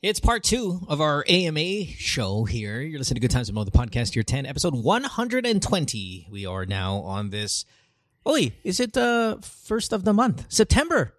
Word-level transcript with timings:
It's 0.00 0.20
part 0.20 0.44
two 0.46 0.86
of 0.86 1.00
our 1.00 1.24
AMA 1.26 1.86
show 1.98 2.44
here. 2.44 2.80
You're 2.80 3.00
listening 3.02 3.18
to 3.18 3.26
Good 3.26 3.34
Times 3.34 3.48
with 3.50 3.54
Mo, 3.58 3.64
the 3.64 3.74
podcast, 3.74 4.14
year 4.14 4.22
10, 4.22 4.46
episode 4.46 4.74
120. 4.74 6.28
We 6.30 6.46
are 6.46 6.64
now 6.64 6.98
on 7.02 7.30
this. 7.30 7.64
Oy, 8.22 8.52
is 8.62 8.78
it 8.78 8.96
uh, 8.96 9.38
first 9.42 9.92
of 9.92 10.04
the 10.04 10.12
month? 10.14 10.46
September. 10.48 11.14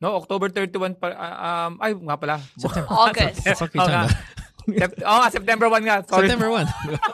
No, 0.00 0.16
October 0.16 0.48
31 0.48 0.96
pa, 0.98 1.14
uh, 1.14 1.46
um, 1.70 1.78
ay, 1.78 1.94
nga 1.94 2.16
pala. 2.18 2.42
September. 2.58 2.90
August. 2.90 3.46
Fuck 3.54 3.70
you 3.70 3.78
Oo 3.78 3.86
talking 3.86 3.94
nga. 3.94 4.04
about? 4.10 4.10
Sep- 4.62 5.02
oh, 5.06 5.28
September 5.30 5.66
1 5.70 5.86
nga. 5.86 5.96
Sorry. 6.02 6.26
September 6.26 6.50
1. 6.50 6.66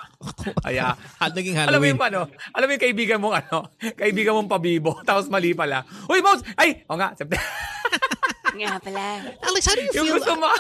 Aya. 0.73 0.97
At 1.21 1.37
naging 1.37 1.53
Alam 1.53 1.85
mo 1.85 1.85
Halloween. 1.85 1.93
yung 1.93 2.01
ano, 2.01 2.21
alam 2.57 2.65
mo 2.65 2.73
yung 2.73 2.85
kaibigan 2.89 3.21
mong 3.21 3.37
ano, 3.45 3.57
kaibigan 4.01 4.33
mong 4.41 4.49
pabibo, 4.49 5.05
tapos 5.05 5.29
mali 5.29 5.53
pala. 5.53 5.85
Uy, 6.09 6.25
Mouse! 6.25 6.41
Ay! 6.57 6.81
O 6.89 6.97
nga, 6.97 7.13
September. 7.13 7.45
Nga 8.59 8.81
pala. 8.83 9.07
Alex, 9.43 9.63
how 9.67 9.75
do 9.75 9.83
you 9.83 9.93
yung 9.95 10.07
feel? 10.07 10.19
gusto 10.19 10.35
mo. 10.37 10.51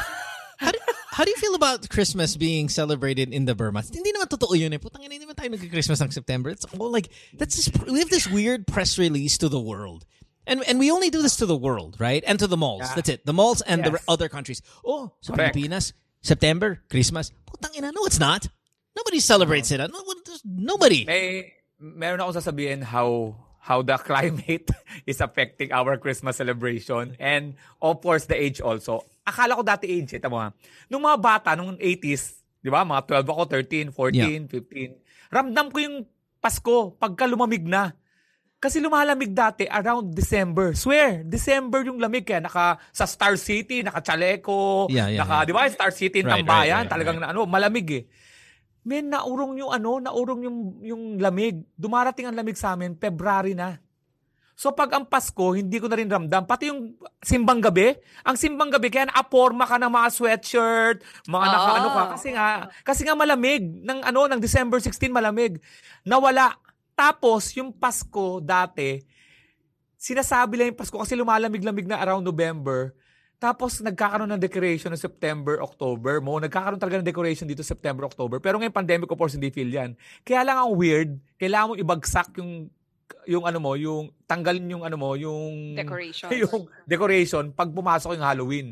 How 0.58 0.72
do, 0.72 0.78
how 1.14 1.22
do 1.22 1.30
you 1.30 1.36
feel 1.36 1.54
about 1.54 1.88
Christmas 1.88 2.34
being 2.36 2.68
celebrated 2.68 3.30
in 3.30 3.44
the 3.46 3.54
Burma? 3.54 3.78
Hindi 3.78 4.10
naman 4.10 4.26
totoo 4.26 4.58
yun 4.58 4.74
eh. 4.74 4.82
Putang 4.82 5.06
ina, 5.06 5.14
hindi 5.14 5.22
naman 5.22 5.38
tayo 5.38 5.54
nag-Christmas 5.54 6.02
ng 6.02 6.10
September. 6.10 6.50
It's 6.50 6.66
all 6.74 6.90
like, 6.90 7.14
that's 7.38 7.54
this, 7.54 7.70
we 7.86 8.02
have 8.02 8.10
this 8.10 8.26
weird 8.26 8.66
press 8.66 8.98
release 8.98 9.38
to 9.38 9.48
the 9.48 9.62
world. 9.62 10.02
And 10.48 10.66
and 10.66 10.80
we 10.80 10.90
only 10.90 11.14
do 11.14 11.22
this 11.22 11.36
to 11.38 11.46
the 11.46 11.54
world, 11.54 11.94
right? 12.00 12.24
And 12.26 12.40
to 12.40 12.48
the 12.50 12.56
malls. 12.56 12.90
Yeah. 12.90 12.94
That's 12.98 13.08
it. 13.08 13.22
The 13.22 13.36
malls 13.36 13.62
and 13.62 13.84
the 13.84 14.00
other 14.08 14.26
countries. 14.26 14.58
Oh, 14.82 15.14
sa 15.20 15.36
Correct. 15.36 15.54
Pilipinas, 15.54 15.92
September, 16.26 16.82
Christmas. 16.90 17.30
Putang 17.46 17.78
ina, 17.78 17.92
no, 17.94 18.02
it's 18.08 18.18
not. 18.18 18.48
Nobody 18.96 19.20
celebrates 19.20 19.70
it. 19.70 19.78
No, 19.78 20.02
nobody. 20.42 21.06
May, 21.06 21.54
meron 21.78 22.18
akong 22.18 22.34
sasabihin 22.34 22.82
how 22.82 23.36
how 23.60 23.82
the 23.82 23.98
climate 24.08 24.70
is 25.04 25.20
affecting 25.20 25.70
our 25.74 25.98
Christmas 25.98 26.38
celebration 26.38 27.14
and 27.18 27.58
of 27.82 28.00
course 28.00 28.24
the 28.26 28.36
age 28.38 28.62
also. 28.62 29.04
Akala 29.28 29.58
ko 29.58 29.62
dati 29.62 29.86
age, 29.90 30.16
eh, 30.16 30.22
tama. 30.22 30.56
Nung 30.88 31.04
mga 31.04 31.18
bata, 31.20 31.48
nung 31.52 31.76
80s, 31.76 32.40
di 32.64 32.72
ba, 32.72 32.80
mga 32.80 33.04
12 33.22 33.28
ako, 33.28 33.42
13, 33.92 33.92
14, 33.92 34.48
15, 34.48 34.96
ramdam 35.28 35.68
ko 35.68 35.78
yung 35.84 35.96
Pasko 36.38 36.94
pagka 36.96 37.26
lumamig 37.26 37.66
na. 37.66 37.92
Kasi 38.58 38.82
lumalamig 38.82 39.30
dati 39.30 39.70
around 39.70 40.10
December. 40.10 40.74
Swear, 40.74 41.22
December 41.22 41.86
yung 41.86 42.02
lamig 42.02 42.26
kaya 42.26 42.42
naka 42.42 42.74
sa 42.90 43.06
Star 43.06 43.38
City, 43.38 43.86
naka 43.86 44.02
Chaleco, 44.02 44.90
Yeah, 44.90 45.06
yeah, 45.14 45.22
naka, 45.22 45.42
yeah. 45.42 45.46
di 45.46 45.52
ba, 45.54 45.62
Star 45.70 45.94
City, 45.94 46.26
Right, 46.26 46.42
Tambayan, 46.42 46.66
right, 46.66 46.74
right, 46.82 46.90
talagang 46.90 47.18
na, 47.22 47.30
ano, 47.30 47.46
malamig 47.46 47.86
eh. 47.94 48.02
Men, 48.88 49.12
naurong 49.12 49.60
yung 49.60 49.68
ano, 49.68 50.00
naurong 50.00 50.48
yung, 50.48 50.58
yung 50.80 51.02
lamig. 51.20 51.60
Dumarating 51.76 52.24
ang 52.24 52.36
lamig 52.40 52.56
sa 52.56 52.72
amin, 52.72 52.96
February 52.96 53.52
na. 53.52 53.76
So 54.58 54.74
pag 54.74 54.90
ang 54.96 55.06
Pasko, 55.06 55.54
hindi 55.54 55.78
ko 55.78 55.86
na 55.86 56.00
rin 56.00 56.10
ramdam. 56.10 56.42
Pati 56.42 56.72
yung 56.72 56.98
simbang 57.22 57.62
gabi, 57.62 57.94
ang 58.26 58.34
simbang 58.34 58.72
gabi, 58.74 58.90
kaya 58.90 59.06
naaporma 59.06 59.68
ka 59.68 59.78
ng 59.78 59.92
mga 59.92 60.08
sweatshirt, 60.10 60.98
mga 61.30 61.46
Oo. 61.46 61.52
naka 61.54 61.70
ano 61.78 61.88
ka, 61.94 62.02
kasi 62.18 62.28
nga, 62.34 62.46
kasi 62.82 63.06
nga 63.06 63.14
malamig, 63.14 63.62
ng 63.62 64.02
ano, 64.02 64.26
ng 64.26 64.40
December 64.42 64.82
16 64.82 65.14
malamig. 65.14 65.62
Nawala. 66.02 66.58
Tapos, 66.98 67.54
yung 67.54 67.70
Pasko 67.70 68.42
dati, 68.42 68.98
sinasabi 69.94 70.58
lang 70.58 70.66
yung 70.74 70.80
Pasko 70.80 70.98
kasi 70.98 71.14
lumalamig-lamig 71.14 71.86
na 71.86 72.02
around 72.02 72.26
November. 72.26 72.98
Tapos 73.38 73.78
nagkakaroon 73.78 74.34
ng 74.34 74.42
decoration 74.42 74.90
ng 74.90 74.98
September, 74.98 75.62
October 75.62 76.18
mo. 76.18 76.42
Nagkakaroon 76.42 76.82
talaga 76.82 76.98
ng 76.98 77.06
decoration 77.06 77.46
dito 77.46 77.62
September, 77.62 78.02
October. 78.02 78.42
Pero 78.42 78.58
ngayon 78.58 78.74
pandemic 78.74 79.06
of 79.06 79.14
course 79.14 79.38
hindi 79.38 79.54
feel 79.54 79.70
yan. 79.70 79.94
Kaya 80.26 80.42
lang 80.42 80.58
ang 80.58 80.74
weird, 80.74 81.14
kailangan 81.38 81.70
mo 81.70 81.74
ibagsak 81.78 82.34
yung 82.42 82.66
yung 83.30 83.46
ano 83.46 83.62
mo, 83.62 83.78
yung 83.78 84.10
tanggalin 84.26 84.66
yung 84.66 84.82
ano 84.82 84.98
mo, 84.98 85.14
yung 85.14 85.78
Decoration. 85.78 86.28
yung 86.42 86.66
decoration 86.90 87.54
pag 87.54 87.70
pumasok 87.70 88.18
yung 88.18 88.26
Halloween. 88.26 88.68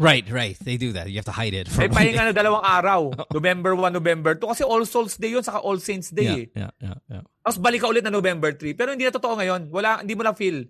Right, 0.00 0.24
right. 0.32 0.56
They 0.56 0.80
do 0.80 0.96
that. 0.96 1.12
You 1.12 1.20
have 1.20 1.28
to 1.28 1.36
hide 1.36 1.52
it 1.52 1.68
for 1.68 1.84
day. 1.84 1.92
pahinga 1.92 2.24
na 2.28 2.34
dalawang 2.34 2.64
araw. 2.64 3.12
November 3.36 3.76
1, 3.76 3.92
November 3.92 4.32
2. 4.32 4.48
Kasi 4.48 4.64
All 4.64 4.88
Souls 4.88 5.20
Day 5.20 5.36
yun, 5.36 5.44
saka 5.44 5.60
All 5.60 5.76
Saints 5.76 6.08
Day 6.08 6.24
eh. 6.24 6.46
Yeah, 6.56 6.72
yeah, 6.80 6.96
yeah, 6.96 6.98
yeah. 7.20 7.24
Tapos 7.44 7.60
balik 7.60 7.84
ka 7.84 7.92
ulit 7.92 8.00
na 8.00 8.08
November 8.08 8.48
3. 8.56 8.80
Pero 8.80 8.96
hindi 8.96 9.04
na 9.04 9.12
totoo 9.12 9.36
ngayon. 9.36 9.68
Wala, 9.68 10.00
hindi 10.00 10.16
mo 10.16 10.24
na 10.24 10.32
feel. 10.32 10.64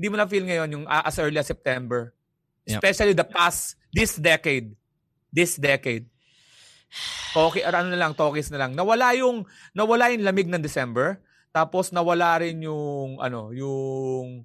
Hindi 0.00 0.08
mo 0.08 0.16
na 0.16 0.24
feel 0.24 0.48
ngayon 0.48 0.68
yung 0.72 0.84
uh, 0.88 1.04
as 1.04 1.20
early 1.20 1.36
as 1.36 1.44
September. 1.44 2.16
Yep. 2.66 2.80
Especially 2.80 3.14
the 3.16 3.26
past, 3.26 3.76
this 3.92 4.16
decade. 4.16 4.74
This 5.30 5.56
decade. 5.56 6.10
Okay, 7.30 7.62
ano 7.62 7.86
na 7.86 7.98
lang, 7.98 8.12
talkies 8.18 8.50
na 8.50 8.66
lang. 8.66 8.74
Nawala 8.74 9.14
yung, 9.14 9.46
nawala 9.72 10.10
yung 10.10 10.26
lamig 10.26 10.50
ng 10.50 10.62
December. 10.62 11.22
Tapos 11.54 11.94
nawala 11.94 12.42
rin 12.42 12.62
yung, 12.66 13.22
ano, 13.22 13.54
yung, 13.54 14.42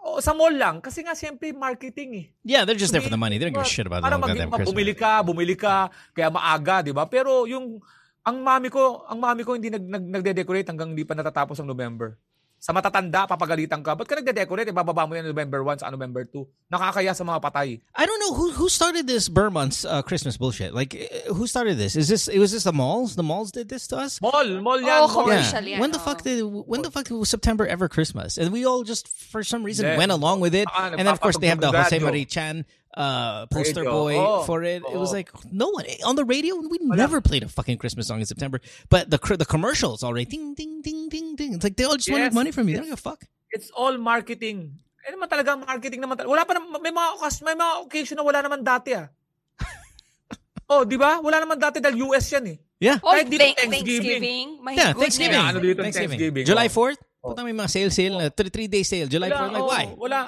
oh, 0.00 0.18
sa 0.20 0.32
mall 0.32 0.52
lang. 0.52 0.80
Kasi 0.80 1.04
nga, 1.04 1.12
siyempre, 1.12 1.52
marketing 1.52 2.10
eh. 2.16 2.26
Yeah, 2.44 2.64
they're 2.64 2.80
just 2.80 2.92
there 2.92 3.04
for 3.04 3.12
the 3.12 3.20
money. 3.20 3.36
They 3.36 3.48
don't 3.48 3.56
give 3.56 3.64
a 3.64 3.68
shit 3.68 3.84
about 3.84 4.00
the 4.00 4.08
whole 4.08 4.24
goddamn 4.24 4.48
Christmas. 4.48 4.72
bumili 4.72 4.94
ka, 4.96 5.12
bumili 5.20 5.56
ka, 5.56 5.92
kaya 6.16 6.32
maaga, 6.32 6.80
di 6.80 6.92
ba? 6.96 7.04
Pero 7.04 7.44
yung, 7.44 7.80
ang 8.24 8.36
mami 8.40 8.68
ko, 8.72 9.04
ang 9.08 9.20
mami 9.20 9.44
ko 9.44 9.56
hindi 9.56 9.72
nag, 9.72 9.84
nag, 9.84 10.04
nagde-decorate 10.20 10.68
hanggang 10.68 10.92
hindi 10.92 11.04
pa 11.04 11.16
natatapos 11.16 11.60
ang 11.60 11.68
November. 11.68 12.16
Sa 12.58 12.74
matatanda, 12.74 13.22
papagalitan 13.30 13.86
ka. 13.86 13.94
Ba't 13.94 14.10
ka 14.10 14.18
nagde-decorate? 14.18 14.74
Ibababa 14.74 15.06
mo 15.06 15.14
yan 15.14 15.30
November 15.30 15.62
1 15.62 15.78
sa 15.78 15.90
November 15.94 16.26
2. 16.26 16.42
Nakakaya 16.74 17.14
sa 17.14 17.22
mga 17.22 17.38
patay. 17.38 17.78
I 17.94 18.02
don't 18.02 18.18
know 18.18 18.34
who 18.34 18.50
who 18.50 18.66
started 18.68 19.06
this 19.06 19.30
Burmonth's 19.30 19.86
uh, 19.86 20.02
Christmas 20.02 20.34
bullshit. 20.36 20.74
Like, 20.74 20.90
uh, 20.98 21.34
who 21.38 21.46
started 21.46 21.78
this? 21.78 21.94
Is 21.94 22.10
this 22.10 22.26
was 22.26 22.50
this 22.50 22.66
the 22.66 22.74
malls? 22.74 23.14
The 23.14 23.22
malls 23.22 23.54
did 23.54 23.70
this 23.70 23.86
to 23.94 23.96
us. 24.02 24.18
Mall, 24.18 24.42
mall 24.58 24.74
Oh, 24.74 24.82
yan. 24.82 25.00
mall. 25.06 25.08
commercial. 25.08 25.62
Yeah. 25.62 25.78
yan, 25.78 25.80
When 25.86 25.92
the 25.94 26.02
oh. 26.02 26.06
fuck 26.10 26.26
did 26.26 26.42
when 26.42 26.82
the 26.82 26.90
fuck 26.90 27.06
was 27.14 27.30
September 27.30 27.62
ever 27.62 27.86
Christmas? 27.86 28.34
And 28.36 28.50
we 28.50 28.66
all 28.66 28.82
just 28.82 29.06
for 29.06 29.46
some 29.46 29.62
reason 29.62 29.86
Hindi. 29.86 29.98
went 30.02 30.10
along 30.10 30.42
with 30.42 30.54
it. 30.54 30.66
Ah, 30.74 30.90
And 30.90 30.98
then 31.06 31.14
of 31.14 31.22
course 31.22 31.38
they 31.38 31.46
have 31.46 31.62
the 31.62 31.70
Jose 31.70 31.94
Mari 32.02 32.26
Chan 32.26 32.66
uh, 32.96 33.46
poster 33.52 33.84
boy 33.84 34.16
Oh. 34.16 34.42
for 34.44 34.62
it. 34.64 34.82
It 34.86 34.96
was 34.98 35.12
like 35.12 35.28
no 35.52 35.68
one 35.68 35.84
on 36.04 36.16
the 36.16 36.24
radio. 36.24 36.56
We 36.56 36.78
never 36.82 37.20
played 37.20 37.42
a 37.42 37.48
fucking 37.48 37.78
Christmas 37.78 38.08
song 38.08 38.20
in 38.20 38.26
September. 38.26 38.60
But 38.88 39.10
the 39.10 39.18
the 39.36 39.44
commercials 39.48 40.02
already 40.02 40.24
ding 40.26 40.54
ding 40.54 40.80
ding 40.80 41.08
ding 41.08 41.36
ding. 41.36 41.54
It's 41.54 41.64
like 41.64 41.76
they 41.76 41.84
all 41.84 41.96
just 41.96 42.08
want 42.10 42.22
Yes, 42.24 42.32
make 42.32 42.38
money 42.38 42.50
from 42.52 42.66
me. 42.66 42.72
They 42.74 42.80
don't 42.80 42.90
give 42.90 42.98
a 42.98 43.02
fuck. 43.02 43.24
It's 43.52 43.68
all 43.74 43.96
marketing. 43.98 44.78
Eh 45.08 45.12
naman 45.14 45.28
talaga, 45.30 45.56
marketing 45.56 46.04
naman 46.04 46.20
talaga. 46.20 46.28
Wala 46.28 46.44
pa 46.44 46.52
naman, 46.52 46.84
may 46.84 46.92
mga, 46.92 47.08
okas- 47.16 47.40
may 47.40 47.56
mga 47.56 47.72
occasion 47.86 48.16
na 48.20 48.24
wala 48.26 48.44
naman 48.44 48.60
dati 48.60 48.92
ah. 48.92 49.08
oh, 50.72 50.84
di 50.84 51.00
ba? 51.00 51.16
Wala 51.24 51.40
naman 51.40 51.56
dati 51.56 51.80
dahil 51.80 51.96
US 52.08 52.28
yan 52.28 52.44
eh. 52.52 52.58
Yeah. 52.78 53.00
Oh, 53.00 53.10
Kahit 53.16 53.26
dito 53.26 53.40
Thanksgiving. 53.40 53.72
Thanksgiving. 53.72 54.46
My 54.60 54.72
Yeah, 54.76 54.92
goodness. 54.92 55.00
Thanksgiving. 55.16 55.40
Ano 55.40 55.58
dito, 55.58 55.80
Thanksgiving. 55.80 56.44
July 56.44 56.68
Oh. 56.68 56.76
4th? 56.92 57.00
Puta 57.18 57.40
may 57.42 57.56
mga 57.56 57.70
sale 57.72 57.90
sale, 57.90 58.16
three, 58.30 58.52
three 58.52 58.68
day 58.68 58.84
sale. 58.84 59.08
July 59.08 59.32
4th. 59.32 59.50
Like, 59.50 59.64
oo, 59.64 59.70
why? 59.72 59.84
Wala. 59.96 60.18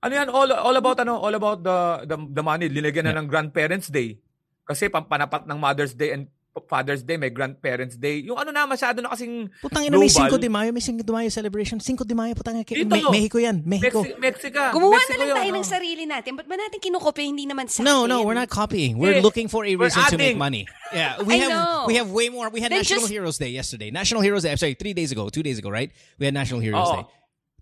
Ano 0.00 0.12
yan? 0.16 0.28
All, 0.32 0.48
all 0.52 0.76
about 0.76 0.98
ano? 1.00 1.20
All 1.20 1.34
about 1.36 1.60
the 1.60 1.78
the, 2.08 2.16
the 2.16 2.42
money. 2.42 2.72
Linagyan 2.72 3.04
na 3.08 3.20
ng 3.20 3.28
Grandparents 3.28 3.92
Day. 3.92 4.16
Kasi 4.64 4.88
pampanapat 4.88 5.44
ng 5.44 5.58
Mother's 5.60 5.92
Day 5.92 6.16
and 6.16 6.30
Father's 6.66 7.06
Day, 7.06 7.14
may 7.16 7.30
Grandparents 7.30 7.94
Day. 7.94 8.26
Yung 8.26 8.34
ano 8.34 8.50
na, 8.50 8.66
masyado 8.66 8.98
na 8.98 9.14
kasing 9.14 9.46
Putang 9.62 9.86
ina, 9.86 9.94
may. 9.94 10.10
5 10.10 10.34
de 10.34 10.50
Mayo, 10.50 10.70
may 10.74 10.82
5 10.82 10.98
de 11.06 11.12
Mayo 11.14 11.30
celebration. 11.30 11.78
5 11.78 12.02
de 12.02 12.14
Mayo, 12.14 12.34
putang 12.34 12.58
ina. 12.58 12.66
Me- 12.66 13.06
Mexico 13.06 13.38
yan, 13.38 13.62
Mexico. 13.62 14.02
Mexi- 14.02 14.18
Mexica. 14.18 14.62
Gumawa 14.74 14.98
Mexico 14.98 15.14
na 15.14 15.18
lang 15.18 15.28
yun, 15.30 15.36
tayo 15.38 15.50
oh. 15.50 15.58
ng 15.62 15.66
sarili 15.66 16.04
natin. 16.10 16.30
Ba't 16.34 16.46
ba 16.50 16.58
natin 16.58 16.78
kinukopya 16.82 17.22
hindi 17.22 17.46
naman 17.46 17.70
sa 17.70 17.86
No, 17.86 18.02
atin? 18.04 18.10
no, 18.10 18.16
we're 18.26 18.34
not 18.34 18.50
copying. 18.50 18.98
We're 18.98 19.22
Yeah. 19.22 19.24
looking 19.24 19.46
for 19.46 19.62
a 19.62 19.72
We're 19.78 19.88
reason 19.94 20.02
to 20.10 20.18
make 20.18 20.34
money. 20.34 20.66
Yeah, 20.90 21.22
we 21.22 21.38
I 21.38 21.46
have 21.46 21.54
know. 21.54 21.86
we 21.86 21.94
have 22.02 22.10
way 22.10 22.28
more. 22.34 22.50
We 22.50 22.58
had 22.58 22.74
Then 22.74 22.82
National 22.82 23.06
just- 23.06 23.14
Heroes 23.14 23.38
Day 23.38 23.54
yesterday. 23.54 23.94
National 23.94 24.20
Heroes 24.20 24.42
Day. 24.42 24.50
I'm 24.50 24.58
sorry, 24.58 24.74
three 24.74 24.92
days 24.92 25.14
ago, 25.14 25.30
two 25.30 25.46
days 25.46 25.62
ago, 25.62 25.70
right? 25.70 25.94
We 26.18 26.26
had 26.26 26.34
National 26.34 26.58
Heroes 26.58 26.82
Oo. 26.82 26.94
Day. 26.98 27.04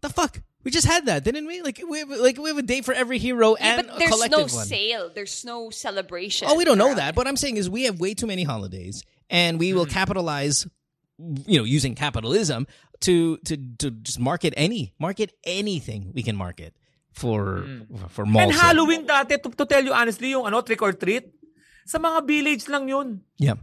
The 0.01 0.11
fuck? 0.11 0.41
We 0.65 0.71
just 0.73 0.87
had 0.87 1.07
that, 1.07 1.23
didn't 1.25 1.47
we? 1.47 1.63
Like 1.63 1.81
we 1.89 1.99
have, 2.01 2.11
like 2.11 2.37
we 2.37 2.49
have 2.51 2.59
a 2.59 2.67
day 2.67 2.83
for 2.83 2.93
every 2.93 3.19
hero 3.19 3.57
Yeah, 3.59 3.79
and 3.79 3.87
but 3.87 3.97
a 3.97 3.99
there's 3.99 4.11
no 4.11 4.17
collective 4.17 4.53
one. 4.55 4.67
sale. 4.67 5.11
There's 5.15 5.45
no 5.45 5.71
celebration. 5.71 6.49
Oh, 6.51 6.57
we 6.59 6.65
don't 6.67 6.77
know 6.79 6.89
around 6.93 6.97
that. 6.99 7.17
What 7.17 7.27
I'm 7.31 7.37
saying 7.39 7.57
is 7.57 7.71
we 7.71 7.85
have 7.85 8.01
way 8.01 8.13
too 8.15 8.27
many 8.27 8.43
holidays, 8.43 9.05
and 9.31 9.59
we 9.59 9.69
Mm-hmm. 9.71 9.79
will 9.79 9.87
capitalize, 9.87 10.67
you 11.47 11.59
know, 11.59 11.65
using 11.65 11.95
capitalism 11.95 12.67
to 13.07 13.39
to 13.47 13.55
to 13.79 13.91
just 14.03 14.19
market 14.19 14.53
any 14.57 14.93
market 14.99 15.31
anything 15.47 16.11
we 16.13 16.23
can 16.27 16.35
market 16.35 16.75
for 17.15 17.63
for 18.11 18.27
malls. 18.27 18.51
Mm. 18.51 18.51
And 18.51 18.53
Halloween 18.59 19.03
dati, 19.07 19.39
to, 19.43 19.49
to 19.55 19.65
tell 19.65 19.83
you 19.85 19.95
honestly, 19.95 20.31
yung 20.35 20.47
ano, 20.47 20.61
trick 20.63 20.83
or 20.83 20.93
treat, 20.93 21.31
sa 21.87 21.99
mga 21.99 22.27
village 22.27 22.67
lang 22.69 22.89
yun. 22.91 23.23
Yeah. 23.39 23.63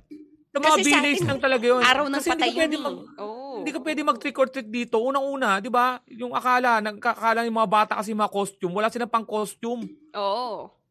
Sa 0.55 0.63
mga 0.63 0.71
Kasi 0.71 0.91
atin, 0.95 1.27
lang 1.27 1.41
talaga 1.43 1.65
yun. 1.67 1.81
araw 1.83 2.05
ng 2.07 2.15
Kasi 2.15 2.31
hindi 2.31 2.39
patay 2.39 2.51
yun 2.55 2.71
mag, 2.79 2.95
eh. 2.95 3.23
Oo. 3.27 3.55
Hindi 3.59 3.71
ka 3.75 3.79
pwede 3.83 3.99
mag 4.07 4.17
trick 4.23 4.37
or 4.39 4.47
treat 4.47 4.69
dito. 4.71 4.95
Unang-una, 5.03 5.59
di 5.59 5.67
ba? 5.67 5.99
Yung 6.07 6.31
akala, 6.31 6.79
nagkakala 6.79 7.43
yung 7.43 7.59
mga 7.59 7.67
bata 7.67 7.93
kasi 7.99 8.15
mga 8.15 8.31
costume. 8.31 8.71
Wala 8.71 8.87
silang 8.87 9.11
pang 9.11 9.27
costume. 9.27 9.83
Oo. 10.15 10.71
Di 10.71 10.84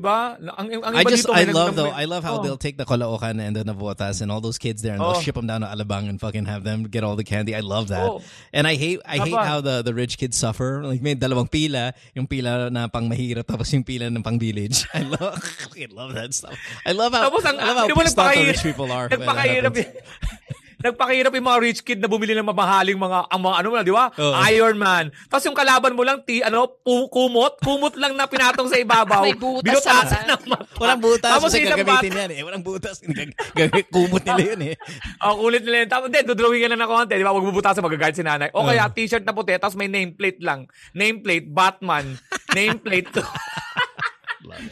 ba? 0.00 0.34
Ang, 0.58 0.82
ang 0.82 0.96
I 0.96 1.04
just 1.04 1.28
I 1.30 1.44
love 1.44 1.76
though 1.76 1.92
I 1.92 2.04
love 2.08 2.24
how 2.24 2.40
Oh. 2.40 2.42
they'll 2.42 2.58
take 2.58 2.76
the 2.80 2.84
Caloocan 2.84 3.38
and 3.38 3.54
the 3.54 3.62
Navotas 3.62 4.22
and 4.22 4.32
all 4.32 4.40
those 4.40 4.58
kids 4.58 4.82
there 4.82 4.94
and 4.96 5.00
they'll 5.00 5.18
Oh. 5.18 5.22
ship 5.22 5.36
them 5.36 5.46
down 5.46 5.60
to 5.60 5.68
Alabang 5.68 6.08
and 6.08 6.18
fucking 6.18 6.46
have 6.46 6.64
them 6.64 6.88
get 6.88 7.04
all 7.04 7.14
the 7.14 7.22
candy. 7.22 7.54
I 7.54 7.60
love 7.60 7.88
that. 7.88 8.08
Oh. 8.08 8.22
And 8.52 8.66
I 8.66 8.74
hate 8.74 9.00
I 9.06 9.18
hate 9.22 9.36
how 9.36 9.60
the 9.60 9.82
the 9.86 9.94
rich 9.94 10.18
kids 10.18 10.36
suffer. 10.36 10.82
Like 10.82 10.98
may 11.04 11.14
dalawang 11.14 11.46
pila, 11.50 11.92
yung 12.16 12.26
pila 12.26 12.70
na 12.72 12.88
pang 12.88 13.06
mahirap 13.06 13.44
tapos 13.46 13.70
yung 13.76 13.84
pila 13.84 14.10
ng 14.10 14.24
pang 14.24 14.40
village. 14.40 14.82
I 14.96 15.04
love 15.06 15.38
I 15.76 15.86
love 15.92 16.10
that 16.18 16.32
stuff. 16.34 16.56
I 16.82 16.92
love 16.92 17.12
how 17.12 17.30
Tapos 17.30 17.44
ang, 17.44 17.60
I 17.60 17.70
love 17.76 17.88
how 17.92 17.94
pissed 17.94 18.18
off 18.18 18.34
the 18.34 18.44
rich 18.50 18.64
people 18.64 18.90
are. 18.90 19.06
Nagpakahirap 19.12 19.74
nagpakahirap 20.84 21.32
yung 21.32 21.48
mga 21.48 21.60
rich 21.64 21.80
kid 21.80 21.96
na 21.96 22.06
bumili 22.06 22.36
ng 22.36 22.44
mamahaling 22.44 22.94
mga, 22.94 23.18
ang 23.26 23.40
mga 23.40 23.56
ano 23.56 23.66
mo, 23.66 23.74
di 23.80 23.88
ba? 23.90 24.12
Oo. 24.12 24.36
Iron 24.46 24.76
Man. 24.76 25.08
Tapos 25.26 25.48
yung 25.48 25.56
kalaban 25.56 25.96
mo 25.96 26.04
lang, 26.04 26.20
ti, 26.20 26.44
ano, 26.44 26.68
pu- 26.68 27.08
kumot, 27.08 27.56
kumot 27.58 27.96
lang 27.96 28.12
na 28.12 28.28
pinatong 28.28 28.68
sa 28.68 28.76
ibabaw. 28.76 29.24
May 29.24 29.32
butas 29.32 29.64
Binutasan 29.64 30.04
sa 30.04 30.18
mata. 30.20 30.28
ng 30.28 30.42
mata. 30.44 30.76
Walang 30.76 31.00
butas 31.00 31.30
Tapos 31.32 31.48
kasi 31.48 31.64
gagamitin 31.64 31.88
bata- 32.12 32.20
yan 32.20 32.30
eh. 32.30 32.40
Walang 32.44 32.60
butas. 32.62 32.96
Gag- 33.08 33.32
gag- 33.54 33.88
Kumot 33.88 34.20
nila 34.22 34.42
yun 34.44 34.60
eh. 34.66 34.74
Oh, 35.24 35.40
kulit 35.40 35.64
nila 35.64 35.76
yun. 35.80 35.88
Tapos, 35.88 36.12
hindi, 36.12 36.20
dodrawing 36.20 36.60
ka 36.60 36.68
lang 36.68 36.80
ng 36.80 36.90
konti. 36.90 37.14
Di 37.16 37.24
ba? 37.24 37.32
Huwag 37.32 37.48
bubutasan, 37.48 37.80
magagalit 37.80 38.14
si 38.14 38.20
nanay. 38.20 38.52
O 38.52 38.60
kaya, 38.62 38.92
t-shirt 38.92 39.24
na 39.24 39.32
puti, 39.32 39.56
tapos 39.56 39.72
may 39.74 39.88
nameplate 39.88 40.44
lang. 40.44 40.68
Nameplate, 40.92 41.48
Batman. 41.48 42.20
Nameplate. 42.56 43.08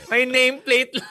may 0.07 0.29
nameplate 0.29 0.93
lang. 0.93 1.09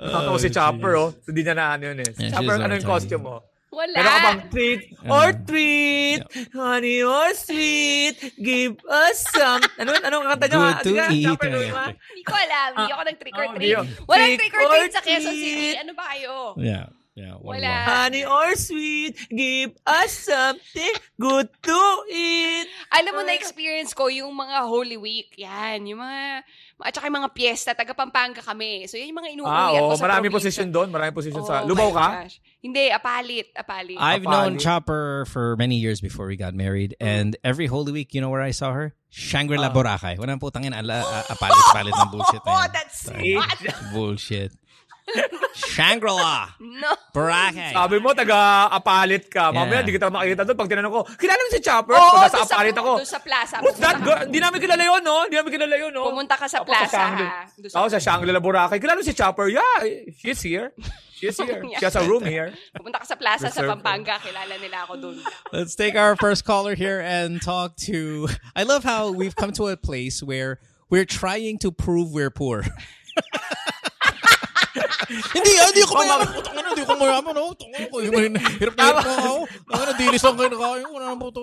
Tatawa 0.00 0.38
si 0.40 0.48
Chopper, 0.48 0.92
oh. 0.96 1.12
So, 1.20 1.30
di 1.30 1.44
niya 1.44 1.52
na 1.52 1.76
ano 1.76 1.92
yun 1.92 2.00
eh. 2.00 2.10
Yeah, 2.16 2.32
Chopper, 2.32 2.56
she's 2.56 2.64
ano 2.64 2.72
yung 2.74 2.88
costume 2.88 3.22
mo? 3.22 3.36
Wala. 3.70 3.96
Ka 3.96 4.14
bang 4.20 4.40
treat 4.50 4.80
or 5.06 5.28
treat? 5.46 6.20
Honey 6.50 7.06
or 7.06 7.30
sweet? 7.32 8.18
Give 8.34 8.74
us 8.84 9.22
some. 9.30 9.62
Ano, 9.80 9.94
ano 9.94 10.14
ang 10.20 10.34
kanta 10.34 10.46
niya? 10.46 10.58
Good 10.58 10.66
Ah, 10.68 10.82
to 10.82 10.90
sige, 10.90 11.06
eat. 11.14 11.26
Mo. 11.70 11.82
Hindi 11.86 12.22
ko 12.26 12.34
alam. 12.34 12.70
Hindi 12.76 12.92
ako 12.92 13.02
nag-trick 13.06 13.34
or 13.34 13.46
Oh, 13.46 13.54
treat. 13.54 13.76
Walang 14.04 14.32
trick 14.36 14.52
or 14.52 14.64
treat 14.68 14.90
sa 14.90 15.00
Quezon 15.00 15.32
City. 15.32 15.68
Ano 15.78 15.92
ba 15.94 16.04
kayo? 16.10 16.34
Yeah. 16.58 16.86
Yeah. 17.12 17.36
one 17.36 17.58
Wala. 17.58 17.68
more. 17.68 17.84
Honey 17.86 18.24
or 18.24 18.48
sweet? 18.54 19.14
Give 19.28 19.70
us 19.84 20.10
something 20.24 20.94
good 21.16 21.46
to 21.62 21.80
eat. 22.08 22.66
Alam 22.90 23.12
mo 23.12 23.22
na 23.22 23.34
experience 23.34 23.92
ko 23.92 24.08
yung 24.08 24.32
mga 24.32 24.64
Holy 24.64 24.96
Week. 24.96 25.30
Yan, 25.36 25.84
yung 25.84 26.00
mga 26.00 26.42
at 26.80 26.96
saka 26.96 27.06
yung 27.06 27.18
mga 27.20 27.30
piyesta, 27.30 27.70
taga 27.70 27.92
Pampanga 27.92 28.40
kami. 28.40 28.88
So 28.88 28.96
yan 28.96 29.12
yung 29.12 29.20
mga 29.20 29.30
inuuwi 29.36 29.52
Ah, 29.52 29.68
ako 29.70 29.84
oh, 29.84 29.94
sa 29.94 30.02
marami 30.02 30.26
probinsya. 30.26 30.36
position 30.40 30.68
doon. 30.70 30.88
Marami 30.88 31.10
position 31.12 31.42
sa... 31.44 31.60
Oh 31.60 31.68
Lubaw 31.68 31.88
my 31.88 31.94
ka? 31.94 32.06
gosh. 32.24 32.36
Hindi, 32.60 32.92
apalit, 32.92 33.56
apalit. 33.56 33.96
I've 33.96 34.20
Kapali. 34.20 34.28
known 34.28 34.52
Chopper 34.60 35.24
for 35.26 35.56
many 35.56 35.80
years 35.80 36.04
before 36.04 36.28
we 36.28 36.36
got 36.36 36.52
married, 36.52 36.92
and 37.00 37.32
every 37.40 37.64
Holy 37.64 37.88
Week, 37.90 38.12
you 38.12 38.20
know 38.20 38.28
where 38.28 38.44
I 38.44 38.52
saw 38.52 38.76
her? 38.76 38.92
Shangri-La 39.08 39.68
Ah. 39.68 39.74
Boracay. 39.74 40.20
Walang 40.20 40.36
putang 40.38 40.68
ina, 40.68 40.84
ala, 40.84 41.00
a- 41.00 41.32
apalit-palit 41.32 41.90
ng 41.90 42.10
bullshit. 42.12 42.44
na 42.44 42.52
oh, 42.52 42.66
that's 42.68 43.08
what? 43.08 43.58
Bullshit. 43.96 44.52
Shangri-La 45.56 46.54
No. 46.60 46.92
Boracay. 47.10 47.72
Sabi 47.74 47.96
mo, 47.98 48.14
taga-apalit 48.14 49.26
ka. 49.26 49.50
Mamaya, 49.50 49.80
Yeah. 49.82 49.86
di 49.88 49.92
kita 49.96 50.06
makikita 50.12 50.42
doon. 50.46 50.54
Pag 50.54 50.68
tinanong 50.70 50.92
ko, 50.92 51.00
kilala 51.18 51.40
mo 51.40 51.50
si 51.50 51.60
Chopper? 51.60 51.94
Oo, 51.96 52.12
Pag 52.12 52.22
nasa 52.22 52.36
doon 52.36 52.46
sa, 52.46 52.54
apalit 52.54 52.76
ako. 52.76 52.92
doon 53.00 53.08
sa 53.10 53.20
plaza. 53.20 53.56
Who's 53.58 53.78
that 53.80 53.98
girl? 53.98 54.20
Hindi 54.20 54.38
namin 54.38 54.58
kilala 54.60 54.84
yun, 54.84 55.02
no? 55.02 55.16
Hindi 55.26 55.36
namin 55.36 55.50
kilala 55.50 55.74
yun, 55.80 55.92
no? 55.92 56.02
Pumunta 56.06 56.34
ka 56.36 56.46
sa 56.46 56.62
plaza, 56.62 56.92
Shangri- 56.94 57.26
ha? 57.26 57.42
Doon 57.58 57.72
Ako 57.74 57.86
sa 57.88 57.98
Shangri-La 57.98 58.38
Boracay. 58.38 58.78
Kilala 58.78 59.00
mo 59.00 59.02
si 59.02 59.16
Chopper? 59.16 59.48
Yeah, 59.50 59.80
she's 60.14 60.44
here. 60.44 60.70
She's 61.20 61.36
here. 61.36 61.62
Yeah. 61.70 61.78
She 61.78 61.84
has 61.84 61.96
a 61.96 62.08
room 62.08 62.24
here. 62.24 62.56
Pumunta 62.72 63.04
ka 63.04 63.06
sa 63.06 63.14
plaza 63.14 63.52
sa 63.52 63.62
Pampanga. 63.62 64.16
Kilala 64.24 64.56
nila 64.56 64.88
ako 64.88 64.94
doon. 64.96 65.16
Let's 65.52 65.76
take 65.76 65.94
our 65.94 66.16
first 66.16 66.48
caller 66.48 66.74
here 66.74 66.98
and 66.98 67.38
talk 67.38 67.76
to. 67.86 68.26
I 68.56 68.64
love 68.64 68.82
how 68.82 69.12
we've 69.12 69.36
come 69.36 69.52
to 69.60 69.68
a 69.68 69.76
place 69.76 70.24
where 70.24 70.58
we're 70.88 71.04
trying 71.04 71.60
to 71.62 71.70
prove 71.70 72.10
we're 72.10 72.32
poor. 72.32 72.64
hindi, 75.10 75.52
ah, 75.58 75.66
hindi 75.70 75.82
ako 75.84 75.94
mayaman. 76.00 76.28
Putang 76.32 76.54
ina, 76.56 76.68
hindi 76.70 76.82
ako 76.82 76.94
mayaman. 76.96 77.34
Oh. 77.36 77.52
Tangina 77.54 77.86
ko, 77.90 77.96
hirap 78.00 78.14
na 78.32 78.40
hirap 78.56 78.74
na 78.74 79.14
ako. 79.20 79.34
Tangina, 79.68 79.92
dilis 79.98 80.22
lang 80.22 80.36
kayo 80.38 80.48
nakain. 80.50 80.86
Wala 80.90 81.04
na 81.04 81.16
po 81.18 81.26
ito. 81.30 81.40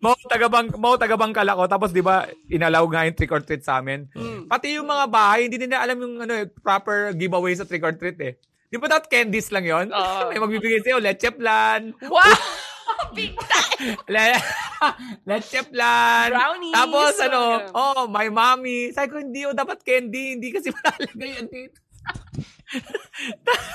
Mau 0.00 0.14
tagabang 0.26 0.68
mau 0.78 0.94
tagabangkal 0.96 1.48
ako 1.52 1.62
tapos 1.68 1.90
'di 1.92 2.02
ba 2.02 2.26
inalaw 2.48 2.84
nga 2.88 3.06
yung 3.06 3.16
trick 3.18 3.34
or 3.34 3.42
treat 3.42 3.62
sa 3.62 3.82
amin. 3.82 4.06
Mm. 4.14 4.46
Pati 4.46 4.78
yung 4.78 4.88
mga 4.88 5.04
bahay 5.10 5.50
hindi 5.50 5.58
nila 5.58 5.82
alam 5.82 5.98
yung 5.98 6.14
ano 6.22 6.32
eh, 6.32 6.46
proper 6.48 7.12
giveaway 7.14 7.52
sa 7.54 7.66
trick 7.66 7.82
or 7.82 7.94
treat 7.94 8.18
eh. 8.22 8.34
Di 8.68 8.76
ba 8.76 8.86
dapat 8.86 9.08
candies 9.08 9.48
lang 9.48 9.64
'yon? 9.64 9.86
Oo. 9.88 10.20
May 10.30 10.38
magbibigay 10.38 10.80
sa'yo 10.80 11.00
leche 11.00 11.32
plan. 11.32 11.92
Wow! 12.04 12.36
Big 13.16 13.32
time! 13.36 13.96
Le- 14.06 14.44
leche 15.28 15.60
plan. 15.64 16.28
Brownies. 16.28 16.74
Tapos 16.74 17.12
ano, 17.18 17.40
Ano? 17.58 17.72
oh, 17.72 18.02
my 18.06 18.28
mommy. 18.28 18.92
Sabi 18.92 19.08
ko 19.08 19.16
hindi 19.18 19.44
oh, 19.44 19.56
dapat 19.56 19.80
candy, 19.80 20.36
hindi 20.36 20.52
kasi 20.52 20.68
malalagay 20.68 21.30
yan 21.34 21.46
dito. 21.48 21.78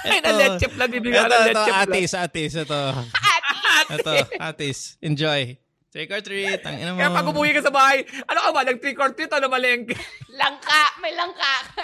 Ay, 0.06 0.22
na 0.22 0.32
leche 0.34 0.68
plan 0.68 0.90
bibigyan 0.90 1.26
Ito, 1.26 1.30
ng 1.30 1.34
ito, 1.34 1.48
leche 1.50 1.72
plan. 1.72 1.82
atis, 1.84 2.12
atis. 2.14 2.52
Ito. 2.62 2.82
Ito, 3.90 4.12
atis. 4.40 4.78
Enjoy. 5.00 5.58
Trick 5.90 6.10
or 6.10 6.22
treat. 6.22 6.62
Ang 6.66 6.76
ina 6.78 6.90
mo. 6.90 6.98
Kaya 6.98 7.10
pag 7.12 7.28
umuwi 7.28 7.54
ka 7.54 7.62
sa 7.62 7.70
bahay, 7.70 8.02
ano 8.26 8.40
ka 8.40 8.50
ba, 8.50 8.62
nag-trick 8.66 8.98
or 8.98 9.14
treat 9.14 9.30
o 9.30 9.38
na 9.38 9.46
malengke? 9.46 9.94
Langka! 10.34 10.82
May 10.98 11.14
langka 11.14 11.54
ka. 11.70 11.84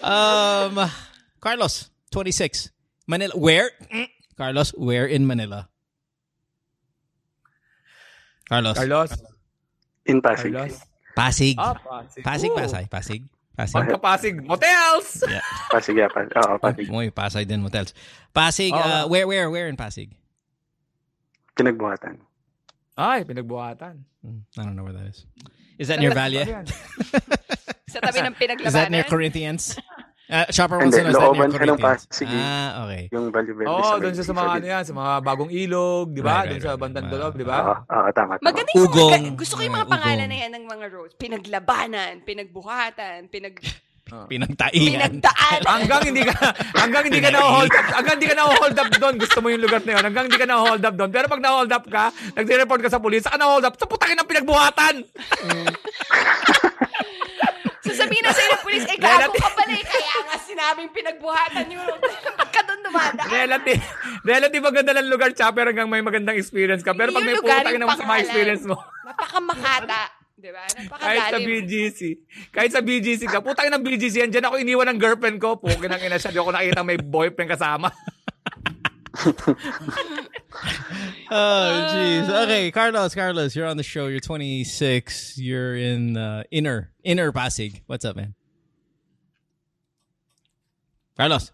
Um, 0.00 0.78
Carlos, 1.44 1.90
26. 2.10 2.72
Manila. 3.06 3.36
Where? 3.36 3.68
Mm. 3.92 4.08
Carlos, 4.32 4.72
where 4.80 5.04
in 5.04 5.26
Manila? 5.28 5.68
Carlos. 8.48 8.76
Carlos. 8.80 9.12
In 10.08 10.22
Pasig. 10.24 10.52
Carlos. 10.56 10.80
Pasig. 11.14 11.54
Ah, 11.60 11.76
Pasig. 11.76 12.24
Pasig, 12.24 12.50
Oo. 12.50 12.56
Pasay. 12.56 12.84
Pasig. 12.88 13.20
Pasig. 13.54 13.76
Pagka-Pasig, 13.76 14.34
motels! 14.42 15.22
Yeah. 15.28 15.44
Pasig, 15.70 15.94
yeah. 15.94 16.08
Pasig. 16.08 16.32
Oo, 16.34 16.58
Pasig. 16.58 16.88
Muy 16.90 17.12
Pasay 17.12 17.44
din 17.44 17.60
motels. 17.60 17.92
Pasig, 18.32 18.72
Oo. 18.72 18.80
uh, 18.80 19.04
where, 19.06 19.28
where, 19.28 19.46
where 19.52 19.68
in 19.68 19.76
Pasig? 19.76 20.10
Pinagbuhatan. 21.54 22.18
Ay, 22.96 23.22
pinagbuhatan. 23.22 24.02
Mm, 24.26 24.42
I 24.58 24.62
don't 24.64 24.74
know 24.74 24.82
where 24.82 24.96
that 24.96 25.06
is. 25.06 25.28
Is 25.78 25.86
that 25.92 26.00
near 26.00 26.10
Valle? 26.10 26.42
Sa 27.94 28.00
tabi 28.02 28.26
ng 28.26 28.34
pinaglabanan. 28.34 28.66
Is 28.66 28.74
that 28.74 28.90
near 28.90 29.04
Corinthians? 29.06 29.78
Uh, 30.34 30.50
Shopper 30.50 30.82
Hindi, 30.82 30.98
near 30.98 31.14
looban 31.14 31.46
siya 31.46 31.62
ng? 31.62 31.78
Pasig. 31.78 32.26
Ah, 32.26 32.82
okay. 32.82 33.02
Yung 33.14 33.30
Value 33.30 33.54
Oo, 33.70 33.78
oh, 33.86 33.96
doon 34.02 34.14
siya 34.18 34.26
sa 34.26 34.34
mga 34.34 34.50
ano 34.50 34.66
yan, 34.66 34.82
sa 34.82 34.94
mga 34.98 35.12
bagong 35.22 35.52
ilog, 35.54 36.06
di 36.10 36.22
ba? 36.26 36.42
Right, 36.42 36.50
doon 36.50 36.58
right, 36.58 36.66
sa 36.66 36.72
right. 36.74 36.82
bandang 36.82 37.06
Ah, 37.06 37.12
dolog, 37.14 37.32
di 37.38 37.46
ba? 37.46 37.58
Oo, 37.62 37.74
oo, 37.86 38.08
tama, 38.10 38.32
tama. 38.34 38.46
Maganda 38.50 38.70
yung 38.74 38.82
Ugong. 38.90 39.10
mga, 39.14 39.38
gusto 39.38 39.54
ko 39.54 39.60
yung 39.62 39.76
mga 39.78 39.86
Ugong. 39.86 39.94
pangalan 39.94 40.26
na 40.26 40.36
yan 40.42 40.50
ng 40.50 40.64
mga 40.66 40.84
roads. 40.90 41.14
Pinaglabanan, 41.14 42.12
pinagbuhatan, 42.26 43.18
pinag... 43.30 43.54
Pinagtainan. 44.04 45.16
Pinagdaan. 45.16 45.60
Hanggang 45.64 46.02
hindi 46.04 46.22
ka 46.28 46.36
hanggang 46.76 47.04
hindi 47.08 47.24
ka 47.24 47.30
na 47.34 47.40
hold 47.40 47.72
up, 47.72 47.86
hanggang 47.88 48.14
hindi 48.20 48.28
ka 48.30 48.36
na 48.36 48.44
hold 48.46 48.76
up 48.76 48.88
doon. 49.00 49.14
Gusto 49.16 49.38
mo 49.40 49.48
yung 49.48 49.64
lugar 49.64 49.80
na 49.82 49.90
'yon. 49.96 50.04
Hanggang 50.06 50.24
hindi 50.28 50.38
ka 50.38 50.46
na 50.46 50.60
hold 50.60 50.84
up 50.84 50.94
doon. 50.94 51.10
Pero 51.10 51.26
pag 51.26 51.42
na 51.42 51.50
hold 51.56 51.72
up 51.72 51.84
ka, 51.88 52.04
nagre-report 52.36 52.80
ka 52.84 52.92
sa 52.92 53.00
pulis, 53.00 53.24
saka 53.24 53.40
na 53.40 53.48
hold 53.48 53.64
up, 53.64 53.74
sa 53.74 53.88
putangin 53.88 54.20
ng 54.20 54.28
pinagbuhatan. 54.28 54.94
Sasabihin 58.04 58.24
na 58.28 58.32
sa'yo 58.36 58.48
ng 58.52 58.62
police, 58.68 58.84
eh, 58.84 58.98
gago 59.00 59.32
ka 59.32 59.48
pala 59.56 59.72
eh. 59.72 59.84
Kaya 59.96 60.16
nga 60.28 60.36
sinabing 60.44 60.90
pinagbuhatan 60.92 61.64
yung 61.72 61.84
road. 61.88 62.00
Pagka 62.36 62.60
doon 62.68 62.80
dumadaan. 62.84 63.32
Relative, 63.32 63.80
relative 64.20 64.62
maganda 64.62 64.92
ng 65.00 65.08
lugar, 65.08 65.30
chopper 65.32 65.72
hanggang 65.72 65.88
may 65.88 66.04
magandang 66.04 66.36
experience 66.36 66.84
ka. 66.84 66.92
Pero 66.92 67.16
pag 67.16 67.24
may 67.24 67.32
putangin 67.40 67.80
yung 67.80 67.88
ng 67.88 67.88
masama 67.88 68.12
pangalan. 68.12 68.24
experience 68.28 68.64
mo, 68.68 68.76
Napakamakata. 69.08 70.02
Di 70.34 70.52
ba? 70.52 70.68
kahit 71.00 71.22
sa. 71.32 71.38
BGC, 71.40 72.00
kahit 72.52 72.70
sa 72.76 72.84
BGC 72.84 73.24
ka, 73.24 73.40
putangin 73.40 73.72
ng 73.80 73.80
BGC 73.80 74.28
yan, 74.28 74.30
dyan 74.34 74.44
ako 74.44 74.60
iniwan 74.60 74.92
ng 74.92 75.00
girlfriend 75.00 75.40
ko, 75.40 75.56
pukin 75.56 75.88
ang 75.88 76.04
ina 76.04 76.20
siya, 76.20 76.36
di 76.36 76.36
ako 76.36 76.52
nakita 76.52 76.84
may 76.84 77.00
boyfriend 77.00 77.48
kasama. 77.48 77.88
Oh, 81.30 81.88
jeez. 81.90 82.28
Okay, 82.44 82.70
Carlos, 82.70 83.14
Carlos, 83.14 83.56
you're 83.56 83.66
on 83.66 83.76
the 83.76 83.82
show. 83.82 84.06
You're 84.06 84.20
26. 84.20 85.38
You're 85.38 85.76
in 85.76 86.16
uh, 86.16 86.44
inner 86.50 86.92
inner 87.02 87.32
Pasig. 87.32 87.82
What's 87.86 88.04
up, 88.04 88.16
man? 88.16 88.34
Carlos. 91.16 91.52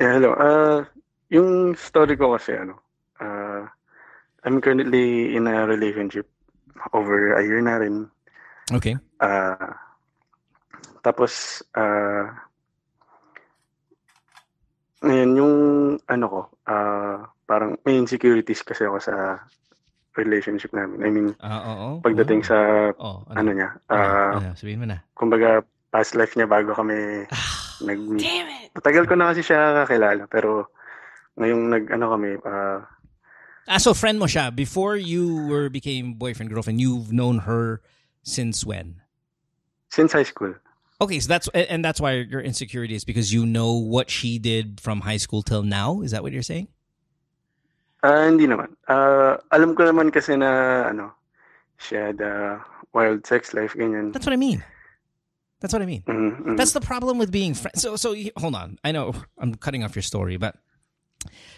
Yeah, 0.00 0.12
hello. 0.14 0.32
Uh, 0.32 0.84
yung 1.30 1.76
story 1.76 2.16
ko 2.16 2.36
kasi, 2.36 2.52
ano, 2.52 2.76
uh, 3.20 3.64
I'm 4.44 4.60
currently 4.60 5.34
in 5.36 5.46
a 5.46 5.66
relationship 5.66 6.28
over 6.92 7.34
a 7.34 7.42
year 7.42 7.60
na 7.62 7.76
rin. 7.80 8.10
Okay. 8.72 8.96
Uh, 9.20 9.72
tapos, 11.04 11.62
uh, 11.74 12.28
ngayon, 15.06 15.30
yung, 15.38 15.54
ano 16.04 16.24
ko, 16.26 16.40
uh, 16.66 17.16
parang 17.46 17.78
may 17.86 17.96
insecurities 17.96 18.60
kasi 18.60 18.84
ako 18.84 18.98
sa 18.98 19.14
relationship 20.16 20.72
namin. 20.72 20.98
I 21.04 21.10
mean, 21.10 21.28
Uh, 21.38 21.60
oo. 21.62 21.88
pagdating 22.02 22.42
Oo. 22.42 22.48
sa, 22.48 22.56
Oh, 22.98 23.22
ano 23.30 23.50
niya, 23.52 23.78
Ano, 23.86 24.00
uh, 24.02 24.32
ano, 24.42 24.48
sabihin 24.58 24.80
mo 24.82 24.86
na. 24.88 25.00
kumbaga, 25.14 25.62
past 25.88 26.18
life 26.18 26.34
niya 26.34 26.44
bago 26.44 26.74
kami 26.74 27.24
nag-meet. 27.80 28.24
Damn 28.24 28.48
it. 28.50 28.68
Matagal 28.74 29.04
ko 29.06 29.14
na 29.14 29.30
kasi 29.32 29.40
siya 29.40 29.84
kakilala, 29.84 30.26
pero 30.26 30.68
ngayong 31.36 31.62
nag, 31.70 31.84
ano 31.92 32.06
kami, 32.12 32.30
uh, 32.42 32.80
Ah, 33.66 33.82
so 33.82 33.90
friend 33.92 34.22
mo 34.22 34.30
siya. 34.30 34.54
Before 34.54 34.94
you 34.94 35.50
were 35.50 35.66
became 35.66 36.14
boyfriend, 36.14 36.54
girlfriend, 36.54 36.78
you've 36.78 37.10
known 37.10 37.46
her 37.50 37.82
since 38.22 38.62
when? 38.62 39.02
since 39.86 40.12
high 40.12 40.26
school. 40.28 40.52
Okay, 41.00 41.20
so 41.20 41.28
that's 41.28 41.48
and 41.48 41.84
that's 41.84 42.00
why 42.00 42.12
your 42.12 42.40
insecurity 42.40 42.94
is 42.94 43.04
because 43.04 43.32
you 43.32 43.44
know 43.44 43.72
what 43.72 44.08
she 44.10 44.38
did 44.38 44.80
from 44.80 45.00
high 45.00 45.18
school 45.18 45.42
till 45.42 45.62
now. 45.62 46.00
Is 46.00 46.12
that 46.12 46.22
what 46.22 46.32
you're 46.32 46.42
saying? 46.42 46.68
Ah, 48.02 48.24
hindi 48.24 48.46
naman. 48.46 48.72
Ah, 48.88 49.36
alam 49.52 49.76
ko 49.76 49.84
naman 49.84 50.12
kasi 50.12 50.36
na, 50.36 50.88
ano, 50.88 51.12
she 51.76 51.96
had 51.96 52.20
a 52.20 52.64
wild 52.92 53.26
sex 53.26 53.52
life, 53.52 53.74
ganyan. 53.76 54.12
That's 54.12 54.24
what 54.24 54.32
I 54.32 54.40
mean. 54.40 54.64
That's 55.60 55.72
what 55.72 55.82
I 55.82 55.86
mean. 55.86 56.04
Mm, 56.06 56.32
mm. 56.42 56.56
That's 56.56 56.72
the 56.72 56.80
problem 56.80 57.18
with 57.18 57.32
being 57.32 57.52
friends. 57.52 57.80
So, 57.80 57.96
so 57.96 58.14
hold 58.36 58.54
on. 58.54 58.78
I 58.84 58.92
know 58.92 59.12
I'm 59.38 59.56
cutting 59.56 59.84
off 59.84 59.96
your 59.96 60.04
story, 60.04 60.36
but 60.36 60.56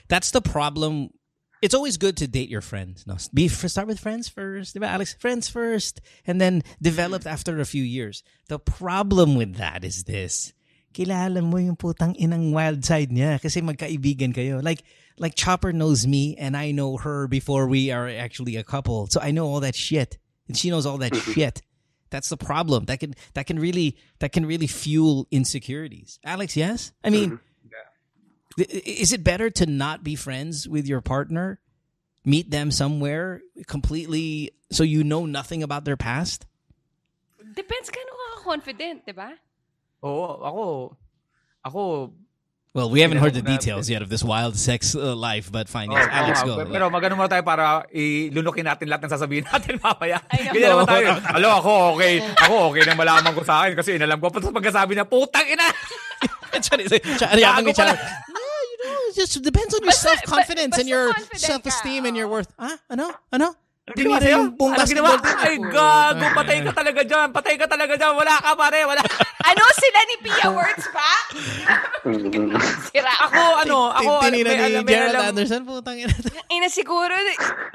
That's 0.08 0.30
the 0.30 0.40
problem. 0.40 1.10
It's 1.60 1.74
always 1.74 1.96
good 1.96 2.16
to 2.18 2.28
date 2.28 2.48
your 2.48 2.60
friends. 2.60 3.06
No, 3.06 3.16
be 3.34 3.48
start 3.48 3.88
with 3.88 3.98
friends 3.98 4.28
first, 4.28 4.76
diba, 4.76 4.86
Alex? 4.86 5.14
Friends 5.18 5.48
first, 5.48 6.00
and 6.26 6.40
then 6.40 6.62
developed 6.80 7.26
after 7.26 7.58
a 7.58 7.66
few 7.66 7.82
years. 7.82 8.22
The 8.48 8.58
problem 8.58 9.34
with 9.34 9.56
that 9.56 9.82
is 9.82 10.04
this: 10.04 10.52
kilala 10.94 11.42
mo 11.42 11.58
yung 11.58 11.76
putang 11.76 12.14
inang 12.18 12.52
wild 12.52 12.84
side 12.84 13.10
niya 13.10 13.42
kasi 13.42 13.60
magkaibigan 13.60 14.34
kayo. 14.34 14.62
Like 14.62 14.84
like 15.18 15.34
Chopper 15.34 15.72
knows 15.72 16.06
me 16.06 16.36
and 16.38 16.56
I 16.56 16.70
know 16.70 16.96
her 16.96 17.26
before 17.26 17.66
we 17.66 17.90
are 17.90 18.08
actually 18.08 18.54
a 18.54 18.64
couple, 18.64 19.08
so 19.08 19.20
I 19.20 19.32
know 19.32 19.46
all 19.46 19.60
that 19.60 19.74
shit, 19.74 20.18
and 20.46 20.56
she 20.56 20.70
knows 20.70 20.86
all 20.86 20.98
that 20.98 21.16
shit. 21.34 21.62
That's 22.10 22.28
the 22.30 22.38
problem. 22.38 22.86
That 22.86 23.00
can 23.00 23.14
that 23.34 23.46
can 23.46 23.58
really 23.58 23.96
that 24.20 24.32
can 24.32 24.46
really 24.46 24.66
fuel 24.66 25.26
insecurities. 25.30 26.18
Alex, 26.24 26.56
yes? 26.56 26.92
I 27.04 27.10
mean, 27.10 27.30
th- 27.30 27.40
is 28.58 29.12
it 29.12 29.22
better 29.22 29.50
to 29.50 29.66
not 29.66 30.02
be 30.02 30.14
friends 30.14 30.68
with 30.68 30.86
your 30.86 31.00
partner? 31.00 31.60
Meet 32.24 32.50
them 32.50 32.70
somewhere 32.70 33.40
completely 33.66 34.50
so 34.70 34.82
you 34.82 35.04
know 35.04 35.24
nothing 35.24 35.62
about 35.62 35.84
their 35.84 35.96
past? 35.96 36.44
Depends 37.54 37.90
ka 37.90 37.98
ka 37.98 38.42
confident, 38.44 39.06
di 39.06 39.12
ba? 39.12 39.32
Oo, 40.04 40.38
ako, 40.44 40.64
ako, 41.64 41.80
Well, 42.76 42.92
we 42.92 43.00
haven't 43.00 43.18
heard 43.18 43.32
the 43.32 43.42
details 43.42 43.88
yet 43.90 44.04
of 44.04 44.12
this 44.12 44.22
wild 44.22 44.54
sex 44.54 44.94
uh, 44.94 45.16
life, 45.16 45.50
but 45.50 45.66
fine. 45.72 45.90
Oh, 45.90 45.96
Yes, 45.96 46.06
Alex, 46.12 46.36
oo 46.44 46.62
go. 46.62 46.68
Pero 46.68 46.86
magano 46.92 47.16
muna 47.18 47.26
tayo 47.26 47.42
para 47.42 47.88
ilunukin 47.90 48.62
natin 48.62 48.86
lahat 48.92 49.08
ng 49.08 49.12
sasabihin 49.18 49.44
natin 49.48 49.80
mamaya. 49.82 50.20
I 50.30 50.46
know. 50.46 50.52
Ganyan 50.52 50.70
naman 50.76 50.86
tayo. 50.86 51.08
Alo, 51.40 51.48
ako 51.58 51.72
okay. 51.96 52.14
Ako 52.22 52.54
okay 52.70 52.82
nang 52.86 53.00
malaman 53.00 53.32
ko 53.34 53.42
sa 53.42 53.64
akin 53.64 53.72
kasi 53.72 53.96
inalam 53.96 54.20
ko. 54.20 54.30
Tapos 54.30 54.52
pagkasabi 54.52 54.94
na, 54.94 55.08
putang 55.08 55.48
ina! 55.48 55.64
Yabang 56.54 57.66
ni 57.66 57.72
Gago 57.72 57.72
pala. 57.72 57.94
Just 59.18 59.42
depends 59.42 59.74
on 59.74 59.82
your 59.82 59.92
self-confidence 59.92 60.78
and 60.78 60.88
your 60.88 61.12
self-esteem 61.34 62.06
and 62.06 62.16
your 62.16 62.28
worth. 62.28 62.54
Ah, 62.58 62.78
ano? 62.88 63.10
Ano? 63.10 63.14
Ano 63.34 63.48
ginawa 63.50 63.67
Tinira 63.94 64.26
yung 64.28 64.52
buong 64.52 64.74
Ano 64.74 64.84
ginawa? 64.84 65.16
basketball 65.16 65.18
team. 65.22 65.38
Ay, 65.38 65.56
gago. 65.72 66.26
Patay 66.34 66.58
ka 66.60 66.72
talaga 66.72 67.00
dyan. 67.04 67.28
Patay 67.32 67.54
ka 67.56 67.66
talaga 67.66 67.92
dyan. 67.94 68.12
Wala 68.12 68.34
ka, 68.36 68.50
pare. 68.54 68.80
Wala. 68.84 69.02
Ano 69.48 69.64
sila 69.72 70.00
ni 70.04 70.16
Pia 70.20 70.46
Wurtzbach? 70.52 71.28
Sira 72.92 73.12
Ako, 73.24 73.42
ano, 73.64 73.88
ako, 73.88 74.10
alam, 74.20 74.24
Tinira 74.28 74.50
may 74.52 74.58
ni 74.60 74.64
alam, 74.76 74.84
may 74.84 74.92
Gerald 74.92 75.14
alam. 75.16 75.28
Anderson. 75.32 75.60
Putang 75.64 75.96
ina. 75.96 76.12
Ina 76.58 76.68
siguro, 76.68 77.14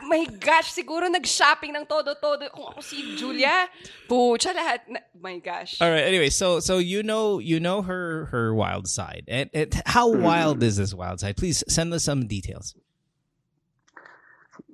my 0.05 0.21
gosh, 0.37 0.69
siguro 0.69 1.09
nag-shopping 1.09 1.73
ng 1.73 1.89
todo-todo. 1.89 2.45
Kung 2.53 2.69
ako 2.69 2.81
si 2.85 3.17
Julia, 3.17 3.65
pucha 4.05 4.53
lahat. 4.53 4.85
Na, 4.85 5.01
my 5.17 5.41
gosh. 5.41 5.81
All 5.81 5.89
right. 5.89 6.05
Anyway, 6.05 6.29
so 6.29 6.59
so 6.61 6.77
you 6.77 7.01
know 7.01 7.41
you 7.41 7.57
know 7.57 7.81
her 7.81 8.29
her 8.29 8.53
wild 8.53 8.85
side. 8.85 9.25
And, 9.25 9.49
and 9.57 9.73
how 9.89 10.05
wild 10.13 10.61
is 10.61 10.77
this 10.77 10.93
wild 10.93 11.25
side? 11.25 11.37
Please 11.41 11.63
send 11.65 11.89
us 11.89 12.03
some 12.05 12.29
details. 12.29 12.77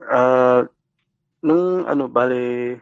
Ah, 0.04 0.68
nung 1.42 1.86
ano, 1.88 2.08
bale, 2.08 2.82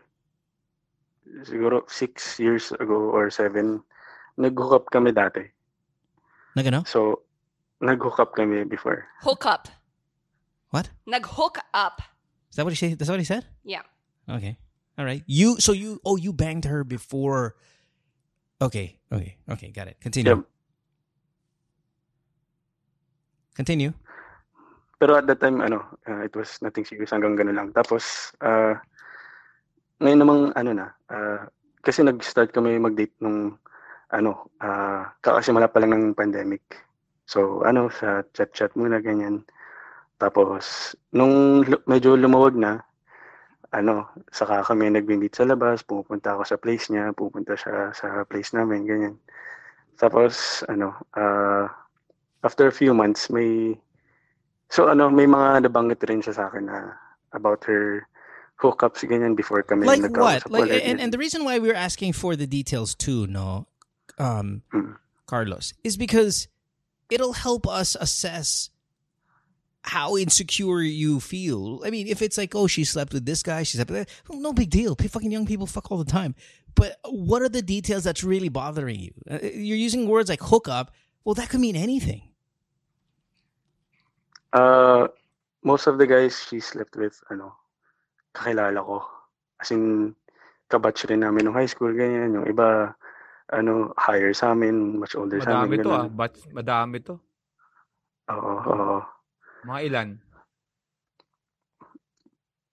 siguro 1.43 1.83
six 1.89 2.39
years 2.39 2.71
ago 2.77 3.11
or 3.11 3.29
seven, 3.29 3.83
nag-hook 4.37 4.73
up 4.73 4.85
kami 4.91 5.11
dati. 5.11 5.45
Nagano? 6.55 6.87
So, 6.87 7.21
nag-hook 7.81 8.19
up 8.19 8.33
kami 8.33 8.63
before. 8.65 9.05
Hook 9.21 9.45
up. 9.45 9.67
What? 10.69 10.89
Nag-hook 11.05 11.59
up. 11.73 12.01
Is 12.49 12.55
that 12.57 12.65
what 12.65 12.73
he 12.73 12.79
said? 12.79 12.97
That's 12.97 13.09
what 13.09 13.19
he 13.19 13.25
said? 13.25 13.45
Yeah. 13.63 13.83
Okay. 14.29 14.57
All 14.97 15.05
right. 15.05 15.23
You 15.27 15.57
so 15.59 15.71
you 15.71 16.01
oh 16.03 16.17
you 16.17 16.33
banged 16.33 16.65
her 16.65 16.83
before. 16.83 17.55
Okay. 18.59 18.97
Okay. 19.11 19.37
Okay. 19.47 19.69
Got 19.69 19.87
it. 19.87 20.01
Continue. 20.01 20.35
Yep. 20.35 20.45
Continue. 23.55 23.93
Pero 24.97 25.13
at 25.13 25.29
that 25.29 25.37
time, 25.37 25.61
ano, 25.61 25.85
uh, 26.09 26.25
it 26.25 26.33
was 26.33 26.57
nothing 26.65 26.81
serious 26.81 27.13
hanggang 27.13 27.37
gano'n 27.37 27.57
lang. 27.57 27.69
Tapos, 27.69 28.33
uh, 28.41 28.73
ngayon 30.01 30.19
namang, 30.25 30.41
ano 30.57 30.71
na, 30.73 30.87
uh, 31.13 31.45
kasi 31.85 32.01
nag-start 32.01 32.49
kami 32.49 32.81
mag-date 32.81 33.13
nung, 33.21 33.61
ano, 34.09 34.49
uh, 34.57 35.05
kakasimula 35.21 35.69
pa 35.69 35.85
lang 35.85 35.93
ng 35.93 36.17
pandemic. 36.17 36.65
So, 37.29 37.61
ano, 37.61 37.93
sa 37.93 38.25
chat-chat 38.33 38.73
muna, 38.73 38.97
ganyan. 38.97 39.45
Tapos, 40.17 40.97
nung 41.13 41.61
medyo 41.85 42.17
lumawag 42.17 42.57
na, 42.57 42.81
ano, 43.69 44.09
saka 44.33 44.65
kami 44.65 44.89
nag-meet 44.89 45.37
sa 45.37 45.45
labas, 45.45 45.85
pupunta 45.85 46.33
ako 46.33 46.43
sa 46.47 46.57
place 46.57 46.89
niya, 46.89 47.13
pupunta 47.13 47.53
siya 47.53 47.93
sa 47.93 48.25
place 48.25 48.49
namin, 48.55 48.87
ganyan. 48.89 49.15
Tapos, 50.01 50.65
ano, 50.65 50.97
uh, 51.13 51.69
after 52.41 52.65
a 52.65 52.73
few 52.73 52.97
months, 52.97 53.29
may 53.29 53.77
So 54.69 54.87
ano, 54.89 55.09
may 55.09 55.25
mga 55.25 55.67
nabanggit 55.67 56.03
rin 56.09 56.21
siya 56.21 56.35
sa 56.35 56.47
akin 56.47 56.65
na 56.65 56.93
about 57.33 57.63
her 57.65 58.07
hookups 58.59 59.05
ganyan 59.07 59.35
before 59.35 59.63
kami 59.63 59.85
Like 59.85 60.01
what? 60.17 60.49
Like 60.49 60.71
and, 60.71 60.99
and 60.99 61.13
the 61.13 61.17
reason 61.17 61.45
why 61.45 61.59
we're 61.59 61.77
asking 61.77 62.13
for 62.13 62.35
the 62.35 62.47
details 62.47 62.95
too, 62.95 63.27
no, 63.27 63.67
um, 64.17 64.63
Mm. 64.73 64.97
Carlos, 65.27 65.73
is 65.83 65.97
because 65.97 66.47
it'll 67.09 67.33
help 67.33 67.67
us 67.67 67.95
assess 67.99 68.69
how 69.83 70.17
insecure 70.17 70.81
you 70.81 71.19
feel. 71.19 71.81
I 71.85 71.89
mean, 71.89 72.07
if 72.07 72.21
it's 72.21 72.37
like, 72.37 72.55
oh, 72.55 72.67
she 72.67 72.83
slept 72.83 73.13
with 73.13 73.25
this 73.25 73.43
guy, 73.43 73.63
she 73.63 73.77
slept 73.77 73.91
with 73.91 74.07
that, 74.07 74.09
well, 74.27 74.39
no 74.39 74.51
big 74.53 74.69
deal. 74.69 74.95
Fucking 74.95 75.31
young 75.31 75.45
people 75.45 75.65
fuck 75.65 75.91
all 75.91 75.97
the 75.97 76.11
time. 76.11 76.35
But 76.75 76.97
what 77.05 77.41
are 77.41 77.49
the 77.49 77.61
details 77.61 78.03
that's 78.03 78.23
really 78.23 78.49
bothering 78.49 78.99
you? 78.99 79.13
Uh, 79.29 79.39
You're 79.41 79.77
using 79.77 80.07
words 80.07 80.29
like 80.29 80.41
hookup. 80.41 80.91
Well, 81.23 81.35
that 81.35 81.49
could 81.49 81.59
mean 81.59 81.75
anything. 81.75 82.21
Uh, 84.57 85.05
most 85.61 85.85
of 85.85 86.01
the 86.01 86.07
guys 86.09 86.33
she 86.49 86.57
slept 86.57 86.97
with, 86.97 87.13
ano, 87.29 87.53
kakilala 88.33 88.81
ko. 88.81 89.05
As 89.61 89.69
in, 89.69 90.15
kabatch 90.65 91.05
rin 91.05 91.21
namin 91.21 91.45
nung 91.45 91.57
high 91.57 91.69
school, 91.69 91.93
ganyan. 91.93 92.33
Yung 92.41 92.47
iba, 92.49 92.97
ano, 93.53 93.93
higher 94.01 94.33
sa 94.33 94.57
amin, 94.57 94.97
much 94.97 95.13
older 95.13 95.37
sa 95.37 95.53
Madami 95.53 95.77
amin. 95.77 95.85
to 95.85 95.91
ah. 95.93 96.07
But, 96.09 96.33
madami 96.49 96.97
to. 97.05 97.21
Oo, 98.33 98.53
oo. 98.65 98.97
Mga 99.69 99.81
ilan? 99.85 100.09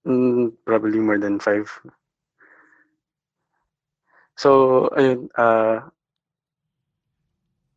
Mm, 0.05 0.53
probably 0.65 1.01
more 1.01 1.21
than 1.21 1.37
five. 1.41 1.69
So, 4.37 4.89
ayun, 4.97 5.29
uh, 5.37 5.85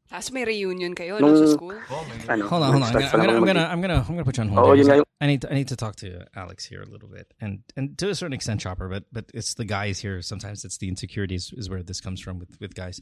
Tapos 0.09 0.31
may 0.31 0.45
reunion 0.45 0.95
kayo 0.95 1.19
no, 1.19 1.35
sa 1.35 1.51
school. 1.51 1.75
Oh, 1.91 2.07
ano, 2.29 2.47
Hold 2.47 2.63
on, 2.63 2.71
hold 2.71 2.83
on. 2.83 2.95
I'm 2.95 2.95
nag-start 2.95 3.19
gonna, 3.27 3.35
I'm 3.37 3.45
gonna, 3.45 3.65
I'm 3.67 3.81
gonna, 3.81 3.99
I'm 4.07 4.15
gonna 4.15 4.23
put 4.23 4.37
you 4.37 4.43
on 4.43 4.49
hold. 4.49 4.59
Oo, 4.63 4.73
here, 4.73 4.83
yun 4.87 4.95
yung- 5.03 5.05
I 5.19 5.25
need, 5.27 5.41
to, 5.41 5.51
I 5.51 5.55
need 5.55 5.67
to 5.67 5.75
talk 5.75 5.95
to 5.97 6.23
Alex 6.35 6.63
here 6.63 6.81
a 6.81 6.85
little 6.85 7.09
bit, 7.09 7.33
and 7.41 7.59
and 7.75 7.97
to 7.97 8.09
a 8.09 8.15
certain 8.15 8.33
extent, 8.33 8.61
Chopper. 8.61 8.87
But 8.87 9.03
but 9.11 9.25
it's 9.33 9.55
the 9.55 9.65
guys 9.65 9.99
here. 9.99 10.21
Sometimes 10.21 10.63
it's 10.63 10.77
the 10.77 10.87
insecurities 10.87 11.51
is 11.57 11.69
where 11.69 11.83
this 11.83 11.99
comes 11.99 12.21
from 12.21 12.39
with 12.39 12.55
with 12.61 12.73
guys. 12.75 13.01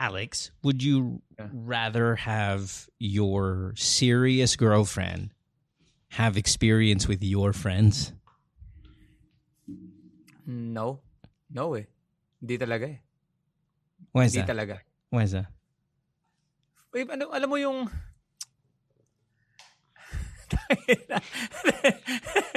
Alex, 0.00 0.50
would 0.62 0.82
you 0.82 1.22
Yeah. 1.38 1.48
rather 1.52 2.16
have 2.16 2.88
your 2.98 3.74
serious 3.76 4.56
girlfriend 4.56 5.30
have 6.16 6.36
experience 6.38 7.06
with 7.06 7.22
your 7.22 7.52
friends? 7.52 8.12
No. 10.46 11.00
No 11.50 11.74
eh. 11.74 11.84
Hindi 12.40 12.58
talaga 12.58 12.88
eh. 12.88 12.98
Why 14.12 14.24
is 14.24 14.34
Hindi 14.34 14.46
that? 14.46 14.56
talaga. 14.56 14.76
Why 15.10 15.22
is 15.22 15.32
that? 15.32 15.46
Wait, 16.98 17.06
ano, 17.14 17.30
alam 17.30 17.46
mo 17.46 17.54
yung... 17.54 17.86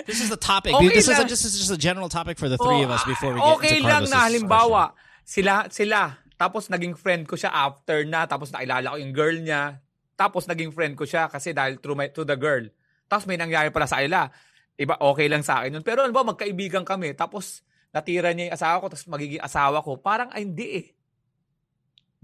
This 0.09 0.17
is 0.25 0.33
the 0.33 0.41
topic. 0.41 0.73
Okay 0.73 0.89
this 0.89 1.05
is 1.05 1.13
a, 1.13 1.21
lang. 1.21 1.29
this 1.29 1.45
is 1.45 1.53
just 1.61 1.69
a 1.69 1.77
general 1.77 2.09
topic 2.09 2.41
for 2.41 2.49
the 2.49 2.57
three 2.57 2.81
of 2.81 2.89
us 2.89 3.05
before 3.05 3.37
we 3.37 3.39
get 3.39 3.45
Oh, 3.45 3.61
okay 3.61 3.77
into 3.77 3.85
lang 3.85 4.09
Carlos's 4.09 4.17
na 4.17 4.25
halimbawa, 4.25 4.83
sila, 5.21 5.69
sila, 5.69 6.17
tapos 6.41 6.73
naging 6.73 6.97
friend 6.97 7.29
ko 7.29 7.37
siya 7.37 7.53
after 7.53 8.01
na, 8.09 8.25
tapos 8.25 8.49
nakilala 8.49 8.97
ko 8.97 8.97
yung 8.97 9.13
girl 9.13 9.37
niya, 9.37 9.77
tapos 10.17 10.49
naging 10.49 10.73
friend 10.73 10.97
ko 10.97 11.05
siya 11.05 11.29
kasi 11.29 11.53
dahil 11.53 11.77
through, 11.77 11.93
my, 11.93 12.09
through 12.09 12.25
the 12.25 12.33
girl. 12.33 12.65
Tapos 13.05 13.29
may 13.29 13.37
nangyari 13.37 13.69
pala 13.69 13.85
sa 13.85 14.01
kanila. 14.01 14.25
Iba, 14.73 14.97
okay 14.97 15.29
lang 15.29 15.45
sa 15.45 15.61
akin 15.61 15.77
yun. 15.77 15.85
Pero 15.85 16.01
ano 16.01 16.09
ba, 16.17 16.25
magkaibigan 16.25 16.81
kami, 16.81 17.13
tapos 17.13 17.61
natira 17.93 18.33
niya 18.33 18.49
yung 18.49 18.57
asawa 18.57 18.81
ko, 18.81 18.85
tapos 18.89 19.05
magiging 19.05 19.43
asawa 19.45 19.85
ko. 19.85 20.01
Parang, 20.01 20.33
ay, 20.33 20.49
hindi 20.49 20.67
eh. 20.81 20.87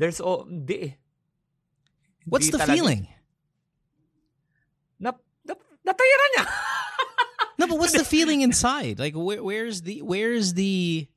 There's, 0.01 0.17
oh, 0.17 0.49
hindi 0.49 0.89
eh. 0.89 1.06
What's 2.27 2.49
the 2.51 2.57
talaga. 2.59 2.75
feeling? 2.75 3.07
Na, 4.99 5.11
na, 5.45 5.53
natira 5.85 6.27
niya. 6.37 6.45
No, 7.59 7.67
but 7.67 7.79
what's 7.79 7.93
the 7.93 8.05
feeling 8.15 8.41
inside? 8.41 8.99
Like, 8.99 9.13
where, 9.15 9.41
where's 9.41 9.81
the 9.81 10.01
where's 10.01 10.53
the 10.53 11.07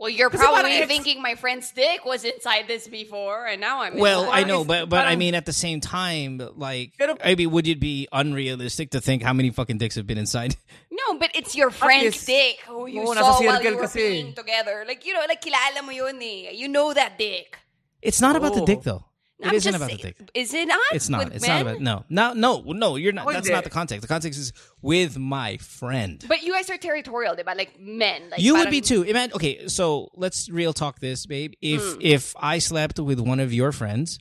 Well, 0.00 0.08
you're 0.08 0.30
probably 0.30 0.80
thinking 0.88 1.20
my 1.20 1.34
friend's 1.36 1.70
dick 1.72 2.04
was 2.08 2.24
inside 2.24 2.64
this 2.66 2.88
before, 2.88 3.44
and 3.46 3.60
now 3.60 3.82
I'm 3.82 3.98
Well, 4.00 4.24
inside. 4.24 4.38
I 4.38 4.42
know, 4.48 4.64
but 4.64 4.88
but 4.88 5.06
I 5.06 5.16
mean, 5.16 5.34
at 5.34 5.44
the 5.44 5.52
same 5.52 5.80
time, 5.80 6.40
like, 6.56 6.92
Pero- 6.98 7.16
I 7.22 7.34
mean, 7.36 7.50
would 7.52 7.68
it 7.68 7.80
be 7.80 8.08
unrealistic 8.10 8.92
to 8.96 9.00
think 9.00 9.22
how 9.22 9.32
many 9.34 9.50
fucking 9.50 9.76
dicks 9.78 9.96
have 9.96 10.06
been 10.06 10.18
inside? 10.18 10.56
No, 11.00 11.16
but 11.18 11.30
it's 11.34 11.56
your 11.56 11.70
friend's 11.70 12.12
least- 12.12 12.26
dick 12.28 12.60
who 12.68 12.86
you 12.86 13.00
Oo, 13.02 13.14
saw 13.14 13.24
nasa 13.40 13.40
while 13.40 13.56
circle 13.56 13.70
you 13.72 13.76
were 13.76 13.82
kasi. 13.88 13.98
being 14.20 14.34
together. 14.34 14.84
Like, 14.86 15.04
you 15.06 15.14
know, 15.16 15.24
like 15.26 15.40
kilala 15.40 15.80
mo 15.82 15.90
yun 15.96 16.20
eh. 16.20 16.50
You 16.52 16.68
know 16.68 16.92
that 16.92 17.16
dick. 17.18 17.56
It's 18.02 18.20
not 18.20 18.36
about 18.36 18.52
the 18.54 18.62
Oh. 18.62 18.66
dick, 18.68 18.82
though. 18.84 19.04
It 19.40 19.46
I'm 19.48 19.54
isn't 19.54 19.72
just 19.72 19.76
about 19.82 19.90
the 19.90 20.02
saying- 20.02 20.14
dick. 20.18 20.30
Is 20.34 20.52
it 20.52 20.68
not? 20.68 20.80
It's 20.92 21.08
not. 21.08 21.24
With 21.24 21.34
It's 21.36 21.46
men? 21.46 21.64
not 21.64 21.72
about 21.72 21.80
no. 21.80 22.04
No, 22.10 22.32
no, 22.34 22.72
no. 22.72 22.96
You're 22.96 23.12
not. 23.12 23.26
Oh, 23.26 23.32
that's 23.32 23.48
not 23.48 23.64
the 23.64 23.70
context. 23.70 24.02
The 24.02 24.08
context 24.08 24.38
is 24.38 24.52
with 24.82 25.16
my 25.18 25.56
friend. 25.58 26.22
But 26.28 26.42
you 26.42 26.52
guys 26.52 26.68
are 26.68 26.76
territorial, 26.76 27.34
diba? 27.34 27.56
Like 27.56 27.80
men. 27.80 28.28
Like 28.30 28.40
you 28.40 28.54
would 28.56 28.70
be 28.70 28.80
too. 28.82 29.02
Imagine. 29.02 29.34
Okay, 29.34 29.66
so 29.68 30.10
let's 30.14 30.48
real 30.50 30.72
talk 30.72 31.00
this, 31.00 31.24
babe. 31.24 31.54
If 31.62 31.80
Hmm. 31.80 31.98
if 32.00 32.34
I 32.38 32.58
slept 32.60 32.98
with 33.00 33.18
one 33.18 33.40
of 33.40 33.52
your 33.52 33.72
friends, 33.72 34.18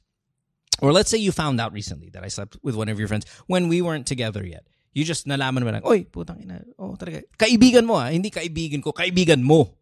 or 0.81 0.93
let's 0.93 1.09
say 1.11 1.17
you 1.17 1.31
found 1.33 1.59
out 1.59 1.73
recently 1.73 2.09
that 2.15 2.23
I 2.23 2.29
slept 2.29 2.55
with 2.63 2.75
one 2.75 2.87
of 2.87 2.97
your 2.97 3.07
friends 3.09 3.25
when 3.47 3.67
we 3.67 3.81
weren't 3.81 4.07
together 4.07 4.45
yet. 4.45 4.63
You 4.93 5.03
just 5.03 5.27
nalaman 5.27 5.63
mo 5.63 5.71
lang, 5.71 5.83
oy, 5.85 6.05
putang 6.09 6.41
ina. 6.41 6.63
Oh, 6.79 6.95
talaga. 6.97 7.21
Kaibigan 7.37 7.85
mo 7.85 7.95
ah. 7.95 8.07
Hindi 8.09 8.31
kaibigan 8.31 8.81
ko. 8.81 8.91
Kaibigan 8.91 9.43
mo. 9.43 9.75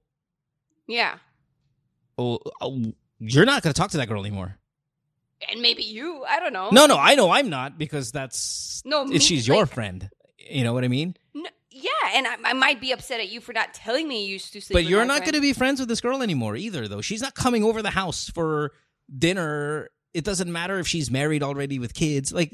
Yeah. 0.87 1.17
Oh, 2.17 2.39
oh, 2.61 2.91
you're 3.19 3.45
not 3.45 3.61
going 3.63 3.73
to 3.73 3.79
talk 3.79 3.91
to 3.91 3.97
that 3.97 4.07
girl 4.09 4.19
anymore. 4.25 4.57
And 5.51 5.61
maybe 5.61 5.83
you. 5.83 6.23
I 6.27 6.39
don't 6.39 6.53
know. 6.53 6.69
No, 6.71 6.85
no, 6.87 6.97
I 6.97 7.15
know 7.15 7.29
I'm 7.29 7.49
not 7.49 7.77
because 7.77 8.11
that's 8.11 8.81
No, 8.85 9.05
me- 9.05 9.19
she's 9.19 9.47
your 9.47 9.61
like- 9.61 9.73
friend. 9.73 10.09
You 10.49 10.63
know 10.63 10.73
what 10.73 10.83
I 10.83 10.87
mean? 10.87 11.15
No, 11.33 11.49
yeah, 11.69 11.89
and 12.15 12.25
I, 12.25 12.35
I 12.45 12.53
might 12.53 12.79
be 12.79 12.91
upset 12.91 13.19
at 13.19 13.29
you 13.29 13.41
for 13.41 13.51
not 13.53 13.73
telling 13.73 14.07
me 14.07 14.25
you 14.25 14.33
used 14.33 14.53
to 14.53 14.61
sleep 14.61 14.73
But 14.75 14.85
you're 14.85 15.05
not 15.05 15.21
going 15.21 15.33
to 15.33 15.41
be 15.41 15.51
friends 15.53 15.79
with 15.79 15.89
this 15.89 15.99
girl 16.01 16.23
anymore 16.23 16.55
either, 16.55 16.87
though. 16.87 17.01
She's 17.01 17.21
not 17.21 17.35
coming 17.35 17.63
over 17.63 17.81
the 17.81 17.89
house 17.91 18.29
for 18.29 18.71
dinner. 19.15 19.89
It 20.13 20.23
doesn't 20.23 20.51
matter 20.51 20.79
if 20.79 20.87
she's 20.87 21.11
married 21.11 21.43
already 21.43 21.77
with 21.79 21.93
kids. 21.93 22.31
Like? 22.33 22.51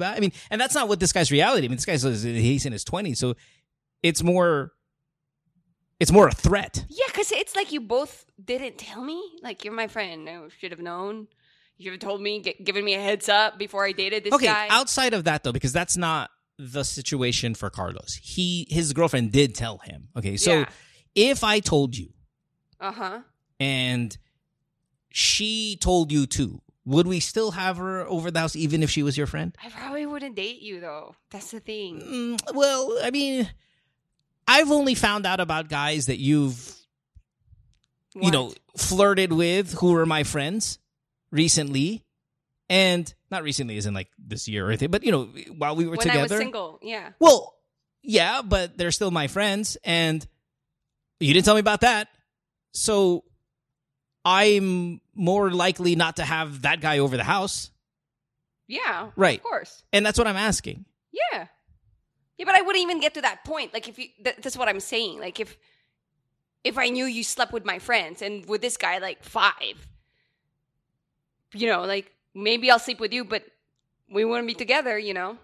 I 0.00 0.20
mean, 0.20 0.32
and 0.50 0.60
that's 0.60 0.74
not 0.74 0.88
what 0.88 0.98
this 1.00 1.12
guy's 1.12 1.30
reality. 1.30 1.66
I 1.66 1.68
mean, 1.68 1.76
this 1.76 1.84
guy's 1.84 2.02
he's 2.02 2.66
in 2.66 2.72
his 2.72 2.84
20s, 2.84 3.18
so 3.18 3.34
it's 4.02 4.22
more, 4.22 4.72
it's 6.00 6.10
more 6.10 6.28
a 6.28 6.32
threat. 6.32 6.84
Yeah, 6.88 7.04
because 7.08 7.30
it's 7.30 7.54
like 7.54 7.72
you 7.72 7.80
both 7.80 8.24
didn't 8.42 8.78
tell 8.78 9.04
me. 9.04 9.22
Like 9.42 9.64
you're 9.64 9.74
my 9.74 9.86
friend. 9.86 10.28
I 10.28 10.40
should 10.58 10.72
have 10.72 10.80
known. 10.80 11.28
You 11.84 11.90
have 11.92 12.00
told 12.00 12.20
me, 12.22 12.40
g- 12.40 12.56
given 12.62 12.84
me 12.84 12.94
a 12.94 13.00
heads 13.00 13.28
up 13.28 13.58
before 13.58 13.84
I 13.84 13.92
dated 13.92 14.24
this 14.24 14.32
okay, 14.32 14.46
guy. 14.46 14.68
outside 14.70 15.12
of 15.14 15.24
that 15.24 15.44
though, 15.44 15.52
because 15.52 15.72
that's 15.72 15.96
not 15.96 16.30
the 16.58 16.82
situation 16.84 17.54
for 17.54 17.68
Carlos. 17.70 18.18
He 18.22 18.66
his 18.70 18.92
girlfriend 18.92 19.32
did 19.32 19.54
tell 19.54 19.78
him. 19.78 20.08
Okay, 20.16 20.36
so 20.36 20.52
Yeah. 20.60 20.68
if 21.14 21.42
I 21.44 21.60
told 21.60 21.96
you 21.96 22.12
Uh 22.80 22.92
huh. 22.92 23.20
and 23.60 24.16
she 25.10 25.76
told 25.80 26.10
you 26.12 26.26
too, 26.26 26.60
would 26.84 27.06
we 27.06 27.20
still 27.20 27.52
have 27.52 27.76
her 27.76 28.06
over 28.06 28.30
the 28.30 28.40
house 28.40 28.56
even 28.56 28.82
if 28.82 28.90
she 28.90 29.02
was 29.02 29.16
your 29.16 29.26
friend? 29.26 29.56
I 29.64 29.68
probably 29.68 30.06
wouldn't 30.06 30.36
date 30.36 30.60
you 30.60 30.80
though. 30.80 31.14
That's 31.30 31.50
the 31.50 31.60
thing. 31.60 32.00
Mm, 32.00 32.54
well, 32.54 32.98
I 33.02 33.10
mean, 33.10 33.48
I've 34.46 34.70
only 34.70 34.94
found 34.94 35.26
out 35.26 35.40
about 35.40 35.68
guys 35.68 36.06
that 36.06 36.18
you've 36.18 36.76
you 38.14 38.30
know 38.30 38.52
flirted 38.76 39.32
with 39.32 39.72
who 39.74 39.92
were 39.92 40.06
my 40.06 40.22
friends 40.22 40.78
recently, 41.34 42.04
and 42.70 43.12
not 43.30 43.42
recently 43.42 43.76
as 43.76 43.84
in 43.84 43.92
like 43.92 44.08
this 44.18 44.48
year 44.48 44.66
or 44.66 44.70
anything, 44.70 44.90
but 44.90 45.04
you 45.04 45.12
know 45.12 45.24
while 45.58 45.76
we 45.76 45.86
were 45.86 45.96
when 45.96 46.10
I 46.10 46.22
was 46.22 46.22
together. 46.30 46.38
single. 46.38 46.78
Yeah. 46.82 47.10
Well, 47.18 47.54
yeah, 48.02 48.40
but 48.42 48.78
they're 48.78 48.92
still 48.92 49.10
my 49.10 49.26
friends, 49.26 49.76
and 49.84 50.26
you 51.20 51.34
didn't 51.34 51.44
tell 51.44 51.54
me 51.54 51.60
about 51.60 51.82
that. 51.82 52.08
So 52.72 53.24
I'm 54.24 55.00
more 55.14 55.50
likely 55.50 55.96
not 55.96 56.16
to 56.16 56.24
have 56.24 56.62
that 56.62 56.80
guy 56.80 56.98
over 56.98 57.16
the 57.16 57.24
house. 57.24 57.70
Yeah. 58.66 59.10
Right. 59.16 59.38
Of 59.38 59.44
course. 59.44 59.82
And 59.92 60.04
that's 60.04 60.18
what 60.18 60.26
I'm 60.26 60.36
asking. 60.36 60.86
Yeah. 61.12 61.46
Yeah, 62.38 62.44
but 62.46 62.54
I 62.54 62.62
wouldn't 62.62 62.82
even 62.82 63.00
get 63.00 63.14
to 63.14 63.22
that 63.22 63.44
point. 63.44 63.72
Like 63.72 63.88
if 63.88 63.98
you, 63.98 64.06
that, 64.24 64.42
that's 64.42 64.56
what 64.56 64.68
I'm 64.68 64.80
saying. 64.80 65.20
Like 65.20 65.38
if, 65.38 65.56
if 66.64 66.78
I 66.78 66.88
knew 66.88 67.04
you 67.04 67.22
slept 67.22 67.52
with 67.52 67.64
my 67.64 67.78
friends 67.78 68.22
and 68.22 68.46
with 68.46 68.62
this 68.62 68.76
guy 68.76 68.98
like 68.98 69.22
five, 69.22 69.86
you 71.54 71.68
know, 71.68 71.82
like 71.84 72.12
maybe 72.34 72.70
I'll 72.70 72.78
sleep 72.78 73.00
with 73.00 73.12
you, 73.12 73.24
but 73.24 73.44
we 74.10 74.24
wouldn't 74.24 74.46
be 74.46 74.54
together. 74.54 74.98
You 74.98 75.14
know, 75.14 75.38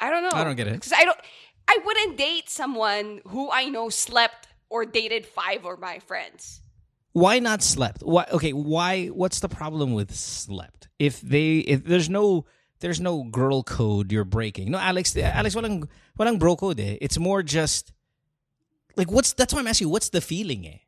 I 0.00 0.10
don't 0.10 0.22
know. 0.22 0.36
I 0.36 0.44
don't 0.44 0.56
get 0.56 0.66
it. 0.66 0.74
because 0.74 0.92
I 0.92 1.04
don't. 1.04 1.18
I 1.66 1.78
wouldn't 1.84 2.18
date 2.18 2.50
someone 2.50 3.22
who 3.28 3.50
I 3.50 3.68
know 3.68 3.88
slept 3.88 4.48
or 4.68 4.84
dated 4.84 5.24
five 5.24 5.64
of 5.64 5.80
my 5.80 5.98
friends. 5.98 6.60
Why 7.12 7.38
not 7.38 7.62
slept? 7.62 8.02
Why 8.02 8.26
okay, 8.32 8.52
why 8.52 9.06
what's 9.06 9.40
the 9.40 9.48
problem 9.48 9.94
with 9.94 10.14
slept? 10.14 10.88
If 10.98 11.20
they 11.20 11.58
if 11.58 11.84
there's 11.84 12.10
no 12.10 12.44
there's 12.80 13.00
no 13.00 13.22
girl 13.22 13.62
code 13.62 14.10
you're 14.10 14.24
breaking. 14.24 14.70
No, 14.70 14.78
Alex, 14.78 15.16
Alex 15.16 15.54
walang 15.54 15.88
walang 16.18 16.38
bro 16.38 16.56
code 16.56 16.80
eh. 16.80 16.98
It's 17.00 17.18
more 17.18 17.42
just 17.42 17.92
like 18.96 19.10
what's 19.10 19.32
that's 19.32 19.54
why 19.54 19.60
I'm 19.60 19.66
asking 19.68 19.86
you, 19.86 19.92
what's 19.92 20.08
the 20.10 20.20
feeling 20.20 20.66
eh? 20.66 20.78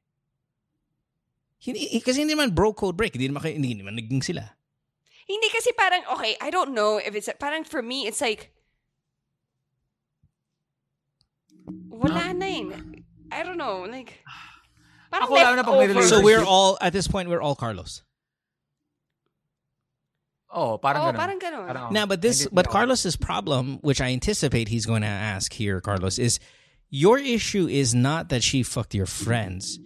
Hindi, 1.58 2.00
kasi 2.04 2.20
hindi 2.22 2.34
naman 2.36 2.54
bro 2.54 2.72
code 2.72 2.96
break. 2.96 3.14
Hindi 3.16 3.28
naman, 3.32 3.42
kayo- 3.42 3.56
hindi 3.56 3.74
naman 3.74 3.96
naging 3.96 4.22
sila. 4.22 4.44
Hindi 5.26 5.48
kasi 5.50 5.72
parang 5.74 6.06
okay. 6.14 6.36
I 6.40 6.50
don't 6.50 6.70
know 6.74 6.98
if 7.02 7.14
it's 7.14 7.28
parang 7.40 7.64
for 7.64 7.82
me. 7.82 8.06
It's 8.06 8.20
like 8.20 8.54
wala 11.90 12.30
na 12.32 12.46
eh. 12.46 12.62
I 13.32 13.42
don't 13.42 13.58
know. 13.58 13.82
Like 13.90 14.22
parang 15.10 15.26
Ako 15.26 15.34
lalo 15.34 15.54
na 15.56 15.64
pag 15.66 15.90
may. 15.90 16.06
So 16.06 16.22
we're 16.22 16.44
all 16.46 16.78
at 16.80 16.92
this 16.92 17.08
point 17.08 17.28
we're 17.28 17.42
all 17.42 17.56
Carlos. 17.58 18.06
Oh, 20.56 20.78
parang 20.78 21.02
Oh, 21.02 21.12
ganun. 21.12 21.16
parang 21.20 21.38
ganun. 21.42 21.66
Parang, 21.66 21.84
oh, 21.88 21.90
Now, 21.92 22.06
but 22.06 22.22
this, 22.22 22.46
but 22.48 22.64
hindi 22.64 22.68
ako- 22.70 22.72
Carlos's 22.72 23.16
problem, 23.16 23.76
which 23.82 24.00
I 24.00 24.08
anticipate 24.14 24.68
he's 24.68 24.86
going 24.86 25.02
to 25.02 25.10
ask 25.10 25.52
here, 25.52 25.82
Carlos, 25.82 26.18
is 26.18 26.38
your 26.88 27.18
issue 27.18 27.66
is 27.68 27.92
not 27.94 28.30
that 28.30 28.40
she 28.42 28.62
fucked 28.62 28.94
your 28.94 29.04
friends. 29.10 29.76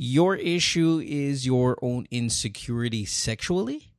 Your 0.00 0.32
issue 0.40 0.96
is 1.04 1.44
your 1.44 1.76
own 1.84 2.08
insecurity 2.08 3.04
sexually. 3.04 3.92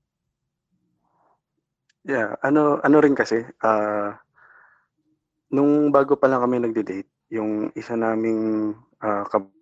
Yeah, 2.01 2.33
ano 2.41 2.81
ano 2.81 2.97
rin 3.05 3.13
kasi, 3.13 3.45
ah 3.61 4.17
nung 5.53 5.93
bago 5.93 6.17
pa 6.17 6.25
lang 6.25 6.41
kami 6.41 6.57
nagde-date, 6.57 7.05
yung 7.29 7.69
isa 7.77 7.93
naming 7.93 8.73
ah 8.97 9.29
kab- 9.29 9.53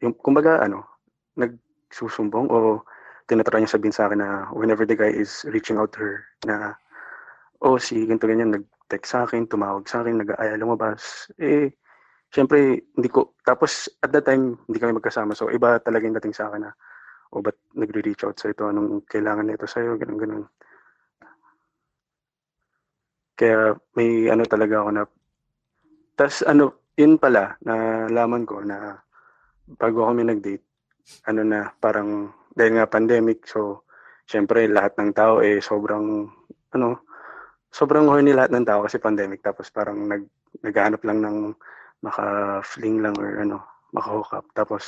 yung 0.00 0.16
kumbaga 0.16 0.64
ano, 0.64 0.88
nagsusumbong 1.36 2.48
o 2.48 2.80
tinatry 3.28 3.60
niya 3.60 3.76
sabihin 3.76 3.92
sa 3.92 4.08
akin 4.08 4.16
na 4.24 4.48
whenever 4.56 4.88
the 4.88 4.96
guy 4.96 5.12
is 5.12 5.44
reaching 5.52 5.76
out 5.76 5.92
to 5.92 6.00
her 6.00 6.24
na 6.48 6.72
oh 7.60 7.76
si 7.76 8.08
ganito 8.08 8.24
ganyan 8.24 8.56
nag-text 8.56 9.12
sa 9.12 9.28
akin, 9.28 9.44
tumawag 9.44 9.84
sa 9.84 10.00
akin, 10.00 10.24
nag-aaya 10.24 10.56
lumabas. 10.56 11.28
Eh 11.36 11.76
syempre 12.30 12.88
hindi 12.96 13.08
ko 13.10 13.36
tapos 13.42 13.90
at 14.00 14.10
that 14.14 14.24
time 14.24 14.56
hindi 14.66 14.78
kami 14.78 14.96
magkasama. 14.96 15.34
So 15.34 15.50
iba 15.50 15.82
talaga 15.82 16.06
yung 16.06 16.16
dating 16.16 16.34
sa 16.34 16.48
akin 16.48 16.62
na 16.64 16.72
o 17.30 17.38
ba't 17.38 17.54
nagre-reach 17.78 18.26
out 18.26 18.38
sa 18.38 18.50
ito, 18.50 18.66
anong 18.66 19.06
kailangan 19.06 19.46
nito 19.46 19.66
sa'yo, 19.66 19.94
ganun 19.94 20.18
ganun. 20.18 20.44
Kaya 23.38 23.78
may 23.94 24.26
ano 24.26 24.42
talaga 24.44 24.82
ako 24.82 24.90
na, 24.90 25.02
tas 26.18 26.42
ano, 26.42 26.90
yun 26.98 27.16
pala, 27.16 27.54
nalaman 27.62 28.42
ko 28.42 28.60
na 28.66 28.98
bago 29.78 30.10
kami 30.10 30.26
nag-date, 30.26 30.66
ano 31.30 31.46
na, 31.46 31.70
parang, 31.78 32.34
dahil 32.50 32.76
nga 32.76 32.90
pandemic, 32.90 33.46
so, 33.46 33.86
syempre, 34.26 34.66
lahat 34.66 34.98
ng 34.98 35.14
tao, 35.14 35.38
eh, 35.38 35.62
sobrang, 35.62 36.26
ano, 36.74 36.88
sobrang 37.70 38.10
horny 38.10 38.34
lahat 38.34 38.50
ng 38.50 38.66
tao 38.66 38.82
kasi 38.82 38.98
pandemic, 38.98 39.38
tapos 39.40 39.70
parang 39.70 40.02
nag, 40.02 40.26
naghahanap 40.66 41.00
lang 41.06 41.22
ng 41.22 41.36
maka-fling 42.02 43.02
lang 43.02 43.16
or 43.18 43.40
ano, 43.40 43.62
maka-hook 43.92 44.32
up. 44.32 44.46
Tapos, 44.56 44.84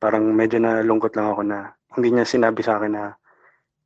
parang 0.00 0.34
medyo 0.34 0.60
nalungkot 0.60 1.16
lang 1.16 1.32
ako 1.32 1.42
na 1.42 1.58
hindi 1.96 2.12
niya 2.12 2.28
sinabi 2.28 2.60
sa 2.62 2.78
akin 2.78 2.92
na 2.92 3.04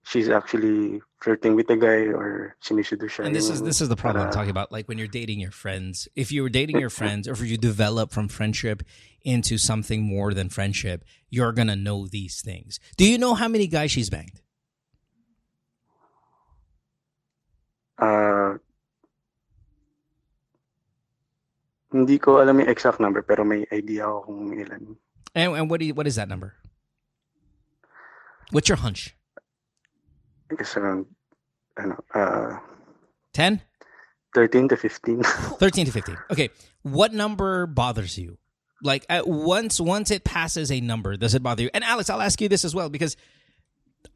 she's 0.03 0.29
actually 0.29 1.01
flirting 1.21 1.55
with 1.55 1.67
the 1.69 1.77
guy 1.77 2.09
or 2.11 2.57
siya. 2.61 3.25
And 3.25 3.37
this 3.37 3.49
is 3.49 3.63
this 3.63 3.81
is 3.81 3.89
the 3.89 3.97
problem 3.97 4.27
I'm 4.27 4.33
talking 4.33 4.51
about. 4.51 4.73
Like 4.73 4.89
when 4.89 4.99
you're 4.99 5.07
dating 5.07 5.41
your 5.41 5.51
friends, 5.51 6.09
if 6.17 6.33
you 6.33 6.43
were 6.43 6.49
dating 6.49 6.81
your 6.81 6.91
friends, 6.91 7.29
or 7.29 7.33
if 7.33 7.43
you 7.43 7.59
develop 7.59 8.13
from 8.13 8.29
friendship 8.29 8.83
into 9.23 9.59
something 9.59 10.03
more 10.03 10.33
than 10.33 10.49
friendship, 10.49 11.05
you're 11.29 11.53
gonna 11.53 11.77
know 11.77 12.07
these 12.07 12.41
things. 12.41 12.81
Do 12.97 13.05
you 13.05 13.19
know 13.19 13.35
how 13.35 13.49
many 13.49 13.67
guys 13.67 13.91
she's 13.91 14.11
banged? 14.11 14.41
Ah, 18.01 18.57
hindi 21.93 22.19
ko 22.19 22.41
alam 22.41 22.61
yung 22.61 22.69
exact 22.69 23.01
number 23.01 23.23
pero 23.23 23.45
may 23.45 23.67
idea 23.73 24.07
ako 24.07 24.23
kung 24.27 24.55
ilan. 24.55 24.83
And, 25.35 25.55
and 25.55 25.71
what 25.71 25.81
do 25.81 25.87
you, 25.87 25.95
what 25.95 26.07
is 26.07 26.17
that 26.17 26.29
number? 26.29 26.55
What's 28.51 28.69
your 28.69 28.79
hunch? 28.79 29.15
I 30.51 30.55
guess 30.57 30.77
around 30.77 31.07
ano, 31.79 32.03
uh, 32.15 32.59
10? 33.35 33.63
13 34.35 34.69
to 34.69 34.77
15. 34.77 35.23
13 35.59 35.87
to 35.87 35.93
15. 35.93 36.17
Okay. 36.31 36.51
What 36.83 37.13
number 37.13 37.67
bothers 37.67 38.19
you? 38.19 38.39
Like 38.83 39.05
at 39.09 39.29
once 39.29 39.81
once 39.81 40.11
it 40.11 40.25
passes 40.25 40.73
a 40.73 40.81
number, 40.81 41.17
does 41.17 41.35
it 41.35 41.43
bother 41.43 41.65
you? 41.65 41.71
And 41.75 41.85
Alex, 41.85 42.09
I'll 42.09 42.23
ask 42.23 42.41
you 42.41 42.49
this 42.49 42.65
as 42.65 42.75
well 42.75 42.89
because 42.89 43.17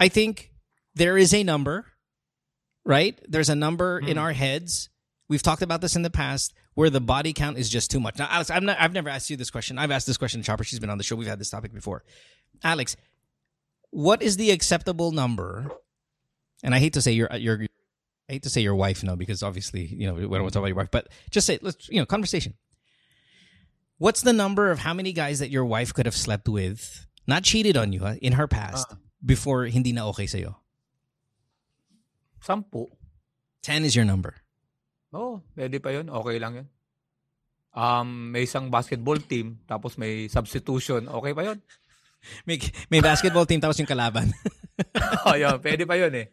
I 0.01 0.09
think 0.09 0.51
there 0.95 1.19
is 1.19 1.35
a 1.35 1.43
number, 1.43 1.87
right? 2.85 3.19
There's 3.29 3.51
a 3.51 3.55
number 3.55 3.99
in 3.99 4.17
our 4.17 4.33
heads. 4.33 4.89
We 5.35 5.39
We've 5.39 5.43
talked 5.43 5.63
about 5.63 5.81
this 5.81 5.97
in 5.97 6.03
the 6.03 6.11
past 6.11 6.55
where 6.75 6.91
the 6.91 7.01
body 7.01 7.33
count 7.33 7.59
is 7.59 7.69
just 7.69 7.91
too 7.91 7.99
much. 7.99 8.21
Now, 8.21 8.29
Alex, 8.31 8.51
I'm 8.51 8.67
not, 8.67 8.77
I've 8.79 8.93
never 8.93 9.09
asked 9.09 9.31
you 9.31 9.37
this 9.37 9.51
question. 9.51 9.79
I've 9.79 9.91
asked 9.91 10.07
this 10.07 10.17
question 10.17 10.41
to 10.41 10.47
Chopper. 10.47 10.63
She's 10.63 10.79
been 10.79 10.91
on 10.91 10.97
the 10.99 11.03
show. 11.03 11.17
We've 11.17 11.27
had 11.27 11.41
this 11.41 11.51
topic 11.51 11.75
before. 11.75 12.05
Alex, 12.63 12.95
what 13.91 14.23
is 14.23 14.37
the 14.37 14.53
acceptable 14.53 15.11
number? 15.11 15.73
And 16.63 16.73
I 16.73 16.79
hate 16.79 16.93
to 16.93 17.03
say 17.03 17.11
your 17.11 17.29
your 17.35 17.63
I 18.29 18.35
hate 18.35 18.45
to 18.45 18.49
say 18.49 18.61
your 18.61 18.77
wife 18.77 19.03
no 19.03 19.17
because 19.17 19.43
obviously 19.43 19.87
you 19.87 20.07
know 20.07 20.15
we 20.15 20.21
don't 20.23 20.31
want 20.31 20.45
to 20.45 20.51
talk 20.53 20.61
about 20.61 20.69
your 20.69 20.77
wife, 20.77 20.93
but 20.93 21.09
just 21.33 21.49
say 21.49 21.59
let's 21.63 21.89
you 21.89 21.99
know 21.99 22.07
conversation. 22.07 22.55
What's 23.99 24.23
the 24.23 24.33
number 24.33 24.71
of 24.71 24.79
how 24.79 24.95
many 24.95 25.13
guys 25.13 25.41
that 25.41 25.51
your 25.51 25.65
wife 25.65 25.93
could 25.93 26.07
have 26.07 26.15
slept 26.17 26.49
with, 26.49 27.09
not 27.27 27.43
cheated 27.43 27.77
on 27.77 27.93
you 27.93 28.07
in 28.23 28.35
her 28.35 28.47
past 28.47 28.87
Ah. 28.93 28.99
before 29.25 29.67
hindi 29.67 29.91
na 29.91 30.07
okay 30.11 30.27
sa'yo? 30.27 30.63
Sampu. 32.41 32.87
Ten 33.63 33.85
is 33.85 33.97
your 33.97 34.05
number. 34.05 34.44
Oo, 35.15 35.39
oh, 35.39 35.47
pwede 35.55 35.79
pa 35.79 35.95
yun. 35.95 36.11
Okay 36.11 36.37
lang 36.43 36.53
yun. 36.59 36.69
Um, 37.75 38.35
may 38.35 38.47
isang 38.47 38.71
basketball 38.71 39.19
team, 39.23 39.63
tapos 39.67 39.95
may 39.95 40.27
substitution. 40.27 41.07
Okay 41.07 41.33
pa 41.35 41.43
yun? 41.47 41.59
May, 42.49 42.57
may 42.89 43.05
basketball 43.05 43.45
team 43.45 43.61
tapos 43.61 43.77
yung 43.77 43.91
kalaban. 43.91 44.33
oh, 45.29 45.37
yun. 45.37 45.61
Pwede 45.61 45.85
pa 45.85 45.93
yun 45.93 46.09
eh. 46.17 46.33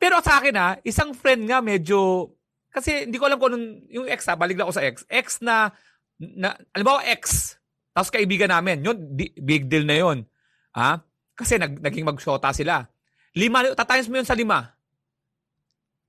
Pero 0.00 0.16
sa 0.24 0.40
akin 0.40 0.56
ha, 0.56 0.80
isang 0.80 1.12
friend 1.12 1.44
nga 1.44 1.60
medyo, 1.60 2.32
kasi 2.72 3.04
hindi 3.04 3.20
ko 3.20 3.28
alam 3.28 3.36
kung 3.36 3.52
anong, 3.52 3.84
yung 3.92 4.08
ex 4.08 4.32
ha, 4.32 4.34
balik 4.34 4.56
lang 4.56 4.64
ako 4.64 4.80
sa 4.80 4.86
ex. 4.88 5.04
Ex 5.12 5.44
na, 5.44 5.76
na 6.16 6.56
alam 6.72 6.88
mo 6.88 7.04
ex, 7.04 7.52
tapos 7.92 8.08
kaibigan 8.08 8.48
namin, 8.48 8.80
yun, 8.80 8.96
di- 9.12 9.36
big 9.36 9.68
deal 9.68 9.84
na 9.84 9.96
yun. 10.00 10.24
Ha? 10.72 11.04
Kasi 11.36 11.60
nag, 11.60 11.84
naging 11.84 12.08
mag-shota 12.08 12.48
sila. 12.56 12.88
Lima, 13.36 13.60
tatimes 13.76 14.08
mo 14.08 14.16
yun 14.16 14.28
sa 14.28 14.36
lima. 14.36 14.72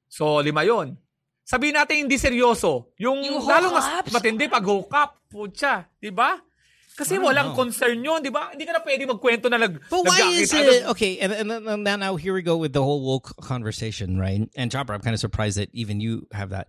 So, 0.08 0.40
lima 0.40 0.64
yun. 0.64 0.96
Sabihin 1.44 1.76
natin 1.76 2.08
hindi 2.08 2.16
seryoso. 2.18 2.88
Yung, 2.98 3.20
Yung 3.24 3.44
lalo 3.44 3.76
mas 3.76 3.88
matindi 4.10 4.48
pag 4.50 4.64
hook 4.64 4.92
up. 4.96 5.20
Putya. 5.28 5.86
Di 6.00 6.10
ba? 6.10 6.40
Kasi 6.94 7.16
I 7.16 7.18
don't 7.18 7.26
walang 7.26 7.50
know. 7.52 7.58
concern 7.58 7.98
yun, 8.06 8.22
di 8.22 8.30
ba? 8.30 8.54
Hindi 8.54 8.70
ka 8.70 8.78
na 8.78 8.82
pwede 8.86 9.04
magkwento 9.10 9.50
na 9.50 9.58
nag 9.58 9.82
But 9.90 10.06
why 10.06 10.30
is 10.30 10.54
nagkakita- 10.54 10.74
it 10.78 10.84
okay? 10.94 11.18
And, 11.20 11.34
and, 11.34 11.50
and 11.52 11.84
now, 11.84 11.98
now 11.98 12.16
here 12.16 12.34
we 12.38 12.44
go 12.46 12.56
with 12.56 12.72
the 12.72 12.84
whole 12.86 13.02
woke 13.02 13.34
conversation, 13.42 14.20
right? 14.22 14.46
And 14.56 14.70
Chopper, 14.72 14.94
I'm 14.94 15.02
kind 15.02 15.14
of 15.16 15.20
surprised 15.20 15.58
that 15.58 15.70
even 15.74 16.00
you 16.00 16.28
have 16.32 16.50
that. 16.54 16.68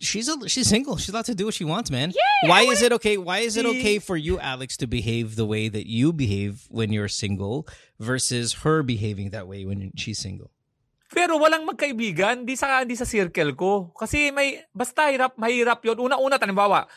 She's 0.00 0.28
a, 0.28 0.36
she's 0.48 0.68
single. 0.68 0.96
She's 0.96 1.08
allowed 1.10 1.24
to 1.26 1.34
do 1.34 1.44
what 1.44 1.52
she 1.54 1.64
wants, 1.64 1.90
man. 1.90 2.12
Yeah, 2.12 2.48
Why 2.48 2.62
is 2.62 2.80
it 2.80 2.92
okay? 3.00 3.16
Why 3.16 3.38
is 3.44 3.56
it 3.56 3.66
okay 3.66 3.98
for 3.98 4.16
you, 4.16 4.38
Alex, 4.40 4.76
to 4.78 4.86
behave 4.86 5.36
the 5.36 5.44
way 5.44 5.68
that 5.68 5.84
you 5.88 6.12
behave 6.12 6.64
when 6.70 6.92
you're 6.92 7.08
single 7.08 7.68
versus 8.00 8.64
her 8.64 8.82
behaving 8.82 9.30
that 9.36 9.48
way 9.48 9.64
when 9.64 9.92
she's 9.96 10.18
single? 10.18 10.52
Pero 11.14 11.38
walang 11.38 11.62
magkaibigan, 11.62 12.42
di 12.42 12.58
sa 12.58 12.82
di 12.82 12.98
sa 12.98 13.06
circle 13.06 13.54
ko. 13.54 13.94
Kasi 13.94 14.34
may 14.34 14.66
basta 14.74 15.14
hirap, 15.14 15.38
mahirap 15.38 15.78
'yon. 15.86 16.02
Una-una 16.02 16.42
tanimbawa, 16.42 16.90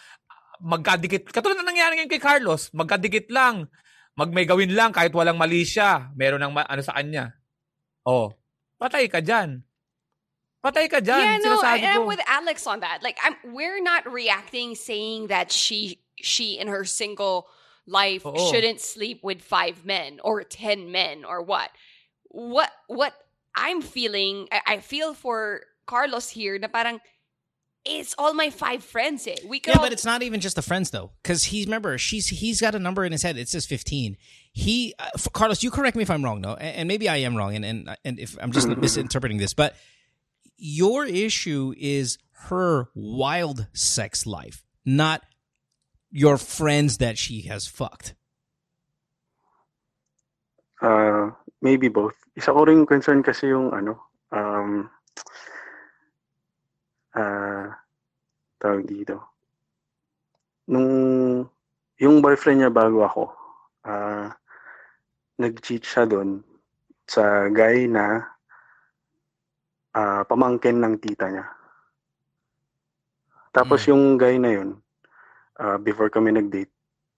magkadikit. 0.58 1.30
Katulad 1.30 1.62
na 1.62 1.69
nangyari 1.69 2.01
ngayon 2.01 2.12
kay 2.12 2.21
Carlos, 2.21 2.73
magkadikit 2.73 3.30
lang. 3.30 3.69
Mag 4.17 4.34
may 4.34 4.49
gawin 4.49 4.73
lang 4.73 4.89
kahit 4.89 5.13
walang 5.13 5.38
mali 5.38 5.62
siya. 5.62 6.10
Meron 6.17 6.41
ng 6.41 6.58
ano 6.58 6.82
sa 6.82 6.97
kanya. 6.97 7.38
Oh, 8.01 8.34
patay 8.82 9.06
ka 9.06 9.21
diyan. 9.21 9.62
Patay 10.65 10.89
ka 10.89 10.97
diyan. 10.97 11.21
yeah, 11.21 11.38
no, 11.38 11.62
I. 11.62 11.77
I'm 11.86 12.10
with 12.10 12.23
Alex 12.25 12.65
on 12.65 12.82
that. 12.82 13.06
Like, 13.06 13.21
I'm 13.21 13.38
we're 13.53 13.77
not 13.77 14.10
reacting 14.10 14.73
saying 14.73 15.30
that 15.30 15.53
she 15.53 16.01
she 16.17 16.58
in 16.58 16.65
her 16.65 16.82
single 16.82 17.45
life 17.86 18.25
Oo. 18.25 18.34
shouldn't 18.49 18.82
sleep 18.82 19.21
with 19.21 19.45
five 19.45 19.86
men 19.86 20.17
or 20.25 20.41
ten 20.41 20.89
men 20.89 21.21
or 21.21 21.45
what. 21.45 21.69
What 22.34 22.73
what 22.89 23.13
I'm 23.58 23.82
feeling, 23.82 24.48
I, 24.52 24.62
I 24.67 24.78
feel 24.80 25.13
for 25.13 25.62
Carlos 25.88 26.30
here. 26.30 26.58
Na 26.60 26.67
parang 26.67 27.00
it's 27.88 28.13
all 28.17 28.34
my 28.34 28.50
five 28.50 28.84
friends. 28.84 29.28
Eh. 29.28 29.36
We 29.48 29.60
could 29.60 29.72
Yeah, 29.72 29.80
all, 29.80 29.86
but 29.86 29.93
it's 29.93 30.06
not 30.06 30.22
even 30.22 30.39
just 30.39 30.56
the 30.56 30.62
friends 30.62 30.91
though, 30.91 31.12
because 31.24 31.46
he's 31.46 31.65
remember 31.65 31.98
she's 31.98 32.28
he's 32.28 32.62
got 32.62 32.76
a 32.76 32.80
number 32.80 33.04
in 33.06 33.12
his 33.12 33.24
head. 33.24 33.38
It 33.38 33.50
says 33.50 33.65
fifteen. 33.65 34.17
He 34.52 34.93
uh, 35.00 35.10
f- 35.15 35.32
Carlos, 35.34 35.63
you 35.63 35.72
correct 35.72 35.96
me 35.96 36.04
if 36.04 36.12
I'm 36.12 36.24
wrong, 36.24 36.41
no, 36.41 36.54
and, 36.54 36.76
and 36.78 36.88
maybe 36.88 37.10
I 37.10 37.17
am 37.17 37.36
wrong, 37.36 37.56
and 37.56 37.65
and 37.65 37.98
and 38.04 38.20
if 38.20 38.38
I'm 38.41 38.52
just 38.52 38.67
misinterpreting 38.78 39.38
this, 39.38 39.54
but 39.54 39.76
your 40.58 41.06
issue 41.06 41.74
is 41.78 42.17
her 42.50 42.89
wild 42.93 43.67
sex 43.74 44.26
life, 44.26 44.63
not 44.86 45.24
your 46.12 46.38
friends 46.38 46.98
that 46.98 47.17
she 47.17 47.43
has 47.43 47.67
fucked. 47.67 48.15
Uh, 50.82 51.32
maybe 51.62 51.88
both. 51.88 52.13
Isa 52.38 52.54
ko 52.54 52.69
ring 52.69 52.86
concern 52.86 53.26
kasi 53.26 53.50
yung 53.50 53.73
ano, 53.73 54.13
um, 54.30 54.86
ah, 57.17 57.73
tawag 58.62 58.86
dito. 58.86 59.17
Nung, 60.69 60.91
yung 61.97 62.21
boyfriend 62.21 62.62
niya 62.62 62.69
bago 62.69 63.02
ako, 63.02 63.23
ah, 63.89 64.30
nag-cheat 65.41 65.82
siya 65.82 66.06
doon 66.06 66.45
sa 67.10 67.50
guy 67.50 67.89
na 67.89 68.21
ah, 69.97 70.21
pamangkin 70.21 70.78
ng 70.78 71.02
tita 71.02 71.34
niya. 71.34 71.45
Tapos 73.50 73.82
yung 73.89 74.21
guy 74.21 74.38
na 74.38 74.54
yun, 74.54 74.78
ah, 75.58 75.82
before 75.82 76.13
kami 76.13 76.38
nag-date, 76.38 76.69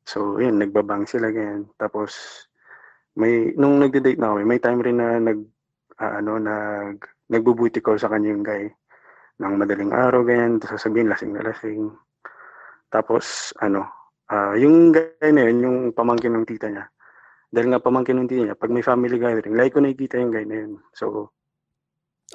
so 0.07 0.39
yun, 0.39 0.55
nagbabang 0.55 1.03
sila 1.03 1.27
ganyan. 1.27 1.67
Tapos, 1.75 2.47
may 3.19 3.51
nung 3.59 3.83
nagde-date 3.83 4.17
na 4.17 4.31
kami, 4.31 4.47
may 4.47 4.59
time 4.63 4.79
rin 4.79 4.97
na 4.97 5.19
nag 5.19 5.39
ah, 5.99 6.23
ano 6.23 6.39
nag 6.39 6.97
nagbubuti 7.29 7.83
ko 7.83 7.99
sa 7.99 8.07
kanya 8.07 8.31
yung 8.31 8.45
guy 8.47 8.71
ng 9.39 9.53
madaling 9.59 9.91
araw 9.91 10.23
ganyan, 10.23 10.59
sasabihin 10.63 11.11
lasing 11.11 11.35
na 11.35 11.43
lasing. 11.43 11.91
Tapos 12.89 13.51
ano, 13.59 13.85
ah, 14.31 14.55
yung 14.55 14.95
guy 14.95 15.29
na 15.35 15.51
yun, 15.51 15.57
yung 15.59 15.77
pamangkin 15.91 16.33
ng 16.33 16.47
tita 16.47 16.71
niya. 16.71 16.87
Dahil 17.49 17.73
nga 17.73 17.83
pamangkin 17.83 18.17
ng 18.19 18.29
tita 18.29 18.43
niya, 18.47 18.57
pag 18.57 18.71
may 18.71 18.85
family 18.85 19.17
gathering, 19.19 19.55
like 19.57 19.73
ko 19.75 19.83
nakikita 19.83 20.21
yung 20.21 20.33
guy 20.33 20.45
na 20.45 20.57
yun. 20.65 20.71
So, 20.95 21.33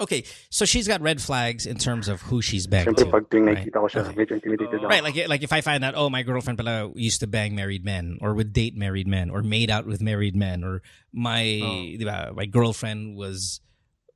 Okay, 0.00 0.24
so 0.50 0.64
she's 0.64 0.88
got 0.88 1.00
red 1.00 1.22
flags 1.22 1.66
in 1.66 1.76
terms 1.78 2.08
of 2.08 2.20
who 2.22 2.42
she's 2.42 2.66
banged 2.66 2.88
syempre 2.88 3.06
to. 3.06 3.10
pag 3.14 3.30
tuwing 3.30 3.46
right? 3.46 3.58
nakikita 3.62 3.78
ko 3.78 3.86
siya, 3.86 4.02
Okay. 4.10 4.16
medyo 4.18 4.34
intimidated 4.42 4.78
ako. 4.82 4.88
Right, 4.90 5.02
like 5.06 5.16
like 5.28 5.42
if 5.46 5.52
I 5.54 5.60
find 5.62 5.84
out, 5.84 5.94
oh, 5.94 6.10
my 6.10 6.22
girlfriend 6.26 6.58
pala 6.58 6.90
used 6.98 7.20
to 7.20 7.28
bang 7.30 7.54
married 7.54 7.84
men, 7.86 8.18
or 8.20 8.34
would 8.34 8.52
date 8.52 8.74
married 8.74 9.06
men, 9.06 9.30
or 9.30 9.42
made 9.46 9.70
out 9.70 9.86
with 9.86 10.02
married 10.02 10.34
men, 10.34 10.64
or 10.66 10.82
my 11.14 11.60
Oh. 11.62 11.94
di 11.94 12.04
my 12.34 12.46
girlfriend 12.46 13.14
was, 13.14 13.60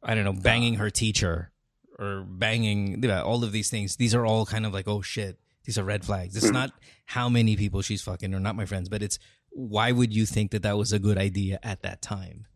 I 0.03 0.15
don't 0.19 0.25
know, 0.27 0.35
banging 0.35 0.83
her 0.83 0.91
teacher, 0.91 1.53
or 1.95 2.27
banging 2.27 2.99
di 3.01 3.07
all 3.15 3.45
of 3.47 3.53
these 3.55 3.71
things. 3.71 3.95
These 4.03 4.15
are 4.19 4.27
all 4.27 4.47
kind 4.51 4.67
of 4.67 4.75
like, 4.75 4.89
oh 4.91 4.99
shit, 5.03 5.39
these 5.63 5.79
are 5.79 5.85
red 5.87 6.03
flags. 6.05 6.35
It's 6.35 6.51
not 6.51 6.75
how 7.07 7.29
many 7.31 7.55
people 7.55 7.83
she's 7.87 8.03
fucking, 8.03 8.35
or 8.35 8.41
not 8.43 8.57
my 8.59 8.67
friends, 8.67 8.89
but 8.91 8.99
it's 8.99 9.23
why 9.55 9.93
would 9.95 10.11
you 10.11 10.27
think 10.27 10.51
that 10.51 10.63
that 10.67 10.75
was 10.77 10.91
a 10.93 10.99
good 10.99 11.19
idea 11.23 11.63
at 11.63 11.87
that 11.87 12.03
time? 12.03 12.47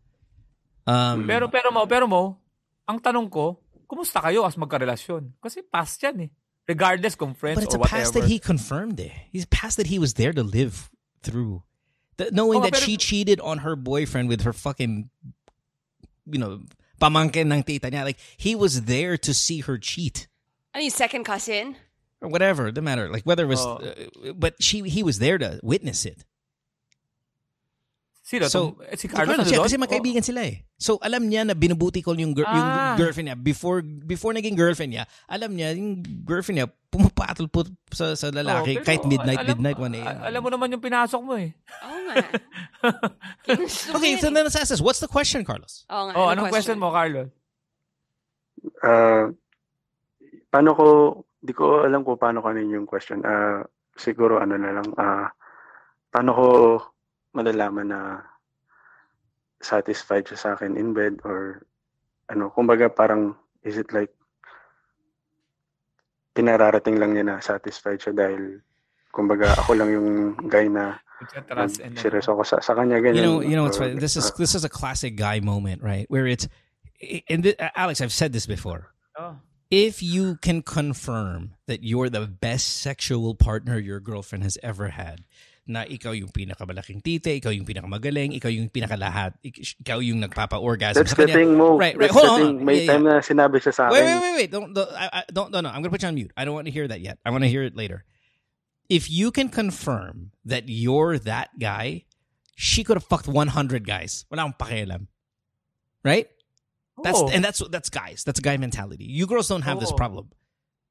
Um, 0.85 1.23
Pero 1.27 1.47
pero 1.47 1.71
mo, 1.71 1.87
pero 1.87 2.03
mo, 2.07 2.42
ang 2.89 2.99
tanong 2.99 3.29
ko, 3.31 3.59
kumusta 3.87 4.21
kayo 4.21 4.45
as 4.45 4.55
magkarelasyon? 4.55 5.33
Kasi 5.41 5.61
past 5.63 6.01
yan 6.03 6.27
eh. 6.27 6.29
Regardless 6.67 7.15
kung 7.15 7.33
friends 7.35 7.59
but 7.59 7.63
it's 7.67 7.75
a 7.75 7.79
or 7.79 7.83
past 7.85 8.13
that 8.13 8.25
he 8.31 8.39
confirmed 8.39 8.99
it. 8.99 9.11
He's 9.31 9.43
a 9.43 9.51
past 9.51 9.75
that 9.77 9.87
he 9.87 9.99
was 9.99 10.13
there 10.15 10.31
to 10.31 10.43
live 10.43 10.89
through. 11.21 11.63
The, 12.17 12.31
knowing 12.31 12.59
Oh, 12.61 12.63
that 12.63 12.73
pero- 12.73 12.85
she 12.85 12.95
cheated 12.95 13.39
on 13.41 13.59
her 13.67 13.75
boyfriend 13.75 14.29
with 14.29 14.41
her 14.47 14.53
fucking, 14.53 15.09
you 16.25 16.39
know, 16.39 16.61
pamangkin 17.01 17.51
ng 17.51 17.63
tita 17.63 17.91
niya. 17.91 18.03
Like, 18.05 18.19
he 18.37 18.55
was 18.55 18.83
there 18.83 19.17
to 19.17 19.33
see 19.33 19.59
her 19.59 19.77
cheat. 19.77 20.27
I 20.73 20.79
mean, 20.79 20.91
second 20.91 21.25
cousin. 21.25 21.75
Or 22.21 22.29
whatever, 22.29 22.67
it 22.67 22.79
doesn't 22.79 22.85
matter. 22.85 23.09
Like, 23.11 23.23
whether 23.27 23.43
it 23.43 23.51
was, 23.51 23.59
Oh. 23.65 23.83
uh, 23.83 24.31
but 24.33 24.55
she 24.63 24.79
he 24.87 25.03
was 25.03 25.19
there 25.19 25.37
to 25.37 25.59
witness 25.61 26.05
it. 26.05 26.23
Sino? 28.23 28.47
So, 28.47 28.79
eh, 28.81 28.95
si 28.95 29.11
Carlos, 29.11 29.35
Carlos 29.35 29.51
siya, 29.51 29.59
nandun? 29.59 29.67
kasi 29.67 29.75
magkaibigan 29.75 30.23
sila 30.23 30.47
eh. 30.47 30.63
So, 30.79 30.95
alam 30.97 31.27
niya 31.27 31.43
na 31.43 31.51
binubuti 31.51 31.99
ko 31.99 32.15
yung, 32.15 32.31
gir- 32.31 32.47
yung 32.47 32.69
Ah. 32.71 32.95
girlfriend 32.95 33.27
niya. 33.27 33.35
Before 33.35 33.83
before 33.83 34.31
naging 34.31 34.55
girlfriend 34.55 34.95
niya, 34.95 35.03
alam 35.27 35.51
niya, 35.51 35.75
yung 35.75 35.99
girlfriend 36.23 36.55
niya, 36.57 36.71
pumapatol 36.87 37.51
po 37.51 37.67
sa, 37.91 38.15
sa 38.15 38.27
Oh, 38.27 38.33
lalaki 38.33 38.79
pero 38.79 38.87
kahit 38.87 39.03
midnight, 39.03 39.43
alam- 39.43 39.59
midnight, 39.59 39.75
1 39.75 39.99
a.m. 39.99 40.17
Alam 40.23 40.39
mo 40.39 40.49
naman 40.49 40.71
yung 40.71 40.79
pinasok 40.79 41.19
mo 41.19 41.35
eh. 41.35 41.51
Oo 41.83 41.99
nga. 42.01 42.15
Ko 43.43 43.51
Okay, 43.99 44.15
so 44.15 44.31
then 44.31 44.39
let's 44.41 44.55
ask 44.55 44.71
this. 44.71 44.79
What's 44.79 45.03
the 45.03 45.11
question, 45.11 45.43
Carlos? 45.43 45.83
Oo 45.91 46.03
nga, 46.07 46.13
Oh, 46.15 46.31
ano 46.31 46.47
anong 46.47 46.47
question 46.49 46.79
mo, 46.79 46.95
Carlos? 46.95 47.27
Ah, 48.79 49.27
paano 50.47 50.69
ko, 50.71 50.85
di 51.37 51.51
ko 51.51 51.83
alam 51.83 52.07
kung 52.07 52.15
paano 52.15 52.39
kanin 52.39 52.71
yung 52.71 52.87
question. 52.87 53.19
Ah, 53.21 53.67
siguro 53.93 54.39
ano 54.39 54.55
na 54.55 54.79
lang, 54.79 54.87
ah, 54.95 55.27
paano 56.07 56.31
ko 56.31 56.45
malalaman 57.33 57.89
na 57.89 58.01
satisfied 59.61 60.27
siya 60.27 60.37
sa 60.39 60.49
akin 60.55 60.77
in 60.77 60.93
bed 60.93 61.19
or 61.25 61.65
ano, 62.29 62.51
kumbaga 62.53 62.93
parang 62.93 63.35
is 63.63 63.77
it 63.77 63.91
like 63.91 64.11
pinararating 66.35 66.97
lang 66.97 67.13
niya 67.13 67.25
na 67.25 67.35
satisfied 67.39 68.01
siya 68.01 68.13
dahil 68.13 68.61
kumbaga 69.13 69.53
ako 69.57 69.77
lang 69.77 69.89
yung 69.93 70.09
guy 70.49 70.65
na 70.65 70.97
and 71.55 71.95
serious 71.95 72.27
ako 72.27 72.43
sa, 72.43 72.59
sa 72.59 72.75
kanya 72.75 72.97
You 72.99 73.03
ganyan. 73.03 73.23
know, 73.23 73.39
you 73.39 73.55
know, 73.55 73.65
it's 73.65 73.77
funny. 73.77 73.95
This 73.95 74.17
is 74.17 74.27
ah, 74.27 74.35
this 74.35 74.55
is 74.55 74.65
a 74.65 74.69
classic 74.69 75.15
guy 75.15 75.39
moment, 75.39 75.79
right? 75.79 76.03
Where 76.11 76.27
it's, 76.27 76.49
and 77.29 77.47
th- 77.47 77.55
Alex, 77.75 78.01
I've 78.01 78.11
said 78.11 78.33
this 78.33 78.45
before. 78.45 78.91
Oh. 79.15 79.37
if 79.73 80.03
you 80.03 80.35
can 80.37 80.61
confirm 80.61 81.53
that 81.65 81.83
you're 81.83 82.09
the 82.09 82.27
best 82.27 82.81
sexual 82.81 83.33
partner 83.33 83.79
your 83.79 83.99
girlfriend 83.99 84.43
has 84.43 84.57
ever 84.61 84.89
had, 84.89 85.21
na 85.63 85.87
ikaw 85.87 86.11
yung 86.11 86.27
pinakamalaking 86.27 86.99
tite, 86.99 87.39
ikaw 87.39 87.47
yung 87.47 87.63
pinakamagaling, 87.63 88.35
ikaw 88.35 88.51
yung 88.51 88.67
pinakalahat, 88.67 89.39
ikaw 89.39 90.03
yung 90.03 90.19
nagpapa-orgasm 90.19 90.99
That's 90.99 91.15
sa 91.15 91.23
the 91.23 91.31
thing 91.31 91.55
mo. 91.55 91.79
Right, 91.79 91.95
right. 91.95 92.11
That's 92.11 92.13
Hold 92.13 92.27
on, 92.27 92.39
thing. 92.39 92.47
hold 92.47 92.59
on. 92.59 92.65
May 92.67 92.83
Yeah, 92.83 92.91
time 92.91 93.03
na 93.07 93.23
sinabi 93.23 93.63
siya 93.63 93.71
sa 93.71 93.87
akin. 93.87 93.95
Wait, 93.95 94.03
wait, 94.03 94.19
wait, 94.19 94.35
wait. 94.35 94.49
Don't, 94.51 94.75
don't, 94.75 94.91
I, 94.91 95.05
I, 95.07 95.23
don't, 95.31 95.51
no, 95.55 95.63
no. 95.63 95.69
I'm 95.71 95.79
going 95.79 95.87
to 95.87 95.95
put 95.95 96.03
you 96.03 96.11
on 96.11 96.15
mute. 96.15 96.35
I 96.35 96.43
don't 96.43 96.53
want 96.53 96.67
to 96.67 96.75
hear 96.75 96.87
that 96.87 96.99
yet. 96.99 97.17
I 97.23 97.31
want 97.31 97.47
to 97.47 97.49
hear 97.49 97.63
it 97.63 97.75
later. 97.75 98.03
If 98.89 99.09
you 99.09 99.31
can 99.31 99.47
confirm 99.47 100.31
that 100.43 100.67
you're 100.67 101.17
that 101.23 101.55
guy, 101.57 102.03
she 102.55 102.83
could 102.83 102.99
have 102.99 103.07
fucked 103.07 103.27
100 103.27 103.87
guys. 103.87 104.25
Wala 104.29 104.43
akong 104.43 104.59
pakialam. 104.59 105.07
Right? 106.03 106.27
That's 107.01 107.17
Oo. 107.17 107.29
and 107.29 107.43
that's 107.43 107.63
that's 107.71 107.89
guys. 107.89 108.23
That's 108.23 108.37
a 108.37 108.41
guy 108.43 108.57
mentality. 108.57 109.05
You 109.05 109.25
girls 109.25 109.47
don't 109.47 109.63
have 109.63 109.79
this 109.79 109.91
oh. 109.91 109.95
problem. 109.95 110.29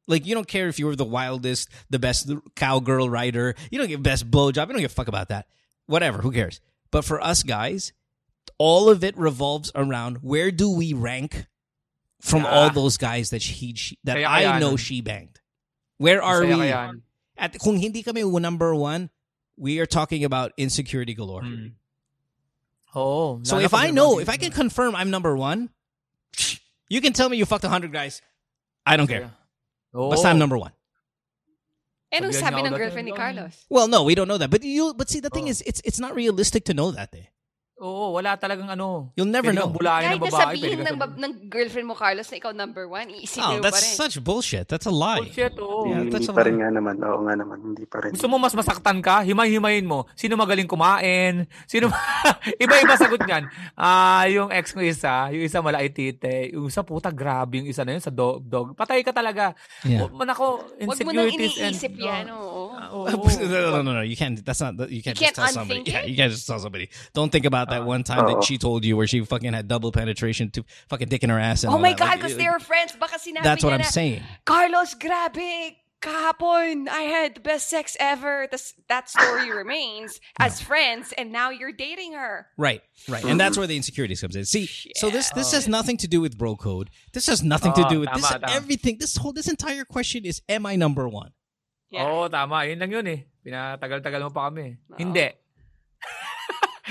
Like 0.08 0.26
you 0.26 0.34
don't 0.34 0.48
care 0.48 0.68
if 0.68 0.78
you 0.78 0.86
were 0.86 0.96
the 0.96 1.04
wildest, 1.04 1.68
the 1.90 1.98
best 1.98 2.30
cowgirl 2.56 3.08
rider. 3.08 3.54
You 3.70 3.78
don't 3.78 3.88
give 3.88 4.02
best 4.02 4.30
blowjob. 4.30 4.66
You 4.66 4.72
don't 4.74 4.80
give 4.82 4.90
a 4.90 4.94
fuck 4.94 5.08
about 5.08 5.28
that. 5.28 5.46
Whatever. 5.86 6.18
Who 6.22 6.32
cares? 6.32 6.60
But 6.90 7.04
for 7.04 7.20
us 7.22 7.42
guys, 7.42 7.92
all 8.58 8.88
of 8.90 9.02
it 9.04 9.16
revolves 9.16 9.70
around 9.74 10.18
where 10.22 10.50
do 10.50 10.70
we 10.70 10.92
rank 10.92 11.46
from 12.20 12.42
Yeah. 12.42 12.50
all 12.50 12.70
those 12.70 12.96
guys 12.98 13.30
that 13.30 13.42
she, 13.42 13.74
she 13.74 13.98
that 14.04 14.14
Kaya 14.14 14.28
I 14.28 14.42
kaya 14.44 14.60
know 14.60 14.70
nun. 14.70 14.76
she 14.76 15.00
banged. 15.00 15.40
Where 15.98 16.22
are 16.22 16.42
Masaya 16.42 16.48
we? 16.48 16.54
ka 16.56 16.64
yan. 16.64 17.02
At 17.38 17.58
kung 17.58 17.76
hindi 17.78 18.02
kami 18.02 18.22
number 18.40 18.74
one, 18.74 19.10
we 19.56 19.78
are 19.80 19.86
talking 19.86 20.24
about 20.24 20.52
insecurity 20.56 21.14
galore. 21.14 21.42
Mm. 21.42 21.72
Oo. 22.94 23.40
So 23.42 23.58
if 23.58 23.72
I 23.74 23.90
know, 23.90 24.18
if 24.18 24.28
I 24.28 24.36
can 24.36 24.50
confirm 24.52 24.94
I'm 24.94 25.10
number 25.10 25.36
one, 25.36 25.70
you 26.88 27.00
can 27.00 27.12
tell 27.12 27.28
me 27.28 27.36
you 27.38 27.46
fucked 27.46 27.64
100 27.64 27.92
guys. 27.92 28.20
I 28.84 28.96
don't 28.96 29.06
care. 29.06 29.30
Oo. 29.96 30.10
Basta 30.12 30.28
I'm 30.28 30.38
number 30.38 30.56
one. 30.58 30.72
Anong 32.12 32.36
Sabihan 32.36 32.44
sabi 32.44 32.56
niya 32.60 32.68
ng 32.68 32.76
girlfriend 32.76 33.06
ni 33.08 33.14
Carlos? 33.16 33.54
Well, 33.72 33.88
no, 33.88 34.04
we 34.04 34.12
don't 34.12 34.28
know 34.28 34.36
that. 34.36 34.52
But 34.52 34.60
you 34.60 34.92
but 34.92 35.08
see 35.08 35.24
the 35.24 35.32
thing 35.32 35.48
Oh. 35.48 35.52
is 35.52 35.64
it's 35.64 35.80
it's 35.80 35.96
not 35.96 36.12
realistic 36.12 36.68
to 36.68 36.76
know 36.76 36.92
that 36.92 37.08
eh. 37.16 37.31
Oo, 37.82 38.14
wala 38.14 38.38
talagang 38.38 38.70
ano. 38.70 39.10
You'll 39.12 39.26
never 39.26 39.50
know. 39.50 39.66
bulayan 39.66 40.14
Kahit 40.14 40.16
ng 40.16 40.22
na 40.22 40.30
babae. 40.30 40.42
sabihin 40.54 40.78
ng, 40.80 40.96
bab- 40.96 41.18
ng 41.18 41.32
girlfriend 41.50 41.86
mo, 41.90 41.98
Carlos, 41.98 42.30
na 42.30 42.36
ikaw 42.38 42.54
number 42.54 42.86
one, 42.86 43.10
iisipin 43.10 43.42
Oh, 43.42 43.58
mo 43.58 43.58
pa 43.58 43.64
that's 43.66 43.82
rin. 43.82 43.98
such 43.98 44.14
bullshit. 44.22 44.70
That's 44.70 44.86
a 44.86 44.94
lie. 44.94 45.26
Bullshit, 45.26 45.58
oo. 45.58 45.90
Yeah, 45.90 46.06
hindi 46.06 46.14
that's 46.14 46.30
a 46.30 46.32
pa 46.32 46.46
rin 46.46 46.62
nga 46.62 46.70
naman. 46.70 46.94
Oo 46.96 47.26
nga 47.26 47.34
naman. 47.34 47.58
Hindi 47.60 47.82
pa 47.84 47.98
rin. 47.98 48.14
Gusto 48.14 48.30
mo 48.30 48.38
mas 48.38 48.54
masaktan 48.54 49.02
ka? 49.02 49.26
Himay-himayin 49.26 49.82
mo. 49.82 50.06
Sino 50.14 50.38
magaling 50.38 50.70
kumain? 50.70 51.50
Sino 51.66 51.90
Iba-iba 52.62 52.94
sagot 52.94 53.18
niyan. 53.20 53.50
Ah, 53.74 54.30
yung 54.30 54.54
ex 54.54 54.70
ko 54.70 54.78
isa, 54.78 55.26
yung 55.28 55.42
isa 55.42 55.58
malait 55.58 55.90
tite, 55.90 56.54
yung 56.54 56.70
isa 56.70 56.86
puta 56.86 57.10
grabe 57.10 57.58
yung 57.58 57.66
isa 57.66 57.82
na 57.82 57.98
yun 57.98 58.02
sa 58.02 58.14
dog. 58.14 58.46
dog. 58.46 58.72
Patay 58.72 59.02
ka 59.02 59.10
talaga. 59.10 59.58
Yeah. 59.82 60.06
O, 60.06 60.14
man 60.14 60.30
ako, 60.30 60.70
Huwag 60.78 60.98
mo 61.02 61.10
nang 61.10 61.26
insecurities 61.26 61.58
and 61.58 61.74
iniisip 61.74 61.94
yan, 61.96 62.30
oo. 62.30 62.70
Oo. 62.70 63.26
no, 63.42 63.58
no, 63.72 63.80
no, 63.82 63.90
no. 63.92 64.02
You 64.02 64.14
can't. 64.14 64.38
That's 64.38 64.62
not. 64.62 64.78
You 64.86 65.02
can't, 65.02 65.18
can't 65.18 65.34
just 65.34 65.34
tell 65.34 65.50
somebody. 65.50 65.82
unthink 65.82 65.90
Yeah, 65.90 66.06
it? 66.06 66.10
you 66.10 66.16
can't 66.16 66.30
just 66.30 66.46
tell 66.46 66.62
somebody. 66.62 66.86
Don't 67.10 67.30
think 67.30 67.44
about 67.44 67.71
that 67.72 67.80
uh-huh. 67.80 67.88
one 67.88 68.02
time 68.04 68.26
that 68.26 68.38
uh-huh. 68.38 68.42
she 68.42 68.58
told 68.58 68.84
you 68.84 68.96
where 68.96 69.06
she 69.06 69.24
fucking 69.24 69.52
had 69.52 69.66
double 69.66 69.90
penetration 69.90 70.50
to 70.52 70.64
fucking 70.88 71.08
dick 71.08 71.24
in 71.24 71.30
her 71.30 71.38
ass. 71.38 71.64
And 71.64 71.72
Oh 71.72 71.78
my 71.78 71.90
that. 71.90 71.98
God, 71.98 72.16
because 72.16 72.36
like, 72.36 72.40
uh, 72.40 72.44
they 72.44 72.50
were 72.50 72.60
friends. 72.60 72.92
Baka 72.92 73.18
sinabi 73.18 73.42
That's 73.42 73.64
what 73.64 73.72
I'm 73.72 73.80
na, 73.80 73.90
saying. 73.90 74.22
Carlos, 74.44 74.94
grabe, 74.94 75.76
kahapon, 76.02 76.88
I 76.88 77.02
had 77.08 77.36
the 77.36 77.40
best 77.40 77.70
sex 77.70 77.96
ever. 77.98 78.46
Tas, 78.50 78.74
that 78.88 79.08
story 79.08 79.50
remains 79.62 80.20
as 80.38 80.60
friends, 80.60 81.14
and 81.16 81.32
now 81.32 81.50
you're 81.50 81.72
dating 81.72 82.12
her. 82.12 82.48
Right, 82.58 82.82
right, 83.08 83.24
and 83.24 83.40
that's 83.40 83.56
where 83.56 83.66
the 83.66 83.76
insecurities 83.76 84.20
comes 84.20 84.36
in. 84.36 84.44
See, 84.44 84.66
so 84.96 85.08
this 85.08 85.30
this 85.30 85.52
has 85.52 85.68
oh. 85.68 85.70
nothing 85.70 85.96
to 85.98 86.08
do 86.08 86.20
with 86.20 86.36
bro 86.36 86.56
code. 86.56 86.90
This 87.14 87.26
has 87.28 87.42
nothing 87.42 87.72
to 87.74 87.86
Oh, 87.86 87.88
do 87.88 88.00
with 88.00 88.12
this. 88.12 88.28
tama, 88.28 88.46
tama. 88.46 88.52
Everything. 88.52 88.98
This 88.98 89.16
whole 89.16 89.32
this 89.32 89.48
entire 89.48 89.84
question 89.84 90.26
is, 90.26 90.42
am 90.48 90.66
I 90.66 90.76
number 90.76 91.08
one? 91.08 91.32
Yeah. 91.88 92.08
Oo, 92.08 92.28
tama. 92.28 92.64
Yun 92.66 92.78
lang 92.78 92.90
yun 92.90 93.06
eh. 93.06 93.20
Pinatagal-tagal 93.44 94.20
mo 94.24 94.30
pa 94.30 94.48
kami. 94.50 94.76
Oo. 94.90 94.98
Hindi. 94.98 95.41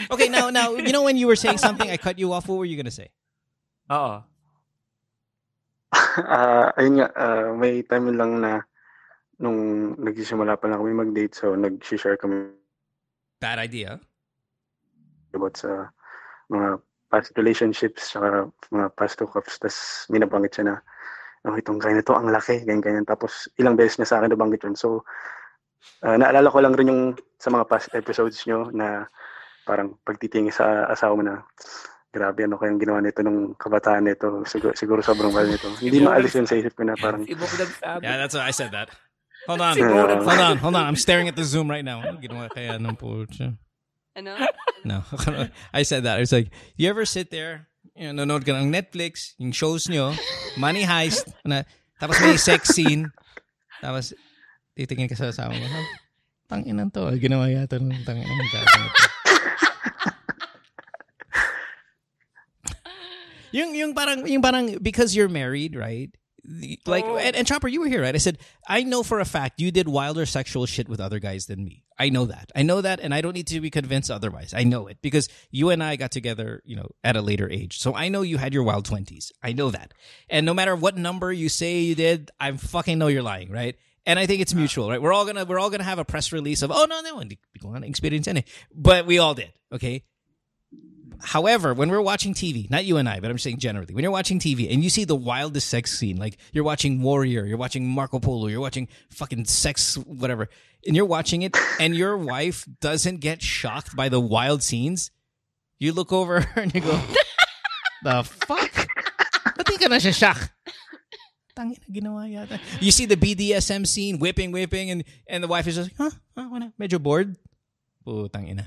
Okay, 0.10 0.30
now 0.32 0.50
now 0.50 0.72
you 0.76 0.96
know 0.96 1.04
when 1.04 1.18
you 1.20 1.28
were 1.28 1.36
saying 1.36 1.60
something, 1.60 1.90
I 1.90 1.98
cut 1.98 2.16
you 2.20 2.32
off. 2.32 2.48
What 2.48 2.60
were 2.60 2.70
you 2.70 2.80
gonna 2.80 2.94
say? 2.94 3.10
Oo. 3.92 4.24
Ah, 5.92 6.72
ayun 6.80 7.04
nga, 7.04 7.08
ah, 7.20 7.52
may 7.52 7.84
time 7.84 8.16
lang 8.16 8.40
na 8.40 8.64
nung 9.44 9.92
nagsisimula 10.00 10.56
pa 10.56 10.72
lang 10.72 10.80
kami 10.80 10.96
mag-date, 10.96 11.36
so 11.36 11.52
nag-share 11.56 12.16
kami 12.16 12.52
Bad 13.44 13.60
idea. 13.60 14.00
about 15.36 15.56
sa 15.60 15.92
mga 16.48 16.80
past 17.12 17.36
relationships, 17.36 18.16
saka 18.16 18.48
mga 18.72 18.88
past 18.96 19.20
hookups. 19.20 19.60
Tapos 19.60 20.08
may 20.08 20.20
nabanggit 20.24 20.56
siya 20.56 20.66
na, 20.72 20.76
oh, 21.48 21.56
itong 21.60 21.80
guy 21.80 21.92
na 21.92 22.04
to, 22.04 22.16
ang 22.16 22.32
laki, 22.32 22.64
ganyan, 22.64 22.84
ganyan. 22.84 23.08
Tapos 23.08 23.52
ilang 23.60 23.76
beses 23.76 24.00
niya 24.00 24.16
sa 24.16 24.18
akin 24.24 24.32
nabanggit 24.32 24.64
yun. 24.64 24.76
So, 24.80 25.04
ah, 26.08 26.16
naalala 26.16 26.52
ko 26.52 26.60
lang 26.64 26.76
rin 26.76 26.92
yung 26.92 27.04
sa 27.36 27.52
mga 27.52 27.68
past 27.68 27.92
episodes 27.98 28.44
nyo 28.48 28.72
na 28.72 29.08
parang 29.66 29.98
pagtitingin 30.06 30.54
sa 30.54 30.90
asawa 30.90 31.14
mo 31.18 31.24
na, 31.26 31.36
grabe, 32.12 32.44
ano 32.44 32.60
kayang 32.60 32.82
ginawa 32.82 33.00
nito 33.00 33.24
nung 33.24 33.56
kabataan 33.56 34.04
nito. 34.06 34.44
Siguro, 34.44 34.74
siguro 34.76 35.00
sobrang 35.00 35.32
mahal 35.32 35.48
nito. 35.48 35.72
Hindi 35.80 36.04
maalis 36.04 36.36
yun 36.36 36.48
sa 36.50 36.60
isip 36.60 36.76
ko 36.76 36.84
na 36.84 36.98
parang. 37.00 37.24
Yeah, 38.04 38.20
that's 38.20 38.36
what 38.36 38.44
I 38.44 38.52
said. 38.52 38.76
That. 38.76 38.92
Hold 39.48 39.62
on, 39.62 39.74
nagsabi. 39.74 40.22
hold 40.22 40.42
on, 40.42 40.56
hold 40.58 40.76
on. 40.78 40.86
I'm 40.86 41.00
staring 41.00 41.26
at 41.26 41.36
the 41.36 41.48
Zoom 41.48 41.66
right 41.72 41.86
now. 41.86 42.04
Ano 42.06 42.22
ginawa 42.22 42.52
kaya 42.54 42.78
ng 42.78 42.94
pucha? 42.94 43.58
Ano? 44.14 44.38
No, 44.84 45.02
I 45.74 45.82
said 45.82 46.04
that. 46.04 46.20
It's 46.20 46.36
like, 46.36 46.52
you 46.76 46.90
ever 46.90 47.06
sit 47.08 47.32
there, 47.32 47.72
you 47.96 48.12
know, 48.12 48.22
nanonood 48.22 48.46
ka 48.46 48.54
ng 48.54 48.70
Netflix, 48.70 49.34
yung 49.42 49.56
shows 49.56 49.88
nyo, 49.88 50.14
Money 50.60 50.84
Heist, 50.84 51.32
na, 51.48 51.64
tapos 51.98 52.20
may 52.22 52.36
sex 52.38 52.76
scene, 52.76 53.08
tapos 53.80 54.14
titingin 54.76 55.08
ka 55.10 55.16
sa 55.16 55.32
asawa 55.32 55.56
mo, 55.56 55.64
"Huh, 55.64 55.88
tanginan 56.52 56.92
to, 56.92 57.08
ginawa 57.18 57.48
yata 57.48 57.80
ng 57.80 58.04
tanginan 58.04 58.36
ng 58.36 58.52
gago 58.52 59.11
yung, 63.52 63.76
yung 63.76 63.94
parang, 63.94 64.28
yung 64.28 64.42
parang, 64.42 64.78
because 64.82 65.16
you're 65.16 65.30
married, 65.30 65.76
right? 65.76 66.10
Like, 66.88 67.06
Oh. 67.06 67.18
and, 67.18 67.36
and 67.36 67.46
Chopper, 67.46 67.68
you 67.68 67.82
were 67.82 67.88
here, 67.88 68.02
right? 68.02 68.16
I 68.16 68.18
said, 68.18 68.40
I 68.68 68.82
know 68.84 69.04
for 69.04 69.20
a 69.20 69.26
fact 69.26 69.62
you 69.62 69.70
did 69.72 69.88
wilder 69.88 70.26
sexual 70.26 70.66
shit 70.66 70.90
with 70.90 71.00
other 71.00 71.20
guys 71.20 71.46
than 71.46 71.64
me. 71.64 71.84
I 72.00 72.10
know 72.10 72.26
that. 72.26 72.52
I 72.56 72.64
know 72.64 72.82
that, 72.82 73.00
and 73.00 73.14
I 73.14 73.22
don't 73.22 73.34
need 73.36 73.46
to 73.54 73.62
be 73.62 73.70
convinced 73.70 74.10
otherwise. 74.10 74.52
I 74.56 74.64
know 74.64 74.88
it 74.88 74.98
because 75.04 75.30
you 75.52 75.70
and 75.70 75.84
I 75.84 75.98
got 75.98 76.10
together, 76.10 76.64
you 76.66 76.76
know, 76.76 76.90
at 77.04 77.16
a 77.16 77.22
later 77.22 77.48
age. 77.48 77.78
So 77.78 77.94
I 77.94 78.10
know 78.10 78.24
you 78.24 78.38
had 78.40 78.56
your 78.56 78.64
wild 78.64 78.88
20s. 78.90 79.32
I 79.44 79.54
know 79.54 79.70
that. 79.70 79.94
And 80.28 80.44
no 80.44 80.56
matter 80.56 80.76
what 80.76 80.98
number 80.98 81.32
you 81.32 81.48
say 81.48 81.82
you 81.82 81.94
did, 81.94 82.32
I 82.40 82.54
fucking 82.54 82.98
know 82.98 83.06
you're 83.06 83.22
lying, 83.22 83.52
right? 83.52 83.76
And 84.08 84.18
I 84.18 84.26
think 84.26 84.42
it's 84.42 84.56
mutual, 84.56 84.90
right? 84.90 85.00
We're 85.00 85.14
all 85.14 85.28
gonna 85.28 85.46
we're 85.46 85.60
all 85.60 85.70
gonna 85.70 85.84
have 85.84 86.00
a 86.00 86.06
press 86.06 86.32
release 86.32 86.64
of, 86.64 86.72
oh 86.74 86.88
no, 86.90 87.02
no, 87.02 87.20
hindi 87.20 87.38
ko 87.62 87.70
nga 87.70 87.86
experience 87.86 88.28
eh. 88.28 88.42
But 88.74 89.06
we 89.06 89.20
all 89.20 89.36
did, 89.36 89.54
okay? 89.72 90.02
However, 91.24 91.74
when 91.74 91.90
we're 91.90 92.02
watching 92.02 92.34
TV, 92.34 92.70
not 92.70 92.86
you 92.86 92.98
and 92.98 93.08
I, 93.08 93.20
but 93.20 93.30
I'm 93.30 93.38
saying 93.38 93.58
generally, 93.58 93.94
when 93.94 94.04
you're 94.04 94.12
watching 94.12 94.40
TV 94.40 94.72
and 94.72 94.84
you 94.84 94.90
see 94.90 95.04
the 95.04 95.16
wildest 95.16 95.70
sex 95.70 95.98
scene, 95.98 96.18
like 96.18 96.38
you're 96.52 96.64
watching 96.64 97.02
Warrior, 97.02 97.46
you're 97.46 97.58
watching 97.58 97.88
Marco 97.88 98.20
Polo, 98.20 98.48
you're 98.48 98.62
watching 98.62 98.88
fucking 99.12 99.46
sex, 99.46 99.98
whatever, 99.98 100.50
and 100.86 100.96
you're 100.96 101.06
watching 101.06 101.44
it 101.44 101.56
and 101.80 101.96
your 101.96 102.18
wife 102.18 102.66
doesn't 102.80 103.18
get 103.18 103.42
shocked 103.42 103.96
by 103.96 104.10
the 104.10 104.20
wild 104.20 104.64
scenes, 104.64 105.12
you 105.80 105.94
look 105.94 106.12
over 106.12 106.46
and 106.56 106.74
you 106.74 106.82
go, 106.82 107.00
the 108.04 108.24
fuck? 108.24 108.88
Ba't 109.56 109.66
di 109.66 109.78
ka 109.78 109.88
na 109.88 109.98
siya 109.98 110.14
shock? 110.14 110.50
Tangina, 111.56 111.86
ginawa 111.92 112.26
yata. 112.26 112.60
You 112.80 112.92
see 112.92 113.06
the 113.06 113.18
BDSM 113.18 113.86
scene, 113.86 114.18
whipping, 114.20 114.52
whipping, 114.52 114.90
and, 114.90 115.04
and 115.28 115.44
the 115.44 115.48
wife 115.48 115.68
is 115.68 115.76
just 115.76 115.92
like, 115.92 115.98
huh? 115.98 116.18
huh? 116.38 116.70
Medyo 116.80 117.02
bored? 117.02 117.36
Putang 118.08 118.50
ina. 118.50 118.66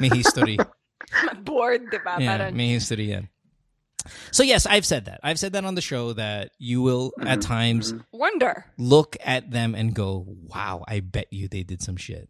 May 0.00 0.08
history. 0.08 0.58
Bored, 1.46 1.90
di 1.90 1.98
ba? 2.00 2.16
Yeah, 2.18 2.38
Parang, 2.38 2.56
may 2.56 2.72
history 2.74 3.12
yan. 3.12 3.28
So 4.34 4.42
yes, 4.42 4.66
I've 4.66 4.84
said 4.84 5.06
that. 5.06 5.20
I've 5.22 5.38
said 5.38 5.52
that 5.54 5.62
on 5.64 5.78
the 5.78 5.84
show 5.84 6.12
that 6.18 6.50
you 6.58 6.82
will 6.82 7.12
at 7.22 7.38
times 7.40 7.94
wonder. 8.10 8.66
look 8.74 9.14
at 9.22 9.50
them 9.54 9.78
and 9.78 9.94
go, 9.94 10.26
"Wow, 10.26 10.82
I 10.90 10.98
bet 10.98 11.30
you 11.30 11.46
they 11.46 11.62
did 11.62 11.82
some 11.82 11.94
shit." 11.94 12.26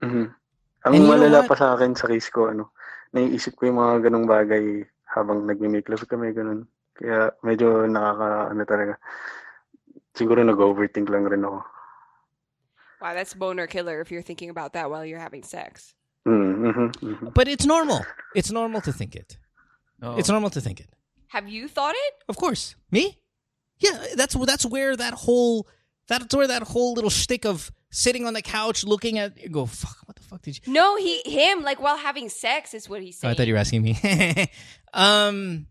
Mhm. 0.00 0.32
Ang 0.88 0.94
And 0.94 0.94
you 0.94 1.04
know 1.04 1.12
malala 1.12 1.44
pa 1.44 1.52
sa 1.58 1.76
akin 1.76 1.92
sa 1.92 2.08
case 2.08 2.30
ko, 2.32 2.48
ano, 2.48 2.72
naiisip 3.12 3.52
ko 3.60 3.68
yung 3.68 3.76
mga 3.82 4.08
ganong 4.08 4.24
bagay 4.24 4.80
habang 5.12 5.44
nagme-make 5.44 5.88
love 5.92 6.06
kami, 6.08 6.32
ganun. 6.32 6.64
Kaya 6.96 7.36
medyo 7.44 7.84
nakaka, 7.84 8.48
ano 8.54 8.62
talaga, 8.64 8.94
siguro 10.16 10.40
nag-overthink 10.40 11.10
lang 11.12 11.28
rin 11.28 11.44
ako. 11.44 11.60
Wow, 13.02 13.12
that's 13.12 13.34
boner 13.34 13.66
killer 13.68 14.00
if 14.00 14.10
you're 14.10 14.24
thinking 14.24 14.48
about 14.50 14.72
that 14.72 14.88
while 14.88 15.04
you're 15.04 15.20
having 15.22 15.42
sex. 15.44 15.94
Mm, 16.28 16.72
mhm, 16.74 16.88
mhm. 17.10 17.34
But 17.34 17.46
it's 17.48 17.64
normal. 17.74 18.00
It's 18.34 18.50
normal 18.50 18.80
to 18.82 18.92
think 18.92 19.12
it. 19.22 19.38
Oo. 20.04 20.18
It's 20.18 20.28
normal 20.28 20.50
to 20.50 20.60
think 20.60 20.78
it. 20.84 20.90
Have 21.28 21.46
you 21.48 21.68
thought 21.68 21.94
it? 22.06 22.14
Of 22.28 22.36
course. 22.36 22.74
Me? 22.90 23.04
Yeah, 23.84 23.96
that's 24.20 24.34
that's 24.50 24.66
where 24.74 24.96
that 24.96 25.14
whole 25.14 25.66
that's 26.08 26.34
where 26.34 26.48
that 26.54 26.62
whole 26.62 26.92
little 26.94 27.10
shtick 27.10 27.44
of 27.44 27.70
sitting 27.90 28.26
on 28.26 28.34
the 28.34 28.42
couch 28.42 28.84
looking 28.84 29.18
at 29.18 29.30
you 29.42 29.48
go, 29.48 29.66
fuck, 29.66 29.96
what 30.06 30.16
the 30.16 30.22
fuck 30.22 30.42
did 30.42 30.58
you 30.58 30.72
No, 30.72 30.96
he, 30.96 31.22
him, 31.24 31.62
like 31.62 31.80
while 31.80 31.96
having 31.96 32.28
sex 32.28 32.74
is 32.74 32.88
what 32.88 33.00
he's 33.02 33.22
Oh, 33.24 33.28
I 33.28 33.34
thought 33.34 33.46
you 33.46 33.54
were 33.54 33.58
asking 33.60 33.82
me. 33.82 33.96
um, 34.94 35.66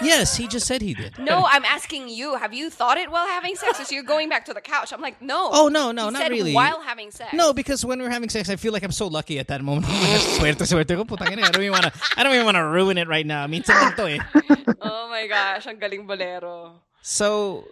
Yes, 0.00 0.36
he 0.36 0.48
just 0.48 0.66
said 0.66 0.80
he 0.82 0.94
did. 0.94 1.18
No, 1.24 1.44
I'm 1.48 1.64
asking 1.64 2.08
you. 2.08 2.36
Have 2.36 2.52
you 2.54 2.70
thought 2.70 2.96
it 2.96 3.10
while 3.10 3.26
having 3.26 3.54
sex? 3.56 3.86
So 3.86 3.94
you're 3.94 4.02
going 4.02 4.28
back 4.28 4.44
to 4.46 4.54
the 4.54 4.60
couch. 4.60 4.92
I'm 4.92 5.00
like, 5.00 5.20
no. 5.20 5.50
Oh 5.52 5.68
no, 5.68 5.92
no, 5.92 6.06
He 6.06 6.10
not 6.12 6.22
said 6.22 6.30
really. 6.30 6.54
While 6.54 6.80
having 6.80 7.10
sex. 7.10 7.32
No, 7.32 7.52
because 7.52 7.84
when 7.84 8.00
we're 8.00 8.10
having 8.10 8.28
sex, 8.28 8.48
I 8.48 8.56
feel 8.56 8.72
like 8.72 8.82
I'm 8.82 8.92
so 8.92 9.06
lucky 9.08 9.38
at 9.38 9.48
that 9.48 9.62
moment. 9.62 9.86
suerte, 10.40 10.64
suerte 10.66 10.96
ko. 10.96 11.04
Putang 11.04 11.28
I 11.32 11.50
don't 11.50 11.62
even 11.62 11.72
wanna, 11.72 11.92
I 12.16 12.22
don't 12.24 12.32
even 12.34 12.46
wanna 12.46 12.66
ruin 12.68 12.96
it 12.98 13.08
right 13.08 13.26
now. 13.26 13.46
Minsan 13.46 13.76
lang 13.76 13.94
to 13.96 14.04
eh. 14.08 14.18
Oh 14.80 15.08
my 15.10 15.26
gosh, 15.28 15.66
ang 15.66 15.78
galing 15.78 16.06
bolero. 16.06 16.80
So, 17.02 17.64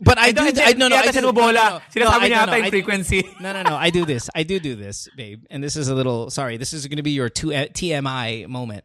but 0.00 0.18
I 0.18 0.32
do, 0.32 0.42
I, 0.42 0.72
no, 0.74 0.88
no, 0.88 0.96
I 0.96 1.06
Yata 1.06 1.12
do, 1.14 1.20
no, 1.20 1.30
no, 1.30 1.50
no. 1.52 1.80
Sinasabi 1.94 2.02
No, 2.02 2.10
I- 2.10 2.28
niya 2.28 2.30
no, 2.30 2.42
ata 2.42 2.58
no, 2.58 2.64
I- 2.66 2.70
frequency. 2.70 3.22
No, 3.40 3.52
no, 3.52 3.62
no. 3.62 3.76
I 3.76 3.90
do 3.90 4.04
this. 4.04 4.28
I 4.34 4.42
do 4.42 4.58
do 4.58 4.74
this, 4.74 5.08
babe. 5.16 5.44
And 5.50 5.62
this 5.62 5.76
is 5.76 5.86
a 5.88 5.94
little 5.94 6.30
sorry. 6.30 6.56
This 6.56 6.72
is 6.72 6.86
going 6.88 6.96
to 6.98 7.02
be 7.06 7.12
your 7.12 7.28
two 7.28 7.54
uh, 7.54 7.66
TMI 7.66 8.48
moment. 8.48 8.82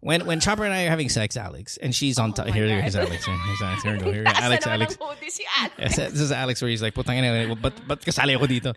When 0.00 0.26
when 0.26 0.38
Chopper 0.38 0.64
and 0.64 0.72
I 0.72 0.86
are 0.86 0.90
having 0.90 1.08
sex, 1.08 1.36
Alex, 1.36 1.76
and 1.76 1.94
she's 1.94 2.18
on 2.18 2.32
top. 2.32 2.46
Oh 2.46 2.50
my 2.50 2.54
Here, 2.54 2.80
here's 2.80 2.94
Alex. 2.94 3.24
Here, 3.24 3.34
here's 3.34 3.62
Alex. 3.62 3.82
Here 3.82 3.92
we 3.94 3.98
go. 3.98 4.12
Here 4.12 4.22
we 4.26 4.30
go. 4.30 4.32
Alex, 4.34 4.66
Alex. 4.66 4.98
si 5.28 5.44
Alex. 5.58 5.96
This 5.96 6.20
is 6.20 6.30
Alex 6.30 6.62
where 6.62 6.70
he's 6.70 6.82
like, 6.82 6.94
putang 6.94 7.18
ina, 7.18 7.54
ba't, 7.56 7.74
ba't 7.88 8.00
kasali 8.00 8.36
ako 8.36 8.46
dito? 8.46 8.74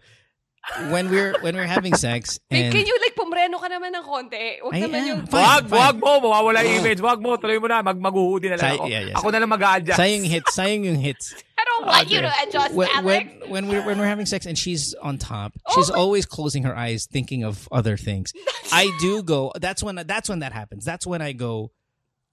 When 0.90 1.10
we're 1.10 1.38
when 1.42 1.56
we're 1.56 1.70
having 1.70 1.94
sex 1.94 2.40
Like, 2.50 2.62
and 2.62 2.74
can 2.74 2.86
you 2.86 2.98
like 3.02 3.16
pumreno 3.42 3.58
ka 3.62 3.68
naman 3.70 3.90
ng 3.94 4.06
konti? 4.06 4.46
Huwag 4.62 4.74
I 4.76 4.80
naman 4.86 5.02
am. 5.02 5.08
yung... 5.08 5.22
Fine, 5.26 5.42
wag, 5.42 5.64
fine. 5.66 5.80
wag 5.80 5.96
mo. 5.98 6.12
Mawawala 6.22 6.60
yung 6.64 6.74
oh. 6.78 6.82
image. 6.86 7.02
Wag 7.02 7.20
mo. 7.22 7.30
Tuloy 7.38 7.58
mo 7.58 7.68
na. 7.68 7.82
Mag 7.82 7.98
maghuhudi 7.98 8.50
na 8.50 8.58
lang 8.58 8.60
Say- 8.60 8.78
ako. 8.78 8.86
yeah, 8.88 9.02
yeah. 9.02 9.18
Ako 9.18 9.28
na 9.32 9.38
lang 9.42 9.50
mag-a-adjust. 9.50 9.98
saying 9.98 10.24
hits, 10.24 10.54
saying 10.54 10.86
yung 10.86 11.00
hits. 11.02 11.34
I 11.58 11.64
don't 11.66 11.86
want 11.86 12.10
you 12.10 12.22
to 12.22 12.34
adjust, 12.44 12.74
when, 12.74 12.90
Alex. 12.90 13.30
when, 13.46 13.50
when 13.50 13.64
we're 13.68 13.86
when 13.86 13.98
we're 14.00 14.10
having 14.10 14.26
sex 14.26 14.46
and 14.46 14.58
she's 14.58 14.94
on 14.96 15.18
top, 15.18 15.54
oh 15.66 15.74
she's 15.76 15.90
Oh 15.90 15.94
my- 15.94 16.00
always 16.00 16.26
closing 16.26 16.64
her 16.64 16.76
eyes, 16.76 17.06
thinking 17.06 17.44
of 17.44 17.70
other 17.72 17.98
things. 17.98 18.34
I 18.72 18.90
do 19.00 19.22
go. 19.24 19.52
That's 19.58 19.82
when 19.84 19.96
that's 20.06 20.30
when 20.30 20.40
that 20.40 20.54
happens. 20.54 20.86
That's 20.86 21.06
when 21.06 21.22
I 21.22 21.34
go. 21.34 21.72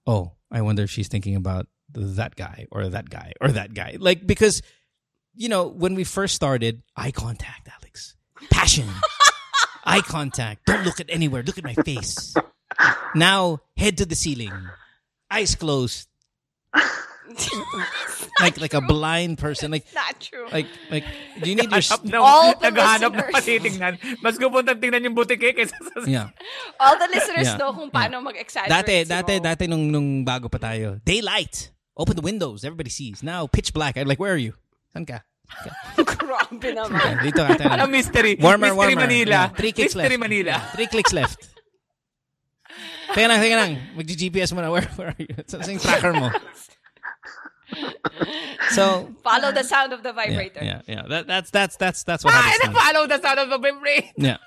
Oh, 0.05 0.33
I 0.51 0.61
wonder 0.61 0.83
if 0.83 0.89
she's 0.89 1.07
thinking 1.07 1.35
about 1.35 1.67
that 1.93 2.35
guy 2.35 2.65
or 2.71 2.89
that 2.89 3.09
guy 3.09 3.33
or 3.41 3.49
that 3.49 3.73
guy. 3.73 3.97
Like 3.99 4.25
because, 4.25 4.61
you 5.35 5.49
know, 5.49 5.67
when 5.67 5.93
we 5.93 6.03
first 6.03 6.33
started, 6.35 6.81
eye 6.97 7.11
contact, 7.11 7.69
Alex, 7.69 8.15
passion, 8.49 8.87
eye 9.89 10.05
contact. 10.05 10.69
Don't 10.69 10.85
look 10.85 11.01
at 11.01 11.09
anywhere. 11.09 11.41
Look 11.41 11.57
at 11.57 11.65
my 11.65 11.73
face. 11.73 12.37
Now 13.17 13.65
head 13.75 13.97
to 13.97 14.05
the 14.05 14.13
ceiling, 14.13 14.53
eyes 15.33 15.57
closed, 15.57 16.05
like 18.39 18.59
like 18.61 18.73
a 18.73 18.81
blind 18.81 19.37
person. 19.37 19.71
Like 19.71 19.85
Not 19.93 20.19
true. 20.21 20.47
like 20.51 20.67
like 20.89 21.05
do 21.41 21.49
you 21.49 21.55
need 21.57 21.69
your 21.69 21.81
Naghahanap 21.81 22.05
ng, 22.05 22.21
All 22.21 22.53
the 22.55 22.69
naghahanap 22.71 23.11
ng 23.11 23.17
listeners. 23.17 23.35
patitingnan. 23.35 23.93
Mas 24.21 24.35
gupuntang 24.37 24.77
tingnan 24.79 25.01
yung 25.05 25.15
butike 25.17 25.43
eh, 25.43 25.53
kaysa 25.53 25.75
sa... 25.77 26.05
yeah 26.05 26.29
All 26.79 26.95
the 26.97 27.09
listeners 27.09 27.49
Yeah. 27.49 27.57
know 27.57 27.73
kung 27.73 27.89
paano 27.89 28.21
mag-exaggerate 28.21 28.71
dati 28.71 28.95
si 29.05 29.09
dati 29.09 29.33
Mo. 29.37 29.43
dati 29.43 29.63
nung 29.67 29.83
nung 29.89 30.09
bago 30.25 30.47
pa 30.47 30.57
tayo 30.61 30.97
daylight 31.03 31.73
open 31.97 32.15
the 32.15 32.23
windows 32.25 32.63
everybody 32.63 32.89
sees 32.91 33.21
now 33.21 33.45
pitch 33.49 33.73
black 33.73 33.97
I'm 33.97 34.07
like 34.07 34.19
where 34.21 34.33
are 34.33 34.41
you 34.41 34.53
San 34.93 35.05
ka 35.05 35.21
Grabe 35.99 36.69
naman. 36.71 37.19
Dito 37.19 37.41
ka 37.43 37.53
tayo. 37.57 37.73
Anong 37.75 37.91
mystery? 37.91 38.37
warmer 38.39 38.71
mystery 38.71 38.77
warmer 38.95 39.01
Manila. 39.07 39.39
Yeah, 39.49 39.57
three 39.57 39.73
clicks 39.73 39.95
mystery 39.95 40.15
left 40.15 40.23
Manila. 40.23 40.51
Yeah, 40.55 40.61
three 40.75 40.87
clicks 40.87 41.13
left 41.13 41.39
Teka 43.09 43.25
lang, 43.25 43.41
teka 43.41 43.57
lang. 43.57 43.71
Mag-GPS 43.97 44.53
mo 44.53 44.61
na. 44.61 44.69
Where, 44.69 44.85
where 44.93 45.09
are 45.11 45.17
you? 45.17 45.33
Saan 45.49 45.65
yung 45.65 45.81
tracker 45.81 46.13
mo? 46.13 46.29
So, 48.71 49.09
Follow 49.23 49.51
the 49.51 49.63
sound 49.63 49.93
of 49.93 50.03
the 50.03 50.13
vibrator. 50.13 50.61
yeah, 50.63 50.81
yeah. 50.85 51.03
That, 51.09 51.25
that's, 51.27 51.49
that's, 51.49 51.75
that's, 51.77 52.03
that's 52.03 52.23
what 52.23 52.33
Ah, 52.37 52.53
to 52.63 52.71
follow 52.71 53.07
the 53.07 53.17
sound 53.19 53.39
of 53.39 53.49
the 53.49 53.57
vibrate. 53.57 54.13
Yeah. 54.17 54.37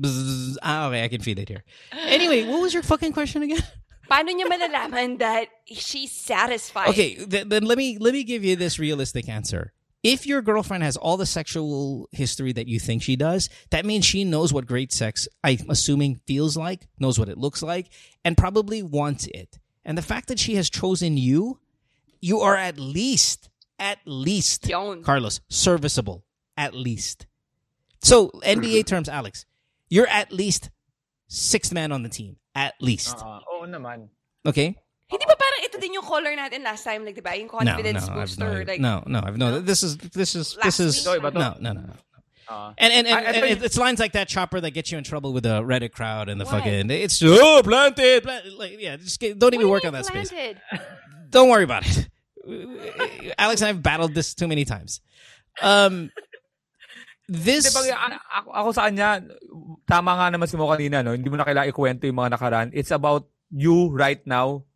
Bzzz. 0.00 0.56
Ah, 0.62 0.88
okay, 0.88 1.04
I 1.04 1.08
can 1.08 1.20
feel 1.20 1.38
it 1.38 1.48
here. 1.48 1.62
Anyway, 1.92 2.46
what 2.50 2.60
was 2.60 2.74
your 2.74 2.82
fucking 2.82 3.12
question 3.12 3.42
again? 3.42 3.62
Paano 4.10 4.34
niya 4.34 4.50
malalaman 4.50 5.18
that 5.22 5.46
she's 5.70 6.10
satisfied? 6.10 6.88
Okay, 6.90 7.14
th- 7.14 7.46
then 7.46 7.62
let 7.62 7.78
me 7.78 7.94
let 8.00 8.10
me 8.12 8.24
give 8.24 8.42
you 8.42 8.56
this 8.56 8.78
realistic 8.78 9.28
answer. 9.28 9.70
If 10.02 10.26
your 10.26 10.40
girlfriend 10.40 10.82
has 10.82 10.96
all 10.96 11.16
the 11.18 11.26
sexual 11.26 12.08
history 12.10 12.52
that 12.52 12.66
you 12.66 12.80
think 12.80 13.02
she 13.02 13.16
does, 13.16 13.50
that 13.70 13.84
means 13.84 14.04
she 14.04 14.24
knows 14.24 14.52
what 14.52 14.66
great 14.66 14.92
sex, 14.92 15.28
I'm 15.44 15.58
assuming, 15.68 16.20
feels 16.26 16.56
like, 16.56 16.88
knows 16.98 17.18
what 17.18 17.28
it 17.28 17.36
looks 17.36 17.62
like, 17.62 17.90
and 18.24 18.36
probably 18.36 18.82
wants 18.82 19.26
it. 19.26 19.58
And 19.84 19.98
the 19.98 20.02
fact 20.02 20.28
that 20.28 20.38
she 20.38 20.54
has 20.54 20.70
chosen 20.70 21.18
you, 21.18 21.60
you 22.20 22.40
are 22.40 22.56
at 22.56 22.78
least, 22.78 23.50
at 23.78 23.98
least, 24.06 24.68
Yun. 24.68 25.02
Carlos, 25.02 25.40
serviceable. 25.48 26.24
At 26.56 26.74
least. 26.74 27.26
So, 28.02 28.28
NBA 28.44 28.86
terms, 28.86 29.08
Alex, 29.08 29.44
you're 29.88 30.08
at 30.08 30.32
least 30.32 30.70
sixth 31.28 31.72
man 31.72 31.92
on 31.92 32.02
the 32.02 32.08
team. 32.08 32.36
At 32.54 32.74
least. 32.80 33.16
Ah, 33.20 33.40
Oo 33.52 33.66
naman. 33.66 34.08
Okay? 34.46 34.76
Hindi 35.10 35.24
ba 35.26 35.34
parang 35.34 35.60
ito 35.66 35.76
din 35.82 35.98
yung 35.98 36.06
caller 36.06 36.34
natin 36.38 36.62
last 36.62 36.86
time, 36.86 37.02
like, 37.04 37.18
di 37.18 37.24
ba? 37.24 37.34
Yung 37.34 37.50
confidence 37.50 38.06
no, 38.06 38.14
no, 38.14 38.14
I've 38.14 38.18
booster. 38.30 38.46
no, 38.46 38.70
like, 38.70 38.80
no, 38.80 38.94
no, 39.06 39.18
I've 39.26 39.36
no. 39.36 39.58
This 39.58 39.82
is 39.82 39.98
this 39.98 40.38
is 40.38 40.54
Last 40.56 40.78
this 40.78 40.78
is 40.78 40.92
week? 41.02 41.02
Ito, 41.06 41.10
iba 41.18 41.28
to. 41.34 41.38
no, 41.38 41.50
no, 41.58 41.70
no, 41.74 41.82
no. 41.90 41.96
Ah. 42.50 42.74
And 42.78 42.90
and, 42.94 43.06
and, 43.06 43.14
I- 43.14 43.22
I 43.22 43.24
and 43.34 43.58
thought- 43.58 43.66
it's 43.66 43.78
lines 43.78 43.98
like 43.98 44.12
that 44.18 44.26
chopper 44.26 44.58
that 44.62 44.70
get 44.70 44.90
you 44.90 44.98
in 44.98 45.04
trouble 45.04 45.30
with 45.34 45.42
the 45.46 45.62
Reddit 45.62 45.90
crowd 45.94 46.28
and 46.30 46.40
the 46.40 46.46
Why? 46.46 46.58
fucking 46.62 46.90
it's 46.90 47.22
oh 47.22 47.62
planted, 47.62 48.22
planted 48.22 48.54
like 48.54 48.74
yeah 48.78 48.98
just 48.98 49.18
get, 49.18 49.38
don't 49.38 49.54
even 49.54 49.66
what 49.70 49.82
work 49.82 49.86
on 49.86 49.94
that 49.94 50.06
mean 50.14 50.24
space. 50.26 50.58
Don't 51.30 51.46
worry 51.46 51.62
about 51.62 51.86
it. 51.86 52.10
Alex 53.38 53.62
and 53.62 53.70
I've 53.70 53.82
battled 53.82 54.14
this 54.18 54.34
too 54.34 54.48
many 54.50 54.64
times. 54.66 54.98
Um, 55.62 56.10
this 57.30 57.70
Hindi, 57.70 57.94
ako, 57.94 58.50
ako 58.50 58.68
sa 58.74 58.90
kanya, 58.90 59.22
tama 59.86 60.18
nga 60.18 60.26
naman 60.34 60.50
si 60.50 60.58
Mo 60.58 60.66
kanina, 60.66 61.06
no? 61.06 61.14
hindi 61.14 61.30
mo 61.30 61.38
na 61.38 61.46
kailangan 61.46 61.70
ikwento 61.70 62.02
yung 62.10 62.18
mga 62.18 62.34
nakaraan. 62.34 62.68
It's 62.74 62.90
about 62.90 63.30
you 63.54 63.94
right 63.94 64.18
now 64.26 64.66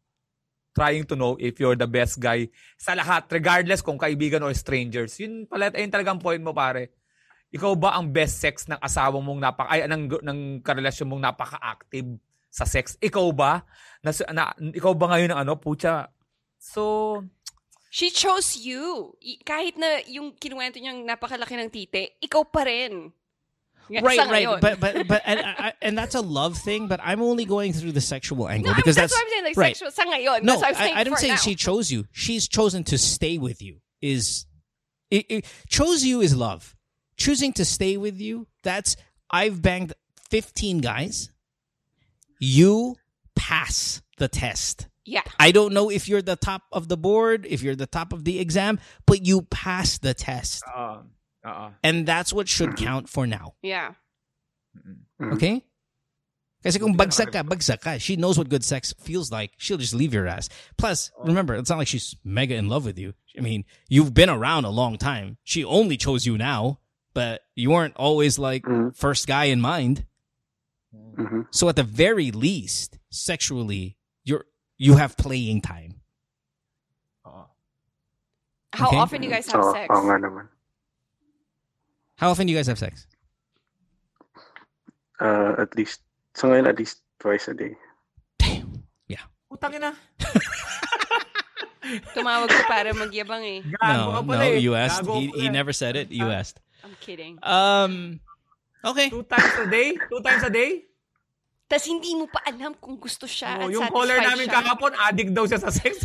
trying 0.75 1.07
to 1.07 1.15
know 1.15 1.39
if 1.39 1.63
you're 1.63 1.79
the 1.79 1.89
best 1.89 2.19
guy 2.19 2.51
sa 2.75 2.99
lahat, 2.99 3.31
regardless 3.31 3.81
kung 3.81 3.97
kaibigan 3.97 4.43
or 4.43 4.51
strangers. 4.53 5.17
Yun 5.23 5.47
pala, 5.47 5.71
ayun 5.71 5.89
talagang 5.89 6.19
point 6.19 6.43
mo, 6.43 6.51
pare. 6.51 6.91
Ikaw 7.55 7.73
ba 7.79 7.95
ang 7.95 8.11
best 8.11 8.43
sex 8.43 8.67
ng 8.67 8.83
asawa 8.83 9.23
mong 9.23 9.39
napaka, 9.39 9.71
ay, 9.71 9.87
ng, 9.87 10.11
ng 10.11 10.39
karelasyon 10.67 11.07
mong 11.07 11.23
napaka-active 11.23 12.19
sa 12.51 12.67
sex? 12.67 12.99
Ikaw 12.99 13.27
ba? 13.31 13.63
Na, 14.03 14.11
na, 14.35 14.51
ikaw 14.75 14.91
ba 14.91 15.15
ngayon 15.15 15.31
ang 15.31 15.47
ano, 15.47 15.55
pucha? 15.55 16.11
So, 16.59 17.23
She 17.95 18.11
chose 18.11 18.59
you. 18.59 19.15
Kahit 19.47 19.79
na 19.79 20.03
yung 20.11 20.35
kinuwento 20.35 20.83
niyang 20.83 21.07
napakalaki 21.07 21.55
ng 21.55 21.71
tite, 21.71 22.19
ikaw 22.19 22.43
pa 22.43 22.67
rin. 22.67 23.15
Nga- 23.91 24.03
right, 24.03 24.19
right, 24.19 24.47
ngayon. 24.47 24.61
but 24.61 24.81
but 24.81 25.07
but 25.07 25.23
and 25.25 25.41
I, 25.41 25.73
and 25.83 25.97
that's 25.97 26.15
a 26.15 26.21
love 26.21 26.57
thing. 26.59 26.89
But 26.89 27.01
I'm 27.03 27.23
only 27.23 27.45
going 27.45 27.73
through 27.73 27.93
the 27.93 28.01
sexual 28.01 28.49
angle 28.49 28.73
no, 28.73 28.77
because 28.77 28.97
that's, 28.97 29.13
that's, 29.13 29.21
what 29.21 29.27
I'm 29.27 29.31
saying. 29.31 29.45
Like, 29.45 29.57
right. 29.57 29.77
sexual, 29.77 29.91
sa 29.91 30.11
ngayon. 30.11 30.43
No, 30.43 30.53
that's 30.53 30.63
what 30.63 30.69
I'm 30.69 30.75
saying 30.75 30.95
I, 30.97 31.01
I 31.01 31.05
didn't 31.05 31.19
say 31.19 31.29
now. 31.29 31.37
she 31.37 31.55
chose 31.55 31.91
you. 31.93 32.07
She's 32.13 32.49
chosen 32.49 32.85
to 32.85 32.99
stay 32.99 33.39
with 33.39 33.63
you. 33.63 33.81
Is 34.01 34.47
it, 35.11 35.27
it, 35.29 35.45
chose 35.69 36.05
you 36.05 36.21
is 36.21 36.35
love. 36.37 36.75
Choosing 37.17 37.53
to 37.55 37.65
stay 37.65 37.97
with 37.97 38.21
you. 38.21 38.47
That's 38.63 38.97
I've 39.31 39.63
banged 39.63 39.93
15 40.31 40.79
guys. 40.79 41.31
You 42.41 42.97
pass 43.37 44.03
the 44.19 44.29
test. 44.29 44.89
Yeah. 45.05 45.23
I 45.39 45.53
don't 45.53 45.73
know 45.73 45.91
if 45.91 46.09
you're 46.09 46.23
the 46.23 46.37
top 46.37 46.63
of 46.73 46.89
the 46.89 46.97
board, 46.97 47.47
if 47.49 47.63
you're 47.63 47.77
the 47.77 47.87
top 47.87 48.13
of 48.13 48.25
the 48.25 48.41
exam, 48.41 48.81
but 49.07 49.25
you 49.27 49.43
pass 49.43 49.99
the 49.99 50.15
test. 50.15 50.63
uh, 50.75 50.99
uh, 51.45 51.71
And 51.83 52.07
that's 52.07 52.33
what 52.33 52.49
should 52.49 52.77
count 52.77 53.09
for 53.09 53.27
now. 53.27 53.55
Yeah. 53.63 53.95
Okay? 55.21 55.63
Kasi 56.65 56.79
kung 56.81 56.97
bagsak 56.97 57.31
ka, 57.33 57.43
bagsak 57.45 57.81
ka. 57.85 57.99
She 57.99 58.17
knows 58.17 58.39
what 58.39 58.49
good 58.49 58.65
sex 58.65 58.95
feels 58.99 59.31
like. 59.31 59.53
She'll 59.59 59.77
just 59.77 59.93
leave 59.95 60.15
your 60.15 60.27
ass. 60.27 60.49
Plus, 60.79 61.13
remember, 61.23 61.55
it's 61.55 61.69
not 61.69 61.77
like 61.77 61.89
she's 61.89 62.17
mega 62.25 62.57
in 62.57 62.69
love 62.73 62.87
with 62.87 62.99
you. 62.99 63.13
I 63.37 63.43
mean, 63.43 63.65
you've 63.89 64.15
been 64.15 64.31
around 64.31 64.65
a 64.65 64.71
long 64.73 64.97
time. 64.97 65.37
She 65.45 65.63
only 65.63 65.99
chose 65.99 66.25
you 66.25 66.39
now, 66.39 66.81
but 67.13 67.43
you 67.55 67.71
weren't 67.71 67.95
always 67.97 68.39
like 68.39 68.65
Mhm. 68.65 68.97
first 68.97 69.27
guy 69.29 69.45
in 69.53 69.61
mind. 69.61 70.07
Mhm. 70.95 71.47
So 71.53 71.69
at 71.69 71.77
the 71.77 71.85
very 71.85 72.31
least, 72.33 72.97
sexually, 73.13 73.99
you're 74.25 74.47
you 74.79 74.97
have 74.97 75.17
playing 75.21 75.61
time. 75.61 76.01
uh, 77.29 77.45
How 78.73 78.89
Okay. 78.89 78.97
often 78.97 79.21
do 79.21 79.29
you 79.29 79.33
guys 79.33 79.47
have 79.53 79.61
Oo, 79.63 79.73
sex? 79.73 79.87
oo 79.93 80.03
nga 80.09 80.17
naman. 80.19 80.49
How 82.17 82.31
often 82.31 82.47
do 82.47 82.53
you 82.53 82.59
guys 82.59 82.67
have 82.71 82.79
sex? 82.79 83.07
Uh, 85.21 85.55
at 85.59 85.75
least, 85.77 86.03
so 86.35 86.49
ngayon 86.49 86.67
at 86.69 86.79
least 86.79 87.03
twice 87.19 87.47
a 87.49 87.55
day. 87.55 87.75
Damn. 88.39 88.83
Yeah. 89.07 89.27
Utangin 89.51 89.81
na. 89.83 89.93
Tumawag 92.17 92.49
ko 92.49 92.63
para 92.67 92.91
magyabang 92.97 93.45
eh. 93.45 93.61
No, 93.83 94.23
no, 94.25 94.41
eh. 94.41 94.57
you 94.57 94.75
asked. 94.75 95.05
He, 95.05 95.29
he 95.37 95.47
never 95.53 95.73
said 95.73 95.95
it. 95.97 96.09
You 96.11 96.27
Ah. 96.33 96.41
asked. 96.41 96.59
I'm 96.83 96.97
kidding. 97.01 97.39
Um, 97.45 98.21
okay. 98.85 99.11
Two 99.11 99.23
times 99.25 99.53
a 99.61 99.67
day? 99.69 99.97
Two 100.09 100.21
times 100.25 100.43
a 100.45 100.53
day? 100.53 100.85
Tapos 101.65 101.85
hindi 101.89 102.13
mo 102.13 102.29
pa 102.29 102.45
alam 102.45 102.77
kung 102.77 103.01
gusto 103.01 103.25
siya 103.25 103.57
Oh, 103.57 103.69
at 103.69 103.73
yung 103.73 103.85
satisfied 103.89 103.97
caller 103.97 104.19
namin 104.21 104.47
siya. 104.49 104.57
kahapon, 104.61 104.93
addict 105.01 105.33
daw 105.33 105.45
siya 105.49 105.61
sa 105.61 105.73
sex. 105.73 106.05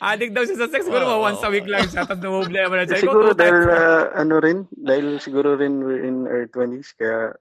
addict 0.00 0.32
daw 0.34 0.42
siya 0.44 0.56
sa 0.56 0.66
sex. 0.68 0.84
Siguro 0.86 1.06
Oh. 1.06 1.20
once 1.24 1.42
a 1.42 1.50
week 1.50 1.66
lang 1.66 1.86
siya. 1.88 2.04
Tapos 2.06 2.20
namumblema 2.22 2.74
na 2.76 2.84
siya. 2.86 2.98
Ikaw, 2.98 3.04
Siguro 3.04 3.28
two 3.32 3.38
times. 3.38 3.40
dahil, 3.40 3.58
uh, 3.68 4.04
ano 4.16 4.34
rin, 4.40 4.58
dahil 4.72 5.06
siguro 5.20 5.48
rin 5.58 5.80
we're 5.84 6.04
in 6.04 6.26
our 6.26 6.46
20s, 6.48 6.92
kaya 6.96 7.34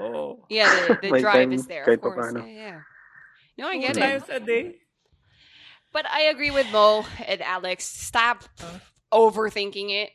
Oh. 0.00 0.46
Yeah, 0.48 0.70
the, 0.88 0.96
the 1.02 1.20
drive 1.24 1.44
time 1.44 1.52
is 1.52 1.66
there, 1.66 1.84
of 1.84 2.00
course. 2.00 2.16
papaano. 2.16 2.40
Yeah, 2.46 2.56
yeah. 2.56 2.78
No, 3.58 3.68
I 3.68 3.76
Two 3.76 3.80
get 3.84 3.96
it. 3.96 4.00
times 4.00 4.24
a 4.32 4.40
day. 4.40 4.80
But 5.92 6.06
I 6.08 6.30
agree 6.32 6.50
with 6.54 6.70
Mo 6.72 7.04
and 7.26 7.42
Alex. 7.42 7.84
Stop 7.84 8.46
overthinking 9.12 9.90
it. 9.90 10.10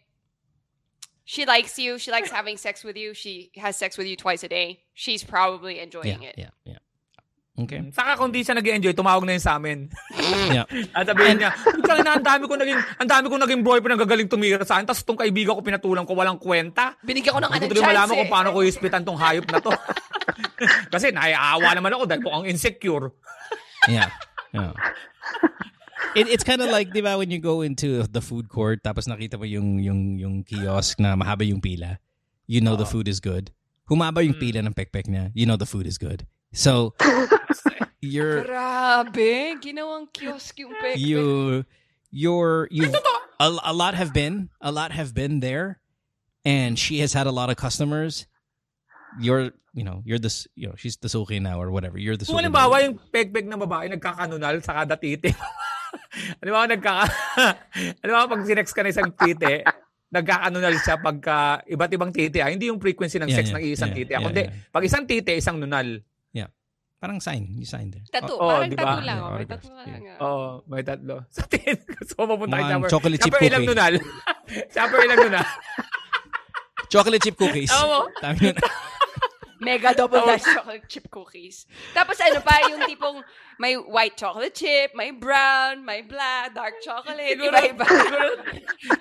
She 1.28 1.46
likes 1.46 1.78
you. 1.78 2.00
She 2.00 2.10
likes 2.10 2.32
having 2.32 2.56
sex 2.58 2.82
with 2.84 2.96
you. 2.98 3.14
She 3.14 3.52
has 3.58 3.76
sex 3.76 3.98
with 3.98 4.08
you 4.08 4.16
twice 4.16 4.42
a 4.42 4.48
day. 4.50 4.86
She's 4.96 5.22
probably 5.24 5.78
enjoying 5.84 6.22
Yeah, 6.24 6.30
it. 6.34 6.36
yeah, 6.38 6.54
yeah. 6.64 6.82
Okay. 7.56 7.88
Saka 7.96 8.20
kung 8.20 8.36
di 8.36 8.44
siya 8.44 8.52
nag-enjoy, 8.52 8.92
tumawag 8.92 9.24
na 9.24 9.40
yun 9.40 9.44
sa 9.44 9.56
amin. 9.56 9.88
Yeah. 10.46 10.68
At 10.98 11.10
sabihin 11.10 11.42
niya, 11.42 11.58
"Putang 11.58 12.06
ina, 12.06 12.22
ang 12.22 12.26
dami 12.26 12.46
ko 12.46 12.54
naging, 12.54 12.78
ang 13.02 13.10
dami 13.10 13.26
ko 13.32 13.36
naging 13.42 13.62
boyfriend 13.66 13.98
ang 13.98 14.04
gagaling 14.06 14.30
tumira 14.30 14.62
sa 14.62 14.78
akin. 14.78 14.86
Tapos 14.86 15.02
itong 15.02 15.18
kaibigan 15.18 15.58
ko 15.58 15.62
pinatulang 15.66 16.06
ko 16.06 16.14
walang 16.14 16.38
kwenta. 16.38 16.94
Binigyan 17.02 17.34
ko 17.34 17.42
ng 17.42 17.50
Hindi 17.50 17.66
ano 17.66 17.66
ko 17.66 17.74
tuloy 17.74 17.86
malaman 17.90 18.06
chance 18.06 18.20
kung 18.22 18.30
eh. 18.30 18.34
paano 18.34 18.48
ko 18.54 18.60
ispitan 18.62 19.02
tong 19.02 19.18
hayop 19.18 19.48
na 19.50 19.58
to. 19.58 19.72
Kasi 20.94 21.10
naiawa 21.10 21.70
naman 21.74 21.98
ako 21.98 22.04
dahil 22.06 22.22
mukhang 22.22 22.46
insecure. 22.46 23.10
Yeah. 23.90 24.14
Yeah. 24.54 24.76
It, 26.14 26.30
it's 26.30 26.46
kind 26.46 26.62
of 26.62 26.70
like, 26.70 26.94
di 26.94 27.02
ba, 27.02 27.18
when 27.18 27.34
you 27.34 27.42
go 27.42 27.60
into 27.66 28.06
the 28.06 28.22
food 28.22 28.48
court, 28.48 28.86
tapos 28.86 29.10
nakita 29.10 29.36
mo 29.36 29.44
yung, 29.44 29.82
yung, 29.82 30.16
yung 30.16 30.36
kiosk 30.46 31.02
na 31.02 31.18
mahaba 31.18 31.44
yung 31.44 31.60
pila, 31.60 32.00
you 32.48 32.62
know 32.62 32.78
the 32.78 32.88
food 32.88 33.10
is 33.10 33.20
good. 33.20 33.52
Humaba 33.90 34.24
yung 34.24 34.38
pila 34.40 34.64
ng 34.64 34.72
pekpek 34.72 35.12
niya, 35.12 35.34
you 35.36 35.44
know 35.44 35.60
the 35.60 35.68
food 35.68 35.84
is 35.90 36.00
good. 36.00 36.24
So, 36.56 36.96
you're, 38.02 38.44
Grabe. 38.44 39.60
Ginawang 39.62 40.12
kiosk 40.12 40.58
yung 40.60 40.74
pek. 40.82 40.98
you, 40.98 41.66
you're, 42.12 42.68
you, 42.72 42.92
a, 43.40 43.48
a 43.64 43.74
lot 43.74 43.94
have 43.96 44.14
been, 44.14 44.50
a 44.62 44.72
lot 44.72 44.92
have 44.92 45.14
been 45.14 45.40
there, 45.40 45.80
and 46.44 46.78
she 46.78 47.00
has 47.00 47.14
had 47.14 47.28
a 47.28 47.32
lot 47.32 47.50
of 47.50 47.58
customers. 47.58 48.28
You're, 49.20 49.52
you 49.74 49.84
know, 49.84 50.04
you're 50.06 50.20
this, 50.20 50.48
you 50.56 50.68
know, 50.68 50.76
she's 50.76 50.98
the 50.98 51.08
suki 51.08 51.42
now 51.42 51.62
or 51.62 51.72
whatever. 51.72 51.98
You're 51.98 52.18
the 52.18 52.26
Kung 52.26 52.36
suki. 52.36 52.48
halimbawa 52.48 52.84
yung 52.84 53.00
peg-peg 53.12 53.48
ng 53.48 53.60
babae 53.60 53.92
nagkakanunal 53.96 54.64
sa 54.64 54.84
kada 54.84 54.96
titi. 55.00 55.32
halimbawa 56.40 56.68
nagkaka... 56.72 57.08
halimbawa 58.04 58.28
pag 58.32 58.42
sinex 58.48 58.72
ka 58.76 58.84
na 58.84 58.92
isang 58.92 59.12
titi, 59.16 59.64
nagkakanunal 60.16 60.76
siya 60.80 60.96
pagka 61.00 61.60
iba't 61.68 61.92
ibang 61.92 62.12
titi. 62.16 62.40
Ah. 62.40 62.48
Hindi 62.48 62.72
yung 62.72 62.80
frequency 62.80 63.20
ng 63.20 63.28
Yeah, 63.28 63.38
sex 63.40 63.52
yeah, 63.52 63.56
ng 63.60 63.64
isang 63.68 63.92
yeah, 63.92 63.98
titi. 64.00 64.12
Ah. 64.12 64.20
yeah, 64.20 64.26
Kundi, 64.26 64.44
yeah. 64.48 64.72
pag 64.72 64.84
isang 64.88 65.04
titi, 65.04 65.34
isang 65.36 65.58
nunal. 65.60 66.00
Parang 66.96 67.20
sign. 67.20 67.54
You 67.54 67.68
signed 67.68 67.94
there. 67.94 68.06
Tattoo. 68.08 68.40
Oo, 68.40 68.50
Parang 68.50 68.72
di 68.72 68.78
ba? 68.80 68.98
tattoo 68.98 69.04
lang. 69.06 69.20
Yeah, 69.20 69.28
oh. 69.28 69.36
May 69.36 69.46
lang. 69.46 70.02
Yeah. 70.02 70.18
ah. 70.18 70.26
Oo, 70.26 70.48
may 70.66 70.82
tatlo. 70.82 71.16
Sa 71.36 71.44
tingin 71.46 71.78
ko, 71.84 71.96
so 72.02 72.24
mapunta 72.24 72.56
Mukhang 72.56 72.82
kayo. 72.82 72.90
chocolate 72.90 73.20
chip 73.22 73.34
Chopper, 73.36 73.46
ilang 73.46 73.62
cookie. 73.62 73.76
nunal? 73.76 73.94
Chopper, 74.76 75.00
ilang 75.04 75.20
nunal? 75.22 75.46
Chocolate 76.94 77.22
chip 77.22 77.36
cookies. 77.36 77.72
Oo. 77.76 78.08
Tama 78.18 78.40
yun. 78.40 78.56
Mega 79.56 79.96
double 79.96 80.22
dash 80.22 80.44
chocolate 80.46 80.86
chip 80.86 81.08
cookies. 81.10 81.66
Tapos 81.92 82.20
ano 82.20 82.44
pa, 82.44 82.60
yung 82.70 82.86
tipong 82.86 83.24
may 83.58 83.74
white 83.74 84.14
chocolate 84.14 84.54
chip, 84.54 84.92
may 84.94 85.10
brown, 85.10 85.82
may 85.82 86.04
black, 86.04 86.54
dark 86.54 86.76
chocolate, 86.80 87.34
Siguro, 87.34 87.56
iba-iba. 87.56 87.86
siguro, 87.88 88.28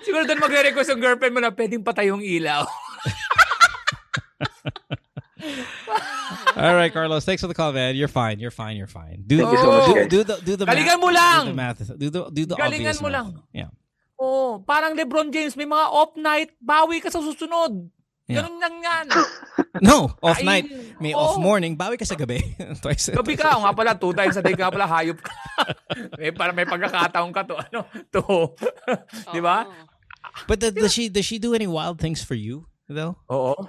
siguro 0.01 0.21
doon 0.25 0.41
magre-request 0.41 0.89
yung 0.91 1.03
girlfriend 1.03 1.33
mo 1.35 1.41
na 1.43 1.51
pwedeng 1.51 1.83
patay 1.83 2.09
yung 2.09 2.23
ilaw. 2.23 2.65
All 6.55 6.75
right, 6.75 6.91
Carlos. 6.91 7.25
Thanks 7.25 7.41
for 7.41 7.47
the 7.47 7.53
call, 7.53 7.73
man. 7.73 7.95
You're 7.95 8.07
fine. 8.07 8.39
You're 8.39 8.51
fine. 8.55 8.77
You're 8.77 8.87
fine. 8.87 9.23
Do, 9.27 9.37
Thank 9.37 9.51
you 9.51 9.57
so 9.59 9.67
much, 9.71 9.85
do, 9.87 9.93
guys. 9.95 10.07
do 10.07 10.19
the 10.23 10.35
do 10.39 10.53
the 10.55 10.65
Galingan 10.65 10.95
math. 10.95 11.03
mo 11.03 11.09
lang! 11.11 11.43
Do 11.43 11.51
the 11.51 11.59
math. 11.59 11.79
Do 11.83 12.07
the 12.09 12.21
do 12.31 12.41
the 12.45 12.55
Galingan 12.55 12.95
obvious 12.95 12.99
mo 13.01 13.09
math. 13.09 13.15
lang. 13.19 13.27
Yeah. 13.51 13.69
Oh, 14.15 14.63
parang 14.63 14.95
LeBron 14.95 15.27
James, 15.35 15.59
may 15.59 15.67
mga 15.67 15.85
off 15.91 16.15
night, 16.15 16.55
bawi 16.63 17.03
ka 17.03 17.11
sa 17.11 17.19
susunod. 17.19 17.91
Yeah. 18.31 18.41
Ganun 18.41 18.57
lang 18.63 18.75
yan. 18.79 19.05
No, 19.83 20.07
off 20.23 20.39
Ay, 20.39 20.47
night. 20.47 20.65
May 21.03 21.11
off 21.11 21.35
oh. 21.35 21.43
morning. 21.43 21.75
Bawi 21.75 21.99
ka 21.99 22.07
sa 22.07 22.15
gabi. 22.15 22.39
Twice. 22.81 23.11
Gabi 23.11 23.35
ka, 23.35 23.59
o 23.59 23.67
nga 23.67 23.75
pala, 23.75 23.91
two 23.91 24.15
times 24.15 24.39
a 24.39 24.41
day 24.41 24.55
ka 24.55 24.71
pala, 24.71 24.87
hayop 24.87 25.19
ka. 25.19 25.35
Eh, 26.15 26.15
may, 26.15 26.31
para 26.31 26.55
may 26.55 26.63
pagkakataon 26.63 27.35
ka 27.35 27.43
to, 27.43 27.59
ano, 27.59 27.83
to. 28.07 28.55
Di 29.35 29.43
ba? 29.43 29.67
But 30.47 30.63
the, 30.63 30.71
does 30.71 30.95
she 30.95 31.11
does 31.11 31.27
she 31.27 31.43
do 31.43 31.51
any 31.51 31.67
wild 31.67 31.99
things 31.99 32.23
for 32.23 32.39
you 32.39 32.71
though? 32.87 33.19
Oo. 33.27 33.67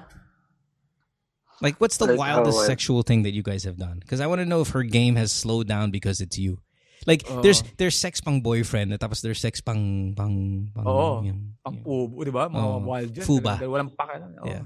Like, 1.62 1.80
what's 1.80 1.96
the 1.96 2.06
Like 2.06 2.18
wildest 2.20 2.58
how, 2.58 2.64
uh, 2.64 2.66
sexual 2.68 3.00
thing 3.02 3.22
that 3.24 3.32
you 3.32 3.42
guys 3.42 3.64
have 3.64 3.76
done? 3.80 3.98
Because 4.00 4.20
I 4.20 4.26
want 4.28 4.40
to 4.40 4.48
know 4.48 4.60
if 4.60 4.70
her 4.76 4.82
game 4.84 5.16
has 5.16 5.32
slowed 5.32 5.66
down 5.66 5.90
because 5.90 6.20
it's 6.20 6.36
you. 6.36 6.60
Like, 7.06 7.22
there's 7.40 7.62
there's 7.78 7.94
sex 7.96 8.20
pang 8.20 8.40
boyfriend, 8.42 8.92
tapos 8.98 9.22
there's 9.22 9.38
sex 9.40 9.60
pang 9.60 10.12
pang 10.16 10.68
pang. 10.74 10.84
Oo. 10.84 11.22
yun, 11.22 11.54
Ang 11.64 11.80
yun. 11.80 11.84
pubo, 11.86 12.18
di 12.24 12.32
ba? 12.34 12.50
Mga 12.50 12.66
Oo. 12.66 12.80
wild 12.82 13.10
dyan. 13.14 13.24
Fuba. 13.24 13.52
Talaga, 13.56 13.70
Walang 13.72 13.90
pakialam. 13.94 14.30
Oo. 14.42 14.48
Yeah. 14.50 14.64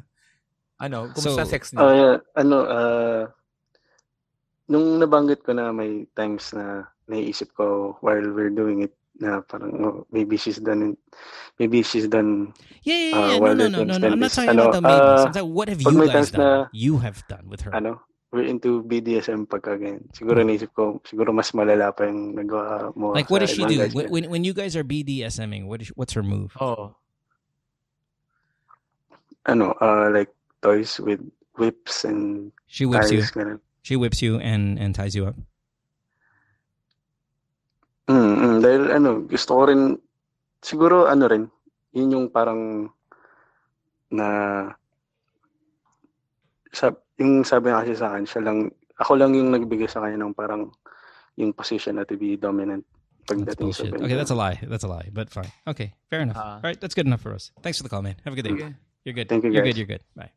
Ano, 0.80 0.98
kumusta 1.12 1.44
So- 1.44 1.52
sex 1.52 1.62
niya? 1.76 1.82
yeah, 1.84 2.16
ano, 2.34 2.56
ah, 2.64 3.22
nung 4.70 4.96
nabanggit 4.98 5.44
ko 5.44 5.52
na 5.52 5.68
may 5.74 6.06
times 6.16 6.54
na 6.56 6.88
naiisip 7.10 7.52
ko 7.52 7.98
while 8.00 8.24
we're 8.32 8.54
doing 8.54 8.82
it 8.86 8.94
na 9.18 9.40
parang 9.42 9.72
oh, 9.84 9.96
maybe 10.12 10.36
she's 10.38 10.60
done 10.62 10.94
it, 10.94 10.98
maybe 11.58 11.82
she's 11.82 12.06
done 12.06 12.54
Yeah, 12.86 12.96
yeah, 12.96 13.16
Uh, 13.16 13.26
yeah. 13.28 13.38
no, 13.38 13.52
no, 13.52 13.66
no, 13.68 13.80
no, 13.84 13.94
no. 14.00 14.06
I'm 14.08 14.20
not 14.20 14.32
extends, 14.32 14.48
talking 14.48 14.56
ano, 14.56 14.62
about 14.70 14.76
the 14.76 14.84
maybes. 14.86 15.20
uh, 15.36 15.40
I'm 15.44 15.48
what 15.52 15.66
have 15.68 15.80
you 15.82 15.92
guys 16.08 16.30
done? 16.32 16.40
na- 16.40 16.68
you 16.72 16.94
have 17.04 17.20
done 17.28 17.44
with 17.50 17.60
her. 17.68 17.72
ano 17.74 18.00
we're 18.30 18.46
into 18.46 18.86
BDSM 18.86 19.42
pagka 19.50 19.74
ganyan. 19.74 20.06
Siguro 20.14 20.38
naisip 20.46 20.70
ko 20.70 21.02
siguro 21.02 21.34
mas 21.34 21.50
malala 21.50 21.90
pa 21.90 22.06
yung 22.06 22.30
nagawa 22.38 22.94
mo 22.94 23.10
Like, 23.10 23.26
sa 23.26 23.32
what 23.34 23.40
does 23.42 23.50
she 23.50 23.66
ibang 23.66 23.74
do 23.74 23.78
guys 23.82 23.90
when, 23.92 24.06
na- 24.06 24.10
when 24.14 24.24
when 24.30 24.42
you 24.46 24.54
guys 24.54 24.78
are 24.78 24.86
BDSMing? 24.86 25.66
What 25.66 25.82
is 25.82 25.90
what's 25.98 26.14
her 26.14 26.22
move? 26.22 26.54
Oo. 26.62 26.94
ano 29.50 29.74
uh, 29.80 30.08
like 30.14 30.30
toys 30.62 31.00
with 31.00 31.20
whips 31.58 32.04
and 32.04 32.52
She 32.70 32.86
whips 32.86 33.10
you. 33.10 33.20
ties 33.20 33.34
ganun. 33.34 33.58
She 33.82 33.96
whips 33.98 34.22
you 34.22 34.38
and 34.38 34.78
and 34.78 34.94
ties 34.94 35.18
you 35.18 35.26
up. 35.26 35.36
Mm, 38.10 38.34
mm, 38.34 38.56
dahil 38.58 38.82
ano, 38.90 39.10
gusto 39.22 39.50
ko 39.54 39.62
rin, 39.70 39.94
siguro 40.58 41.06
ano 41.06 41.24
rin, 41.30 41.46
yun 41.94 42.14
yung 42.18 42.26
parang 42.34 42.90
na, 44.10 44.26
sa, 46.74 46.90
yung 47.22 47.46
sabi 47.46 47.70
niya 47.70 47.86
kasi 47.86 47.94
sa 47.94 48.10
akin, 48.10 48.24
siya 48.26 48.42
lang, 48.42 48.58
ako 48.98 49.12
lang 49.14 49.30
yung 49.38 49.54
nagbigay 49.54 49.86
sa 49.86 50.02
kanya 50.02 50.26
ng 50.26 50.34
parang 50.34 50.74
yung 51.38 51.54
position 51.54 51.96
na 51.96 52.04
to 52.04 52.18
be 52.18 52.34
dominant 52.34 52.82
That's 53.24 53.54
pagdating 53.54 53.70
sa 53.70 53.86
bullshit. 53.86 54.02
Okay, 54.02 54.18
that's 54.18 54.34
a 54.34 54.38
lie. 54.38 54.58
That's 54.66 54.84
a 54.84 54.90
lie. 54.90 55.08
But 55.14 55.30
fine. 55.30 55.50
Okay, 55.66 55.94
fair 56.10 56.20
enough. 56.20 56.36
Ah. 56.36 56.58
All 56.58 56.66
right, 56.66 56.80
that's 56.80 56.94
good 56.98 57.06
enough 57.06 57.22
for 57.22 57.32
us. 57.32 57.54
Thanks 57.62 57.78
for 57.78 57.86
the 57.86 57.92
call, 57.92 58.02
man. 58.02 58.16
Have 58.26 58.34
a 58.34 58.36
good 58.36 58.48
day. 58.50 58.58
Sige. 58.58 58.74
You're 59.04 59.14
good. 59.14 59.28
Thank 59.28 59.44
you, 59.44 59.52
You're 59.54 59.62
guys. 59.62 59.72
good. 59.72 59.78
You're 59.78 59.86
good. 59.86 60.04
Bye. 60.16 60.32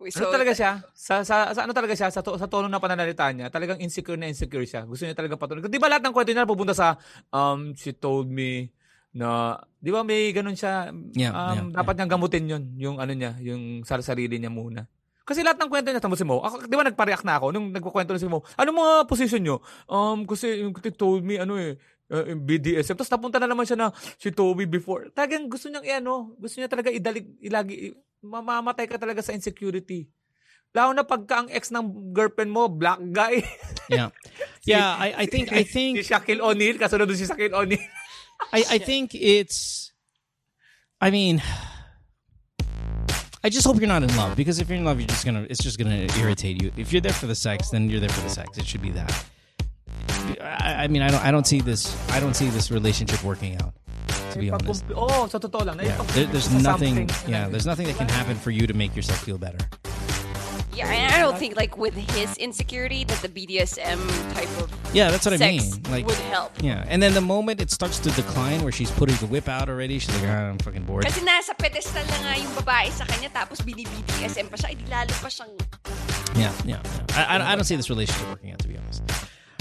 Wait, 0.00 0.16
Ano 0.16 0.32
talaga 0.32 0.56
siya? 0.56 0.80
Sa, 0.96 1.20
sa, 1.20 1.52
sa 1.52 1.60
ano 1.68 1.76
talaga 1.76 1.92
siya? 1.92 2.08
Sa, 2.08 2.24
to, 2.24 2.40
sa 2.40 2.48
tono 2.48 2.72
na 2.72 2.80
pananalita 2.80 3.28
niya, 3.36 3.52
talagang 3.52 3.76
insecure 3.84 4.16
na 4.16 4.32
insecure 4.32 4.64
siya. 4.64 4.88
Gusto 4.88 5.04
niya 5.04 5.12
talaga 5.12 5.36
patuloy. 5.36 5.60
Di 5.68 5.76
ba 5.76 5.92
lahat 5.92 6.08
ng 6.08 6.14
kwento 6.16 6.32
niya 6.32 6.48
pupunta 6.48 6.72
sa, 6.72 6.96
um, 7.28 7.76
she 7.76 7.92
told 7.92 8.32
me 8.32 8.72
na, 9.12 9.60
di 9.76 9.92
ba 9.92 10.00
may 10.00 10.32
ganun 10.32 10.56
siya, 10.56 10.88
Yeah, 11.12 11.36
um, 11.36 11.68
yeah, 11.68 11.84
dapat 11.84 12.00
niyang 12.00 12.16
gamutin 12.16 12.48
yun, 12.48 12.64
yung 12.80 12.96
ano 12.96 13.12
niya, 13.12 13.36
yung 13.44 13.84
sa 13.84 14.00
sarili 14.00 14.40
niya 14.40 14.48
muna. 14.48 14.88
Kasi 15.28 15.44
lahat 15.44 15.60
ng 15.60 15.68
kwento 15.68 15.92
niya, 15.92 16.00
tamo 16.00 16.16
si 16.16 16.24
Mo, 16.24 16.40
ako, 16.40 16.64
di 16.64 16.74
ba 16.80 16.88
nagpareact 16.88 17.28
na 17.28 17.36
ako, 17.36 17.52
nung 17.52 17.68
nagkukwento 17.68 18.16
na 18.16 18.22
si 18.22 18.24
Mo, 18.24 18.40
ano 18.56 18.68
mga 18.72 19.04
position 19.04 19.44
niyo? 19.44 19.60
Um, 19.84 20.24
kasi 20.24 20.64
yung 20.64 20.72
she 20.80 20.96
told 20.96 21.20
me, 21.28 21.36
ano 21.36 21.60
eh, 21.60 21.76
uh, 22.08 22.34
BDSM. 22.34 22.96
Tapos 22.96 23.12
napunta 23.12 23.36
na 23.36 23.52
naman 23.52 23.68
siya 23.68 23.78
na 23.78 23.88
told 24.32 24.56
me 24.56 24.64
before. 24.64 25.12
Talagang 25.12 25.46
gusto 25.46 25.68
niyang, 25.68 26.02
ano, 26.02 26.34
gusto 26.40 26.56
niya 26.56 26.72
talaga 26.72 26.88
idalig, 26.88 27.30
ilagi, 27.44 27.94
mamamatay 28.22 28.86
ka 28.88 28.96
talaga 29.00 29.24
sa 29.24 29.32
insecurity. 29.32 30.08
Lalo 30.70 30.94
na 30.94 31.02
pagka 31.02 31.42
ang 31.42 31.48
ex 31.50 31.74
ng 31.74 32.14
girlfriend 32.14 32.52
mo, 32.54 32.68
black 32.70 33.00
guy. 33.10 33.42
Yeah. 33.90 34.14
Yeah, 34.62 34.86
I, 34.86 35.24
I 35.24 35.26
think 35.26 35.50
I 35.50 35.66
think 35.74 35.98
si 35.98 36.14
Shaquille 36.14 36.38
O'Neal, 36.38 36.78
kasunod 36.78 37.10
si 37.18 37.26
Shaquille 37.26 37.50
O'Neal. 37.50 37.82
I, 38.54 38.62
I 38.70 38.78
think 38.78 39.18
it's. 39.18 39.90
I 41.00 41.10
mean, 41.10 41.42
I 43.42 43.48
just 43.50 43.66
hope 43.66 43.82
you're 43.82 43.90
not 43.90 44.06
in 44.06 44.14
love 44.16 44.36
because 44.36 44.60
if 44.60 44.68
you're 44.70 44.78
in 44.78 44.84
love, 44.84 45.00
you're 45.00 45.10
just 45.10 45.26
gonna. 45.26 45.42
It's 45.50 45.58
just 45.58 45.74
gonna 45.74 46.06
irritate 46.22 46.62
you. 46.62 46.70
If 46.76 46.92
you're 46.92 47.02
there 47.02 47.12
for 47.12 47.26
the 47.26 47.34
sex, 47.34 47.70
then 47.70 47.90
you're 47.90 47.98
there 47.98 48.14
for 48.14 48.20
the 48.22 48.30
sex. 48.30 48.58
It 48.58 48.66
should 48.66 48.82
be 48.82 48.94
that. 48.94 49.10
I, 50.40 50.84
I 50.84 50.88
mean, 50.88 51.02
I 51.02 51.08
don't. 51.10 51.24
I 51.24 51.34
don't 51.34 51.46
see 51.46 51.60
this. 51.60 51.90
I 52.10 52.20
don't 52.20 52.34
see 52.34 52.46
this 52.46 52.70
relationship 52.70 53.24
working 53.24 53.58
out. 53.58 53.74
To 54.30 54.38
be 54.38 54.50
honest, 54.50 54.84
oh, 54.94 55.26
sa 55.26 55.38
totoo 55.38 55.66
lang. 55.66 55.78
yeah. 55.82 55.96
There, 56.14 56.26
there's 56.26 56.50
nothing. 56.50 57.08
something. 57.08 57.30
Yeah, 57.30 57.48
there's 57.48 57.66
nothing 57.66 57.86
that 57.86 57.96
can 57.96 58.08
happen 58.08 58.36
for 58.36 58.50
you 58.50 58.66
to 58.66 58.74
make 58.74 58.94
yourself 58.94 59.18
feel 59.22 59.38
better. 59.38 59.58
yeah, 60.72 60.88
and 60.88 61.14
I 61.14 61.18
don't 61.18 61.36
think 61.36 61.56
like 61.56 61.76
with 61.76 61.94
his 61.94 62.36
insecurity 62.38 63.04
that 63.04 63.20
the 63.20 63.28
BDSM 63.28 64.00
type 64.34 64.48
of 64.62 64.70
Yeah, 64.94 65.10
that's 65.10 65.26
what 65.26 65.34
I 65.34 65.38
mean. 65.38 65.62
Like, 65.90 66.06
would 66.06 66.16
help. 66.30 66.52
yeah, 66.62 66.84
and 66.88 67.02
then 67.02 67.14
the 67.14 67.20
moment 67.20 67.60
it 67.60 67.70
starts 67.70 67.98
to 68.00 68.10
decline, 68.12 68.62
where 68.62 68.72
she's 68.72 68.90
putting 68.90 69.16
the 69.16 69.26
whip 69.26 69.48
out 69.48 69.68
already, 69.68 69.98
she's 69.98 70.14
like, 70.20 70.30
ah, 70.30 70.50
I'm 70.50 70.58
fucking 70.58 70.84
bored. 70.84 71.04
Kasi 71.04 71.20
nasa 71.20 71.54
pedestal 71.58 72.06
na 72.06 72.18
nga 72.22 72.32
yung 72.38 72.52
babae 72.54 72.90
sa 72.90 73.04
kanya 73.04 73.28
tapos 73.30 73.60
bini-BDSM 73.62 74.48
pa 74.50 74.56
siya, 74.56 74.72
edi 74.72 74.86
lalo 74.90 75.12
pa 75.20 75.28
siyang 75.28 75.52
Yeah, 76.38 76.54
yeah. 76.64 76.80
yeah. 76.82 77.18
I, 77.18 77.38
I, 77.38 77.52
I 77.52 77.54
don't 77.54 77.64
see 77.66 77.76
this 77.76 77.90
relationship 77.90 78.28
working 78.28 78.52
out, 78.52 78.58
to 78.60 78.68
be 78.68 78.78
honest. 78.78 79.02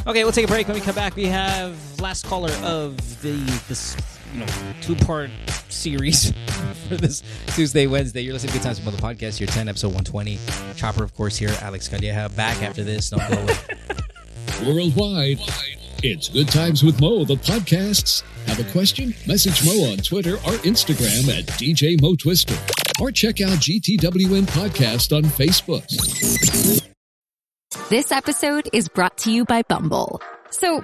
Okay, 0.08 0.24
we'll 0.24 0.32
take 0.34 0.46
a 0.46 0.48
break. 0.48 0.68
When 0.68 0.76
we 0.76 0.82
come 0.82 0.96
back, 0.96 1.16
we 1.16 1.26
have 1.26 1.76
last 2.00 2.26
caller 2.26 2.54
of 2.64 2.96
the 3.22 3.36
this 3.68 3.98
you 4.34 4.40
know 4.40 4.46
two 4.82 4.96
part 4.96 5.30
series 5.70 6.32
for 6.88 6.96
this 6.98 7.24
Tuesday, 7.48 7.88
Wednesday. 7.88 8.22
You're 8.22 8.34
listening 8.34 8.54
to 8.54 8.60
Good 8.60 8.64
Times 8.64 8.80
with 8.84 8.86
Mo 8.86 8.92
the 8.92 9.02
podcast. 9.02 9.40
You're 9.40 9.48
10, 9.48 9.68
episode 9.68 9.88
120. 9.88 10.40
Chopper, 10.76 11.04
of 11.04 11.14
course, 11.14 11.38
here. 11.38 11.56
Alex 11.62 11.88
Calleja 11.88 12.36
back 12.36 12.62
after 12.62 12.84
this. 12.84 13.10
Don't 13.10 13.28
go 13.30 13.42
away. 13.42 13.56
Worldwide, 14.66 15.40
it's 16.04 16.30
Good 16.30 16.50
Times 16.50 16.84
with 16.84 17.00
Mo, 17.00 17.24
the 17.24 17.36
podcasts. 17.36 18.24
Have 18.48 18.60
a 18.60 18.72
question? 18.72 19.14
Message 19.28 19.64
Mo 19.66 19.92
on 19.92 19.98
Twitter 19.98 20.36
or 20.36 20.58
Instagram 20.64 21.30
at 21.38 21.46
DJ 21.46 22.02
Mo 22.02 22.16
Twister. 22.16 22.56
Or 23.02 23.12
check 23.12 23.42
out 23.42 23.58
GTWM 23.60 24.46
Podcast 24.48 25.16
on 25.16 25.24
Facebook. 25.24 25.86
This 27.90 28.12
episode 28.12 28.68
is 28.74 28.90
brought 28.90 29.18
to 29.20 29.32
you 29.32 29.46
by 29.46 29.62
Bumble. 29.64 30.22
So, 30.52 30.84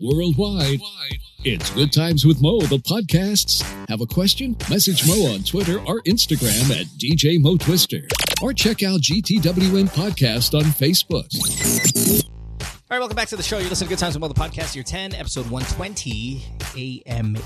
Worldwide, 0.00 0.80
it's 1.44 1.70
Good 1.70 1.92
Times 1.92 2.24
with 2.24 2.42
Mo, 2.42 2.58
the 2.62 2.78
podcasts. 2.78 3.62
Have 3.88 4.00
a 4.00 4.06
question? 4.06 4.56
Message 4.68 5.06
Mo 5.06 5.32
on 5.32 5.44
Twitter 5.44 5.78
or 5.86 6.02
Instagram 6.02 6.68
at 6.76 6.86
DJ 6.98 7.40
Mo 7.40 7.56
Twister. 7.56 8.00
Or 8.42 8.52
check 8.52 8.82
out 8.82 9.00
GTWM 9.00 9.88
Podcast 9.94 10.58
on 10.58 10.64
Facebook. 10.64 11.28
All 12.90 12.96
right, 12.96 12.98
welcome 12.98 13.14
back 13.14 13.28
to 13.28 13.36
the 13.36 13.42
show. 13.44 13.58
You're 13.58 13.68
listening 13.68 13.86
to 13.86 13.94
Good 13.94 14.00
Times 14.00 14.14
with 14.16 14.20
Mo, 14.22 14.26
the 14.26 14.34
podcast. 14.34 14.74
Year 14.74 14.82
10, 14.82 15.14
episode 15.14 15.48
120. 15.48 16.42
AMA 17.06 17.38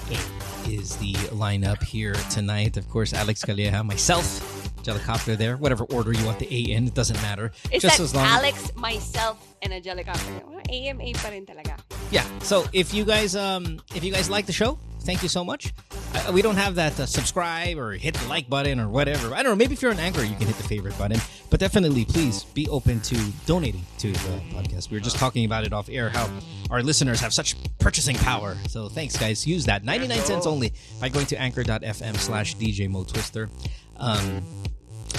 is 0.66 0.96
the 0.96 1.12
lineup 1.36 1.82
here 1.82 2.14
tonight. 2.30 2.78
Of 2.78 2.88
course, 2.88 3.12
Alex 3.12 3.44
Calleja, 3.44 3.84
myself, 3.84 4.57
Jellicopter 4.82 5.36
there. 5.36 5.56
Whatever 5.56 5.84
order 5.84 6.12
you 6.12 6.24
want 6.24 6.38
the 6.38 6.46
A 6.46 6.72
in, 6.72 6.86
it 6.86 6.94
doesn't 6.94 7.20
matter. 7.22 7.52
It's 7.70 7.82
Just 7.82 7.98
that 7.98 8.04
as 8.04 8.14
long 8.14 8.26
Alex, 8.26 8.74
myself, 8.76 9.54
and 9.62 9.72
Angelica. 9.72 10.14
Well, 10.46 10.60
AMA 10.70 11.12
pa 11.14 11.28
rin 11.28 11.46
talaga. 11.46 11.78
Yeah. 12.10 12.24
So 12.40 12.64
if 12.72 12.94
you 12.94 13.04
guys 13.04 13.36
um 13.36 13.80
if 13.94 14.04
you 14.04 14.12
guys 14.12 14.30
like 14.30 14.46
the 14.46 14.52
show, 14.52 14.78
thank 15.00 15.22
you 15.22 15.28
so 15.28 15.44
much. 15.44 15.72
Uh, 16.14 16.32
we 16.32 16.40
don't 16.42 16.56
have 16.56 16.74
that 16.76 16.98
uh, 16.98 17.06
subscribe 17.06 17.76
or 17.78 17.92
hit 17.92 18.14
the 18.14 18.26
like 18.28 18.48
button 18.48 18.80
or 18.80 18.88
whatever. 18.88 19.34
I 19.34 19.42
don't 19.42 19.52
know. 19.52 19.56
Maybe 19.56 19.74
if 19.74 19.82
you're 19.82 19.92
an 19.92 19.98
anchor, 19.98 20.22
you 20.22 20.34
can 20.36 20.46
hit 20.46 20.56
the 20.56 20.62
favorite 20.62 20.96
button. 20.96 21.20
But 21.50 21.60
definitely, 21.60 22.04
please 22.04 22.44
be 22.44 22.68
open 22.68 23.00
to 23.00 23.16
donating 23.46 23.84
to 23.98 24.12
the 24.12 24.40
podcast. 24.52 24.90
We 24.90 24.96
were 24.96 25.04
just 25.04 25.16
talking 25.16 25.44
about 25.44 25.64
it 25.64 25.72
off 25.72 25.88
air 25.90 26.08
how 26.08 26.30
our 26.70 26.82
listeners 26.82 27.20
have 27.20 27.32
such 27.32 27.56
purchasing 27.78 28.16
power. 28.16 28.56
So 28.68 28.88
thanks, 28.88 29.16
guys. 29.16 29.46
Use 29.46 29.66
that 29.66 29.84
99 29.84 30.18
cents 30.20 30.46
only 30.46 30.72
by 31.00 31.08
going 31.08 31.26
to 31.26 31.40
anchor.fm 31.40 32.16
slash 32.16 32.56
DJ 32.56 32.88
Mo 32.88 33.04
Twister. 33.04 33.48
Um, 33.98 34.42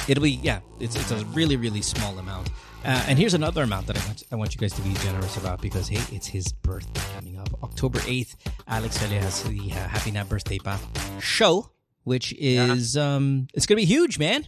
it'll 0.08 0.24
be 0.24 0.40
yeah. 0.42 0.60
It's 0.80 0.96
it's 0.96 1.12
a 1.12 1.24
really 1.36 1.56
really 1.56 1.82
small 1.82 2.18
amount. 2.18 2.50
Uh, 2.86 3.04
and 3.08 3.20
here's 3.20 3.34
another 3.34 3.64
amount 3.64 3.88
that 3.88 3.98
I 3.98 4.06
want, 4.08 4.24
I 4.32 4.36
want 4.36 4.56
you 4.56 4.60
guys 4.60 4.72
to 4.74 4.82
be 4.82 4.94
generous 5.04 5.36
about 5.36 5.60
because, 5.62 5.90
hey, 5.90 6.00
it's 6.16 6.28
his 6.28 6.54
birthday 6.54 7.02
coming 7.14 7.38
up. 7.38 7.50
October 7.62 8.00
8th, 8.00 8.36
Alex 8.70 8.96
has 9.04 9.44
the 9.44 9.60
uh, 9.72 9.76
Happy 9.76 10.12
Nat 10.12 10.30
Birthday 10.30 10.60
Pa 10.60 10.80
show, 11.20 11.72
which 12.06 12.34
is, 12.40 12.96
um, 12.96 13.48
it's 13.54 13.66
going 13.66 13.76
to 13.76 13.82
be 13.82 13.86
huge, 13.86 14.18
man. 14.18 14.48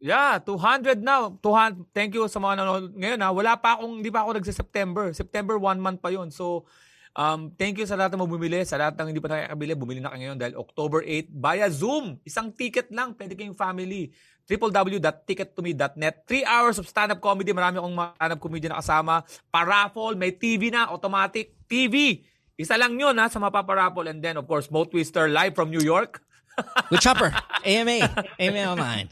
Yeah, 0.00 0.38
200 0.42 1.02
na. 1.02 1.30
200. 1.30 1.86
Thank 1.94 2.14
you 2.18 2.26
sa 2.26 2.42
mga 2.42 2.66
nanonood 2.66 2.98
ngayon 2.98 3.20
ha. 3.22 3.30
Wala 3.30 3.56
pa 3.56 3.78
akong, 3.78 4.02
hindi 4.02 4.10
pa 4.10 4.26
ako 4.26 4.42
nagsa-September. 4.42 5.14
September, 5.14 5.56
one 5.56 5.78
month 5.80 6.02
pa 6.02 6.10
yon 6.10 6.34
So, 6.34 6.66
um, 7.16 7.50
thank 7.56 7.80
you 7.80 7.88
sa 7.88 7.96
lahat 7.96 8.14
ng 8.14 8.28
bumili. 8.28 8.62
Sa 8.68 8.76
lahat 8.76 8.94
ng 9.00 9.08
hindi 9.10 9.20
pa 9.24 9.32
nakakabili, 9.32 9.72
bumili 9.72 10.00
na 10.04 10.12
kayo 10.12 10.20
ngayon 10.28 10.38
dahil 10.38 10.54
October 10.60 11.00
8 11.02 11.32
via 11.32 11.66
Zoom. 11.72 12.20
Isang 12.22 12.52
ticket 12.52 12.92
lang. 12.92 13.16
Pwede 13.16 13.32
kayong 13.32 13.56
family. 13.56 14.12
www.tickettome.net. 14.46 16.22
Three 16.28 16.46
hours 16.46 16.78
of 16.78 16.86
stand-up 16.86 17.18
comedy. 17.18 17.50
Marami 17.50 17.82
akong 17.82 17.96
mga 17.96 18.10
stand-up 18.14 18.40
comedy 18.44 18.66
na 18.70 18.78
kasama. 18.78 19.26
Paraffle. 19.50 20.14
May 20.14 20.30
TV 20.36 20.70
na. 20.70 20.92
Automatic 20.92 21.56
TV. 21.66 22.22
Isa 22.54 22.78
lang 22.78 22.94
yun 22.94 23.16
ha 23.18 23.26
sa 23.26 23.42
mapaparaffle. 23.42 24.06
And 24.12 24.22
then, 24.22 24.38
of 24.38 24.46
course, 24.46 24.70
Mo 24.70 24.86
Twister 24.86 25.26
live 25.26 25.56
from 25.56 25.72
New 25.72 25.82
York. 25.82 26.22
With 26.90 27.04
Chopper, 27.04 27.36
AMA, 27.64 28.08
AMA 28.40 28.62
Online. 28.64 29.08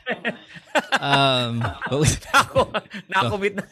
Um, 0.97 1.61
but 1.61 1.99
with, 2.01 2.17
Nako, 2.33 2.73
nakomit 3.05 3.61
na. 3.61 3.65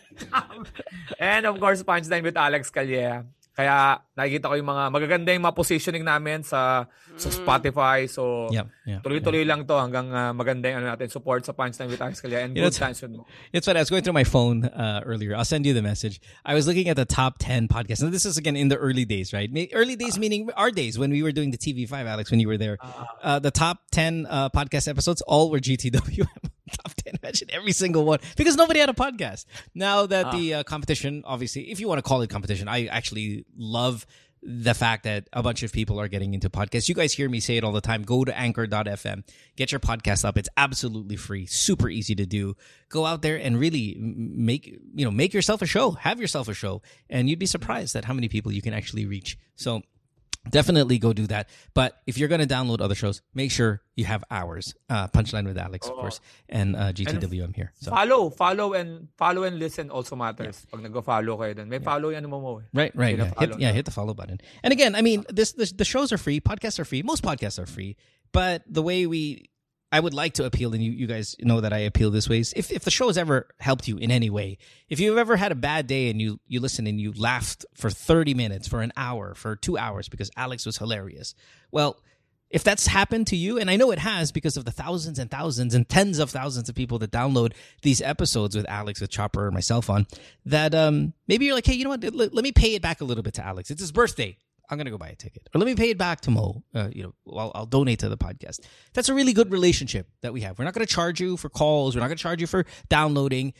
And 1.19 1.47
of 1.49 1.57
course, 1.57 1.81
Punchline 1.81 2.21
with 2.21 2.37
Alex 2.37 2.69
Calleja. 2.69 3.25
Kaya 3.53 4.01
nakikita 4.17 4.49
ko 4.49 4.57
yung 4.57 4.65
mga 4.65 4.85
magaganda 4.89 5.29
yung 5.37 5.45
mga 5.45 5.57
positioning 5.57 6.05
namin 6.05 6.41
sa 6.41 6.89
sa 7.21 7.29
Spotify. 7.29 8.09
So 8.09 8.49
Yep, 8.49 8.67
yeah, 8.89 9.01
tuloy-tuloy 9.05 9.45
lang 9.45 9.69
to 9.69 9.77
hanggang 9.77 10.09
uh, 10.09 10.33
maganda 10.33 10.73
yung 10.73 10.81
ano 10.81 10.97
natin 10.97 11.13
support 11.13 11.45
sa 11.45 11.53
Punchline 11.53 11.93
with 11.93 12.01
Alex 12.01 12.25
Calleja 12.25 12.49
and 12.49 12.57
You 12.57 12.65
know, 12.65 12.73
good 12.73 12.77
it's- 12.77 12.81
times 12.81 13.05
with 13.05 13.13
mo. 13.13 13.29
It's 13.53 13.69
funny. 13.69 13.77
I 13.79 13.85
was 13.85 13.91
going 13.93 14.03
through 14.03 14.17
my 14.17 14.25
phone 14.25 14.65
uh, 14.65 15.05
earlier. 15.05 15.37
I'll 15.37 15.45
send 15.45 15.67
you 15.69 15.75
the 15.77 15.85
message. 15.85 16.17
I 16.49 16.55
was 16.57 16.67
looking 16.67 16.89
at 16.89 16.97
the 16.97 17.05
top 17.05 17.37
10 17.39 17.69
podcasts. 17.69 18.01
And 18.01 18.09
this 18.13 18.25
is, 18.25 18.39
again, 18.41 18.57
in 18.57 18.69
the 18.73 18.77
early 18.81 19.05
days, 19.05 19.33
right? 19.37 19.51
Early 19.73 19.97
days 19.97 20.19
meaning 20.19 20.49
our 20.57 20.71
days 20.71 20.99
when 20.99 21.11
we 21.13 21.23
were 21.23 21.33
doing 21.33 21.51
the 21.53 21.59
TV5, 21.61 21.93
Alex, 21.93 22.31
when 22.31 22.41
you 22.41 22.49
were 22.49 22.57
there. 22.57 22.79
Uh, 23.23 23.39
the 23.39 23.51
top 23.51 23.85
10 23.93 24.25
uh, 24.29 24.49
podcast 24.49 24.89
episodes 24.89 25.21
all 25.29 25.51
were 25.51 25.61
GTWM. 25.61 26.27
Top 27.23 27.33
10. 27.33 27.49
Imagine 27.49 27.49
every 27.53 27.73
single 27.73 28.05
one. 28.05 28.19
Because 28.37 28.57
nobody 28.57 28.81
had 28.81 28.89
a 28.89 28.95
podcast. 28.95 29.47
Now 29.75 30.07
that 30.07 30.33
the 30.33 30.55
uh, 30.55 30.63
competition, 30.65 31.23
obviously, 31.25 31.71
if 31.71 31.81
you 31.81 31.89
want 31.89 31.99
to 31.99 32.03
call 32.03 32.23
it 32.23 32.31
competition, 32.31 32.69
I 32.69 32.87
actually 32.87 33.45
love 33.57 34.07
the 34.45 34.75
fact 34.75 35.05
that 35.05 35.29
a 35.33 35.43
bunch 35.43 35.63
of 35.63 35.73
people 35.73 36.01
are 36.01 36.09
getting 36.09 36.35
into 36.35 36.51
podcasts. 36.51 36.89
You 36.89 36.97
guys 36.97 37.13
hear 37.13 37.29
me 37.29 37.39
say 37.39 37.57
it 37.57 37.65
all 37.65 37.71
the 37.71 37.81
time. 37.81 38.03
Go 38.03 38.25
to 38.25 38.37
anchor.fm, 38.37 39.23
get 39.57 39.71
your 39.71 39.79
podcast 39.79 40.25
up. 40.25 40.37
It's 40.37 40.49
absolutely 40.57 41.15
free, 41.15 41.47
super 41.47 41.89
easy 41.89 42.17
to 42.17 42.27
do. 42.27 42.57
Go 42.89 43.07
out 43.07 43.23
there 43.23 43.37
and 43.37 43.59
really 43.59 43.97
make, 44.01 44.67
you 44.67 45.05
know, 45.05 45.13
make 45.13 45.33
yourself 45.33 45.63
a 45.63 45.67
show, 45.67 45.93
have 45.93 46.21
yourself 46.21 46.49
a 46.49 46.55
show, 46.55 46.83
and 47.09 47.31
you'd 47.31 47.39
be 47.39 47.47
surprised 47.47 47.95
at 47.95 48.05
how 48.05 48.15
many 48.15 48.29
people 48.29 48.51
you 48.51 48.63
can 48.63 48.75
actually 48.75 49.07
reach. 49.07 49.39
So 49.55 49.83
definitely 50.49 50.99
go 50.99 51.13
do 51.13 51.27
that. 51.29 51.49
But 51.75 52.01
if 52.07 52.19
you're 52.19 52.29
going 52.29 52.41
to 52.41 52.47
download 52.47 52.81
other 52.81 52.95
shows, 52.95 53.23
make 53.35 53.51
sure 53.51 53.81
you 53.95 54.05
have 54.07 54.25
ours. 54.31 54.75
Uh, 54.89 55.09
Punchline 55.09 55.47
with 55.47 55.59
Alex, 55.59 55.87
of 55.89 55.95
course, 55.95 56.21
and 56.49 56.75
uh, 56.77 56.93
GTWM 56.93 57.55
here. 57.55 57.73
So. 57.81 57.91
Follow, 57.91 58.31
follow 58.31 58.73
and 58.75 59.09
follow 59.17 59.45
and 59.45 59.59
listen 59.59 59.91
also 59.91 60.17
matters. 60.17 60.67
Pag 60.71 60.83
nag-follow 60.83 61.37
kayo 61.39 61.57
dun. 61.57 61.69
May 61.69 61.79
follow 61.79 62.09
yan 62.11 62.29
mo 62.29 62.41
mo. 62.41 62.59
eh. 62.59 62.63
Right, 62.73 62.93
right. 62.97 63.19
Yeah. 63.19 63.33
Hit, 63.39 63.61
yeah, 63.61 63.73
hit 63.73 63.85
the 63.85 63.91
follow 63.93 64.15
button. 64.15 64.41
And 64.63 64.73
again, 64.73 64.95
I 64.95 65.03
mean, 65.03 65.25
this, 65.29 65.53
this 65.53 65.73
the 65.73 65.85
shows 65.85 66.13
are 66.13 66.19
free. 66.19 66.41
Podcasts 66.41 66.79
are 66.79 66.85
free. 66.85 67.03
Most 67.03 67.23
podcasts 67.23 67.59
are 67.59 67.67
free. 67.67 67.97
But 68.33 68.63
the 68.67 68.83
way 68.83 69.07
we, 69.07 69.51
I 69.93 70.01
would 70.01 70.15
like 70.15 70.35
to 70.35 70.45
appeal, 70.45 70.73
and 70.75 70.83
you, 70.83 70.91
you 70.91 71.07
guys 71.07 71.37
know 71.41 71.61
that 71.61 71.73
I 71.73 71.81
appeal 71.81 72.11
this 72.11 72.29
way. 72.29 72.41
If 72.41 72.73
if 72.73 72.83
the 72.83 72.91
show 72.91 73.09
has 73.09 73.19
ever 73.19 73.47
helped 73.61 73.87
you 73.87 73.99
in 73.99 74.11
any 74.11 74.31
way, 74.31 74.57
if 74.89 74.99
you've 74.99 75.19
ever 75.19 75.37
had 75.37 75.53
a 75.53 75.55
bad 75.55 75.87
day 75.87 76.09
and 76.09 76.21
you 76.21 76.41
you 76.49 76.59
listen 76.61 76.87
and 76.87 76.99
you 76.99 77.13
laughed 77.13 77.67
for 77.75 77.91
thirty 77.91 78.35
minutes, 78.35 78.67
for 78.67 78.81
an 78.81 78.93
hour, 78.97 79.35
for 79.35 79.55
two 79.55 79.77
hours 79.77 80.09
because 80.09 80.31
Alex 80.37 80.67
was 80.67 80.79
hilarious. 80.79 81.35
Well. 81.71 82.01
If 82.55 82.65
that's 82.65 82.87
happened 82.87 83.29
to 83.29 83.37
you, 83.37 83.59
and 83.59 83.71
I 83.71 83.77
know 83.77 83.93
it 83.93 83.99
has 83.99 84.31
because 84.31 84.59
of 84.59 84.67
the 84.67 84.71
thousands 84.71 85.19
and 85.19 85.31
thousands 85.31 85.75
and 85.75 85.89
tens 85.89 86.19
of 86.19 86.29
thousands 86.29 86.69
of 86.69 86.75
people 86.75 86.99
that 86.99 87.11
download 87.11 87.55
these 87.81 88.03
episodes 88.03 88.55
with 88.55 88.69
Alex, 88.69 89.01
with 89.01 89.09
Chopper, 89.09 89.47
and 89.47 89.55
myself 89.55 89.89
on, 89.89 90.07
that 90.45 90.75
um, 90.75 91.15
maybe 91.27 91.47
you're 91.47 91.55
like, 91.55 91.65
hey, 91.65 91.73
you 91.73 91.85
know 91.85 91.89
what? 91.89 92.05
Let, 92.05 92.35
let 92.35 92.45
me 92.45 92.53
pay 92.53 92.75
it 92.75 92.83
back 92.83 93.01
a 93.01 93.07
little 93.07 93.23
bit 93.23 93.33
to 93.37 93.43
Alex. 93.43 93.71
It's 93.71 93.81
his 93.81 93.91
birthday. 93.91 94.37
I'm 94.73 94.79
gonna 94.79 94.91
go 94.91 94.99
buy 94.99 95.09
a 95.11 95.15
ticket, 95.15 95.49
or 95.55 95.59
let 95.59 95.67
me 95.67 95.75
pay 95.75 95.91
it 95.91 95.99
back 95.99 96.23
to 96.23 96.31
Mo. 96.31 96.63
Uh, 96.75 96.89
you 96.93 97.03
know, 97.03 97.15
I'll, 97.39 97.53
I'll 97.55 97.67
donate 97.67 97.99
to 98.01 98.09
the 98.09 98.17
podcast. 98.17 98.61
That's 98.95 99.09
a 99.11 99.15
really 99.15 99.33
good 99.35 99.53
relationship 99.53 100.09
that 100.23 100.33
we 100.33 100.41
have. 100.41 100.59
We're 100.59 100.65
not 100.65 100.75
gonna 100.75 100.87
charge 100.87 101.21
you 101.21 101.37
for 101.37 101.49
calls. 101.49 101.95
We're 101.95 102.01
not 102.01 102.09
gonna 102.09 102.17
charge 102.17 102.41
you 102.41 102.47
for 102.47 102.65
downloading. 102.89 103.53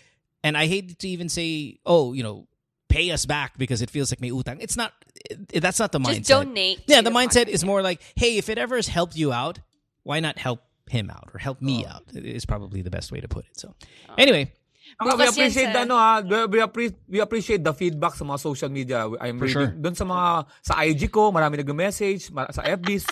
And 0.43 0.57
I 0.57 0.67
hate 0.67 0.99
to 0.99 1.09
even 1.09 1.29
say, 1.29 1.79
oh, 1.87 2.15
you 2.15 2.23
know, 2.23 2.49
pay 2.89 3.11
us 3.11 3.27
back 3.27 3.59
because 3.59 3.83
it 3.83 3.91
feels 3.91 4.11
like 4.11 4.21
me 4.21 4.31
utang. 4.31 4.57
It's 4.61 4.77
not. 4.77 4.93
It, 5.31 5.61
that's 5.61 5.79
not 5.79 5.93
the 5.93 6.01
mindset. 6.01 6.15
Just 6.17 6.29
donate. 6.31 6.81
Yeah, 6.87 7.03
the 7.03 7.11
the 7.11 7.17
mindset 7.17 7.45
podcast. 7.45 7.49
is 7.49 7.65
more 7.65 7.83
like, 7.83 8.01
hey, 8.17 8.39
if 8.39 8.49
it 8.49 8.59
ever 8.59 8.77
has 8.77 8.89
helped 8.89 9.15
you 9.17 9.33
out, 9.33 9.61
why 10.03 10.19
not 10.21 10.39
help 10.39 10.63
him 10.91 11.11
out 11.11 11.31
or 11.33 11.39
help 11.39 11.59
Oh. 11.63 11.65
me 11.65 11.87
out? 11.87 12.05
Is 12.15 12.45
probably 12.47 12.83
the 12.83 12.91
best 12.91 13.13
way 13.13 13.21
to 13.21 13.29
put 13.29 13.45
it. 13.45 13.59
So, 13.59 13.75
anyway, 14.19 14.53
Ah, 15.01 15.17
we 15.17 15.25
appreciate 15.27 15.73
sa- 15.73 15.83
ano 15.83 15.95
ha, 15.95 16.21
we, 16.21 16.37
we, 16.47 16.59
appre- 16.61 16.95
we 17.09 17.19
appreciate 17.19 17.63
the 17.63 17.73
feedback 17.73 18.15
sa 18.15 18.25
mga 18.25 18.39
social 18.39 18.69
media. 18.69 19.09
I'm 19.21 19.39
For 19.39 19.47
reading, 19.49 19.53
sure. 19.53 19.71
Doon 19.75 19.95
sa 19.95 20.05
mga, 20.05 20.27
sa 20.61 20.73
IG 20.83 21.09
ko, 21.09 21.33
marami 21.33 21.59
nag-message, 21.59 22.31
ma- 22.31 22.51
sa 22.51 22.63
FB, 22.63 23.03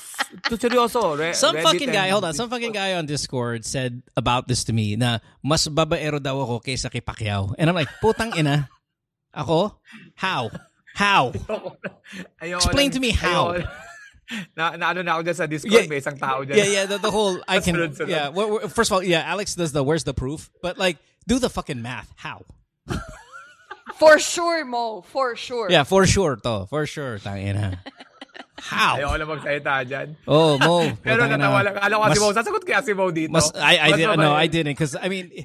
to 0.46 0.54
seryoso. 0.56 1.16
Re, 1.16 1.32
some 1.32 1.56
Reddit 1.56 1.64
fucking 1.64 1.88
and- 1.90 1.98
guy, 1.98 2.08
hold 2.10 2.24
on, 2.24 2.34
some 2.34 2.50
fucking 2.50 2.72
guy 2.72 2.94
on 2.94 3.06
Discord 3.06 3.64
said 3.64 4.02
about 4.14 4.46
this 4.46 4.62
to 4.68 4.72
me 4.72 4.94
na 4.96 5.18
mas 5.42 5.66
babaero 5.66 6.20
daw 6.22 6.36
ako 6.40 6.60
kaysa 6.60 6.90
kay 6.90 7.00
Pacquiao. 7.00 7.54
And 7.58 7.66
I'm 7.68 7.74
like, 7.74 7.90
putang 7.98 8.36
ina. 8.36 8.68
Ako? 9.34 9.78
How? 10.18 10.50
How? 10.94 11.30
Ayoko 12.42 12.66
Explain 12.66 12.90
lang- 12.90 12.94
to 12.94 13.00
me 13.00 13.10
how. 13.10 13.54
ayoko- 13.54 13.88
na, 14.56 14.78
na 14.78 14.94
ano 14.94 15.02
na 15.02 15.18
ako 15.18 15.22
dyan 15.26 15.34
sa 15.38 15.46
Discord, 15.50 15.74
Yeah. 15.74 15.90
may 15.90 15.98
isang 15.98 16.14
tao 16.14 16.46
dyan. 16.46 16.54
Yeah, 16.54 16.68
yeah. 16.70 16.84
The, 16.86 16.98
the 17.02 17.10
whole 17.10 17.42
I 17.50 17.58
can. 17.64 17.74
Sunod, 17.74 17.98
sunod. 17.98 18.10
Yeah. 18.14 18.30
Well, 18.30 18.46
well, 18.46 18.68
first 18.70 18.90
of 18.90 18.94
all, 18.94 19.02
yeah. 19.02 19.26
Alex 19.26 19.58
does 19.58 19.72
the 19.74 19.82
where's 19.82 20.06
the 20.06 20.14
proof, 20.14 20.50
but 20.62 20.78
like 20.78 20.98
do 21.26 21.38
the 21.38 21.50
fucking 21.50 21.82
math. 21.82 22.12
How? 22.16 22.42
For 24.00 24.16
sure, 24.18 24.64
Mo. 24.64 25.02
For 25.04 25.36
sure. 25.36 25.68
Yeah, 25.68 25.84
for 25.84 26.06
sure, 26.06 26.36
to 26.40 26.64
for 26.72 26.86
sure. 26.86 27.18
Tangina. 27.20 27.78
How? 28.60 28.96
Ayoko 29.00 29.16
na 29.16 29.26
magsalita 29.28 29.72
dyan. 29.88 30.08
Oh, 30.28 30.56
Mo. 30.60 30.88
Pero 31.04 31.24
putang 31.24 31.32
ina. 31.32 31.40
natawa 31.40 31.60
lang. 31.64 31.74
Alam 31.80 31.96
ko 31.96 32.04
si 32.04 32.08
Mas- 32.08 32.20
Mo. 32.20 32.28
Sasagot 32.32 32.62
kaya 32.64 32.80
si 32.84 32.92
Mo 32.92 33.08
dito. 33.12 33.32
Mas, 33.32 33.48
I, 33.56 33.76
I 33.76 33.90
Mas 33.92 33.98
didn't, 34.00 34.20
no. 34.20 34.32
I 34.36 34.46
didn't. 34.48 34.72
Because, 34.76 34.94
I 34.96 35.08
mean, 35.08 35.28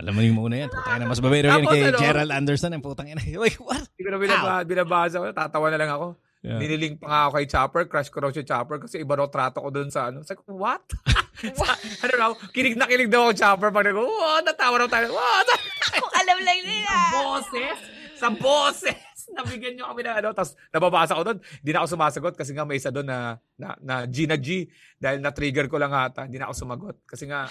alam 0.00 0.12
mo 0.14 0.20
yung 0.22 0.38
muna 0.38 0.66
yan. 0.66 0.70
Putang 0.70 0.94
ina, 1.02 1.06
mas 1.06 1.18
babaero 1.22 1.46
yan 1.50 1.66
kay 1.66 1.82
ano? 1.90 1.98
Gerald 1.98 2.30
Anderson. 2.30 2.70
Ang 2.74 2.82
putang 2.82 3.10
ina. 3.10 3.22
Like, 3.42 3.58
what? 3.58 3.82
Hindi 3.94 4.02
ko 4.06 4.10
na 4.14 4.18
binaba, 4.22 4.52
binabasa 4.62 5.16
ko. 5.18 5.26
Tatawa 5.34 5.66
na 5.74 5.78
lang 5.82 5.90
ako. 5.90 6.06
Yeah. 6.46 6.62
Nililink 6.62 7.02
pa 7.02 7.06
nga 7.10 7.20
ako 7.26 7.32
kay 7.42 7.46
Chopper. 7.50 7.82
Crush 7.90 8.10
ko 8.14 8.22
raw 8.22 8.30
si 8.30 8.46
Chopper 8.46 8.78
kasi 8.78 9.02
iba 9.02 9.18
raw 9.18 9.26
trato 9.26 9.58
ko 9.58 9.66
dun 9.74 9.90
sa 9.90 10.14
ano. 10.14 10.22
Sabi 10.22 10.46
ko, 10.46 10.54
what? 10.54 10.86
Sa- 11.58 11.74
ano 12.06 12.12
raw? 12.22 12.30
Kilig 12.54 12.78
na 12.78 12.86
kilig 12.86 13.10
daw 13.10 13.26
ako 13.26 13.32
Chopper 13.34 13.74
pag 13.74 13.90
nag 13.90 13.98
wow, 13.98 14.38
natawa 14.46 14.78
raw 14.78 14.86
tayo. 14.86 15.10
What? 15.10 15.48
Kung 15.98 16.14
alam 16.14 16.38
lang 16.46 16.60
nila. 16.62 16.94
boses! 17.10 17.78
Sa 18.14 18.30
boses! 18.30 19.26
Nabigyan 19.34 19.74
nyo 19.74 19.90
kami 19.90 20.06
na 20.06 20.22
ano. 20.22 20.30
Tapos 20.30 20.54
nababasa 20.70 21.18
ko 21.18 21.26
doon. 21.26 21.38
Hindi 21.42 21.70
na 21.74 21.78
ako 21.82 21.88
sumasagot 21.98 22.34
kasi 22.38 22.54
nga 22.54 22.62
may 22.62 22.78
isa 22.78 22.94
doon 22.94 23.10
na, 23.10 23.42
na, 23.58 23.74
na 23.82 23.94
G 24.06 24.30
na 24.30 24.38
G. 24.38 24.70
Dahil 25.02 25.18
na-trigger 25.18 25.66
ko 25.66 25.82
lang 25.82 25.90
ata. 25.90 26.30
Hindi 26.30 26.38
na 26.38 26.46
ako 26.46 26.54
sumagot. 26.62 27.02
Kasi 27.02 27.26
nga, 27.26 27.50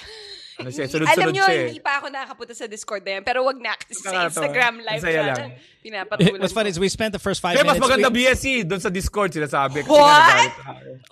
ano 0.55 0.69
siya, 0.71 0.87
sunod-sunod 0.87 1.19
Alam 1.19 1.35
nyo, 1.35 1.43
siya. 1.43 1.55
eh. 1.55 1.67
hindi 1.67 1.83
pa 1.83 1.99
ako 1.99 2.07
nakapunta 2.07 2.53
sa 2.55 2.63
Discord 2.65 3.03
na 3.03 3.19
yan. 3.19 3.23
Pero 3.27 3.43
wag 3.43 3.59
na 3.59 3.75
kasi 3.75 3.99
sa. 3.99 4.25
Instagram 4.31 4.79
live 4.79 5.03
Masaya 5.03 5.19
siya. 5.19 5.35
lang. 5.35 5.51
Pinapatuloy. 5.83 6.39
What's 6.39 6.55
funny 6.55 6.71
is 6.71 6.79
we 6.79 6.87
spent 6.87 7.11
the 7.11 7.19
first 7.19 7.43
five 7.43 7.59
Kaya 7.59 7.67
mas 7.67 7.75
minutes. 7.75 7.85
maganda 7.91 8.07
we, 8.09 8.23
BSC 8.25 8.63
doon 8.63 8.79
sa 8.79 8.87
Discord 8.89 9.35
sinasabi. 9.35 9.83
Kasi 9.83 9.91
What? 9.91 10.51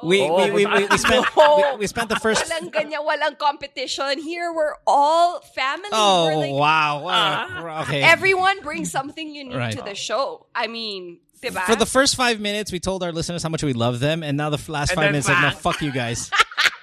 we, 0.02 0.24
we, 0.24 0.44
we, 0.50 0.62
we, 0.66 0.82
we 0.88 0.98
spent, 0.98 1.28
we, 1.36 1.84
we 1.84 1.88
spent 1.88 2.08
the 2.08 2.18
first. 2.24 2.42
Walang 2.48 2.72
ganyan, 2.72 3.04
walang 3.04 3.36
competition. 3.38 4.16
Here, 4.18 4.50
we're 4.56 4.80
all 4.88 5.44
family. 5.54 5.92
Oh, 5.92 6.26
we're 6.32 6.40
like, 6.40 6.56
wow. 6.56 6.94
wow. 7.04 7.82
Okay. 7.84 8.02
Everyone 8.02 8.64
brings 8.64 8.90
something 8.90 9.28
unique 9.28 9.60
Right. 9.60 9.76
to 9.76 9.84
the 9.84 9.94
show. 9.94 10.48
I 10.56 10.66
mean, 10.72 11.20
diba? 11.44 11.68
For 11.68 11.76
the 11.76 11.86
first 11.86 12.16
five 12.16 12.40
minutes, 12.40 12.72
we 12.72 12.80
told 12.80 13.04
our 13.04 13.12
listeners 13.12 13.44
how 13.44 13.50
much 13.52 13.62
we 13.62 13.74
love 13.76 14.00
them, 14.00 14.24
and 14.24 14.40
now 14.40 14.50
the 14.50 14.62
last 14.72 14.92
And 14.92 15.04
five 15.04 15.12
minutes, 15.12 15.28
like, 15.28 15.42
no, 15.44 15.52
fuck 15.52 15.82
you 15.84 15.92
guys. 15.92 16.32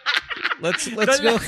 let's 0.61 0.87
let's 0.93 1.19
go. 1.21 1.41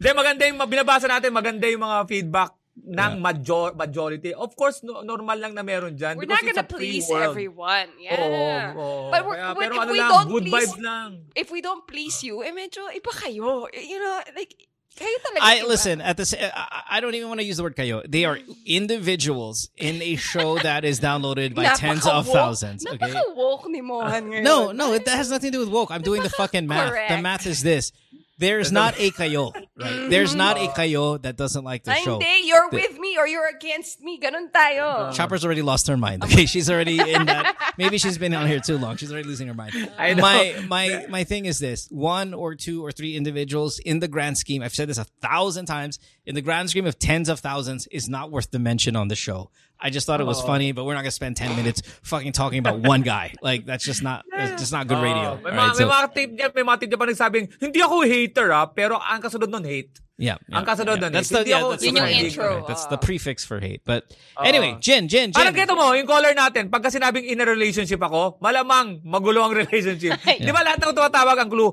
Hindi, 0.00 0.16
maganda 0.16 0.42
yung 0.48 0.58
binabasa 0.64 1.06
natin, 1.06 1.28
maganda 1.28 1.68
yung 1.68 1.84
mga 1.84 2.08
feedback 2.08 2.56
ng 2.80 3.20
major, 3.20 3.76
majority. 3.76 4.32
Of 4.32 4.56
course, 4.56 4.80
no, 4.80 5.04
normal 5.04 5.36
lang 5.36 5.52
na 5.52 5.60
meron 5.60 5.92
dyan. 5.92 6.16
we're 6.16 6.24
not 6.24 6.40
gonna 6.40 6.64
please 6.64 7.04
world. 7.04 7.36
everyone. 7.36 7.92
Yeah. 8.00 8.16
Oo, 8.16 8.80
oo. 8.80 9.10
But 9.12 9.20
we're, 9.28 9.36
Kaya- 9.36 9.56
pero 9.60 9.74
if 9.76 9.80
ano 9.84 9.92
we 9.92 10.00
lang, 10.00 10.08
don't 10.08 10.28
good 10.32 10.44
please, 10.48 10.56
vibes 10.72 10.78
lang. 10.80 11.08
if 11.36 11.52
we 11.52 11.60
don't 11.60 11.84
please 11.84 12.16
you, 12.24 12.40
eh 12.40 12.48
medyo 12.48 12.88
iba 12.88 13.12
kayo. 13.12 13.68
You 13.76 14.00
know, 14.00 14.16
like, 14.32 14.56
kayo 14.96 15.16
talaga 15.20 15.44
I 15.44 15.60
iba. 15.60 15.68
listen 15.68 16.00
at 16.00 16.16
this. 16.16 16.32
I, 16.32 16.96
I 16.96 17.04
don't 17.04 17.12
even 17.12 17.28
want 17.28 17.40
to 17.40 17.46
use 17.46 17.60
the 17.60 17.62
word 17.68 17.76
kayo. 17.76 18.00
They 18.08 18.24
are 18.24 18.40
individuals 18.64 19.68
in 19.76 20.00
a 20.00 20.16
show 20.16 20.56
that 20.58 20.84
is 20.88 20.98
downloaded 20.98 21.54
by 21.54 21.76
tens 21.76 22.06
of 22.08 22.24
thousands. 22.26 22.86
Okay. 22.88 22.96
Napaka-woke 22.96 23.68
ni 23.68 23.84
Mohan 23.84 24.32
ngayon. 24.32 24.42
No, 24.42 24.72
no, 24.72 24.96
it, 24.96 25.04
that 25.04 25.20
has 25.20 25.28
nothing 25.28 25.52
to 25.52 25.60
do 25.60 25.60
with 25.60 25.68
woke. 25.68 25.90
I'm 25.92 26.02
doing 26.02 26.22
the 26.24 26.32
fucking 26.32 26.64
math. 26.66 26.96
The 27.12 27.20
math 27.20 27.44
is 27.44 27.60
this: 27.62 27.92
there's 28.40 28.72
not 28.72 28.98
a 28.98 29.10
kayo, 29.10 29.52
right? 29.76 30.10
There's 30.10 30.34
not 30.34 30.56
a 30.56 30.66
mm. 30.66 30.74
kayo 30.74 31.22
that 31.22 31.36
doesn't 31.36 31.62
like 31.62 31.84
the 31.84 31.92
Ay, 31.92 32.00
show. 32.00 32.18
hindi, 32.18 32.48
you're 32.48 32.68
The- 32.70 32.76
with 32.76 32.98
me 32.98 33.16
or 33.18 33.26
you're 33.26 33.46
against 33.46 34.00
me. 34.00 34.18
Ganun 34.18 34.50
tayo. 34.50 35.12
Chopper's 35.14 35.44
already 35.44 35.62
lost 35.62 35.86
her 35.86 35.96
mind. 35.96 36.24
Okay, 36.24 36.46
she's 36.46 36.70
already 36.70 36.98
in 36.98 37.26
that. 37.26 37.74
Maybe 37.78 37.98
she's 37.98 38.18
been 38.18 38.34
on 38.34 38.46
here 38.46 38.60
too 38.60 38.78
long. 38.78 38.96
She's 38.96 39.12
already 39.12 39.28
losing 39.28 39.46
her 39.48 39.54
mind. 39.54 39.72
I 39.98 40.14
know. 40.14 40.22
My 40.22 40.56
my 40.66 41.06
my 41.08 41.24
thing 41.24 41.44
is 41.44 41.58
this: 41.58 41.86
one 41.90 42.34
or 42.34 42.54
two 42.54 42.84
or 42.84 42.92
three 42.92 43.16
individuals 43.16 43.78
in 43.78 44.00
the 44.00 44.08
grand 44.08 44.38
scheme. 44.38 44.62
I've 44.62 44.74
said 44.74 44.88
this 44.88 44.98
a 44.98 45.04
thousand 45.20 45.66
times. 45.66 45.98
In 46.30 46.36
the 46.36 46.46
grand 46.46 46.70
scheme 46.70 46.86
of 46.86 46.96
tens 46.96 47.28
of 47.28 47.40
thousands, 47.40 47.88
is 47.90 48.08
not 48.08 48.30
worth 48.30 48.52
the 48.52 48.60
mention 48.60 48.94
on 48.94 49.08
the 49.08 49.16
show. 49.16 49.50
I 49.80 49.90
just 49.90 50.06
thought 50.06 50.20
it 50.20 50.30
was 50.30 50.40
funny, 50.40 50.70
but 50.70 50.84
we're 50.84 50.94
not 50.94 51.02
gonna 51.02 51.10
spend 51.10 51.34
ten 51.34 51.56
minutes 51.56 51.82
fucking 52.06 52.30
talking 52.30 52.60
about 52.60 52.78
one 52.86 53.02
guy. 53.02 53.34
Like 53.42 53.66
that's 53.66 53.82
just 53.82 54.00
not 54.00 54.22
it's 54.30 54.62
just 54.62 54.70
not 54.70 54.86
good 54.86 55.02
radio. 55.02 55.34
Oh, 55.34 55.40
may, 55.42 55.50
right, 55.50 55.58
mga, 55.58 55.74
may 55.74 55.74
so- 55.74 55.90
mga 55.90 56.14
tip 56.14 56.30
dyan, 56.38 56.50
may 56.54 56.62
mga 56.62 56.98
pa 56.98 57.06
nagsabing, 57.10 57.50
hindi 57.58 57.82
ako 57.82 58.06
hater 58.06 58.52
ah, 58.54 58.70
pero 58.70 58.94
ang 58.94 59.18
kasunod 59.18 59.50
nun 59.50 59.64
hate. 59.66 59.98
Yeah, 60.20 60.36
Ang 60.52 60.68
kasunod 60.68 61.00
nun, 61.00 61.08
That's 61.08 61.32
eh. 61.32 61.40
the 61.40 61.48
yeah, 61.48 61.64
ako- 61.64 61.72
that's 61.72 61.84
Yun 61.88 61.96
yung 61.96 62.12
intro, 62.12 62.44
Right, 62.44 62.68
That's 62.68 62.84
the 62.86 63.00
prefix 63.00 63.40
for 63.40 63.56
hate. 63.56 63.80
But 63.82 64.04
anyway, 64.36 64.76
Jin, 64.76 65.08
Jin, 65.08 65.32
Jin. 65.32 65.40
Parang 65.40 65.56
kito 65.56 65.72
mo, 65.72 65.96
yung 65.96 66.04
caller 66.04 66.36
natin, 66.36 66.68
pagka 66.68 66.92
sinabing 66.92 67.24
in 67.24 67.40
a 67.40 67.48
relationship 67.48 67.96
ako, 67.98 68.36
malamang 68.36 69.00
magulo 69.00 69.40
ang 69.40 69.56
relationship. 69.64 70.20
Di 70.44 70.52
ba 70.52 70.60
lahat 70.60 70.76
ng 70.76 70.92
tumatawag 70.92 71.40
ang 71.40 71.48
clue? 71.48 71.72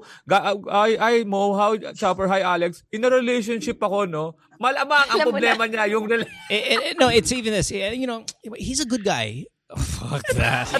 Ay, 0.71 0.95
ay, 0.95 1.15
Mo, 1.27 1.59
how, 1.59 1.75
Chopper, 1.91 2.31
hi, 2.31 2.39
Alex. 2.39 2.87
In 2.89 3.03
a 3.03 3.11
relationship 3.11 3.83
ako, 3.83 4.07
no? 4.07 4.39
Malamang 4.57 5.11
ang 5.11 5.19
problema 5.27 5.67
niya, 5.67 5.91
yung 5.91 6.07
rela- 6.07 6.31
Eh, 6.47 6.63
eh, 6.71 6.95
no, 6.95 7.11
it's 7.11 7.35
even 7.35 7.51
this. 7.51 7.67
You 7.69 8.07
know, 8.07 8.23
he's 8.55 8.79
a 8.79 8.87
good 8.87 9.03
guy. 9.03 9.43
fuck 9.75 10.23
that. 10.39 10.71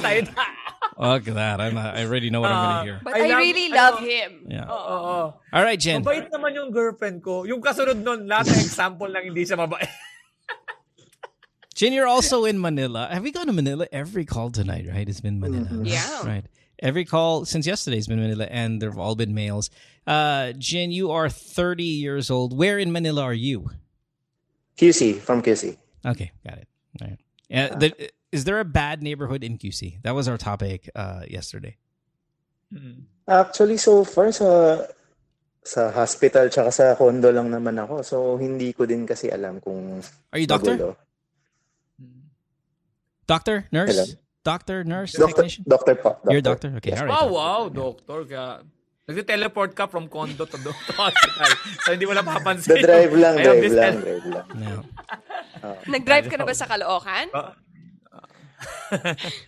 Tayo 0.97 1.05
na. 1.05 1.13
fuck 1.13 1.23
that. 1.35 1.61
I'm. 1.61 1.73
Not, 1.77 1.95
I 1.95 2.05
already 2.05 2.29
know 2.29 2.41
what 2.41 2.51
I'm 2.51 2.57
gonna 2.65 2.83
hear. 2.83 2.99
But 3.03 3.13
I 3.15 3.19
I, 3.19 3.27
love- 3.29 3.37
really 3.39 3.67
I 3.71 3.75
love 3.75 3.95
know. 4.01 4.07
him. 4.09 4.31
Yeah. 4.49 4.65
Oo. 4.69 5.33
All 5.53 5.63
right, 5.63 5.79
Jen. 5.79 6.03
Mabait 6.03 6.27
naman 6.33 6.55
yung 6.57 6.71
girlfriend 6.73 7.21
ko. 7.23 7.45
Yung 7.45 7.61
kasunod 7.61 8.01
nun, 8.01 8.25
lahat 8.27 8.49
ng 8.49 8.61
example 8.67 9.07
lang 9.07 9.23
hindi 9.29 9.45
siya 9.45 9.55
mabait. 9.61 9.87
Jen, 11.77 11.93
you're 11.93 12.07
also 12.09 12.45
in 12.45 12.59
Manila. 12.59 13.07
Have 13.11 13.21
we 13.21 13.31
gone 13.31 13.45
to 13.45 13.53
Manila? 13.53 13.85
Every 13.91 14.25
call 14.25 14.49
tonight, 14.49 14.85
right? 14.89 15.07
It's 15.07 15.21
been 15.21 15.39
Manila. 15.39 15.69
Yeah. 15.85 16.25
Right. 16.25 16.45
Every 16.81 17.05
call 17.05 17.45
since 17.45 17.65
yesterday 17.67 17.97
has 17.97 18.07
been 18.07 18.19
Manila, 18.19 18.45
and 18.49 18.81
they've 18.81 18.97
all 18.97 19.13
been 19.15 19.33
males. 19.33 19.69
Uh, 20.05 20.53
Jen, 20.57 20.89
you 20.89 21.11
are 21.11 21.29
30 21.29 21.83
years 21.83 22.29
old. 22.31 22.57
Where 22.57 22.79
in 22.79 22.91
Manila 22.91 23.21
are 23.23 23.33
you? 23.33 23.69
QC 24.77 25.17
from 25.21 25.41
QC. 25.41 25.77
Okay, 26.05 26.31
got 26.45 26.57
it. 26.57 26.67
All 27.01 27.07
right. 27.09 27.19
Uh, 27.53 27.75
the, 27.77 28.09
is 28.32 28.43
there 28.43 28.59
a 28.59 28.65
bad 28.67 29.01
neighborhood 29.01 29.43
in 29.43 29.57
QC? 29.57 30.01
That 30.03 30.15
was 30.15 30.28
our 30.28 30.38
topic 30.38 30.89
uh, 30.95 31.23
yesterday. 31.28 31.78
Actually, 33.28 33.78
so 33.78 34.03
far 34.03 34.32
sa 34.32 34.84
sa 35.63 35.91
hospital 35.91 36.47
tsaka 36.47 36.71
sa 36.71 36.95
condo 36.95 37.32
lang 37.32 37.51
naman 37.51 37.75
ako. 37.80 38.03
So 38.03 38.15
hindi 38.36 38.71
ko 38.71 38.84
din 38.88 39.07
kasi 39.07 39.28
alam 39.28 39.59
kung 39.59 39.99
Are 40.32 40.39
you 40.39 40.47
doctor? 40.47 40.75
magulo. 40.75 40.95
Doctor, 43.28 43.67
nurse, 43.75 43.91
Hello? 43.91 44.05
doctor, 44.47 44.78
nurse, 44.88 45.11
Doctor, 45.11 45.43
technician. 45.43 45.63
doctor 45.67 45.95
po. 45.99 46.15
Doctor. 46.15 46.32
You're 46.32 46.39
a 46.39 46.47
doctor. 46.47 46.69
Okay, 46.80 46.91
Yes. 46.95 46.99
all 47.03 47.07
right. 47.07 47.11
Wow, 47.11 47.28
wow, 47.28 47.61
doctor. 47.67 48.23
Kaya, 48.23 48.63
nagte-teleport 49.03 49.75
ka 49.75 49.91
from 49.91 50.07
condo 50.07 50.47
to, 50.47 50.55
do- 50.55 50.71
to 50.88 50.93
hospital. 50.95 51.51
so, 51.84 51.91
hindi 51.91 52.07
mo 52.07 52.15
na 52.15 52.23
papansin. 52.23 52.80
The 52.80 52.88
drive 52.88 53.11
lang, 53.19 53.36
Ayun, 53.36 53.43
drive 53.43 53.75
lang, 53.75 53.95
drive 53.99 54.28
lang. 54.32 54.45
No. 54.55 54.80
Nag-drive 55.91 56.32
ka 56.32 56.39
na 56.39 56.47
ba 56.47 56.55
sa 56.55 56.71
Caloocan? 56.71 57.28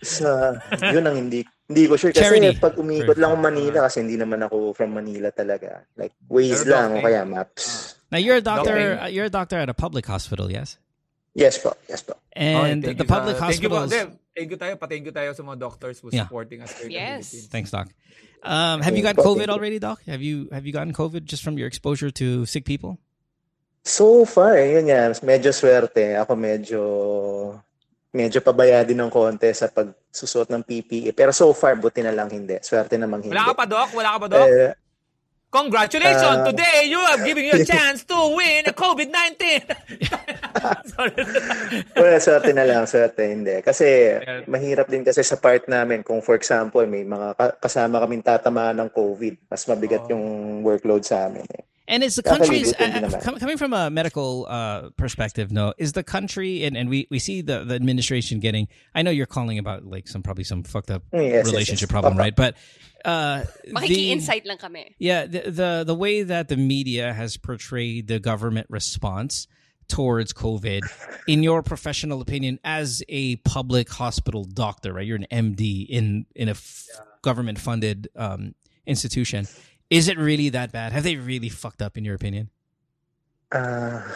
Sa, 0.02 0.54
yun 0.92 1.04
ang 1.04 1.16
hindi, 1.16 1.42
hindi 1.66 1.82
ko 1.86 1.96
sure. 1.96 2.12
Kasi 2.12 2.38
Charity. 2.40 2.58
pag 2.58 2.78
umikot 2.78 3.16
lang 3.18 3.34
ako 3.34 3.38
Manila, 3.42 3.78
kasi 3.88 4.00
hindi 4.04 4.16
naman 4.16 4.42
ako 4.42 4.72
from 4.72 4.94
Manila 4.94 5.30
talaga. 5.30 5.82
Like, 5.96 6.14
Waze 6.28 6.62
Pero 6.64 6.70
lang 6.70 6.88
o 6.90 6.94
doctor. 6.98 7.06
kaya 7.10 7.20
maps. 7.26 7.64
Now 8.10 8.18
you're 8.18 8.38
a 8.38 8.44
doctor. 8.44 8.76
Okay. 8.76 9.02
uh, 9.02 9.10
You're 9.10 9.30
a 9.30 9.32
doctor 9.32 9.58
at 9.58 9.68
a 9.70 9.74
public 9.74 10.06
hospital, 10.06 10.50
yes? 10.50 10.78
Yes 11.32 11.58
po, 11.58 11.74
yes 11.86 12.02
po. 12.02 12.18
And 12.34 12.82
Okay, 12.82 12.94
thank 12.94 12.98
the 12.98 13.04
you 13.04 13.08
sa- 13.08 13.14
public 13.18 13.36
thank 13.38 13.62
you 13.62 13.70
po. 13.70 13.86
hospitals. 13.86 13.92
Hindi, 14.10 14.18
Thank 14.30 14.50
you 14.54 14.58
tayo. 14.58 14.74
Pathank 14.78 15.04
you 15.04 15.14
tayo 15.14 15.30
sa 15.34 15.42
mga 15.42 15.58
doctors 15.58 15.98
who 15.98 16.08
Yeah. 16.10 16.22
supporting 16.26 16.62
us 16.62 16.70
here 16.78 16.86
in 16.86 16.94
the 16.94 16.98
Yes. 16.98 17.34
Philippines. 17.34 17.50
Thanks, 17.50 17.70
doc. 17.70 17.86
Um, 18.42 18.80
have 18.80 18.94
you 18.96 19.02
Thank 19.04 19.18
gotten 19.18 19.26
you. 19.26 19.36
COVID 19.36 19.48
already, 19.50 19.78
doc? 19.78 20.00
Have 20.06 20.22
you 20.22 20.48
have 20.50 20.64
you 20.64 20.72
gotten 20.72 20.94
COVID 20.94 21.26
just 21.26 21.42
from 21.44 21.58
your 21.58 21.66
exposure 21.66 22.08
to 22.14 22.46
sick 22.46 22.64
people? 22.64 22.96
So 23.84 24.24
far, 24.24 24.56
yun 24.58 24.86
nga, 24.88 25.12
medyo 25.20 25.50
swerte. 25.52 26.14
Ako 26.16 26.38
medyo, 26.38 26.80
medyo 28.10 28.42
pabaya 28.42 28.82
din 28.82 28.98
ng 28.98 29.10
konti 29.10 29.50
sa 29.50 29.70
pagsusot 29.70 30.50
ng 30.50 30.62
PPE. 30.62 31.14
Pero 31.14 31.30
so 31.30 31.50
far, 31.52 31.74
buti 31.74 32.02
na 32.02 32.10
lang 32.10 32.26
hindi. 32.26 32.58
Swerte 32.58 32.98
namang 32.98 33.26
hindi. 33.26 33.34
Wala 33.34 33.50
ka 33.50 33.54
pa, 33.54 33.64
Doc? 33.64 33.88
Wala 33.94 34.10
ka 34.14 34.18
pa, 34.18 34.28
Doc? 34.28 34.46
Eh, 34.46 34.72
Congratulations! 35.50 36.46
Ah. 36.46 36.46
Today, 36.46 36.86
you 36.86 37.02
have 37.02 37.26
given 37.26 37.42
you 37.42 37.50
a 37.50 37.66
chance 37.74 38.06
to 38.06 38.14
win 38.38 38.62
a 38.66 38.74
COVID-19! 38.74 39.66
Sorry. 40.94 41.14
Well, 41.98 42.18
swerte 42.22 42.54
na 42.54 42.62
lang, 42.62 42.86
swerte 42.86 43.26
hindi. 43.26 43.58
Kasi 43.58 44.14
mahirap 44.46 44.86
din 44.86 45.02
kasi 45.02 45.26
sa 45.26 45.34
part 45.34 45.66
namin 45.66 46.06
kung 46.06 46.22
for 46.22 46.38
example 46.38 46.86
may 46.86 47.02
mga 47.02 47.34
ka- 47.34 47.58
kasama 47.58 47.98
kaming 47.98 48.22
tatamaan 48.22 48.78
ng 48.78 48.90
COVID, 48.94 49.50
mas 49.50 49.66
mabigat 49.66 50.06
Oh. 50.06 50.14
yung 50.14 50.24
workload 50.62 51.02
sa 51.02 51.26
amin. 51.26 51.42
Eh. 51.50 51.66
And 51.90 52.04
is 52.04 52.14
the 52.14 52.22
Definitely 52.22 52.72
country's 52.72 53.12
uh, 53.24 53.36
coming 53.40 53.58
from 53.58 53.72
a 53.74 53.90
medical 53.90 54.46
uh, 54.48 54.90
perspective? 54.96 55.50
No, 55.50 55.74
is 55.76 55.92
the 55.92 56.04
country 56.04 56.64
and, 56.64 56.76
and 56.76 56.88
we, 56.88 57.08
we 57.10 57.18
see 57.18 57.42
the, 57.42 57.64
the 57.64 57.74
administration 57.74 58.38
getting. 58.38 58.68
I 58.94 59.02
know 59.02 59.10
you're 59.10 59.26
calling 59.26 59.58
about 59.58 59.84
like 59.84 60.06
some 60.06 60.22
probably 60.22 60.44
some 60.44 60.62
fucked 60.62 60.90
up 60.90 61.02
Mm, 61.12 61.22
yes, 61.22 61.32
yes, 61.32 61.46
relationship 61.46 61.88
yes. 61.88 61.90
problem, 61.90 62.12
Papa. 62.14 62.22
right? 62.22 62.36
But 62.36 62.54
uh, 63.04 63.44
the, 63.64 63.72
Makiki-insight 63.72 64.46
lang 64.46 64.58
kami. 64.58 64.94
yeah, 64.98 65.26
the, 65.26 65.50
the 65.50 65.84
the 65.86 65.94
way 65.94 66.22
that 66.22 66.46
the 66.48 66.56
media 66.56 67.12
has 67.12 67.36
portrayed 67.36 68.06
the 68.06 68.20
government 68.20 68.68
response 68.70 69.48
towards 69.88 70.32
COVID, 70.32 70.82
in 71.26 71.42
your 71.42 71.62
professional 71.64 72.20
opinion, 72.20 72.60
as 72.62 73.02
a 73.08 73.36
public 73.42 73.88
hospital 73.90 74.44
doctor, 74.44 74.92
right? 74.92 75.04
You're 75.06 75.16
an 75.18 75.26
MD 75.32 75.88
in 75.88 76.26
in 76.36 76.46
a 76.48 76.52
f- 76.52 76.86
government 77.22 77.58
funded 77.58 78.08
um, 78.14 78.54
institution. 78.86 79.48
Is 79.90 80.06
it 80.06 80.16
really 80.16 80.48
that 80.54 80.70
bad? 80.70 80.94
Have 80.94 81.02
they 81.02 81.18
really 81.18 81.50
fucked 81.50 81.82
up, 81.82 81.98
in 81.98 82.06
your 82.06 82.14
opinion? 82.14 82.48
Ah, 83.50 84.06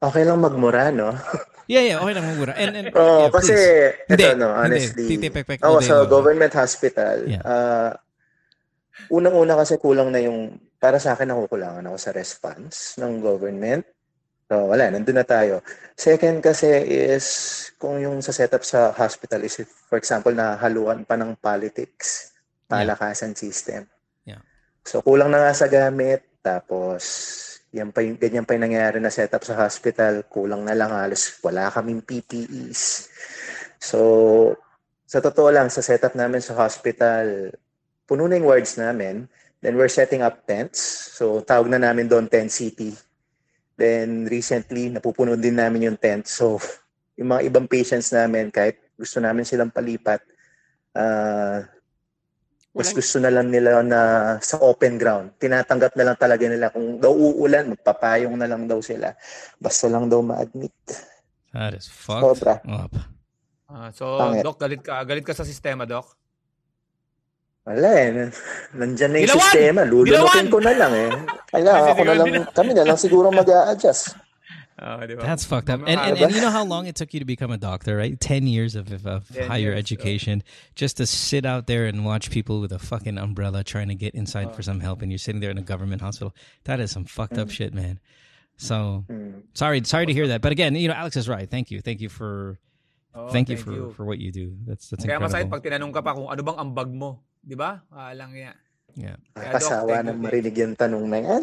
okay 0.00 0.24
lang 0.24 0.40
magmura, 0.40 0.88
no? 0.88 1.12
Yeah, 1.68 1.84
yeah. 1.84 2.00
Okay 2.00 2.16
lang 2.16 2.24
muna. 2.40 2.56
And, 2.56 2.72
and 2.80 2.88
Oo, 2.96 3.28
yeah, 3.28 3.28
kasi, 3.28 3.52
please. 3.52 4.08
ito, 4.08 4.24
Hindi, 4.24 4.40
no, 4.40 4.48
honestly. 4.56 5.04
Day 5.20 5.28
sa 5.84 5.94
long. 6.00 6.08
government 6.08 6.52
hospital, 6.56 7.28
Yeah. 7.28 7.44
ah, 7.44 7.92
unang-una 9.12 9.52
kasi 9.52 9.76
kulang 9.76 10.08
na 10.08 10.24
yung, 10.24 10.56
para 10.80 10.96
sa 10.96 11.12
akin, 11.12 11.28
nakukulangan 11.28 11.84
ako 11.84 11.96
sa 12.00 12.16
response 12.16 12.96
ng 12.96 13.20
government. 13.20 13.84
So, 14.48 14.72
wala, 14.72 14.88
nandun 14.88 15.20
na 15.20 15.28
tayo. 15.28 15.60
Second 15.92 16.40
kasi 16.40 16.72
is, 16.88 17.28
kung 17.76 18.00
yung 18.00 18.24
sa 18.24 18.32
setup 18.32 18.64
sa 18.64 18.88
hospital 18.96 19.44
is, 19.44 19.60
if, 19.60 19.68
for 19.68 20.00
example, 20.00 20.32
nahaluan 20.32 21.04
pa 21.04 21.20
ng 21.20 21.36
politics, 21.36 22.32
palakasan 22.64 23.36
system. 23.36 23.84
So, 24.88 25.04
kulang 25.04 25.28
na 25.28 25.44
nga 25.44 25.52
sa 25.52 25.68
gamit, 25.68 26.24
tapos, 26.40 27.04
yan 27.76 27.92
pa 27.92 28.00
yung, 28.00 28.16
ganyan 28.16 28.48
pa 28.48 28.56
yung 28.56 28.72
nangyayari 28.72 29.04
na 29.04 29.12
setup 29.12 29.44
sa 29.44 29.52
hospital, 29.68 30.24
kulang 30.32 30.64
na 30.64 30.72
lang 30.72 30.88
halos 30.88 31.36
wala 31.44 31.68
kaming 31.68 32.00
PPEs. 32.00 33.12
So, 33.76 34.00
sa 35.04 35.20
totoo 35.20 35.52
lang, 35.52 35.68
sa 35.68 35.84
setup 35.84 36.16
namin 36.16 36.40
sa 36.40 36.56
hospital, 36.56 37.52
puno 38.08 38.24
na 38.24 38.40
yung 38.40 38.48
wards 38.48 38.80
namin. 38.80 39.28
Then 39.60 39.76
we're 39.76 39.92
setting 39.92 40.24
up 40.24 40.48
tents. 40.48 40.80
So, 41.20 41.44
tawag 41.44 41.68
na 41.68 41.76
namin 41.76 42.08
doon 42.08 42.24
tent 42.24 42.48
city. 42.48 42.96
Then 43.76 44.24
recently, 44.24 44.88
napupuno 44.88 45.36
din 45.36 45.60
namin 45.60 45.92
yung 45.92 46.00
tent. 46.00 46.32
So, 46.32 46.56
yung 47.20 47.36
mga 47.36 47.44
ibang 47.44 47.68
patients 47.68 48.08
namin, 48.08 48.48
kahit 48.48 48.80
gusto 48.96 49.20
namin 49.20 49.44
silang 49.44 49.68
palipat, 49.68 50.24
ah, 50.96 51.60
mas 52.78 52.94
Walang- 52.94 52.98
gusto 53.02 53.16
na 53.18 53.30
lang 53.34 53.46
nila 53.50 53.82
na 53.82 54.00
sa 54.38 54.62
open 54.62 54.94
ground. 54.94 55.34
Tinatanggap 55.34 55.98
na 55.98 56.04
lang 56.06 56.16
talaga 56.16 56.46
nila. 56.46 56.70
Kung 56.70 57.02
daw 57.02 57.10
uulan, 57.10 57.74
magpapayong 57.74 58.38
na 58.38 58.46
lang 58.46 58.70
daw 58.70 58.78
sila. 58.78 59.10
Basta 59.58 59.90
lang 59.90 60.06
daw 60.06 60.22
ma-admit. 60.22 60.70
That 61.50 61.74
is 61.74 61.90
fucked 61.90 62.22
Sobra. 62.38 62.62
up. 62.62 62.94
Ah, 63.66 63.90
so, 63.90 64.14
Pangit. 64.16 64.46
Doc, 64.46 64.56
galit 64.56 64.80
ka, 64.80 65.02
galit 65.02 65.26
ka 65.26 65.34
sa 65.34 65.42
sistema, 65.42 65.82
Doc? 65.84 66.14
Wala 67.66 67.90
eh. 67.98 68.32
Nandyan 68.72 69.10
na 69.12 69.18
yung 69.18 69.28
Dilawan! 69.28 69.42
sistema. 69.44 69.80
Lulunukin 69.82 70.48
ko 70.48 70.58
na 70.62 70.72
lang 70.72 70.92
eh. 70.94 71.10
Kasi 71.50 71.66
ako 71.92 72.02
na 72.06 72.14
lang, 72.16 72.28
kami 72.48 72.70
na 72.72 72.86
lang 72.86 72.96
siguro 72.96 73.28
mag-a-adjust. 73.28 74.16
Ah, 74.78 75.02
di 75.06 75.14
ba? 75.18 75.22
That's 75.26 75.44
fucked 75.44 75.70
up. 75.70 75.80
And, 75.86 75.98
and, 75.98 76.16
and 76.18 76.30
you 76.32 76.40
know 76.40 76.50
how 76.54 76.62
long 76.64 76.86
it 76.86 76.94
took 76.94 77.12
you 77.12 77.18
to 77.18 77.26
become 77.26 77.50
a 77.50 77.58
doctor, 77.58 77.96
right? 77.98 78.14
10 78.18 78.46
years 78.46 78.74
of, 78.78 78.92
of, 78.92 79.06
of 79.06 79.26
10 79.34 79.48
higher 79.50 79.74
years, 79.74 79.78
education 79.78 80.42
just 80.78 80.96
to 80.98 81.06
sit 81.06 81.44
out 81.44 81.66
there 81.66 81.86
and 81.86 82.04
watch 82.06 82.30
people 82.30 82.60
with 82.62 82.70
a 82.70 82.78
fucking 82.78 83.18
umbrella 83.18 83.64
trying 83.64 83.88
to 83.88 83.96
get 83.98 84.14
inside 84.14 84.54
for 84.54 84.62
some 84.62 84.78
help 84.78 85.02
and 85.02 85.10
you're 85.10 85.18
sitting 85.18 85.40
there 85.42 85.50
in 85.50 85.58
a 85.58 85.66
government 85.66 86.00
hospital. 86.00 86.30
That 86.64 86.78
is 86.78 86.90
some 86.94 87.04
fucked 87.04 87.38
up 87.38 87.50
shit, 87.50 87.74
man. 87.74 87.98
So 88.56 89.04
Hmm. 89.10 89.46
sorry, 89.54 89.82
sorry 89.84 90.06
to 90.06 90.12
hear 90.14 90.28
that. 90.28 90.42
But 90.42 90.52
again, 90.52 90.74
you 90.74 90.86
know, 90.86 90.94
Alex 90.94 91.16
is 91.16 91.28
right. 91.28 91.50
Thank 91.50 91.70
you. 91.70 91.80
Thank 91.82 92.00
you 92.00 92.08
for 92.08 92.58
Oh, 93.14 93.30
thank, 93.34 93.48
you 93.48 93.56
for 93.56 93.90
for 93.94 94.04
what 94.06 94.18
you 94.22 94.30
do. 94.30 94.54
That's 94.66 94.90
that's 94.90 95.02
Kaya 95.02 95.18
masakit 95.18 95.50
incredible. 95.50 95.58
pag 95.58 95.62
tinanong 95.66 95.92
ka 95.94 96.00
pa 96.06 96.10
kung 96.14 96.28
ano 96.30 96.38
bang 96.38 96.58
ambag 96.60 96.90
mo. 96.94 97.22
Di 97.42 97.58
ba? 97.58 97.82
Ah, 97.90 98.14
lang 98.14 98.30
yan. 98.30 98.54
Yeah. 98.94 99.16
Kaya, 99.34 99.58
Doc, 99.58 99.62
Kasawa 99.62 99.90
thank 99.90 100.06
na 100.06 100.12
you, 100.14 100.22
marinig 100.22 100.54
yung 100.58 100.74
tanong 100.78 101.04
na 101.06 101.18
yan. 101.18 101.42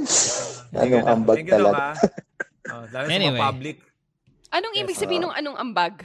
Thank 0.71 0.91
Anong 0.91 1.07
ambag 1.07 1.35
Thank 1.43 1.51
talaga? 1.51 1.83
ah. 2.65 2.73
Oh, 2.75 2.85
lalo 2.89 3.05
Anyway. 3.07 3.37
sa 3.37 3.45
public. 3.47 3.77
Anong 4.49 4.75
ibig 4.75 4.95
sabihin 4.95 5.23
ng 5.23 5.33
anong 5.33 5.57
ambag? 5.57 5.95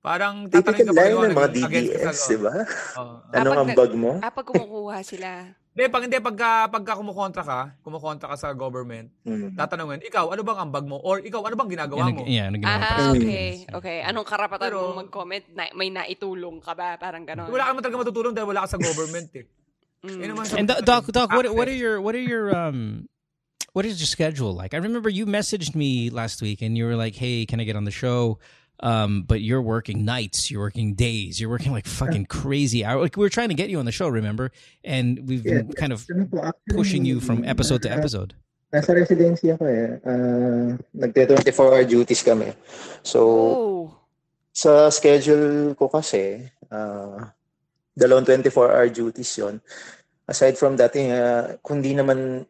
Parang 0.00 0.48
tatanungin 0.48 0.88
ka 0.88 0.92
pa 0.96 1.04
yun, 1.04 1.28
ng 1.28 1.36
mga 1.36 1.50
DDS, 1.52 2.18
di 2.26 2.38
ba? 2.40 2.52
Oh. 2.96 3.20
Anong 3.30 3.52
Kapag 3.52 3.64
ambag 3.68 3.92
mo? 3.92 4.10
Ah, 4.24 4.32
pag 4.32 4.46
kumukuha 4.48 4.98
sila. 5.04 5.28
Hindi, 5.70 5.86
pag 5.86 6.02
hindi, 6.02 6.18
pagka, 6.18 6.50
pagka 6.66 6.98
kumukontra 6.98 7.42
ka, 7.46 7.60
kumukontra 7.80 8.26
ka 8.26 8.36
sa 8.36 8.50
government, 8.50 9.06
Hmm. 9.22 9.54
tatanungin, 9.54 10.02
ikaw, 10.02 10.28
ano 10.28 10.42
bang 10.42 10.60
ambag 10.60 10.82
mo? 10.82 10.98
Or 10.98 11.22
ikaw, 11.22 11.46
ano 11.46 11.54
bang 11.54 11.70
ginagawa 11.70 12.10
mo? 12.10 12.26
Yeah, 12.26 12.50
ano 12.50 12.58
ginawa 12.58 12.74
mo 12.74 12.82
Ah, 12.82 12.90
para 12.90 13.00
sa 13.00 13.12
okay. 13.14 13.50
Okay. 13.70 13.98
Anong 14.02 14.26
karapatan 14.26 14.66
Pero- 14.66 14.82
mong 14.82 15.00
mag-comment? 15.06 15.44
Na, 15.54 15.70
may 15.72 15.88
naitulong 15.88 16.58
ka 16.58 16.74
ba? 16.74 16.98
Parang 16.98 17.22
ganon. 17.22 17.46
Wala 17.48 17.64
ka 17.64 17.70
naman 17.70 17.82
talaga 17.86 18.02
matutulong 18.02 18.34
dahil 18.34 18.48
wala 18.50 18.66
ka 18.66 18.74
sa 18.74 18.78
government 18.82 19.30
eh. 19.32 19.46
Mm. 20.00 20.56
And 20.58 20.66
Doc, 20.66 20.80
Doc, 20.82 21.04
Doc, 21.12 21.28
what 21.30 21.44
what 21.52 21.68
are 21.68 21.76
your 21.76 22.00
what 22.00 22.16
are 22.16 22.24
your 22.24 22.48
um 22.50 23.04
what 23.72 23.84
is 23.86 24.00
your 24.00 24.06
schedule 24.06 24.52
like? 24.52 24.74
I 24.74 24.78
remember 24.78 25.08
you 25.08 25.26
messaged 25.26 25.74
me 25.74 26.10
last 26.10 26.42
week 26.42 26.62
and 26.62 26.76
you 26.76 26.84
were 26.86 26.96
like, 26.96 27.14
"Hey, 27.14 27.46
can 27.46 27.60
I 27.60 27.64
get 27.64 27.76
on 27.76 27.84
the 27.84 27.90
show?" 27.90 28.38
Um, 28.80 29.22
but 29.28 29.42
you're 29.42 29.60
working 29.60 30.04
nights, 30.06 30.50
you're 30.50 30.62
working 30.62 30.94
days, 30.94 31.38
you're 31.38 31.50
working 31.50 31.72
like 31.72 31.86
fucking 31.86 32.26
crazy 32.32 32.82
hours. 32.84 33.02
Like 33.02 33.16
we 33.16 33.22
were 33.22 33.28
trying 33.28 33.50
to 33.52 33.54
get 33.54 33.68
you 33.68 33.78
on 33.78 33.84
the 33.84 33.92
show, 33.92 34.08
remember? 34.08 34.52
And 34.84 35.28
we've 35.28 35.44
been 35.44 35.72
kind 35.74 35.92
of 35.92 36.08
pushing 36.70 37.04
you 37.04 37.20
from 37.20 37.44
episode 37.44 37.82
to 37.82 37.92
episode. 37.92 38.32
Nasa 38.72 38.94
residency 38.94 39.50
ako 39.50 39.66
eh. 39.66 39.98
Uh, 40.06 40.78
Nagte-24 40.96 41.58
hour 41.60 41.84
duties 41.84 42.22
kami. 42.22 42.54
So, 43.02 43.18
Oh. 43.20 43.82
sa 44.54 44.88
schedule 44.88 45.74
ko 45.74 45.90
kasi, 45.90 46.48
uh, 46.70 47.18
dalawang 47.98 48.24
24 48.24 48.70
hour 48.70 48.88
duties 48.88 49.34
yon. 49.36 49.60
Aside 50.24 50.56
from 50.56 50.78
that, 50.78 50.94
uh, 50.96 51.58
kung 51.66 51.82
di 51.82 51.92
naman, 51.98 52.46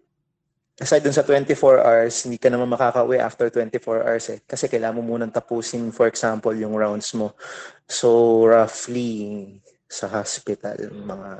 aside 0.81 1.05
dun 1.05 1.14
sa 1.14 1.22
24 1.22 1.85
hours, 1.85 2.24
hindi 2.24 2.41
ka 2.41 2.49
naman 2.49 2.72
makakauwi 2.72 3.20
after 3.20 3.53
24 3.53 4.09
hours 4.09 4.26
eh. 4.33 4.41
Kasi 4.49 4.66
kailangan 4.66 4.97
mo 4.97 5.14
munang 5.14 5.31
tapusin, 5.31 5.93
for 5.93 6.09
example, 6.09 6.57
yung 6.57 6.72
rounds 6.72 7.12
mo. 7.12 7.37
So, 7.85 8.43
roughly, 8.49 9.61
sa 9.85 10.09
hospital, 10.09 10.89
mga, 10.89 11.31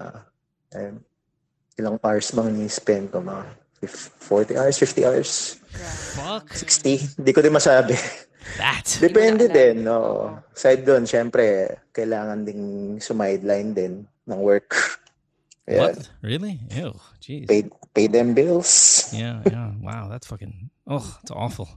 ayun, 0.77 0.97
ilang 1.81 1.97
hours 2.05 2.29
bang 2.37 2.53
ni-spend 2.53 3.09
ko? 3.09 3.25
Mga 3.25 3.45
40 4.29 4.61
hours, 4.61 4.77
50 4.77 5.09
hours, 5.09 5.33
Fuck 6.19 6.53
60? 6.53 7.23
Hindi 7.23 7.33
ko 7.33 7.41
din 7.41 7.55
masabi. 7.55 7.95
that. 8.59 8.85
Depende 9.05 9.47
din, 9.49 9.87
no. 9.87 10.29
Side 10.53 10.83
doon, 10.85 11.07
syempre, 11.07 11.79
kailangan 11.95 12.45
ding 12.45 12.99
sumideline 12.99 13.71
din 13.73 13.95
ng 14.27 14.41
work. 14.43 14.75
Kaya, 15.69 15.79
What? 15.81 16.09
Really? 16.23 16.61
Ew. 16.71 16.95
Jeez. 17.21 17.49
pay, 17.49 17.65
pay 17.95 18.07
them 18.07 18.35
bills. 18.35 19.11
Yeah, 19.13 19.43
yeah. 19.47 19.73
Wow, 19.81 20.09
that's 20.09 20.27
fucking 20.27 20.71
oh, 20.87 21.19
it's 21.23 21.31
awful. 21.31 21.69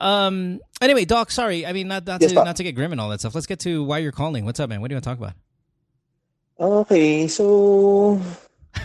Um. 0.00 0.60
Anyway, 0.80 1.04
Doc. 1.04 1.30
Sorry. 1.30 1.64
I 1.66 1.72
mean, 1.72 1.88
not 1.88 2.06
not 2.06 2.20
Yes, 2.20 2.30
to 2.30 2.34
Doc. 2.36 2.44
not 2.46 2.56
to 2.56 2.64
get 2.64 2.74
grim 2.74 2.92
and 2.92 3.00
all 3.00 3.08
that 3.10 3.20
stuff. 3.20 3.34
Let's 3.34 3.46
get 3.46 3.60
to 3.60 3.82
why 3.84 3.98
you're 3.98 4.12
calling. 4.12 4.44
What's 4.44 4.58
up, 4.60 4.68
man? 4.68 4.80
What 4.80 4.88
do 4.88 4.94
you 4.94 4.96
want 4.96 5.04
to 5.04 5.10
talk 5.10 5.18
about? 5.18 5.34
Okay, 6.58 7.26
so, 7.26 8.20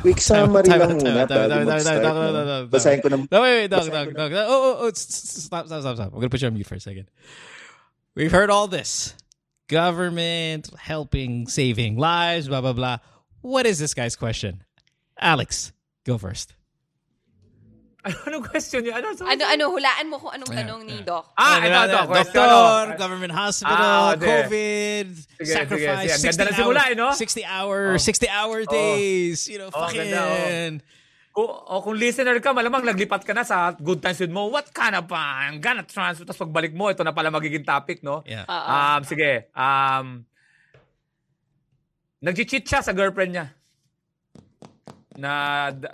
quick 0.01 0.17
summary 0.25 0.63
lang 0.69 0.97
muna 0.97 2.69
Basahin 2.69 3.01
ko 3.01 3.09
na. 3.09 3.17
No, 3.29 3.41
wait, 3.41 3.61
wait, 3.61 3.67
Basta- 3.69 3.91
Doc, 3.91 4.13
Doc. 4.13 4.31
Oh, 4.33 4.47
oh, 4.49 4.75
oh, 4.87 4.91
stop, 4.93 5.65
stop, 5.67 5.81
stop, 5.81 5.95
stop. 5.95 6.07
I'm 6.13 6.17
gonna 6.19 6.29
put 6.29 6.41
you 6.41 6.47
on 6.47 6.53
mute 6.53 6.65
for 6.65 6.75
a 6.75 6.79
second. 6.79 7.05
We've 8.15 8.31
heard 8.31 8.49
all 8.49 8.67
this: 8.67 9.13
government 9.67 10.69
helping, 10.77 11.47
saving 11.47 11.97
lives, 11.97 12.47
blah 12.47 12.61
blah 12.61 12.73
blah. 12.73 12.97
What 13.41 13.65
is 13.65 13.79
this 13.79 13.93
guy's 13.93 14.15
question? 14.15 14.63
Alex, 15.19 15.71
go 16.05 16.17
first. 16.17 16.55
Ano, 17.99 18.15
anong 18.31 18.45
question 18.47 18.79
yun? 18.87 18.95
Ano, 18.95 19.11
Ano, 19.11 19.43
ano, 19.43 19.63
hulaan 19.75 20.05
mo 20.07 20.23
kung 20.23 20.31
anong 20.31 20.51
Yeah, 20.55 20.59
tanong 20.63 20.81
ni. 20.87 20.97
Doc. 21.03 21.35
Ah, 21.35 21.59
ito, 21.59 21.67
ito. 21.67 21.99
question, 22.07 22.31
Doctor, 22.47 22.83
ano? 22.87 22.95
government 22.95 23.33
hospital, 23.35 23.75
Ah, 23.75 24.15
okay. 24.15 24.23
COVID, 24.23 25.07
Sige, 25.35 25.51
sacrifice, 25.51 25.99
sige, 25.99 26.15
sige. 26.15 26.31
60 26.31 26.39
ganda 26.39 26.53
simula, 26.55 26.79
hours, 26.79 26.87
eh, 26.87 26.95
no? 26.95 27.07
60 27.11 27.43
hour, 27.43 27.79
Oh. 27.91 27.99
60 27.99 28.27
hour 28.31 28.57
days, 28.63 29.37
you 29.51 29.59
know, 29.59 29.67
Oh, 29.67 29.83
fucking. 29.83 30.15
ganda, 30.15 30.79
Kung, 31.29 31.45
o 31.45 31.83
kung 31.83 31.95
listener 31.99 32.39
ka, 32.39 32.55
malamang 32.55 32.87
naglipat 32.87 33.21
ka 33.21 33.35
na 33.35 33.43
sa 33.43 33.75
Good 33.75 33.99
Times 34.01 34.17
with 34.17 34.31
Mo. 34.33 34.47
What 34.47 34.71
kind 34.73 34.95
of, 34.95 35.05
uh, 35.11 35.19
I'm 35.19 35.59
gonna 35.61 35.83
transfer. 35.85 36.23
Tapos 36.25 36.41
pagbalik 36.41 36.71
mo, 36.73 36.89
ito 36.89 37.03
na 37.05 37.11
pala 37.13 37.29
magiging 37.29 37.67
topic, 37.67 37.99
no? 38.01 38.23
Yeah. 38.25 38.47
Ah, 38.49 38.63
ah. 38.63 38.73
Um, 38.97 39.01
sige. 39.05 39.45
Um, 39.53 40.05
nag-cheat 42.21 42.65
siya 42.65 42.83
sa 42.83 42.93
girlfriend 42.93 43.31
niya. 43.35 43.47
Na, 45.19 45.31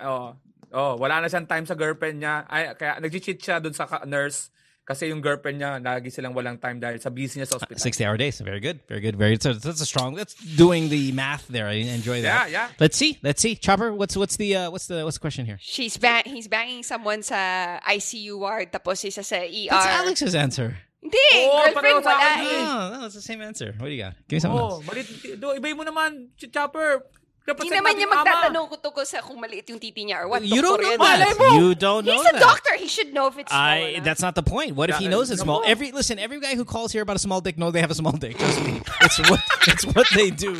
oh, 0.06 0.38
oh, 0.70 0.92
wala 0.98 1.22
na 1.22 1.30
siyang 1.30 1.48
time 1.48 1.66
sa 1.66 1.74
girlfriend 1.74 2.22
niya. 2.22 2.46
Ay, 2.46 2.74
kaya 2.78 2.98
nag-cheat 3.02 3.38
siya 3.38 3.58
dun 3.58 3.74
sa 3.74 3.86
nurse 4.06 4.54
kasi 4.86 5.10
yung 5.10 5.18
girlfriend 5.18 5.58
niya, 5.58 5.82
lagi 5.82 6.14
silang 6.14 6.30
walang 6.30 6.62
time 6.62 6.78
dahil 6.78 7.02
sa 7.02 7.10
busy 7.10 7.42
niya 7.42 7.50
sa 7.50 7.58
hospital. 7.58 7.82
60 7.82 8.06
hour 8.06 8.14
days. 8.14 8.38
Very 8.38 8.62
good. 8.62 8.78
Very 8.86 9.02
good. 9.02 9.18
Very 9.18 9.34
so 9.34 9.50
that's 9.50 9.82
a 9.82 9.86
strong 9.86 10.14
that's 10.14 10.38
doing 10.54 10.94
the 10.94 11.10
math 11.10 11.42
there. 11.50 11.66
I 11.66 11.82
enjoy 11.90 12.22
that. 12.22 12.46
Yeah, 12.46 12.70
yeah. 12.70 12.78
Let's 12.78 12.94
see. 12.94 13.18
Let's 13.18 13.42
see. 13.42 13.58
Chopper, 13.58 13.90
what's 13.90 14.14
what's 14.14 14.38
the 14.38 14.54
uh, 14.54 14.70
what's 14.70 14.86
the 14.86 15.02
what's 15.02 15.18
the 15.18 15.26
question 15.26 15.42
here? 15.42 15.58
She's 15.58 15.98
ba- 15.98 16.22
he's 16.22 16.46
banging 16.46 16.86
someone 16.86 17.26
sa 17.26 17.82
ICU 17.82 18.38
ward 18.38 18.70
tapos 18.70 19.02
isa 19.02 19.26
sa 19.26 19.42
ER. 19.42 19.74
That's 19.74 19.90
Alex's 19.90 20.38
answer. 20.38 20.78
Hindi, 20.96 21.22
Oo, 21.38 21.54
girlfriend 21.62 21.76
pareho 21.76 21.98
sa 22.00 22.10
wala 22.10 22.24
akin 22.26 22.42
eh. 22.42 22.64
Oh, 22.66 22.84
no, 22.90 23.06
it's 23.06 23.14
the 23.14 23.22
same 23.22 23.40
answer. 23.40 23.70
What 23.78 23.86
do 23.86 23.92
you 23.94 24.02
got? 24.02 24.14
Give 24.26 24.36
me 24.36 24.42
something 24.42 24.58
Oh, 24.58 24.80
else. 24.80 24.86
mali, 24.86 25.02
do, 25.36 25.46
ibay 25.54 25.72
mo 25.72 25.84
naman, 25.84 26.34
Ch- 26.34 26.50
Chopper. 26.50 27.04
Represent 27.46 27.62
Hindi 27.62 27.78
naman 27.78 27.86
natin 27.86 27.94
niya 27.94 28.02
yung 28.02 28.10
ama. 28.10 28.24
magtatanong 28.26 28.64
kung 28.66 28.82
tungkol 28.82 29.04
sa 29.06 29.22
kung 29.22 29.38
maliit 29.38 29.66
yung 29.70 29.78
titi 29.78 30.02
niya 30.02 30.18
or 30.18 30.26
what. 30.26 30.42
You 30.42 30.58
don't 30.58 30.82
know 30.82 30.98
Doktor 30.98 31.14
yan. 31.14 31.38
that. 31.38 31.54
You 31.54 31.68
don't 31.78 32.02
know 32.02 32.18
He's 32.18 32.26
a 32.26 32.34
that. 32.34 32.42
doctor. 32.42 32.74
He 32.74 32.88
should 32.90 33.14
know 33.14 33.30
if 33.30 33.38
it's 33.38 33.54
small 33.54 33.62
I, 33.62 33.94
enough. 33.94 34.02
that's 34.02 34.18
not 34.18 34.34
the 34.34 34.42
point. 34.42 34.74
What 34.74 34.90
if 34.90 34.98
he 34.98 35.06
Yeah, 35.06 35.14
knows 35.14 35.30
it's 35.30 35.46
no. 35.46 35.46
small? 35.46 35.60
Every 35.62 35.94
listen, 35.94 36.18
every 36.18 36.42
guy 36.42 36.58
who 36.58 36.66
calls 36.66 36.90
here 36.90 37.06
about 37.06 37.14
a 37.14 37.22
small 37.22 37.38
dick 37.38 37.54
knows 37.54 37.70
they 37.70 37.86
have 37.86 37.94
a 37.94 38.00
small 38.02 38.18
dick. 38.18 38.34
Trust 38.34 38.58
me, 38.66 38.82
it's 38.98 39.22
what 39.30 39.38
it's 39.70 39.86
what 39.86 40.10
they 40.10 40.34
do 40.34 40.58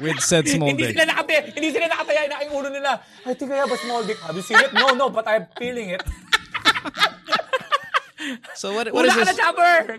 with 0.00 0.24
said 0.24 0.48
small 0.48 0.72
Hindi 0.72 0.88
dick. 0.88 0.96
sila 0.96 1.04
nakataya, 1.04 1.52
hindi 1.52 1.68
sila 1.68 1.86
nakataya 1.92 2.22
na 2.32 2.48
yung 2.48 2.54
ulo 2.56 2.68
nila. 2.72 3.04
I 3.28 3.36
think 3.36 3.52
I 3.52 3.60
have 3.60 3.68
a 3.68 3.76
small 3.76 4.00
dick. 4.00 4.16
Have 4.24 4.32
you 4.32 4.40
seen 4.40 4.56
it? 4.56 4.72
No, 4.72 4.96
no, 4.96 5.12
but 5.12 5.28
I'm 5.28 5.52
feeling 5.60 5.92
it. 5.92 6.00
So 8.54 8.74
what? 8.74 8.92
What 8.92 9.04
is 9.06 9.14
this? 9.14 9.38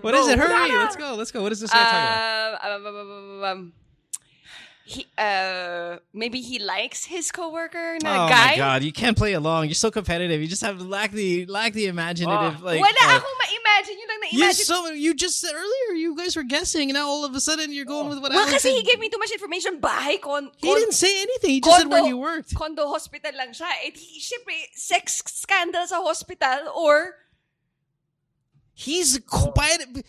What 0.01 0.13
is 0.15 0.27
it? 0.27 0.39
Hurry! 0.39 0.69
Let's 0.75 0.95
go. 0.95 1.15
Let's 1.15 1.31
go. 1.31 1.41
What 1.41 1.51
is 1.51 1.59
this 1.59 1.71
guy 1.71 1.83
talking 1.83 1.97
about? 1.97 2.71
Um, 2.71 2.85
um, 2.85 2.95
um, 2.97 3.43
um, 3.43 3.73
he, 4.83 5.05
uh, 5.17 5.97
maybe 6.13 6.41
he 6.41 6.59
likes 6.59 7.05
his 7.05 7.31
coworker 7.31 7.97
na 8.03 8.25
Oh 8.25 8.29
guy. 8.29 8.51
my 8.51 8.55
god, 8.57 8.83
you 8.83 8.91
can't 8.91 9.15
play 9.15 9.33
along. 9.33 9.65
You're 9.65 9.75
so 9.79 9.89
competitive. 9.91 10.41
You 10.41 10.47
just 10.47 10.61
have 10.63 10.79
to 10.79 10.83
lack 10.83 11.11
the 11.11 11.45
lack 11.45 11.71
the 11.73 11.85
imaginative 11.87 12.59
Oh. 12.59 12.65
like. 12.65 12.81
Wala 12.81 13.01
uh, 13.07 13.15
akong 13.21 13.37
ma-imagine. 13.39 13.95
Yun 14.01 14.07
lang 14.09 14.19
you 14.33 14.39
na-imagine. 14.41 14.65
so 14.65 14.89
you 14.91 15.13
just 15.13 15.39
said 15.39 15.53
earlier 15.55 15.95
you 15.95 16.17
guys 16.17 16.35
were 16.35 16.43
guessing 16.43 16.89
and 16.89 16.97
now 16.97 17.07
all 17.07 17.23
of 17.23 17.33
a 17.35 17.39
sudden 17.39 17.71
you're 17.71 17.85
going 17.85 18.09
with 18.09 18.19
what 18.19 18.33
well, 18.33 18.45
kasi 18.45 18.67
said. 18.67 18.75
he 18.75 18.83
gave 18.83 18.99
me 18.99 19.07
too 19.07 19.19
much 19.19 19.31
information. 19.31 19.79
Bahay, 19.79 20.19
con, 20.19 20.49
He 20.57 20.67
con- 20.67 20.75
didn't 20.79 20.93
say 20.97 21.21
anything. 21.21 21.51
He 21.51 21.61
just 21.61 21.77
said 21.77 21.87
where 21.87 22.01
condo- 22.01 22.07
he 22.07 22.13
worked. 22.13 22.51
Condo 22.55 22.89
hospital 22.89 23.31
lang 23.37 23.53
siya. 23.55 23.69
Eh, 23.85 23.93
syempre, 24.19 24.59
sex 24.75 25.23
scandal 25.23 25.87
sa 25.87 26.01
hospital 26.03 26.67
or 26.75 27.15
He's 28.73 29.17
oh. 29.17 29.51
quiet. 29.51 30.05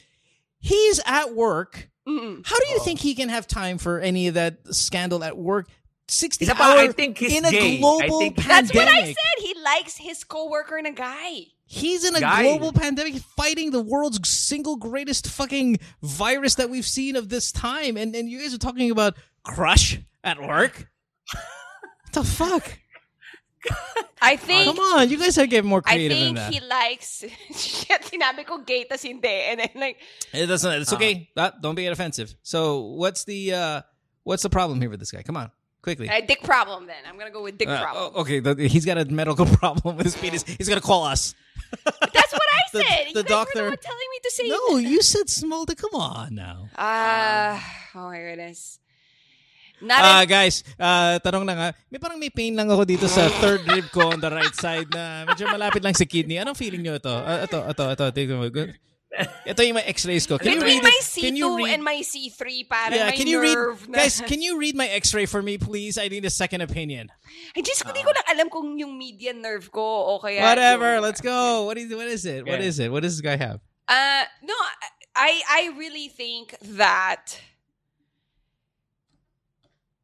He's 0.59 1.01
at 1.05 1.35
work. 1.35 1.89
Mm-mm. 2.07 2.47
How 2.47 2.59
do 2.59 2.69
you 2.69 2.79
oh. 2.81 2.85
think 2.85 3.01
he 3.01 3.15
can 3.15 3.29
have 3.29 3.47
time 3.47 3.79
for 3.79 4.01
any 4.01 4.29
of 4.29 4.35
that 4.35 4.75
scandal 4.75 5.23
at 5.23 5.37
work? 5.37 5.69
60 6.09 6.45
Isa 6.45 6.55
I 6.57 6.85
hours 6.85 6.95
think 6.95 7.19
he's 7.19 7.37
in 7.37 7.45
a 7.45 7.51
gay. 7.51 7.77
I 7.77 7.81
global 7.81 8.19
think- 8.19 8.37
pandemic. 8.37 8.73
That's 8.73 8.75
what 8.75 8.89
I 8.89 9.05
said. 9.07 9.17
He 9.39 9.55
likes 9.63 9.97
his 9.97 10.25
coworker 10.25 10.77
and 10.77 10.87
a 10.87 10.93
guy. 10.93 11.47
He's 11.65 12.05
in 12.05 12.15
a 12.15 12.21
Guy. 12.21 12.43
global 12.43 12.71
pandemic 12.75 13.15
fighting 13.35 13.71
the 13.71 13.81
world's 13.81 14.29
single 14.29 14.77
greatest 14.77 15.27
fucking 15.27 15.79
virus 16.03 16.57
that 16.57 16.69
we've 16.69 16.85
seen 16.87 17.17
of 17.17 17.31
this 17.31 17.51
time. 17.51 17.97
And, 17.97 18.15
and 18.15 18.29
you 18.29 18.41
guys 18.41 18.53
are 18.53 18.59
talking 18.59 18.91
about 18.91 19.17
crush 19.43 19.99
at 20.23 20.39
work? 20.39 20.87
what 21.33 22.13
the 22.13 22.25
fuck? 22.25 22.79
I 24.23 24.37
think 24.37 24.67
Come 24.67 24.79
on, 24.79 25.09
you 25.11 25.19
guys 25.19 25.37
are 25.39 25.47
getting 25.47 25.69
more 25.69 25.83
I 25.85 25.95
creative 25.95 26.17
than 26.19 26.35
think 26.35 26.37
that. 26.39 26.53
he 26.55 26.61
likes 26.61 27.25
shit, 27.55 28.03
sinabi 28.03 28.47
ko 28.47 28.59
gay 28.59 28.85
tas 28.85 29.03
hindi. 29.03 29.29
And 29.29 29.61
then 29.61 29.71
like 29.77 29.99
It 30.33 30.47
doesn't. 30.47 30.83
It's 30.83 30.93
okay. 30.93 31.29
Ah, 31.37 31.53
don't 31.61 31.75
be 31.75 31.87
offensive. 31.87 32.35
So, 32.43 32.81
what's 32.95 33.25
the 33.25 33.53
uh, 33.55 33.83
what's 34.25 34.43
the 34.43 34.51
problem 34.51 34.81
here 34.81 34.91
with 34.91 35.01
this 35.01 35.11
guy? 35.11 35.23
Come 35.23 35.37
on, 35.37 35.51
quickly. 35.83 36.09
uh, 36.09 36.21
dick 36.27 36.43
problem 36.43 36.87
then. 36.87 37.03
I'm 37.09 37.19
gonna 37.19 37.31
go 37.35 37.43
with 37.43 37.59
dick 37.59 37.69
Uh, 37.69 37.83
problem. 37.83 38.13
oh, 38.15 38.21
okay, 38.23 38.39
the, 38.41 38.55
he's 38.69 38.85
got 38.87 38.99
a 38.99 39.05
medical 39.07 39.47
problem 39.63 39.97
with 39.97 40.07
his 40.07 40.17
penis. 40.17 40.45
He's 40.47 40.69
gonna 40.69 40.81
call 40.81 41.05
us. 41.05 41.35
That's 41.85 42.33
what 42.33 42.49
I 42.55 42.63
The- 42.73 42.79
said. 42.85 42.87
the 42.87 43.09
you 43.09 43.15
guys 43.15 43.15
were 43.15 43.23
doctor- 43.23 43.65
the 43.65 43.75
one 43.75 43.83
telling 43.91 44.09
me 44.11 44.19
to 44.23 44.31
say 44.31 44.49
No, 44.49 44.77
you 44.79 45.03
said 45.03 45.29
small. 45.31 45.65
dick. 45.67 45.79
Come 45.79 45.95
on 45.99 46.35
now. 46.35 46.69
Ah, 46.79 47.59
oh 47.95 48.07
my 48.09 48.19
goodness. 48.19 48.79
Ah, 49.91 50.23
in- 50.23 50.29
guys, 50.29 50.63
ah, 50.79 51.19
tanong 51.19 51.43
lang 51.43 51.59
ha. 51.59 51.69
May 51.91 51.99
parang 51.99 52.19
may 52.19 52.31
pain 52.31 52.55
lang 52.55 52.71
ako 52.71 52.85
dito 52.85 53.07
sa 53.07 53.27
third 53.41 53.67
rib 53.67 53.91
ko 53.91 54.13
on 54.13 54.21
the 54.21 54.31
right 54.31 54.55
side 54.55 54.87
na 54.91 55.27
medyo 55.27 55.49
malapit 55.49 55.83
lang 55.83 55.95
sa 55.95 56.05
kidney. 56.05 56.39
Anong 56.39 56.55
feeling 56.55 56.83
nyo 56.83 56.95
ito? 56.95 57.11
Ah, 57.11 57.43
ito, 57.43 57.59
ito, 57.59 57.85
ito. 57.91 58.05
Tingnan 58.11 58.39
mo. 58.39 58.47
Good. 58.47 58.79
Ito 59.45 59.61
yung 59.61 59.77
may 59.77 59.85
x-rays 59.93 60.25
ko. 60.25 60.41
Can 60.41 60.57
you 60.57 60.65
between 60.65 60.81
read 60.81 60.89
my 60.89 60.97
it? 60.97 61.05
C2 61.05 61.21
Can 61.21 61.37
you 61.37 61.49
read? 61.53 61.69
and 61.77 61.83
my 61.85 61.99
C3 62.01 62.41
parang 62.65 62.97
yeah, 62.97 63.13
may 63.13 63.17
can 63.21 63.29
you 63.29 63.45
read? 63.45 63.59
na. 63.85 64.01
Guys, 64.01 64.25
can 64.25 64.41
you 64.41 64.57
read 64.57 64.73
my 64.73 64.89
x-ray 64.89 65.29
for 65.29 65.45
me, 65.45 65.61
please? 65.61 66.01
I 66.01 66.09
need 66.09 66.25
a 66.25 66.33
second 66.33 66.65
opinion. 66.65 67.13
Ay, 67.53 67.61
Diyos 67.61 67.85
ko, 67.85 67.93
di 67.93 68.01
ko 68.01 68.09
lang 68.09 68.25
alam 68.33 68.49
kung 68.49 68.73
yung 68.81 68.97
median 68.97 69.45
nerve 69.45 69.69
ko 69.69 69.85
o 69.85 70.17
kaya 70.17 70.41
Whatever, 70.41 70.97
yung- 70.97 71.05
let's 71.05 71.21
go. 71.21 71.69
What 71.69 71.77
is 71.77 71.93
what 71.93 72.09
is 72.09 72.25
it? 72.25 72.49
What 72.49 72.65
Okay. 72.65 72.73
is 72.73 72.81
it? 72.81 72.89
What 72.89 73.05
does 73.05 73.13
this 73.13 73.21
guy 73.21 73.37
have? 73.37 73.61
Uh, 73.85 74.25
no, 74.41 74.57
I 75.13 75.45
I 75.45 75.77
really 75.77 76.09
think 76.09 76.57
that 76.81 77.37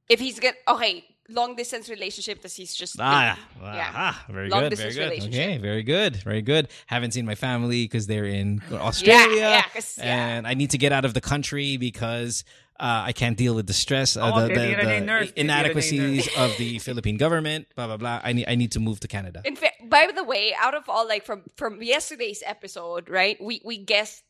if 0.08 0.18
he's 0.20 0.38
get 0.40 0.56
okay, 0.66 1.04
long 1.28 1.56
distance 1.56 1.88
relationship, 1.88 2.40
that 2.42 2.52
he's 2.52 2.74
just 2.74 2.96
Ah, 2.98 3.38
yeah. 3.62 3.92
ah, 3.94 4.24
very 4.30 4.48
Long 4.48 4.68
good, 4.68 4.78
very 4.78 4.94
good. 4.94 5.12
Okay, 5.28 5.58
very 5.58 5.82
good, 5.82 6.16
very 6.16 6.42
good. 6.42 6.68
Haven't 6.86 7.12
seen 7.12 7.26
my 7.26 7.34
family 7.34 7.84
because 7.84 8.06
they're 8.06 8.24
in 8.24 8.62
Australia, 8.72 9.36
yeah, 9.40 9.62
'cause- 9.72 9.98
yeah. 9.98 10.38
and 10.38 10.46
I 10.46 10.54
need 10.54 10.70
to 10.70 10.78
get 10.78 10.92
out 10.92 11.04
of 11.04 11.12
the 11.14 11.20
country 11.20 11.76
because 11.76 12.44
uh, 12.80 13.02
I 13.10 13.12
can't 13.12 13.36
deal 13.36 13.54
with 13.56 13.66
the 13.66 13.72
stress, 13.74 14.16
uh, 14.16 14.30
Oh, 14.32 14.40
the, 14.46 14.54
the, 14.54 14.54
titira 14.54 14.84
na 14.84 14.90
yung 14.94 15.00
the 15.00 15.06
nurse, 15.06 15.28
titira 15.32 15.34
na 15.34 15.40
yung 15.42 15.44
inadequacies 15.50 16.28
of 16.38 16.56
the 16.58 16.78
Philippine 16.78 17.16
government. 17.18 17.66
Blah 17.74 17.88
blah 17.88 17.96
blah. 17.98 18.20
I 18.22 18.32
need 18.32 18.46
I 18.48 18.54
need 18.54 18.70
to 18.72 18.80
move 18.80 19.00
to 19.00 19.08
Canada. 19.08 19.42
In 19.44 19.56
fact, 19.56 19.82
by 19.90 20.06
the 20.14 20.22
way, 20.22 20.54
out 20.54 20.74
of 20.78 20.88
all 20.88 21.02
like 21.06 21.26
from 21.26 21.42
from 21.56 21.82
yesterday's 21.82 22.40
episode, 22.46 23.10
right? 23.10 23.36
We 23.42 23.60
we 23.66 23.78
guessed 23.82 24.22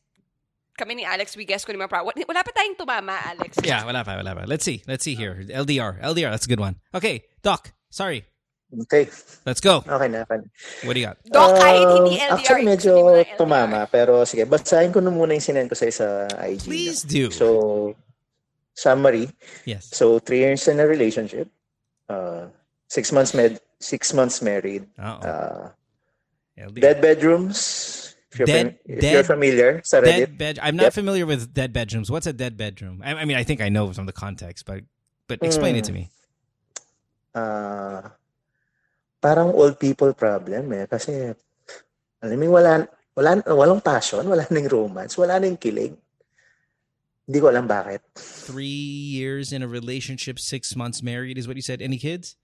kami 0.79 0.95
ni 0.95 1.03
Alex, 1.03 1.35
we 1.35 1.43
guessed 1.43 1.67
ko 1.67 1.75
ni 1.75 1.79
mga 1.79 1.91
pro- 1.91 2.07
Wala 2.07 2.41
pa 2.41 2.51
tayong 2.55 2.79
tumama, 2.79 3.19
Alex. 3.27 3.59
Yeah, 3.59 3.83
wala 3.83 4.07
pa, 4.07 4.15
wala 4.15 4.31
pa. 4.31 4.47
Let's 4.47 4.63
see, 4.63 4.79
let's 4.87 5.03
see 5.03 5.13
here. 5.19 5.43
LDR, 5.43 5.99
LDR. 5.99 6.31
That's 6.31 6.47
a 6.47 6.51
good 6.51 6.63
one. 6.63 6.79
Okay, 6.95 7.27
Doc. 7.43 7.75
Sorry, 7.91 8.23
Okay, 8.85 9.09
let's 9.49 9.59
go. 9.65 9.81
okay 9.81 10.05
na. 10.07 10.29
Okay 10.29 10.37
na. 10.39 10.47
What 10.85 10.93
do 10.93 10.99
you 11.01 11.09
got? 11.09 11.17
Doc, 11.25 11.57
kahit 11.57 11.89
hindi 11.89 12.21
Um, 12.21 12.37
LDR, 12.37 12.37
Actually, 12.37 12.65
medyo 12.69 12.93
na 13.17 13.25
tumama. 13.33 13.89
Pero 13.89 14.21
sige, 14.29 14.45
basahin 14.45 14.93
ko 14.93 15.01
na 15.01 15.09
muna 15.09 15.33
yung 15.33 15.41
sinend 15.41 15.67
ko 15.67 15.75
sa 15.75 15.89
sa 15.89 16.29
IG. 16.45 16.69
Please 16.69 17.01
no? 17.01 17.09
do. 17.09 17.23
So, 17.33 17.45
summary. 18.77 19.25
Yes. 19.65 19.89
So, 19.89 20.21
three 20.21 20.45
years 20.45 20.69
in 20.69 20.77
a 20.77 20.85
relationship. 20.85 21.49
Uh, 22.05 22.53
six 22.85 23.09
months 23.09 23.33
med, 23.33 23.57
six 23.81 24.13
months 24.13 24.37
married. 24.45 24.85
Uh-oh. 25.01 25.17
Uh, 25.25 25.65
LDR. 26.69 26.77
dead 26.77 26.97
bedrooms. 27.01 28.08
If 28.31 28.37
you're, 28.37 28.45
Dead- 28.45 28.77
fam- 28.77 28.79
if 28.85 29.01
dead- 29.01 29.13
you're 29.13 29.23
familiar 29.25 29.81
sa 29.83 30.01
Dead 30.01 30.37
bed. 30.37 30.59
I'm 30.61 30.75
not 30.77 30.93
Yep. 30.93 31.01
familiar 31.01 31.25
with 31.25 31.49
dead 31.53 31.73
bedrooms. 31.73 32.11
What's 32.13 32.27
a 32.29 32.33
dead 32.33 32.57
bedroom? 32.57 33.01
I, 33.03 33.13
I 33.15 33.25
mean, 33.25 33.35
I 33.37 33.43
think 33.43 33.59
I 33.59 33.69
know 33.69 33.89
from 33.91 34.05
the 34.05 34.13
context, 34.13 34.65
but 34.69 34.85
but 35.25 35.41
explain 35.41 35.75
it 35.75 35.85
to 35.85 35.93
me. 35.93 36.09
uh, 37.33 38.01
parang 39.21 39.53
old 39.53 39.79
people 39.79 40.13
problem 40.13 40.73
eh. 40.73 40.85
Kasi, 40.85 41.33
alam 42.21 42.37
mo, 42.39 42.49
wala, 42.57 42.85
wala, 43.17 43.41
walang 43.45 43.81
passion, 43.83 44.25
wala 44.29 44.45
nang 44.53 44.67
romance, 44.69 45.17
wala 45.17 45.39
nang 45.39 45.57
kilig. 45.57 45.93
Hindi 47.29 47.37
ko 47.41 47.49
alam 47.53 47.69
bakit. 47.69 48.01
Three 48.17 48.65
years 49.13 49.53
in 49.53 49.61
a 49.61 49.69
relationship, 49.69 50.37
six 50.41 50.73
months 50.75 51.01
married 51.05 51.37
is 51.37 51.45
what 51.47 51.55
you 51.57 51.61
said. 51.65 51.81
Any 51.81 51.97
kids? 52.01 52.37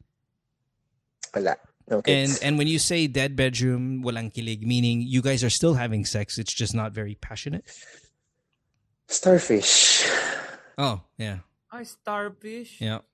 Wala. 1.34 1.58
No 1.86 2.02
And 2.04 2.34
and 2.42 2.58
when 2.58 2.66
you 2.66 2.82
say 2.82 3.06
dead 3.06 3.38
bedroom, 3.38 4.02
walang 4.02 4.34
kilig, 4.34 4.66
meaning 4.66 5.06
you 5.06 5.22
guys 5.22 5.46
are 5.46 5.54
still 5.54 5.78
having 5.78 6.02
sex. 6.02 6.42
It's 6.42 6.50
just 6.54 6.74
not 6.74 6.98
very 6.98 7.14
passionate. 7.14 7.62
Starfish. 9.06 10.02
Oh 10.78 11.06
yeah, 11.16 11.46
Ay, 11.70 11.86
starfish. 11.86 12.82
yeah. 12.82 13.06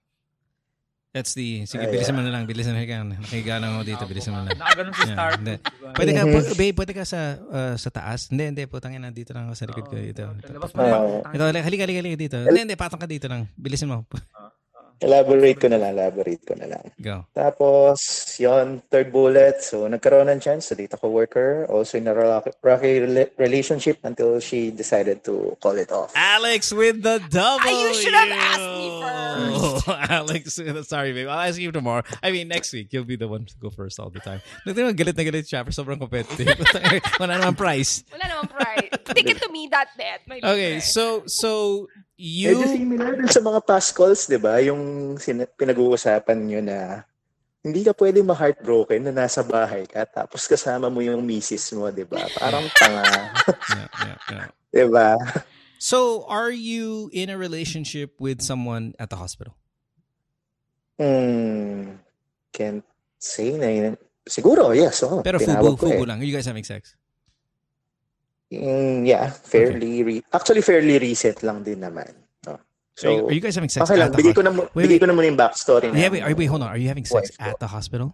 That's 1.12 1.36
the. 1.36 1.68
Sige, 1.68 1.84
Ay, 1.84 1.92
bilisan 1.92 2.16
mo 2.16 2.24
na 2.24 2.32
lang. 2.32 2.48
Bilisan 2.48 2.72
mo 2.72 2.80
na 2.80 2.88
lang. 2.88 3.20
Nakihiga 3.20 3.60
lang 3.60 3.76
ako 3.76 3.84
dito. 3.84 4.04
Bilisan 4.08 4.32
mo 4.32 4.38
na 4.40 4.56
lang. 4.56 4.64
Nakaganon 4.64 4.94
si 4.96 5.04
Yeah, 5.04 5.12
starfish. 5.12 5.36
hindi. 5.44 5.56
diba? 5.60 5.92
Pwede 5.92 6.12
ka, 6.16 6.22
Mhm. 6.24 6.56
babe, 6.56 6.76
pwede 6.80 6.94
ka 6.96 7.04
sa 7.04 7.20
uh, 7.36 7.76
sa 7.76 7.90
taas. 7.92 8.32
Hindi, 8.32 8.44
hindi. 8.48 8.64
Putang 8.64 8.96
ina, 8.96 9.12
dito 9.12 9.36
lang 9.36 9.52
ako 9.52 9.56
sa 9.60 9.68
likod 9.68 9.86
ko. 9.92 10.00
Ito. 10.00 10.24
Ito, 10.40 10.52
Labas 10.56 10.72
mo 10.72 10.80
na 10.80 10.88
Oo. 10.96 11.20
yung- 11.20 11.36
ito, 11.36 11.44
halika, 11.44 11.84
halika, 11.84 12.00
halika 12.00 12.16
dito. 12.16 12.38
Hindi, 12.40 12.60
hindi. 12.64 12.76
Patong 12.80 13.02
ka 13.04 13.08
dito 13.12 13.28
lang. 13.28 13.52
Bilisan 13.60 13.92
mo. 13.92 14.08
Elaborate 15.02 15.58
ko 15.58 15.68
na 15.68 15.82
lang, 15.82 15.98
elaborate 15.98 16.46
ko 16.46 16.54
na 16.54 16.70
lang. 16.70 16.86
Go. 17.02 17.26
Tapos, 17.34 17.98
yon 18.38 18.86
third 18.94 19.10
bullet. 19.10 19.58
So, 19.66 19.90
nagkaroon 19.90 20.30
ng 20.30 20.38
chance 20.38 20.70
sa 20.70 20.78
data 20.78 20.94
co-worker. 20.94 21.66
Also 21.74 21.98
in 21.98 22.06
a 22.06 22.14
rocky, 22.14 22.54
rocky 22.62 23.02
relationship 23.42 23.98
until 24.06 24.38
she 24.38 24.70
decided 24.70 25.26
to 25.26 25.58
call 25.58 25.74
it 25.82 25.90
off. 25.90 26.14
Alex 26.14 26.70
with 26.70 27.02
the 27.02 27.18
double. 27.34 27.66
Ah, 27.66 27.82
you 27.82 27.94
should 27.98 28.14
have 28.14 28.30
asked 28.30 28.72
me 28.78 28.88
first. 29.02 29.90
Alex, 30.22 30.44
sorry, 30.86 31.14
babe. 31.18 31.28
I'll 31.28 31.50
ask 31.50 31.58
you 31.58 31.74
tomorrow. 31.74 32.06
I 32.22 32.30
mean, 32.30 32.48
next 32.48 32.70
week. 32.70 32.94
You'll 32.94 33.10
be 33.10 33.18
the 33.18 33.28
one 33.28 33.46
to 33.46 33.56
go 33.58 33.74
first 33.74 33.98
all 34.00 34.14
the 34.14 34.22
time. 34.22 34.46
Nagtira 34.70 34.86
mo, 34.86 34.94
galit 34.94 35.18
na 35.18 35.26
galit 35.26 35.50
siya. 35.50 35.66
pero 35.66 35.74
Sobrang 35.74 35.98
competitive. 35.98 36.54
Wala 37.22 37.42
naman 37.42 37.58
price. 37.58 38.06
Wala 38.14 38.26
naman 38.30 38.48
pride. 38.54 38.94
Ticket 39.18 39.42
to 39.42 39.50
me 39.50 39.66
that 39.74 39.90
net. 39.98 40.22
Okay, 40.30 40.78
libre. 40.78 40.86
so, 40.86 41.26
so, 42.22 42.48
Medyo 42.54 42.66
you... 42.70 42.78
similar 42.78 43.12
dun 43.18 43.32
sa 43.34 43.42
mga 43.42 43.60
past 43.66 43.90
calls, 43.98 44.30
di 44.30 44.38
ba? 44.38 44.62
Yung 44.62 45.16
sin- 45.18 45.50
pinag-uusapan 45.58 46.38
nyo 46.38 46.62
na 46.62 46.78
hindi 47.66 47.82
ka 47.82 47.94
pwede 47.98 48.22
ma-heartbroken 48.22 49.10
na 49.10 49.14
nasa 49.26 49.42
bahay 49.42 49.86
ka 49.86 50.06
tapos 50.06 50.46
kasama 50.46 50.90
mo 50.90 51.02
yung 51.02 51.26
misis 51.26 51.74
mo, 51.74 51.90
di 51.90 52.06
ba? 52.06 52.22
Parang 52.38 52.66
tanga. 52.78 53.04
Yeah, 53.74 53.90
yeah, 54.06 54.18
yeah. 54.30 54.48
di 54.70 54.86
ba? 54.86 55.18
So, 55.82 56.30
are 56.30 56.54
you 56.54 57.10
in 57.10 57.34
a 57.34 57.38
relationship 57.42 58.22
with 58.22 58.46
someone 58.46 58.94
at 59.02 59.10
the 59.10 59.18
hospital? 59.18 59.58
Hmm. 61.02 61.98
Can't 62.54 62.86
say 63.18 63.58
na 63.58 63.70
yun. 63.74 63.94
Siguro, 64.30 64.78
yes. 64.78 65.02
Oh, 65.02 65.26
Pero 65.26 65.42
fubu, 65.42 65.74
ko 65.74 65.90
eh. 65.90 65.98
fubu 65.98 66.06
lang. 66.06 66.22
Are 66.22 66.28
you 66.28 66.38
guys 66.38 66.46
having 66.46 66.62
sex? 66.62 66.94
Mm, 68.52 69.08
yeah, 69.08 69.32
fairly 69.32 70.04
re- 70.04 70.24
actually 70.28 70.60
fairly 70.62 71.00
recent 71.00 71.40
lang 71.42 71.64
din 71.64 71.80
naman. 71.80 72.12
No? 72.44 72.60
So, 72.94 73.08
are, 73.08 73.16
you, 73.16 73.26
are 73.28 73.34
you 73.34 73.40
guys 73.40 73.56
having 73.56 73.72
sex 73.72 73.88
okay 73.88 73.96
at 73.96 74.12
lang, 74.12 74.12
bigay 74.12 74.36
ko 74.36 74.44
hospital? 74.44 74.44
na, 74.44 74.52
mu- 74.52 74.70
Wait, 74.76 74.84
bigay 74.86 75.00
wait. 75.00 75.02
ko 75.02 75.08
na 75.08 75.14
muna 75.16 75.28
yung 75.32 75.40
backstory 75.40 75.88
Yeah, 75.96 76.12
na. 76.12 76.12
wait, 76.12 76.24
are, 76.28 76.36
wait, 76.36 76.52
hold 76.52 76.62
on. 76.62 76.68
Are 76.68 76.76
you 76.78 76.92
having 76.92 77.08
sex 77.08 77.32
Wife 77.32 77.40
at 77.40 77.56
the 77.58 77.72
hospital? 77.72 78.12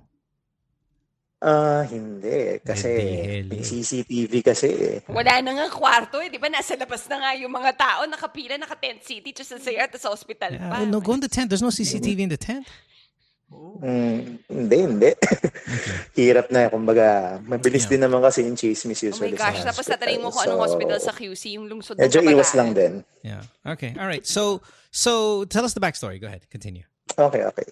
Ah, 1.37 1.85
hindi. 1.85 2.57
Kasi 2.65 2.89
Hindi, 3.45 3.61
may. 3.61 3.61
CCTV 3.61 4.33
kasi 4.41 4.69
eh. 4.73 4.97
Wala 5.05 5.37
na 5.45 5.53
nga 5.53 5.67
kwarto 5.69 6.17
eh. 6.17 6.33
Di 6.33 6.41
ba 6.41 6.49
nasa 6.49 6.73
labas 6.73 7.05
na 7.05 7.21
nga 7.21 7.31
yung 7.37 7.53
mga 7.53 7.77
tao, 7.77 8.09
nakapila, 8.09 8.57
naka-tent 8.57 9.05
city, 9.05 9.29
just 9.37 9.53
sa 9.53 9.57
at 9.77 9.93
sa 10.01 10.09
hospital 10.09 10.49
Yeah, 10.49 10.65
pa. 10.65 10.81
well, 10.81 10.89
no, 10.89 10.97
go 10.97 11.13
in 11.13 11.21
the 11.21 11.29
tent. 11.29 11.53
There's 11.53 11.61
no 11.61 11.69
CCTV 11.69 12.25
in 12.25 12.33
the 12.33 12.41
tent. 12.41 12.65
Mm, 13.47 14.43
hindi, 14.51 14.77
hindi. 14.83 15.11
Hirap 16.19 16.51
na. 16.51 16.67
Kumbaga, 16.67 17.39
mabilis 17.47 17.87
Yeah. 17.87 17.91
din 17.95 18.01
naman 18.03 18.19
kasi 18.19 18.43
yung 18.43 18.59
chismis 18.59 18.99
Oh 18.99 19.07
my 19.07 19.31
usually 19.31 19.39
gosh, 19.39 19.63
tapos 19.63 19.85
tatanungin 19.87 20.19
mo 20.19 20.29
kung 20.35 20.43
anong 20.43 20.59
So, 20.59 20.65
hospital 20.67 20.99
sa 20.99 21.11
QC, 21.15 21.43
yung 21.55 21.65
lungsod 21.71 21.95
ng 21.95 22.03
Medyo 22.03 22.19
iwas 22.27 22.51
lang 22.59 22.75
din. 22.75 22.93
Yeah. 23.23 23.43
Okay. 23.63 23.95
All 23.95 24.09
right. 24.09 24.27
So, 24.27 24.59
so 24.91 25.43
tell 25.47 25.63
us 25.63 25.71
the 25.71 25.79
backstory. 25.79 26.19
Go 26.19 26.27
ahead. 26.27 26.43
Continue. 26.51 26.83
Okay, 27.15 27.47
okay. 27.47 27.67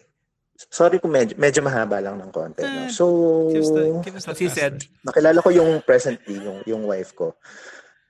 Sorry 0.72 1.04
kung 1.04 1.12
medyo, 1.12 1.36
medyo 1.36 1.60
mahaba 1.60 2.00
lang 2.00 2.16
ng 2.24 2.32
konti. 2.32 2.64
No? 2.64 2.88
Eh, 2.88 2.90
So, 2.90 3.04
Give 3.52 3.60
us 3.60 3.72
the, 3.76 3.84
give 4.00 4.16
us 4.16 4.24
the 4.24 4.32
As 4.32 4.40
he 4.40 4.48
said, 4.48 4.80
nakilala 5.04 5.44
ko 5.44 5.52
yung 5.52 5.84
presently, 5.84 6.40
yung, 6.40 6.64
yung 6.64 6.82
wife 6.88 7.12
ko, 7.12 7.36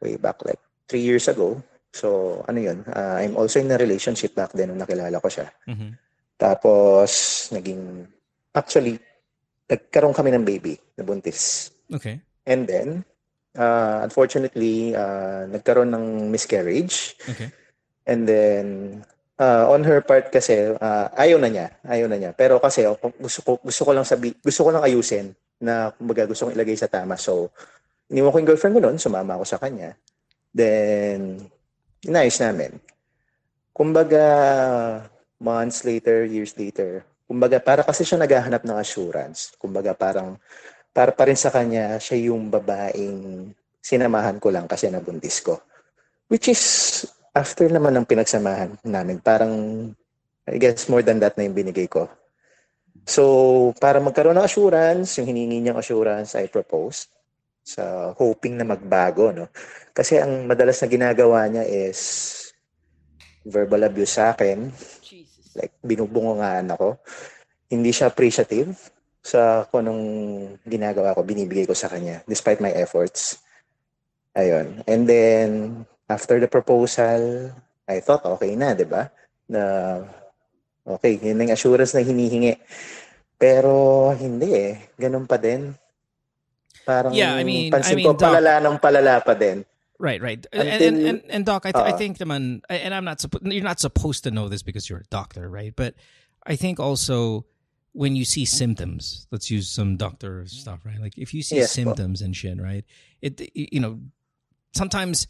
way 0.05 0.22
back 0.22 0.38
like 0.45 0.61
three 0.86 1.01
years 1.01 1.26
ago. 1.26 1.57
So, 1.89 2.43
ano 2.45 2.61
yun, 2.61 2.86
uh, 2.86 3.18
I'm 3.18 3.34
also 3.34 3.57
in 3.57 3.74
a 3.74 3.80
relationship 3.82 4.38
back 4.38 4.53
then 4.53 4.70
nung 4.70 4.86
nakilala 4.86 5.18
ko 5.18 5.26
siya. 5.26 5.49
Mhm. 5.66 5.97
Tapos, 6.36 7.12
naging, 7.56 8.08
actually, 8.52 9.00
nagkaroon 9.72 10.14
kami 10.16 10.30
ng 10.36 10.46
baby, 10.46 10.76
na 11.00 11.04
buntis. 11.08 11.72
Okay. 11.90 12.20
And 12.46 12.68
then, 12.68 13.08
uh, 13.58 14.04
unfortunately, 14.04 14.94
uh, 14.94 15.48
nagkaroon 15.50 15.96
ng 15.96 16.30
miscarriage. 16.30 17.16
Okay. 17.26 17.50
And 18.06 18.28
then, 18.28 18.66
uh, 19.40 19.72
on 19.72 19.82
her 19.88 20.04
part 20.04 20.30
kasi, 20.30 20.76
uh, 20.76 21.08
ayaw 21.16 21.40
na 21.40 21.50
niya. 21.50 21.68
Ayaw 21.88 22.12
na 22.12 22.20
niya. 22.20 22.32
Pero 22.36 22.60
kasi, 22.60 22.86
oh, 22.86 23.00
gusto 23.00 23.40
ko, 23.42 23.52
gusto 23.64 23.82
ko 23.88 23.92
lang 23.96 24.06
sabi, 24.06 24.36
gusto 24.38 24.62
ko 24.68 24.70
lang 24.76 24.84
ayusin 24.86 25.34
na, 25.58 25.96
kumbaga, 25.96 26.28
gusto 26.28 26.46
kong 26.46 26.56
ilagay 26.60 26.76
sa 26.76 26.92
tama. 26.92 27.16
So, 27.16 27.50
iniwan 28.12 28.30
ko 28.30 28.38
yung 28.44 28.50
girlfriend 28.52 28.76
ko 28.78 28.82
noon, 28.84 29.00
sumama 29.02 29.40
ako 29.40 29.46
sa 29.48 29.58
kanya. 29.58 29.96
Then, 30.54 31.48
inayos 32.06 32.38
namin. 32.44 32.78
Kumbaga, 33.74 34.24
months 35.40 35.84
later, 35.84 36.24
years 36.24 36.56
later, 36.56 37.04
kumbaga, 37.26 37.60
para 37.60 37.82
kasi 37.82 38.06
siya 38.06 38.22
naghahanap 38.22 38.64
ng 38.64 38.78
assurance. 38.78 39.54
Kumbaga, 39.58 39.98
parang, 39.98 40.38
para 40.96 41.12
pa 41.12 41.28
rin 41.28 41.38
sa 41.38 41.52
kanya, 41.52 42.00
siya 42.00 42.32
yung 42.32 42.48
babaeng 42.48 43.52
sinamahan 43.84 44.40
ko 44.42 44.50
lang 44.50 44.66
kasi 44.66 44.88
nabuntis 44.90 45.44
ko. 45.44 45.60
Which 46.32 46.50
is, 46.50 46.62
after 47.36 47.68
naman 47.68 47.94
ng 48.00 48.08
pinagsamahan 48.08 48.82
namin, 48.82 49.20
parang, 49.20 49.54
I 50.46 50.58
guess 50.62 50.88
more 50.88 51.02
than 51.02 51.20
that 51.22 51.36
na 51.36 51.46
yung 51.46 51.58
binigay 51.58 51.90
ko. 51.90 52.08
So, 53.06 53.74
para 53.78 54.02
magkaroon 54.02 54.40
ng 54.40 54.48
assurance, 54.48 55.22
yung 55.22 55.30
hiningi 55.30 55.62
niyang 55.62 55.78
assurance, 55.78 56.34
I 56.34 56.50
proposed 56.50 57.14
sa 57.66 58.14
hoping 58.14 58.58
na 58.58 58.66
magbago, 58.66 59.34
no? 59.34 59.50
Kasi 59.94 60.22
ang 60.22 60.46
madalas 60.46 60.78
na 60.82 60.88
ginagawa 60.90 61.50
niya 61.50 61.66
is 61.66 62.00
verbal 63.46 63.86
abuse 63.86 64.18
sa 64.18 64.34
akin. 64.34 64.70
Like 65.56 65.74
binubungangaan 65.82 66.70
ako. 66.72 66.99
Hindi 67.72 67.89
siya 67.89 68.12
appreciative 68.12 68.76
sa 69.26 69.66
kung 69.66 69.88
anong 69.88 70.03
ginagawa 70.62 71.18
ko, 71.18 71.26
binibigay 71.26 71.66
ko 71.66 71.74
sa 71.74 71.89
kanya, 71.89 72.22
despite 72.30 72.62
my 72.62 72.70
efforts. 72.70 73.41
Ayun. 74.38 74.86
And 74.86 75.10
then, 75.10 75.49
after 76.06 76.38
the 76.38 76.45
proposal, 76.45 77.49
I 77.89 78.06
thought, 78.06 78.22
okay 78.38 78.53
na, 78.53 78.78
di 78.78 78.86
ba? 78.86 79.10
Na, 79.49 79.62
okay, 80.86 81.18
yun 81.18 81.41
ang 81.41 81.56
assurance 81.56 81.97
na 81.97 82.06
hinihingi. 82.06 82.53
Pero, 83.39 84.14
hindi 84.14 84.53
eh. 84.53 84.74
Ganun 84.93 85.26
pa 85.26 85.41
din. 85.41 85.74
Parang, 86.86 87.16
Yeah, 87.18 87.34
I 87.34 87.41
mean- 87.41 87.74
pansin 87.74 87.97
I 87.97 87.97
mean, 87.97 88.06
ko, 88.06 88.14
Doc- 88.14 88.30
palala 88.30 88.62
ng 88.62 88.78
palala 88.78 89.14
pa 89.26 89.34
din. 89.34 89.66
Right, 89.98 90.22
right. 90.22 90.46
And, 90.52 90.68
and, 90.68 90.98
and, 90.98 91.22
and 91.30 91.46
Doc, 91.46 91.66
I, 91.66 91.72
th- 91.72 91.86
I 91.86 91.91
Uh. 91.91 91.98
think 91.98 92.18
naman, 92.18 92.62
and 92.70 92.93
I'm 92.93 93.06
not 93.06 93.22
supposed, 93.22 93.46
you're 93.46 93.64
not 93.64 93.80
supposed 93.80 94.24
to 94.26 94.32
know 94.32 94.50
this 94.50 94.62
because 94.62 94.89
you're 94.89 95.00
a 95.00 95.08
doctor, 95.10 95.50
right? 95.50 95.74
But 95.76 95.96
I 96.46 96.56
think 96.58 96.80
also 96.80 97.46
when 97.93 98.16
you 98.16 98.26
see 98.26 98.43
symptoms, 98.43 99.26
let's 99.32 99.50
use 99.50 99.70
some 99.70 99.96
doctor 99.96 100.46
stuff, 100.48 100.82
right? 100.84 101.00
Like 101.00 101.18
if 101.18 101.34
you 101.34 101.41
see 101.41 101.58
Yes, 101.58 101.72
symptoms 101.72 102.22
and 102.22 102.36
shit, 102.36 102.62
right? 102.62 102.84
It, 103.22 103.50
you 103.56 103.80
know, 103.80 104.02
sometimes, 104.74 105.28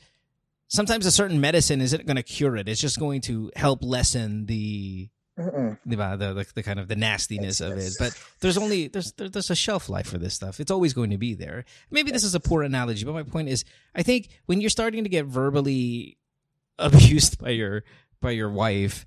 sometimes 0.67 1.05
a 1.05 1.11
certain 1.11 1.39
medicine 1.39 1.79
isn't 1.79 2.07
going 2.07 2.15
to 2.17 2.23
cure 2.23 2.55
it. 2.57 2.67
It's 2.67 2.81
just 2.81 2.99
going 2.99 3.21
to 3.21 3.51
help 3.55 3.83
lessen 3.83 4.47
the, 4.47 5.09
Mm-mm. 5.37 5.77
diba, 5.85 6.17
the, 6.17 6.33
the, 6.33 6.45
the 6.55 6.63
kind 6.63 6.79
of 6.79 6.87
the 6.87 6.95
nastiness 6.95 7.59
Yes, 7.59 7.61
of 7.61 7.77
yes. 7.77 7.87
it. 7.87 7.95
But 7.99 8.23
there's 8.39 8.57
only 8.57 8.87
there's 8.87 9.11
there, 9.13 9.27
there's 9.27 9.49
a 9.49 9.55
shelf 9.55 9.89
life 9.89 10.07
for 10.07 10.17
this 10.17 10.33
stuff. 10.33 10.59
It's 10.59 10.71
always 10.71 10.93
going 10.93 11.09
to 11.11 11.17
be 11.17 11.33
there. 11.33 11.65
Maybe 11.91 12.11
this 12.11 12.23
is 12.23 12.35
a 12.35 12.39
poor 12.39 12.63
analogy, 12.63 13.03
but 13.03 13.13
my 13.13 13.23
point 13.23 13.49
is, 13.49 13.65
I 13.93 14.01
think 14.03 14.29
when 14.45 14.61
you're 14.61 14.69
starting 14.69 15.03
to 15.03 15.09
get 15.09 15.25
verbally 15.25 16.17
abused 16.79 17.39
by 17.39 17.49
your 17.49 17.83
by 18.21 18.31
your 18.31 18.49
wife, 18.49 19.05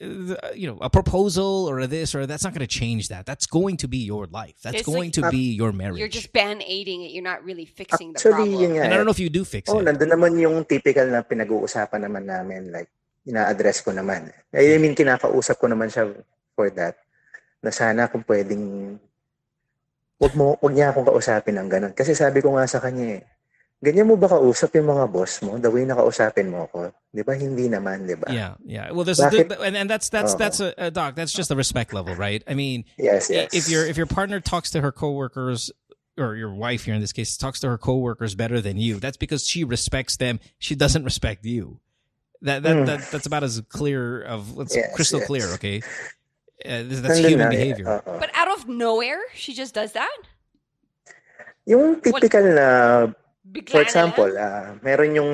uh, 0.00 0.36
you 0.54 0.66
know, 0.70 0.78
a 0.80 0.88
proposal 0.88 1.66
or 1.68 1.80
a 1.80 1.86
this 1.88 2.14
or 2.14 2.24
that's 2.26 2.44
not 2.44 2.54
going 2.54 2.62
to 2.66 2.70
change 2.70 3.08
that. 3.08 3.26
That's 3.26 3.46
going 3.46 3.78
to 3.78 3.88
be 3.88 3.98
your 3.98 4.26
life. 4.26 4.54
That's 4.62 4.76
It's 4.78 4.86
going 4.86 5.10
like- 5.10 5.26
to 5.26 5.30
be 5.30 5.54
your 5.58 5.72
marriage. 5.72 5.98
You're 5.98 6.06
just 6.06 6.32
band-aiding 6.32 7.02
it. 7.02 7.10
You're 7.10 7.24
not 7.26 7.42
really 7.42 7.66
fixing 7.66 8.12
the 8.12 8.20
problem. 8.20 8.52
yun 8.62 8.70
nga 8.78 8.82
and 8.86 8.92
I 8.92 8.94
eh. 8.94 8.96
don't 8.96 9.06
know 9.06 9.10
if 9.10 9.18
you 9.18 9.28
do 9.28 9.44
fix 9.44 9.68
it. 9.68 9.72
Oh, 9.74 9.80
it. 9.80 9.86
nandun 9.86 10.14
naman 10.14 10.38
yung 10.38 10.64
typical 10.64 11.06
na 11.10 11.22
pinag-uusapan 11.26 12.06
naman 12.06 12.30
namin, 12.30 12.70
like, 12.70 12.88
ina-address 13.28 13.84
ko 13.84 13.92
naman. 13.92 14.32
I 14.56 14.80
mean, 14.80 14.96
kinakausap 14.96 15.60
ko 15.60 15.68
naman 15.68 15.92
siya 15.92 16.08
for 16.56 16.72
that. 16.72 16.96
Na 17.60 17.68
sana 17.68 18.08
kung 18.08 18.24
pwedeng, 18.24 18.96
wag 20.18 20.32
mo, 20.34 20.56
wag 20.64 20.72
niya 20.72 20.90
akong 20.90 21.04
kausapin 21.06 21.60
ng 21.60 21.68
ganun. 21.68 21.92
Kasi 21.92 22.16
sabi 22.16 22.40
ko 22.40 22.56
nga 22.56 22.64
sa 22.64 22.80
kanya 22.80 23.20
eh, 23.20 23.22
ganyan 23.78 24.08
mo 24.08 24.16
ba 24.16 24.26
kausap 24.32 24.74
yung 24.74 24.90
mga 24.90 25.06
boss 25.12 25.44
mo? 25.44 25.60
The 25.60 25.70
way 25.70 25.84
na 25.84 25.94
kausapin 25.94 26.48
mo 26.50 26.66
ako? 26.66 26.90
Di 27.12 27.22
ba? 27.22 27.36
Hindi 27.36 27.68
naman, 27.68 28.08
di 28.08 28.16
ba? 28.16 28.26
Yeah, 28.32 28.54
yeah. 28.64 28.90
Well, 28.90 29.04
there's 29.04 29.20
Bakit- 29.20 29.60
and, 29.60 29.76
and 29.76 29.88
that's 29.90 30.08
that's 30.08 30.34
Oo. 30.34 30.38
that's 30.40 30.58
a, 30.58 30.74
a 30.78 30.90
doc. 30.90 31.14
That's 31.14 31.32
just 31.32 31.50
a 31.52 31.56
respect 31.56 31.92
level, 31.92 32.14
right? 32.16 32.42
I 32.48 32.54
mean, 32.54 32.84
Yes, 32.96 33.28
yes. 33.30 33.52
if 33.54 33.68
your 33.68 33.86
if 33.86 33.96
your 33.96 34.08
partner 34.08 34.40
talks 34.40 34.70
to 34.72 34.80
her 34.80 34.90
coworkers 34.90 35.70
or 36.18 36.34
your 36.34 36.50
wife 36.50 36.84
here 36.84 36.94
in 36.94 37.00
this 37.00 37.14
case 37.14 37.36
talks 37.38 37.60
to 37.62 37.68
her 37.70 37.78
coworkers 37.78 38.34
better 38.34 38.60
than 38.60 38.76
you, 38.78 38.98
that's 38.98 39.16
because 39.16 39.46
she 39.46 39.62
respects 39.62 40.16
them. 40.18 40.40
She 40.58 40.74
doesn't 40.74 41.04
respect 41.04 41.44
you. 41.46 41.78
That 42.42 42.62
that, 42.62 42.76
Mm. 42.76 42.86
that 42.86 43.00
that's 43.10 43.26
about 43.26 43.42
as 43.42 43.58
clear 43.66 44.22
of 44.22 44.54
it's 44.62 44.76
Yes, 44.76 44.94
crystal 44.94 45.18
yes. 45.18 45.26
clear. 45.26 45.46
Okay, 45.58 45.82
uh, 46.62 46.86
that's 46.86 47.18
Nandun 47.18 47.34
human 47.34 47.50
na, 47.50 47.50
eh. 47.50 47.56
behavior. 47.58 47.86
Oo. 47.98 48.18
But 48.18 48.30
out 48.32 48.46
of 48.54 48.70
nowhere, 48.70 49.18
she 49.34 49.50
just 49.52 49.74
does 49.74 49.90
that? 49.98 50.18
Yung 51.66 51.98
typical 52.00 52.46
na 52.54 52.68
Bigla 53.42 53.72
For 53.74 53.82
example, 53.82 54.28
lang? 54.30 54.38
ah 54.38 54.66
meron 54.84 55.18
yung 55.18 55.32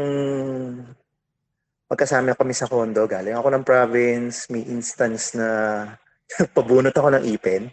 magkasama 1.87 2.33
kami 2.35 2.55
sa 2.57 2.67
condo, 2.67 3.05
galing 3.05 3.37
ako 3.37 3.49
ng 3.53 3.65
province, 3.67 4.49
may 4.49 4.65
instance 4.65 5.37
na 5.37 5.49
pabunot 6.57 6.95
ako 6.97 7.11
ng 7.15 7.25
ipin. 7.29 7.69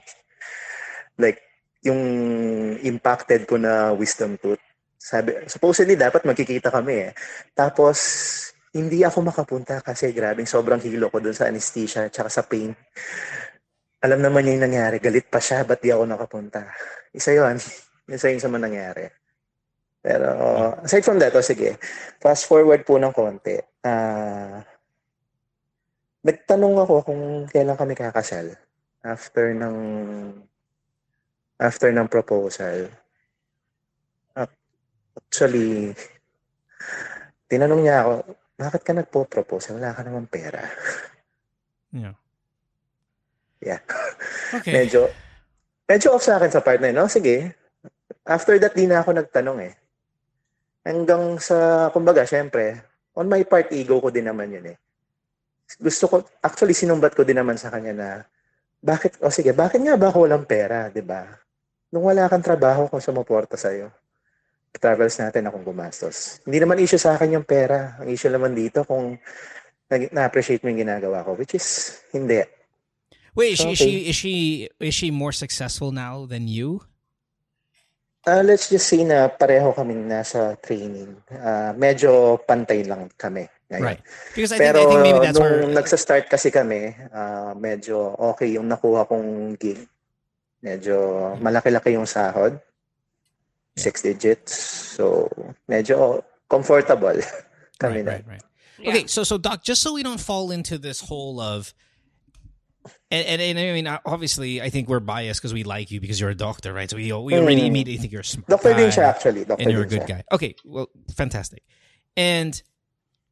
Like, 1.15 1.39
yung 1.81 2.01
impacted 2.83 3.47
ko 3.47 3.55
na 3.57 3.95
wisdom 3.95 4.35
tooth. 4.37 4.59
Sabi, 4.97 5.33
supposedly 5.49 5.97
dapat 5.97 6.21
magkikita 6.21 6.69
kami 6.69 7.09
eh. 7.09 7.11
Tapos, 7.55 7.97
hindi 8.71 9.03
ako 9.03 9.27
makapunta 9.27 9.83
kasi 9.83 10.15
grabing 10.15 10.47
sobrang 10.47 10.79
hilo 10.79 11.11
ko 11.11 11.19
dun 11.19 11.35
sa 11.35 11.51
anesthesia 11.51 12.07
at 12.07 12.15
sa 12.15 12.47
pain. 12.47 12.71
Alam 14.01 14.23
naman 14.23 14.47
niya 14.47 14.53
yung 14.55 14.65
nangyari. 14.71 14.97
Galit 15.03 15.27
pa 15.27 15.43
siya, 15.43 15.67
ba't 15.67 15.83
di 15.83 15.91
ako 15.91 16.07
nakapunta? 16.07 16.71
Isa 17.11 17.35
yun. 17.35 17.59
Isa 18.15 18.31
yun 18.31 18.39
sa 18.41 18.49
mga 18.49 18.65
nangyari. 18.65 19.05
Pero, 20.01 20.29
aside 20.81 21.05
from 21.05 21.21
that, 21.21 21.35
o 21.37 21.45
sige, 21.45 21.77
fast 22.17 22.49
forward 22.49 22.81
po 22.81 22.97
ng 22.97 23.13
konti. 23.13 23.61
Ah, 23.85 24.65
nagtanong 26.25 26.75
ako 26.81 26.95
kung 27.05 27.21
kailan 27.45 27.77
kami 27.77 27.93
kakasal. 27.93 28.57
After 29.05 29.53
ng, 29.53 29.77
after 31.61 31.93
ng 31.93 32.09
proposal. 32.09 32.89
Ac- 34.33 34.57
Actually, 35.11 35.93
tinanong 37.45 37.83
niya 37.85 37.97
ako, 38.01 38.40
bakit 38.61 38.85
ka 38.85 38.93
nagpo-propose? 38.93 39.73
Wala 39.73 39.97
ka 39.97 40.05
naman 40.05 40.29
pera. 40.29 40.61
Yeah. 41.89 42.13
Yeah. 43.57 43.81
Okay. 44.53 44.85
Medyo, 44.85 45.09
medyo 45.89 46.13
off 46.13 46.21
sa 46.21 46.37
akin 46.37 46.53
sa 46.53 46.61
part 46.61 46.77
na 46.77 46.93
yun. 46.93 47.01
No, 47.01 47.09
sige. 47.09 47.57
After 48.21 48.61
that, 48.61 48.77
di 48.77 48.85
na 48.85 49.01
ako 49.01 49.17
nagtanong 49.17 49.59
eh. 49.65 49.73
Hanggang 50.85 51.41
sa, 51.41 51.89
kumbaga, 51.89 52.21
syempre, 52.29 52.85
on 53.17 53.25
my 53.25 53.41
part, 53.49 53.73
ego 53.73 53.97
ko 53.97 54.13
din 54.13 54.29
naman 54.29 54.53
yun 54.53 54.77
eh. 54.77 54.77
Gusto 55.81 56.05
ko, 56.05 56.15
actually, 56.45 56.77
sinumbat 56.77 57.17
ko 57.17 57.25
din 57.25 57.41
naman 57.41 57.57
sa 57.57 57.73
kanya 57.73 57.93
na, 57.93 58.09
bakit, 58.81 59.17
o 59.21 59.29
sige, 59.33 59.53
bakit 59.53 59.81
nga 59.81 59.97
ba 59.97 60.09
ako 60.09 60.25
walang 60.25 60.45
pera, 60.45 60.89
di 60.89 61.05
ba? 61.05 61.25
Nung 61.93 62.05
wala 62.09 62.29
kang 62.29 62.45
trabaho, 62.45 62.89
kung 62.89 63.01
sumuporta 63.01 63.57
sa'yo. 63.57 63.93
Travels 64.71 65.19
natin 65.19 65.45
akong 65.45 65.67
gumastos. 65.67 66.39
Hindi 66.47 66.63
naman 66.63 66.79
issue 66.79 66.97
sa 66.97 67.19
akin 67.19 67.35
yung 67.37 67.45
pera. 67.45 67.99
Ang 67.99 68.09
issue 68.15 68.31
naman 68.31 68.55
dito 68.55 68.87
kung 68.87 69.19
na-appreciate 69.91 70.63
mo 70.63 70.71
yung 70.71 70.87
ginagawa 70.87 71.27
ko, 71.27 71.35
which 71.35 71.53
is, 71.59 71.99
hindi. 72.15 72.39
Wait, 73.35 73.55
is 73.55 73.59
she, 73.59 73.71
is 73.71 73.79
Okay. 73.79 73.83
she 73.83 73.91
is 74.07 74.15
she 74.15 74.35
is 74.79 74.95
she 74.95 75.07
more 75.11 75.31
successful 75.31 75.91
now 75.91 76.27
than 76.27 76.47
you? 76.47 76.83
Ah, 78.27 78.45
let's 78.45 78.69
just 78.69 78.85
say 78.85 79.01
na 79.01 79.33
pareho 79.33 79.73
kaming 79.73 80.05
nasa 80.05 80.53
training. 80.61 81.15
Ah, 81.33 81.73
medyo 81.73 82.37
pantay 82.43 82.85
lang 82.85 83.09
kami 83.17 83.49
ngayon. 83.71 83.81
Right. 83.81 84.01
Because 84.35 84.53
I 84.53 84.61
think 84.61 84.67
Pero 84.67 84.79
I 84.83 84.85
think 84.85 85.01
maybe 85.01 85.19
that's 85.25 85.39
nung 85.39 85.47
where 85.47 85.65
nagsa-start 85.65 86.29
kasi 86.29 86.53
kami, 86.53 86.93
ah, 87.15 87.55
medyo 87.57 88.13
okay 88.19 88.53
yung 88.53 88.69
nakuha 88.69 89.07
kong 89.09 89.57
gig. 89.57 89.79
Medyo 90.61 90.95
malaki-laki 91.41 91.97
yung 91.97 92.05
sahod. 92.05 92.61
Six 93.77 94.01
digits. 94.01 94.53
So, 94.55 95.29
medyo 95.69 96.23
comfortable 96.49 97.13
kami 97.79 97.95
right, 98.01 98.05
na. 98.05 98.11
right, 98.11 98.27
right. 98.27 98.41
Yeah. 98.79 98.89
Okay, 98.89 99.07
so 99.07 99.23
so 99.23 99.37
Doc, 99.37 99.63
just 99.63 99.81
so 99.81 99.93
we 99.93 100.03
don't 100.03 100.19
fall 100.19 100.51
into 100.51 100.77
this 100.77 100.99
whole 101.01 101.39
of, 101.39 101.73
and 103.11 103.25
and, 103.27 103.41
and 103.41 103.59
I 103.59 103.73
mean, 103.73 103.87
obviously, 104.05 104.61
I 104.61 104.69
think 104.69 104.89
we're 104.89 104.99
biased 104.99 105.39
because 105.39 105.53
we 105.53 105.63
like 105.63 105.91
you 105.91 106.01
because 106.01 106.19
you're 106.19 106.31
a 106.31 106.35
doctor, 106.35 106.73
right? 106.73 106.89
So 106.89 106.97
we 106.97 107.11
we 107.13 107.37
already 107.37 107.61
Mm. 107.61 107.67
immediately 107.67 107.97
think 107.97 108.11
you're 108.11 108.21
a 108.21 108.25
smart 108.25 108.47
Doctor 108.49 108.73
din 108.73 108.89
guy 108.89 108.95
siya 108.95 109.03
actually. 109.03 109.45
Doctor 109.45 109.61
and 109.63 109.71
you're 109.71 109.83
a 109.83 109.87
good 109.87 110.01
siya. 110.01 110.07
guy. 110.07 110.23
Okay, 110.31 110.55
well, 110.65 110.89
fantastic. 111.15 111.61
And 112.17 112.59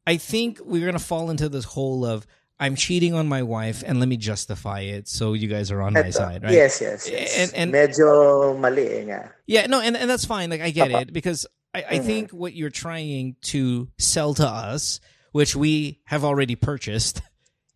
I 0.05 0.17
think 0.17 0.59
we're 0.63 0.85
gonna 0.85 0.99
fall 0.99 1.29
into 1.31 1.49
this 1.49 1.65
whole 1.65 2.05
of 2.05 2.25
I'm 2.59 2.75
cheating 2.75 3.13
on 3.13 3.27
my 3.27 3.41
wife 3.43 3.83
and 3.85 3.99
let 3.99 4.09
me 4.09 4.17
justify 4.17 4.81
it 4.81 5.07
so 5.07 5.33
you 5.33 5.47
guys 5.47 5.71
are 5.71 5.81
on 5.81 5.93
my 5.93 6.09
side, 6.09 6.43
right? 6.43 6.51
Yes, 6.51 6.81
yes, 6.81 7.09
yes. 7.09 7.37
And- 7.37 7.53
and- 7.55 7.73
medyo 7.73 8.57
mali 8.59 8.85
eh 8.87 9.03
nga. 9.05 9.31
Yeah, 9.47 9.65
no, 9.67 9.79
and, 9.79 9.95
and 9.95 10.09
that's 10.09 10.25
fine. 10.25 10.49
Like 10.49 10.61
I 10.61 10.71
get 10.71 10.91
Papa. 10.91 11.03
it 11.03 11.13
because 11.13 11.45
I, 11.73 11.85
I 11.89 11.99
Mhm. 11.99 12.05
think 12.05 12.31
what 12.31 12.53
you're 12.53 12.69
trying 12.69 13.35
to 13.53 13.87
sell 13.97 14.33
to 14.35 14.45
us, 14.47 14.99
which 15.31 15.55
we 15.55 16.01
have 16.05 16.25
already 16.25 16.55
purchased, 16.55 17.21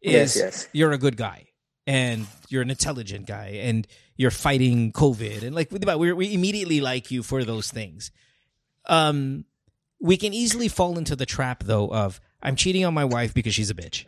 is 0.02 0.36
Yes, 0.36 0.36
yes. 0.36 0.68
you're 0.74 0.92
a 0.92 0.98
good 0.98 1.16
guy 1.16 1.48
and 1.88 2.28
you're 2.50 2.62
an 2.62 2.70
intelligent 2.70 3.26
guy 3.26 3.60
and 3.64 3.88
you're 4.18 4.32
fighting 4.32 4.92
COVID 4.92 5.44
and 5.44 5.56
like 5.56 5.72
we 5.72 6.12
we 6.14 6.34
immediately 6.34 6.82
like 6.82 7.10
you 7.10 7.24
for 7.24 7.44
those 7.46 7.72
things. 7.72 8.12
Um, 8.86 9.46
we 10.02 10.18
can 10.18 10.34
easily 10.34 10.68
fall 10.68 10.98
into 10.98 11.16
the 11.16 11.26
trap 11.26 11.64
though 11.64 11.88
of 11.88 12.20
I'm 12.42 12.56
cheating 12.58 12.84
on 12.84 12.94
my 12.94 13.06
wife 13.06 13.34
because 13.34 13.56
she's 13.56 13.70
a 13.70 13.74
bitch. 13.74 14.06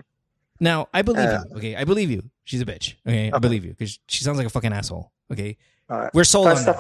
Now 0.60 0.88
I 0.94 1.02
believe 1.02 1.28
Uh. 1.28 1.44
you. 1.52 1.58
Okay, 1.58 1.74
I 1.76 1.84
believe 1.84 2.10
you. 2.12 2.24
She's 2.46 2.62
a 2.62 2.66
bitch. 2.66 2.96
Okay, 3.08 3.32
I 3.32 3.40
believe 3.40 3.66
you 3.66 3.72
because 3.76 4.00
she 4.08 4.24
sounds 4.24 4.38
like 4.38 4.48
a 4.48 4.54
fucking 4.54 4.72
asshole. 4.74 5.12
Okay, 5.32 5.58
Uh, 5.90 6.10
we're 6.14 6.26
sold 6.26 6.48
on 6.50 6.58
that. 6.58 6.78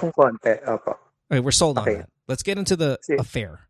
Opo. 0.65 0.97
Okay, 1.30 1.39
we're 1.41 1.51
sold 1.53 1.78
on 1.78 1.86
that. 1.86 2.09
Let's 2.28 2.41
get 2.41 2.57
into 2.57 2.76
the 2.76 2.97
See. 3.01 3.17
affair. 3.17 3.69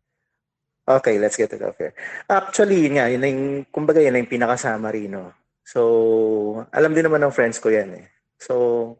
Okay, 0.88 1.18
let's 1.18 1.36
get 1.36 1.50
to 1.50 1.58
the 1.58 1.68
affair. 1.74 1.92
Actually, 2.30 2.86
yun 2.86 2.94
nga, 2.96 3.10
yun 3.10 3.20
yung, 3.20 3.66
kumbaga 3.74 3.98
yun 4.00 4.16
yung 4.16 4.30
pinaka-summary, 4.30 5.10
no? 5.10 5.34
So, 5.66 6.62
alam 6.72 6.94
din 6.94 7.04
naman 7.04 7.20
ng 7.26 7.34
friends 7.34 7.58
ko 7.58 7.68
yan 7.74 7.90
eh. 8.00 8.06
So, 8.38 8.96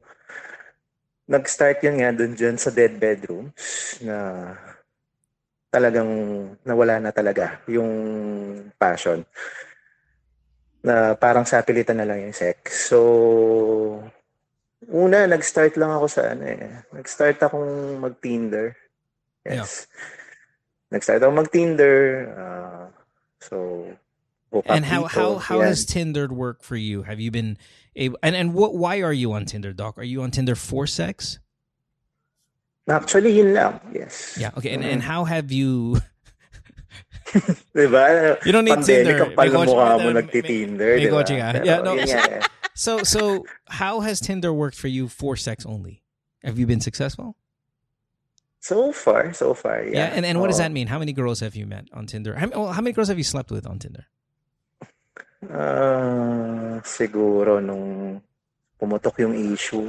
nag-start 1.31 1.81
yun 1.87 2.03
nga 2.03 2.11
dun 2.11 2.35
dyan 2.35 2.59
sa 2.59 2.75
dead 2.75 2.99
bedrooms 2.99 4.03
na 4.03 4.17
talagang 5.71 6.11
nawala 6.67 6.99
na 6.99 7.15
talaga 7.15 7.63
yung 7.71 7.89
passion. 8.77 9.23
Na 10.87 11.19
parang 11.19 11.43
sapilitan 11.43 11.99
na 11.99 12.07
lang 12.07 12.23
yung 12.23 12.37
sex. 12.37 12.87
So, 12.87 14.07
una, 14.87 15.27
nag-start 15.27 15.75
lang 15.75 15.91
ako 15.91 16.07
sa 16.07 16.31
ano 16.31 16.47
eh. 16.47 16.87
Nag-start 16.95 17.43
akong 17.43 17.99
mag-Tinder. 17.99 18.79
Yes. 19.43 19.91
Nag-start 20.95 21.27
ako 21.27 21.33
mag-Tinder. 21.43 21.97
uh, 22.39 22.87
so, 23.43 23.57
And 24.65 24.87
how 24.87 25.05
dito, 25.05 25.11
how 25.11 25.31
how 25.37 25.59
yan. 25.59 25.69
has 25.69 25.85
Tinder 25.85 26.33
worked 26.33 26.65
for 26.65 26.77
you? 26.79 27.03
Have 27.03 27.21
you 27.21 27.29
been 27.29 27.59
able 27.93 28.17
and 28.23 28.33
and 28.33 28.55
what 28.55 28.73
why 28.73 29.03
are 29.03 29.13
you 29.13 29.35
on 29.35 29.45
Tinder, 29.45 29.75
Doc? 29.75 29.99
Are 29.99 30.07
you 30.07 30.23
on 30.23 30.31
Tinder 30.31 30.55
for 30.55 30.87
sex? 30.87 31.43
Actually, 32.89 33.37
yun 33.37 33.53
lang. 33.53 33.81
Yes. 33.93 34.39
Yeah. 34.41 34.55
Okay. 34.57 34.73
And 34.73 34.81
and 34.87 35.03
how 35.03 35.27
have 35.27 35.51
you? 35.53 36.01
Diba? 37.75 38.39
You 38.47 38.53
don't 38.53 38.65
need 38.65 38.79
Pandemic, 38.79 39.07
Tinder. 39.07 39.25
ang 39.25 39.35
pala 39.35 39.51
May 39.51 39.57
kotse 39.57 39.75
mukha 39.75 39.89
mo 39.99 40.09
na- 40.11 40.19
nagti-Tinder, 40.23 40.91
may- 40.97 41.11
may 41.11 41.11
diba? 41.11 41.53
Pero 41.53 41.65
Yeah, 41.67 41.83
no. 41.83 41.95
eh. 41.99 42.41
So 42.77 43.03
so 43.09 43.47
how 43.73 44.01
has 44.05 44.21
Tinder 44.21 44.53
worked 44.53 44.77
for 44.77 44.87
you 44.93 45.09
for 45.09 45.33
sex 45.35 45.65
only? 45.65 46.05
Have 46.45 46.61
you 46.61 46.69
been 46.69 46.85
successful? 46.85 47.35
So 48.61 48.93
far, 48.93 49.33
so 49.33 49.55
far, 49.57 49.81
yeah. 49.87 50.13
And 50.13 50.27
and 50.29 50.39
what 50.39 50.53
does 50.53 50.59
that 50.61 50.71
mean? 50.71 50.87
How 50.93 50.99
many 51.01 51.17
girls 51.17 51.41
have 51.41 51.57
you 51.57 51.65
met 51.65 51.89
on 51.97 52.05
Tinder? 52.05 52.37
How, 52.37 52.47
well, 52.53 52.73
how 52.77 52.83
many 52.85 52.93
girls 52.93 53.09
have 53.09 53.17
you 53.17 53.25
slept 53.25 53.49
with 53.51 53.65
on 53.67 53.79
Tinder? 53.81 54.05
Ah, 55.49 56.83
siguro 56.85 57.63
nung 57.65 58.21
pumutok 58.77 59.25
yung 59.25 59.33
issue, 59.55 59.89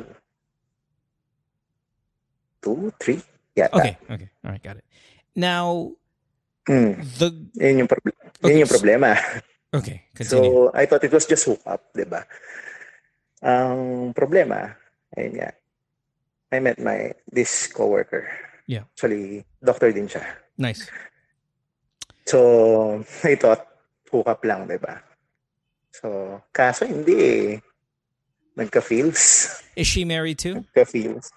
two, 2.62 2.94
three, 3.02 3.20
Yeah. 3.58 3.70
Okay. 3.74 3.98
Okay. 4.06 4.30
All 4.46 4.52
right. 4.54 4.62
Got 4.62 4.78
it. 4.78 4.86
Now 5.36 5.92
Hmm, 6.68 7.00
the 7.18 7.32
yun 7.56 7.80
yung, 7.86 7.90
prob- 7.90 8.12
Okay, 8.44 8.52
yun 8.54 8.68
yung 8.68 8.72
problema. 8.72 9.16
okay. 9.74 10.04
Continue. 10.14 10.52
So, 10.68 10.72
I 10.76 10.86
thought 10.86 11.04
it 11.04 11.12
was 11.16 11.26
just 11.26 11.48
hook 11.48 11.64
up, 11.66 11.82
di 11.96 12.04
ba? 12.04 12.28
Ang 13.42 14.12
problema, 14.14 14.76
ayun 15.16 15.40
nga, 15.40 15.56
I 16.52 16.60
met 16.60 16.80
my, 16.80 17.16
this 17.32 17.68
coworker. 17.72 18.28
Yeah. 18.68 18.84
Actually, 18.96 19.48
doctor 19.64 19.92
din 19.92 20.08
siya. 20.12 20.24
nice. 20.58 20.92
So, 22.28 23.04
I 23.24 23.36
thought, 23.40 23.64
hook 24.12 24.28
up 24.28 24.44
lang, 24.44 24.68
di 24.68 24.76
ba? 24.76 25.00
So, 25.96 26.42
kaso 26.52 26.84
hindi 26.84 27.16
eh. 27.16 27.62
Nagka-feels. 28.58 29.54
Is 29.78 29.88
she 29.88 30.04
married 30.04 30.38
too? 30.38 30.66
Nagka-feels. 30.68 31.32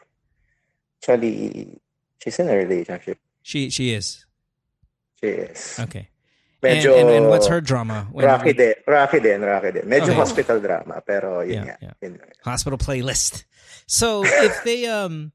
Actually, 0.99 1.79
she's 2.19 2.39
in 2.41 2.49
a 2.49 2.57
relationship. 2.57 3.19
She 3.43 3.69
she 3.71 3.93
is. 3.93 4.25
She 5.23 5.29
is. 5.29 5.79
Okay. 5.81 6.09
And, 6.63 6.77
Medyo 6.85 6.93
and, 7.01 7.09
and 7.09 7.25
what's 7.29 7.47
her 7.49 7.61
drama? 7.61 8.09
When- 8.13 8.27
rocky 8.27 8.53
din. 8.53 8.75
Rocky 8.87 9.21
din, 9.21 9.41
rocky 9.41 9.73
din. 9.73 9.89
Okay. 9.89 10.01
Medyo 10.01 10.13
hospital 10.15 10.61
drama, 10.61 11.01
pero 11.07 11.41
yun 11.41 11.53
Yeah, 11.53 11.65
nga. 11.65 11.77
yeah. 11.81 11.95
Yun 12.05 12.13
nga. 12.21 12.27
hospital 12.45 12.77
playlist. 12.77 13.45
So 13.87 14.23
if 14.25 14.63
they 14.65 14.85
um, 14.87 15.33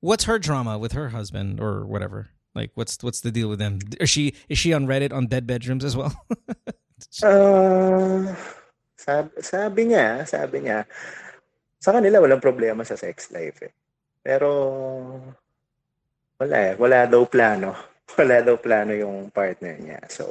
what's 0.00 0.24
her 0.24 0.38
drama 0.38 0.78
with 0.78 0.92
her 0.92 1.10
husband 1.10 1.60
or 1.60 1.86
whatever? 1.86 2.30
Like 2.54 2.70
what's 2.74 2.98
what's 3.02 3.22
the 3.22 3.30
deal 3.30 3.48
with 3.48 3.58
them? 3.58 3.78
Is 4.00 4.10
she 4.10 4.34
is 4.48 4.58
she 4.58 4.72
on 4.74 4.86
Reddit 4.86 5.12
on 5.12 5.26
dead 5.26 5.46
bedrooms 5.46 5.84
as 5.84 5.96
well? 5.96 6.14
Ah, 7.22 8.32
sabi, 8.96 9.28
sabi 9.42 9.80
niya, 9.92 10.24
sabi 10.26 10.64
niya, 10.64 10.82
sa 11.78 11.92
kanila 11.92 12.18
walang 12.22 12.40
problema 12.40 12.80
sa 12.86 12.96
sex 12.96 13.28
life 13.30 13.60
eh. 13.62 13.70
Pero 14.24 14.48
wala 16.40 16.54
eh, 16.56 16.74
wala 16.80 17.04
daw 17.06 17.22
plano. 17.28 17.76
Wala 18.12 18.44
daw 18.44 18.56
plano 18.60 18.92
yung 18.92 19.32
partner 19.32 19.80
niya. 19.80 20.00
So, 20.12 20.28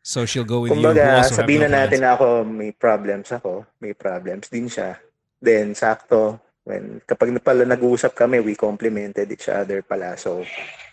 so 0.00 0.24
she'll 0.24 0.48
go 0.48 0.64
with 0.64 0.72
you. 0.72 0.80
kumbaga, 0.80 1.20
also 1.20 1.36
have 1.36 1.44
sabihin 1.44 1.68
na 1.68 1.84
natin 1.84 2.00
na 2.02 2.16
ako 2.16 2.42
may 2.48 2.72
problems 2.72 3.28
ako, 3.30 3.68
may 3.78 3.92
problems 3.92 4.48
din 4.48 4.66
siya. 4.66 4.96
Then, 5.38 5.76
sakto, 5.76 6.40
when, 6.64 7.04
kapag 7.04 7.30
na 7.30 7.40
pala 7.42 7.68
nag-uusap 7.68 8.16
kami, 8.16 8.40
we 8.40 8.56
complimented 8.56 9.28
each 9.30 9.46
other 9.52 9.84
pala. 9.84 10.16
So, 10.16 10.42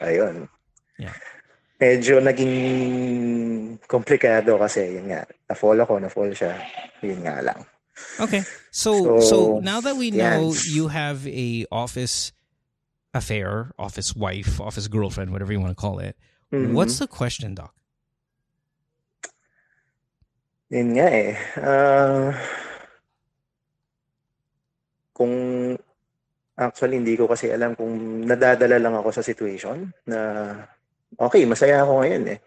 ayun. 0.04 0.51
Yeah. 0.99 1.16
Medyo 1.80 2.22
naging 2.22 2.56
komplikado 3.89 4.60
kasi, 4.60 4.99
yun 4.99 5.10
nga, 5.10 5.26
na-fall 5.49 5.80
ako, 5.82 5.97
na-fall 5.97 6.32
siya. 6.36 6.60
Yun 7.01 7.24
nga 7.26 7.41
lang. 7.41 7.60
Okay. 8.20 8.41
So 8.74 9.22
so, 9.22 9.22
So, 9.22 9.38
now 9.62 9.82
that 9.82 9.95
we 9.97 10.10
know 10.10 10.49
yan. 10.49 10.74
you 10.74 10.89
have 10.89 11.26
a 11.30 11.66
office 11.70 12.34
affair, 13.14 13.72
office 13.78 14.16
wife, 14.16 14.59
office 14.59 14.88
girlfriend, 14.89 15.32
whatever 15.32 15.53
you 15.53 15.61
want 15.61 15.72
to 15.72 15.80
call 15.80 15.99
it. 15.99 16.18
Mhm. 16.51 16.74
What's 16.74 16.97
the 16.97 17.07
question, 17.07 17.55
Doc? 17.55 17.74
Yun 20.74 20.97
nga 20.97 21.08
eh. 21.09 21.38
Ah, 21.62 22.33
kung 25.13 25.33
actually 26.58 26.97
hindi 26.97 27.13
ko 27.13 27.29
kasi 27.29 27.54
alam 27.54 27.78
kung 27.78 28.25
nadadala 28.25 28.82
lang 28.82 28.97
ako 28.97 29.09
sa 29.13 29.21
situation 29.21 29.93
na 30.09 30.17
okay, 31.17 31.46
masaya 31.46 31.86
ako 31.86 32.01
ngayon 32.01 32.25
eh. 32.33 32.39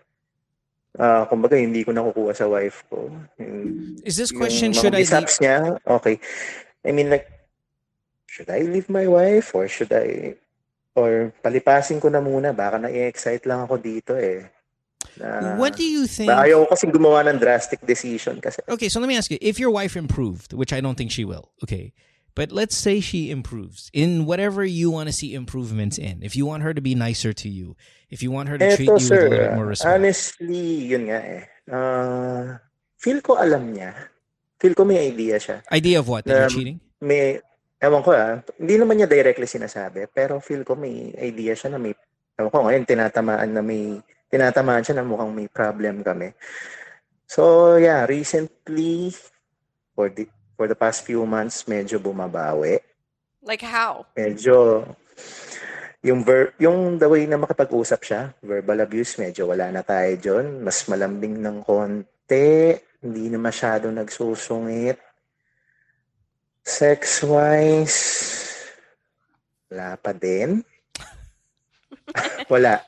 Ah, 0.99 1.23
kumbaga 1.31 1.55
hindi 1.55 1.87
ko 1.87 1.95
nakukuha 1.95 2.35
sa 2.35 2.51
wife 2.51 2.83
ko. 2.91 3.07
Yung, 3.39 3.95
Is 4.03 4.19
this 4.19 4.35
question 4.35 4.75
should 4.75 4.95
I 4.99 5.07
leave? 5.07 5.39
niya, 5.39 5.79
okay. 5.87 6.19
I 6.83 6.91
mean 6.91 7.11
like, 7.11 7.31
should 8.27 8.51
I 8.51 8.67
leave 8.67 8.91
my 8.91 9.07
wife 9.07 9.55
or 9.55 9.71
should 9.71 9.95
I 9.95 10.35
or 10.97 11.31
palipasin 11.45 12.01
ko 12.01 12.09
na 12.09 12.25
muna 12.25 12.57
baka 12.57 12.81
na-excite 12.81 13.45
lang 13.45 13.69
ako 13.69 13.77
dito 13.77 14.17
eh. 14.17 14.49
Na, 15.21 15.57
What 15.57 15.77
do 15.77 15.85
you 15.85 16.05
think? 16.09 16.29
Ayaw 16.29 16.65
ko 16.67 16.77
kasing 16.77 16.93
gumawa 16.93 17.25
ng 17.29 17.39
drastic 17.39 17.81
decision 17.85 18.41
kasi. 18.41 18.61
Okay, 18.69 18.89
so 18.89 19.01
let 19.01 19.09
me 19.09 19.17
ask 19.17 19.31
you: 19.31 19.39
If 19.41 19.61
your 19.61 19.71
wife 19.71 19.97
improved, 19.97 20.53
which 20.53 20.73
I 20.73 20.81
don't 20.81 20.97
think 20.97 21.09
she 21.13 21.25
will, 21.25 21.53
okay, 21.65 21.93
but 22.37 22.53
let's 22.53 22.77
say 22.77 23.01
she 23.01 23.31
improves 23.33 23.89
in 23.97 24.29
whatever 24.29 24.61
you 24.65 24.91
want 24.93 25.09
to 25.09 25.15
see 25.17 25.33
improvements 25.33 25.97
in. 25.97 26.21
If 26.21 26.37
you 26.37 26.45
want 26.45 26.65
her 26.69 26.73
to 26.77 26.85
be 26.85 26.93
nicer 26.93 27.33
to 27.33 27.49
you, 27.49 27.77
if 28.13 28.21
you 28.21 28.29
want 28.29 28.49
her 28.53 28.59
to 28.61 28.77
treat 28.77 28.89
Eto, 28.93 29.01
you 29.01 29.01
with 29.01 29.05
a 29.05 29.07
sir, 29.09 29.23
little 29.29 29.39
bit 29.41 29.55
more 29.57 29.67
respect, 29.73 29.89
honestly, 29.89 30.65
yun 30.85 31.09
nga 31.09 31.21
eh. 31.25 31.43
Ah, 31.73 32.61
feel 33.01 33.25
ko 33.25 33.41
alam 33.41 33.73
niya. 33.73 33.97
Feel 34.61 34.77
ko 34.77 34.85
may 34.85 35.01
idea 35.09 35.41
siya. 35.41 35.65
Idea 35.73 35.97
of 36.01 36.09
what? 36.13 36.25
That 36.29 36.37
you're 36.37 36.53
Um, 36.53 36.57
cheating? 36.57 36.79
May, 37.01 37.41
ewan 37.81 38.03
ko 38.03 38.11
ah, 38.13 38.41
hindi 38.57 38.75
naman 38.81 38.97
niya 39.01 39.09
directly 39.11 39.49
sinasabi, 39.49 40.09
pero 40.09 40.41
feel 40.41 40.65
ko 40.65 40.77
may 40.77 41.13
idea 41.21 41.53
siya 41.53 41.77
na 41.77 41.79
may, 41.81 41.93
ewan 42.37 42.51
ko 42.53 42.59
ngayon, 42.65 42.85
tinatamaan 42.89 43.51
na 43.53 43.63
may, 43.63 44.01
tinatamaan 44.33 44.85
siya 44.85 45.01
na 45.01 45.05
mukhang 45.05 45.33
may 45.33 45.49
problem 45.49 46.01
kami. 46.01 46.33
So, 47.27 47.75
yeah, 47.77 48.07
recently, 48.07 49.11
for 49.93 50.09
the, 50.09 50.31
for 50.55 50.71
the 50.71 50.79
past 50.79 51.03
few 51.03 51.27
months, 51.27 51.67
medyo 51.67 51.99
bumabawi. 51.99 52.79
Like 53.43 53.63
how? 53.63 54.07
Medyo, 54.15 54.87
yung 56.07 56.23
ver, 56.23 56.55
yung 56.63 56.99
the 57.03 57.09
way 57.11 57.27
na 57.27 57.39
makipag-usap 57.39 58.01
siya, 58.03 58.23
verbal 58.43 58.83
abuse, 58.83 59.19
medyo 59.19 59.51
wala 59.51 59.71
na 59.75 59.83
tayo 59.83 60.15
dyan. 60.19 60.63
Mas 60.63 60.87
malambing 60.87 61.43
ng 61.43 61.67
konti, 61.67 62.79
hindi 63.03 63.25
na 63.31 63.39
masyado 63.43 63.91
nagsusungit. 63.91 64.99
Sex-wise, 66.67 67.95
wala 69.71 69.95
pa 70.03 70.11
din. 70.13 70.65
wala. 72.51 72.83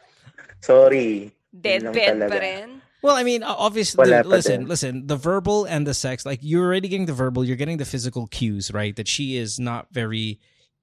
Sorry. 0.60 1.30
Yun 1.54 1.94
lang 1.94 2.26
pa 2.28 2.38
rin? 2.42 2.82
Well, 3.00 3.14
I 3.14 3.22
mean, 3.22 3.46
obviously, 3.46 4.02
Wala 4.02 4.26
pa 4.26 4.28
listen, 4.42 4.66
din. 4.66 4.68
listen. 4.68 4.94
The 5.06 5.14
verbal 5.14 5.64
and 5.64 5.86
the 5.86 5.94
sex, 5.94 6.26
like 6.26 6.40
you're 6.42 6.66
already 6.66 6.88
getting 6.90 7.06
the 7.06 7.14
verbal, 7.14 7.44
you're 7.46 7.54
getting 7.56 7.78
the 7.78 7.86
physical 7.86 8.26
cues, 8.26 8.74
right? 8.74 8.94
That 8.98 9.06
she 9.06 9.36
is 9.38 9.60
not 9.62 9.86
very 9.94 10.40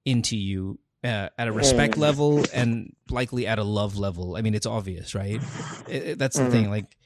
into 0.08 0.36
you 0.36 0.78
uh, 1.04 1.28
at 1.36 1.46
a 1.48 1.52
respect 1.52 1.94
Mm. 1.94 2.00
level 2.00 2.30
and 2.56 2.96
likely 3.12 3.46
at 3.46 3.58
a 3.60 3.64
love 3.64 3.98
level. 4.00 4.36
I 4.36 4.40
mean, 4.40 4.54
it's 4.56 4.64
obvious, 4.66 5.14
right? 5.14 5.40
It- 5.86 6.16
it- 6.16 6.18
that's 6.18 6.40
the 6.40 6.48
Mm. 6.48 6.52
thing. 6.56 6.66
Like 6.72 6.96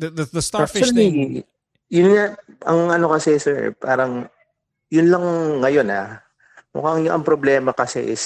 the 0.00 0.08
the, 0.08 0.24
the 0.24 0.42
starfish 0.42 0.90
thing. 0.96 1.44
Actually, 1.44 1.44
yun 1.92 2.08
nga, 2.16 2.24
ang 2.64 2.88
ano 2.90 3.12
kasi 3.12 3.36
sir, 3.36 3.76
parang, 3.76 4.32
yun 4.96 5.08
lang 5.12 5.24
ngayon 5.60 5.88
ah. 5.92 6.24
Mukhang 6.72 7.08
yung 7.08 7.14
ang 7.20 7.24
problema 7.24 7.76
kasi 7.76 8.04
is, 8.04 8.24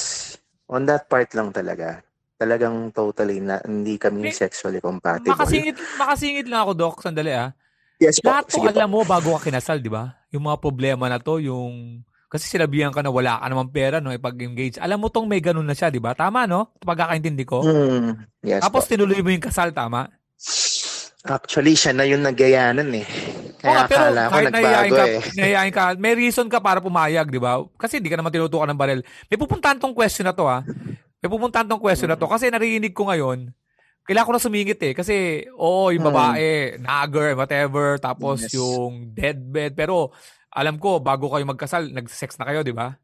on 0.70 0.86
that 0.86 1.10
part 1.10 1.30
lang 1.34 1.50
talaga. 1.50 2.02
Talagang 2.38 2.90
totally 2.94 3.42
na 3.42 3.60
hindi 3.62 3.98
kami 3.98 4.30
May- 4.30 4.34
sexually 4.34 4.78
compatible. 4.80 5.34
Makasingit, 5.34 5.76
makasingit 5.98 6.46
lang 6.46 6.66
ako, 6.66 6.72
Doc. 6.74 6.94
Sandali 7.02 7.34
ah. 7.34 7.52
yes 8.00 8.22
Lahat 8.24 8.48
po. 8.48 8.64
alam 8.64 8.90
mo 8.90 9.04
bago 9.04 9.36
ka 9.36 9.50
kinasal, 9.50 9.82
di 9.82 9.92
ba? 9.92 10.14
Yung 10.30 10.46
mga 10.46 10.58
problema 10.62 11.10
na 11.10 11.18
to, 11.20 11.42
yung... 11.42 12.00
Kasi 12.30 12.46
sinabihan 12.46 12.94
ka 12.94 13.02
na 13.02 13.10
wala 13.10 13.42
ka 13.42 13.46
naman 13.50 13.74
pera 13.74 13.98
no, 13.98 14.14
ipag-engage. 14.14 14.78
Alam 14.78 15.02
mo 15.02 15.10
tong 15.10 15.26
may 15.26 15.42
ganun 15.42 15.66
na 15.66 15.74
siya, 15.74 15.90
di 15.90 15.98
ba? 15.98 16.14
Tama, 16.14 16.46
no? 16.46 16.70
Pagkakaintindi 16.78 17.42
ko. 17.42 17.66
Mm, 17.66 18.22
yes 18.46 18.62
Tapos 18.62 18.86
po. 18.86 18.94
tinuloy 18.94 19.18
mo 19.18 19.34
yung 19.34 19.42
kasal, 19.42 19.74
tama? 19.74 20.06
Actually, 21.26 21.74
siya 21.74 21.92
na 21.92 22.06
yung 22.06 22.22
nagayanan 22.22 22.88
eh. 22.96 23.06
Kaya 23.60 23.76
nga, 23.76 23.84
pero 23.84 24.02
akala 24.08 24.22
ko 24.24 24.36
nagbago 24.40 24.94
ka, 24.96 25.04
eh. 25.04 25.20
nahihayin 25.36 25.74
ka, 25.76 25.82
may 26.00 26.14
reason 26.16 26.48
ka 26.48 26.58
para 26.64 26.80
pumayag, 26.80 27.28
di 27.28 27.36
ba? 27.36 27.60
Kasi 27.76 28.00
hindi 28.00 28.08
ka 28.08 28.16
naman 28.16 28.32
tinutukan 28.32 28.64
ng 28.72 28.80
barel. 28.80 29.00
May 29.28 29.36
pupuntahan 29.36 29.76
tong 29.76 29.92
question 29.92 30.24
na 30.24 30.32
to, 30.32 30.48
ha? 30.48 30.64
May 31.20 31.28
pupuntahan 31.28 31.68
tong 31.68 31.80
question 31.80 32.08
na 32.08 32.16
to. 32.16 32.24
Kasi 32.24 32.48
narinig 32.48 32.96
ko 32.96 33.12
ngayon, 33.12 33.52
kailangan 34.08 34.26
ko 34.26 34.34
na 34.34 34.46
sumingit 34.48 34.80
eh. 34.80 34.96
Kasi, 34.96 35.44
oo, 35.52 35.92
yung 35.92 36.08
Hmm. 36.08 36.10
babae, 36.16 36.80
nagger, 36.80 37.36
whatever, 37.36 38.00
tapos 38.00 38.48
Yes. 38.48 38.56
yung 38.56 39.12
deadbed. 39.12 39.76
Pero, 39.76 40.16
alam 40.48 40.80
ko, 40.80 40.96
bago 40.98 41.28
kayo 41.28 41.44
magkasal, 41.44 41.92
nag-sex 41.92 42.40
na 42.40 42.48
kayo, 42.48 42.64
di 42.64 42.72
ba? 42.72 42.96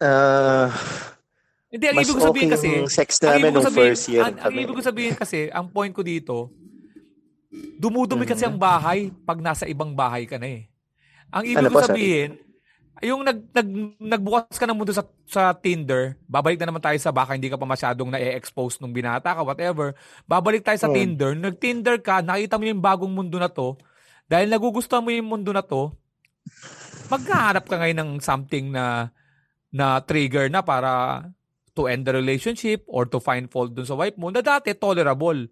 Ah, 0.00 0.72
Hindi, 1.66 1.84
ang 1.92 1.96
ibig 2.00 2.16
ko 2.16 2.22
sabihin 2.32 2.48
okay 2.48 2.56
kasi, 2.56 2.68
sex 2.88 3.08
ang 3.20 3.36
namin 3.36 3.40
ibig 3.42 3.52
ko 3.52 3.56
nung 3.60 3.68
sabihin, 3.68 3.90
first 3.92 4.06
year 4.08 4.22
ang, 4.24 4.34
ang 4.40 4.52
ibig 4.54 4.76
ko 4.76 4.82
sabihin 4.84 5.14
kasi, 5.18 5.40
ang 5.52 5.66
point 5.68 5.92
ko 5.92 6.00
dito, 6.00 6.48
dumudumi 7.76 8.24
kasi 8.24 8.44
ang 8.44 8.56
bahay 8.56 9.12
pag 9.24 9.38
nasa 9.40 9.68
ibang 9.68 9.92
bahay 9.92 10.24
ka 10.24 10.40
na 10.40 10.48
eh. 10.48 10.68
Ang 11.30 11.44
ibig 11.44 11.58
Ano 11.60 11.70
ko 11.70 11.80
po, 11.80 11.86
sabihin, 11.86 12.30
yung 13.04 13.20
nag, 13.20 13.52
nag, 13.52 13.68
nagbukas 14.00 14.56
ka 14.56 14.64
ng 14.64 14.76
mundo 14.76 14.92
sa, 14.94 15.04
sa 15.28 15.52
Tinder, 15.52 16.16
babalik 16.24 16.56
na 16.56 16.72
naman 16.72 16.80
tayo 16.80 16.96
sa 16.96 17.12
baka 17.12 17.36
hindi 17.36 17.52
ka 17.52 17.60
pa 17.60 17.68
masyadong 17.68 18.08
na-expose 18.08 18.80
nung 18.80 18.96
binata 18.96 19.36
ka, 19.36 19.44
whatever. 19.44 19.92
Babalik 20.24 20.64
tayo 20.64 20.80
sa 20.80 20.88
Hmm. 20.88 20.96
Tinder, 20.96 21.36
nag-Tinder 21.36 22.00
ka, 22.00 22.24
nakita 22.24 22.56
mo 22.56 22.64
yung 22.64 22.80
bagong 22.80 23.12
mundo 23.12 23.36
na 23.36 23.52
to, 23.52 23.76
dahil 24.26 24.48
nagugustuhan 24.48 25.04
mo 25.04 25.12
yung 25.12 25.28
mundo 25.28 25.52
na 25.52 25.60
to, 25.60 25.92
maghahanap 27.12 27.68
ka 27.68 27.76
ngayon 27.78 27.98
ng 28.00 28.12
something 28.24 28.72
na 28.72 29.10
na 29.70 30.00
trigger 30.00 30.48
na 30.48 30.64
para 30.64 31.20
to 31.76 31.84
end 31.84 32.08
the 32.08 32.14
relationship 32.14 32.80
or 32.88 33.04
to 33.04 33.20
find 33.20 33.52
fault 33.52 33.76
dun 33.76 33.84
sa 33.84 33.92
wife 33.92 34.16
mo 34.16 34.32
na 34.32 34.40
dati 34.40 34.72
tolerable. 34.72 35.46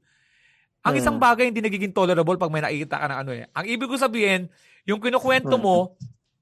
Ang 0.84 0.94
Hmm. 0.94 1.00
isang 1.00 1.16
bagay 1.16 1.48
hindi 1.48 1.64
nagiging 1.64 1.96
tolerable 1.96 2.36
pag 2.36 2.52
may 2.52 2.60
nakikita 2.60 3.00
ka 3.00 3.06
ng 3.08 3.18
ano 3.24 3.32
eh. 3.32 3.48
Ang 3.56 3.64
ibig 3.72 3.88
ko 3.88 3.96
sabihin, 3.96 4.52
yung 4.84 5.00
kinukwento 5.00 5.56
Hmm. 5.56 5.64
mo, 5.64 5.76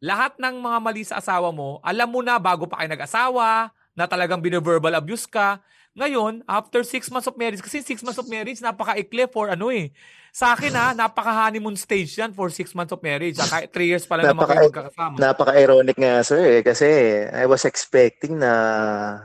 lahat 0.02 0.34
ng 0.34 0.58
mga 0.58 0.78
mali 0.82 1.06
sa 1.06 1.22
asawa 1.22 1.54
mo, 1.54 1.78
alam 1.78 2.10
mo 2.10 2.18
na 2.26 2.42
bago 2.42 2.66
pa 2.66 2.82
kayo 2.82 2.90
nag-asawa, 2.90 3.70
na 3.94 4.08
talagang 4.10 4.42
bine-verbal 4.42 4.98
abuse 4.98 5.30
ka. 5.30 5.62
Ngayon, 5.94 6.42
after 6.48 6.80
six 6.82 7.06
months 7.12 7.28
of 7.28 7.36
marriage, 7.38 7.60
kasi 7.62 7.84
six 7.84 8.00
months 8.02 8.16
of 8.18 8.26
marriage, 8.26 8.58
napaka-ikli 8.58 9.28
for 9.30 9.46
ano 9.52 9.68
eh. 9.70 9.92
Sa 10.32 10.56
akin 10.56 10.72
ha, 10.72 10.96
napaka-honeymoon 10.96 11.76
stage 11.76 12.16
yan 12.16 12.32
for 12.32 12.48
six 12.48 12.72
months 12.72 12.90
of 12.90 13.04
marriage. 13.04 13.36
Ha, 13.36 13.44
kahit 13.46 13.68
three 13.70 13.92
years 13.92 14.08
pa 14.08 14.16
lang 14.16 14.32
naman 14.32 14.48
kayo 14.48 14.72
magkakasama. 14.72 15.20
Napaka-ironic 15.20 15.94
nga 16.00 16.24
sir 16.24 16.40
eh, 16.40 16.60
kasi 16.64 16.88
I 17.30 17.44
was 17.44 17.62
expecting 17.62 18.40
na, 18.40 18.50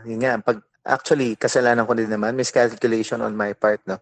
yun 0.04 0.20
nga, 0.22 0.38
pag, 0.44 0.60
actually, 0.88 1.36
kasalanan 1.36 1.86
ko 1.86 1.94
din 1.94 2.08
naman, 2.10 2.36
miscalculation 2.36 3.22
on 3.22 3.36
my 3.36 3.54
part, 3.54 3.82
no? 3.86 4.00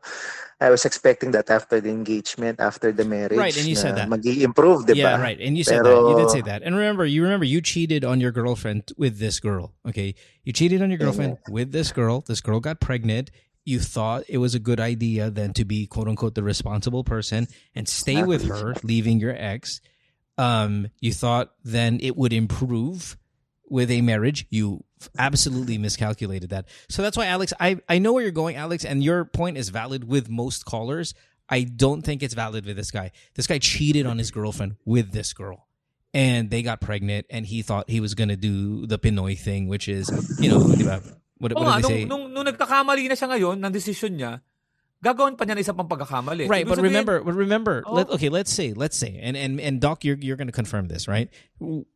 I 0.62 0.70
was 0.70 0.86
expecting 0.86 1.32
that 1.32 1.49
after 1.49 1.82
the 1.82 1.90
engagement, 1.90 2.62
after 2.62 2.94
the 2.94 3.03
marriage, 3.03 3.38
Right, 3.38 3.57
and 3.57 3.68
you 3.68 3.76
said 3.76 3.98
that. 3.98 4.07
mag-i-improve, 4.07 4.86
di 4.88 4.94
Yeah, 4.95 5.20
right. 5.20 5.36
And 5.41 5.57
you 5.57 5.66
said 5.66 5.84
Pero- 5.84 6.06
that. 6.06 6.10
You 6.12 6.16
did 6.24 6.32
say 6.32 6.41
that. 6.48 6.64
And 6.64 6.76
remember, 6.78 7.06
you 7.06 7.24
remember 7.24 7.44
you 7.44 7.60
cheated 7.60 8.06
on 8.06 8.22
your 8.22 8.32
girlfriend 8.32 8.94
with 8.95 9.20
this 9.20 9.41
girl. 9.41 9.74
Okay, 9.84 10.16
you 10.48 10.53
cheated 10.53 10.82
on 10.82 10.88
your 10.90 10.98
girlfriend 10.98 11.38
with 11.49 11.74
this 11.74 11.91
girl. 11.91 12.22
This 12.24 12.40
girl 12.40 12.62
got 12.62 12.80
pregnant. 12.80 13.32
You 13.66 13.80
thought 13.82 14.24
it 14.30 14.38
was 14.38 14.56
a 14.56 14.60
good 14.62 14.80
idea 14.80 15.30
then 15.34 15.52
to 15.60 15.66
be 15.66 15.88
quote 15.88 16.07
unquote 16.07 16.36
the 16.36 16.44
responsible 16.44 17.03
person 17.03 17.48
and 17.74 17.90
stay 17.90 18.24
with 18.24 18.48
her, 18.48 18.76
leaving 18.84 19.20
your 19.20 19.36
ex. 19.36 19.82
Um, 20.38 20.88
you 21.02 21.12
thought 21.12 21.52
then 21.66 21.99
it 22.02 22.16
would 22.16 22.32
improve 22.32 23.18
with 23.68 23.90
a 23.91 24.02
marriage. 24.02 24.45
You 24.49 24.86
absolutely 25.18 25.77
miscalculated 25.77 26.49
that. 26.49 26.68
So 26.90 27.02
that's 27.02 27.18
why, 27.18 27.27
Alex, 27.27 27.53
I, 27.60 27.77
I 27.88 27.99
know 27.99 28.14
where 28.14 28.23
you're 28.23 28.32
going, 28.32 28.56
Alex, 28.56 28.86
and 28.86 29.03
your 29.03 29.26
point 29.26 29.57
is 29.57 29.69
valid 29.69 30.07
with 30.07 30.30
most 30.30 30.65
callers. 30.65 31.14
I 31.49 31.64
don't 31.64 32.02
think 32.02 32.23
it's 32.23 32.34
valid 32.34 32.65
with 32.65 32.76
this 32.76 32.91
guy. 32.91 33.11
This 33.36 33.48
guy 33.48 33.60
cheated 33.60 34.06
on 34.06 34.18
his 34.18 34.32
girlfriend 34.32 34.77
with 34.86 35.11
this 35.11 35.34
girl. 35.34 35.68
And 36.14 36.49
they 36.49 36.64
got 36.64 36.80
pregnant, 36.80 37.26
and 37.30 37.45
he 37.45 37.61
thought 37.61 37.90
he 37.90 37.99
was 37.99 38.15
going 38.15 38.30
to 38.30 38.38
do 38.38 38.88
the 38.88 38.98
Pinoy 38.98 39.38
thing, 39.38 39.68
which 39.68 39.90
is, 39.90 40.10
you 40.40 40.49
know, 40.49 40.60
what, 41.38 41.52
what 41.52 41.52
nga, 41.52 41.82
do 41.82 41.82
they 41.82 41.88
say? 41.88 42.06
nung, 42.06 42.32
nung, 42.32 42.34
nung 42.34 42.45
nagkakamali 42.45 43.10
na 43.10 43.15
siya 43.19 43.27
ngayon 43.36 43.60
ng 43.60 43.72
desisyon 43.73 44.15
niya, 44.15 44.40
gagawin 45.06 45.38
pa 45.38 45.45
niya 45.45 45.53
na 45.53 45.61
isa 45.61 45.73
pang 45.77 45.86
pagkakamali. 45.88 46.49
right 46.49 46.65
Ibig 46.65 46.69
but 46.69 46.77
sabihin, 46.82 46.90
remember 46.90 47.15
but 47.22 47.36
remember 47.38 47.76
Oh. 47.86 47.94
let, 47.94 48.10
okay 48.10 48.30
let's 48.30 48.49
say 48.52 48.73
let's 48.73 48.98
say 48.98 49.19
and 49.22 49.38
and 49.38 49.61
and 49.61 49.77
doc 49.80 50.02
you're 50.03 50.18
you're 50.18 50.36
going 50.41 50.49
to 50.49 50.56
confirm 50.56 50.88
this 50.90 51.07
right 51.07 51.30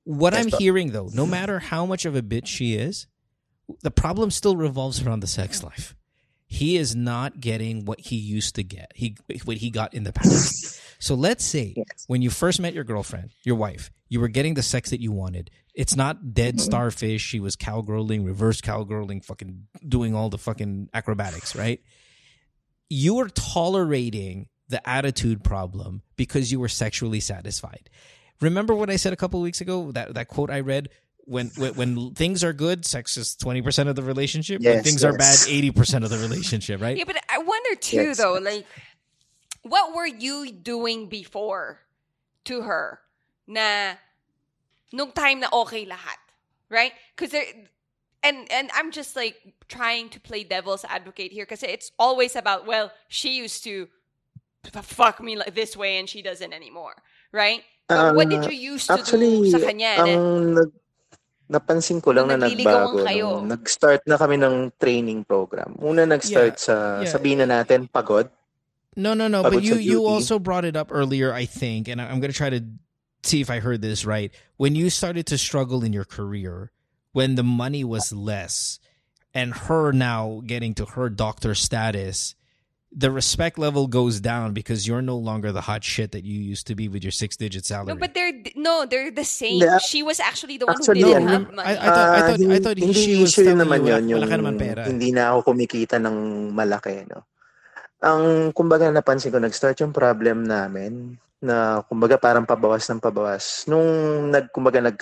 what 0.06 0.34
Yes, 0.34 0.45
i'm 0.45 0.49
Doc. 0.53 0.60
hearing 0.61 0.91
though 0.94 1.10
no 1.11 1.26
matter 1.26 1.57
how 1.57 1.86
much 1.90 2.06
of 2.06 2.14
a 2.15 2.22
bitch 2.22 2.45
she 2.45 2.76
is 2.77 3.07
the 3.81 3.90
problem 3.91 4.30
still 4.30 4.56
revolves 4.56 5.02
around 5.02 5.22
the 5.26 5.27
sex 5.31 5.64
life 5.65 5.95
he 6.45 6.77
is 6.77 6.95
not 6.95 7.40
getting 7.40 7.86
what 7.86 7.99
he 7.99 8.15
used 8.18 8.53
to 8.56 8.64
get 8.64 8.91
he 8.95 9.18
what 9.45 9.57
he 9.57 9.69
got 9.69 9.94
in 9.94 10.03
the 10.06 10.14
past 10.14 10.77
so 10.99 11.15
let's 11.15 11.45
say 11.45 11.73
Yes. 11.77 12.06
when 12.07 12.22
you 12.22 12.30
first 12.30 12.60
met 12.61 12.73
your 12.73 12.84
girlfriend 12.84 13.30
your 13.44 13.56
wife 13.57 13.90
you 14.10 14.19
were 14.19 14.27
getting 14.30 14.53
the 14.53 14.64
sex 14.65 14.90
that 14.90 15.02
you 15.02 15.11
wanted 15.11 15.49
it's 15.73 15.95
not 15.95 16.34
dead 16.34 16.56
mm-hmm. 16.56 16.65
starfish 16.65 17.22
she 17.22 17.40
was 17.40 17.56
cowgirling 17.56 18.26
reverse 18.26 18.61
cowgirling 18.61 19.22
fucking 19.22 19.65
doing 19.88 20.14
all 20.15 20.30
the 20.30 20.38
fucking 20.38 20.90
acrobatics 20.94 21.56
right 21.56 21.81
you 22.90 23.16
were 23.16 23.30
tolerating 23.30 24.48
the 24.68 24.88
attitude 24.88 25.44
problem 25.44 26.02
because 26.16 26.52
you 26.52 26.60
were 26.60 26.68
sexually 26.70 27.20
satisfied. 27.20 27.90
Remember 28.41 28.74
what 28.76 28.90
I 28.90 28.95
said 28.95 29.14
a 29.14 29.16
couple 29.16 29.40
of 29.40 29.44
weeks 29.44 29.61
ago? 29.61 29.91
That 29.91 30.14
that 30.14 30.28
quote 30.28 30.49
I 30.49 30.61
read 30.61 30.90
when 31.26 31.52
when, 31.57 31.76
when 31.76 32.14
things 32.16 32.44
are 32.44 32.53
good, 32.53 32.86
sex 32.86 33.18
is 33.18 33.36
twenty 33.36 33.61
percent 33.61 33.90
of 33.90 33.95
the 33.95 34.03
relationship. 34.03 34.61
when 34.61 34.76
Yes, 34.76 34.84
things 34.84 35.03
are 35.03 35.14
bad, 35.14 35.38
eighty 35.48 35.72
percent 35.72 36.03
of 36.03 36.10
the 36.10 36.18
relationship. 36.18 36.82
Right? 36.82 36.98
Yeah, 36.98 37.03
but 37.06 37.18
I 37.30 37.40
wonder 37.40 37.76
too, 37.76 37.98
Yes. 38.14 38.18
though, 38.18 38.34
like, 38.41 38.66
what 39.64 39.94
were 39.95 40.07
you 40.07 40.52
doing 40.52 41.07
before 41.10 41.80
to 42.45 42.61
her 42.61 42.99
na 43.45 43.95
nung 44.94 45.11
time 45.11 45.41
na 45.41 45.49
okay 45.53 45.86
lahat, 45.86 46.18
right? 46.70 46.94
Because 47.16 47.32
there, 47.32 47.45
and 48.23 48.49
and 48.51 48.69
I'm 48.75 48.91
just 48.91 49.15
like 49.15 49.35
trying 49.67 50.09
to 50.09 50.19
play 50.19 50.43
devil's 50.43 50.83
advocate 50.85 51.31
here 51.31 51.45
because 51.45 51.63
it's 51.63 51.91
always 51.99 52.35
about 52.35 52.65
well, 52.67 52.91
she 53.07 53.37
used 53.37 53.63
to 53.65 53.87
fuck 54.83 55.21
me 55.21 55.37
like 55.37 55.55
this 55.55 55.77
way 55.77 55.97
and 55.97 56.07
she 56.09 56.21
doesn't 56.21 56.51
anymore, 56.53 56.95
right? 57.31 57.63
But 57.87 58.13
what 58.15 58.29
did 58.29 58.45
you 58.45 58.53
used 58.53 58.87
to 58.87 59.01
Actually, 59.01 59.49
do 59.49 59.51
sa 59.51 59.57
kanya? 59.57 59.97
ang 59.97 60.53
na, 60.53 60.61
nag, 60.61 60.69
napansin 61.49 61.97
ko 62.03 62.11
lang 62.13 62.27
Nung 62.29 62.37
na 62.37 62.45
nagliligawan 62.45 63.01
nagbago. 63.01 63.07
kayo. 63.07 63.27
nung 63.41 63.47
Nag-start 63.49 64.01
na 64.05 64.17
kami 64.17 64.37
ng 64.37 64.55
training 64.77 65.25
program. 65.25 65.73
Una 65.81 66.05
nag-start 66.05 66.61
Yeah, 66.61 66.61
sa, 66.61 66.75
yeah. 67.01 67.09
sabihin 67.09 67.41
na 67.41 67.49
natin, 67.49 67.89
pagod. 67.89 68.29
No, 68.93 69.15
no, 69.17 69.25
no. 69.25 69.41
Pagod 69.41 69.53
But 69.57 69.63
you 69.63 69.81
you 69.81 70.05
also 70.05 70.37
brought 70.37 70.65
it 70.65 70.75
up 70.75 70.89
earlier, 70.93 71.33
I 71.33 71.45
think, 71.49 71.87
and 71.89 71.97
I'm 72.01 72.19
going 72.21 72.29
to 72.29 72.37
try 72.37 72.51
to 72.53 72.61
see 73.25 73.41
if 73.41 73.49
I 73.49 73.57
heard 73.57 73.81
this 73.81 74.05
right. 74.05 74.29
When 74.61 74.75
you 74.77 74.89
started 74.93 75.25
to 75.33 75.37
struggle 75.41 75.81
in 75.81 75.89
your 75.93 76.05
career, 76.05 76.69
when 77.11 77.36
the 77.36 77.44
money 77.44 77.84
was 77.84 78.11
less, 78.11 78.80
and 79.34 79.53
her 79.69 79.91
now 79.91 80.41
getting 80.45 80.73
to 80.76 80.86
her 80.98 81.10
doctor 81.10 81.53
status, 81.56 82.36
the 82.90 83.11
respect 83.14 83.57
level 83.61 83.86
goes 83.86 84.18
down 84.19 84.53
because 84.53 84.88
you're 84.90 85.02
no 85.06 85.14
longer 85.18 85.52
the 85.53 85.61
hot 85.69 85.84
shit 85.84 86.11
that 86.11 86.26
you 86.26 86.41
used 86.41 86.65
to 86.65 86.73
be 86.73 86.88
with 86.90 87.03
your 87.06 87.14
six 87.14 87.38
digit 87.38 87.61
salary. 87.65 87.94
No, 87.94 87.99
but 88.02 88.14
they're 88.18 88.34
no, 88.57 88.86
they're 88.90 89.11
the 89.14 89.23
same. 89.23 89.61
Yeah. 89.61 89.77
She 89.77 90.02
was 90.02 90.18
actually 90.19 90.57
the 90.57 90.65
one 90.65 90.73
Actually, 90.77 91.02
who 91.06 91.14
didn't 91.14 91.30
ano, 91.30 91.45
have 91.45 91.53
money. 91.53 91.68
I- 91.69 91.77
I 91.77 91.86
thought- 91.86 92.10
Ah, 92.10 92.53
I 92.53 92.60
thought 92.60 92.77
hindi 92.81 92.94
she 92.98 93.22
was 93.22 93.30
issue 93.38 93.45
telling 93.45 93.61
naman 93.61 93.86
yun, 93.86 94.10
yung 94.10 94.22
wala 94.26 94.34
naman 94.41 94.57
pera. 94.57 94.90
hindi 94.90 95.14
na 95.14 95.30
ako 95.38 95.53
kumikita 95.53 96.02
ng 96.02 96.49
malaki, 96.49 97.06
no? 97.06 97.30
Ang, 98.02 98.56
kumbaga, 98.56 98.88
napansin 98.90 99.30
ko, 99.30 99.38
nag-start 99.44 99.76
yung 99.84 99.91
problem 99.91 100.48
namin 100.48 101.19
na, 101.44 101.84
kumbaga, 101.86 102.15
parang 102.18 102.48
pabawas 102.48 102.88
ng 102.90 102.98
pabawas. 103.03 103.68
Nung, 103.68 103.86
nag, 104.31 104.49
kumbaga, 104.56 104.80
nag, 104.80 104.95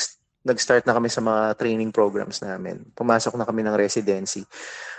nag-start 0.47 0.87
na 0.87 0.95
kami 0.95 1.11
sa 1.11 1.19
mga 1.19 1.59
training 1.59 1.91
programs 1.91 2.39
namin. 2.39 2.79
Pumasok 2.95 3.35
na 3.35 3.43
kami 3.43 3.67
ng 3.67 3.75
residency. 3.75 4.47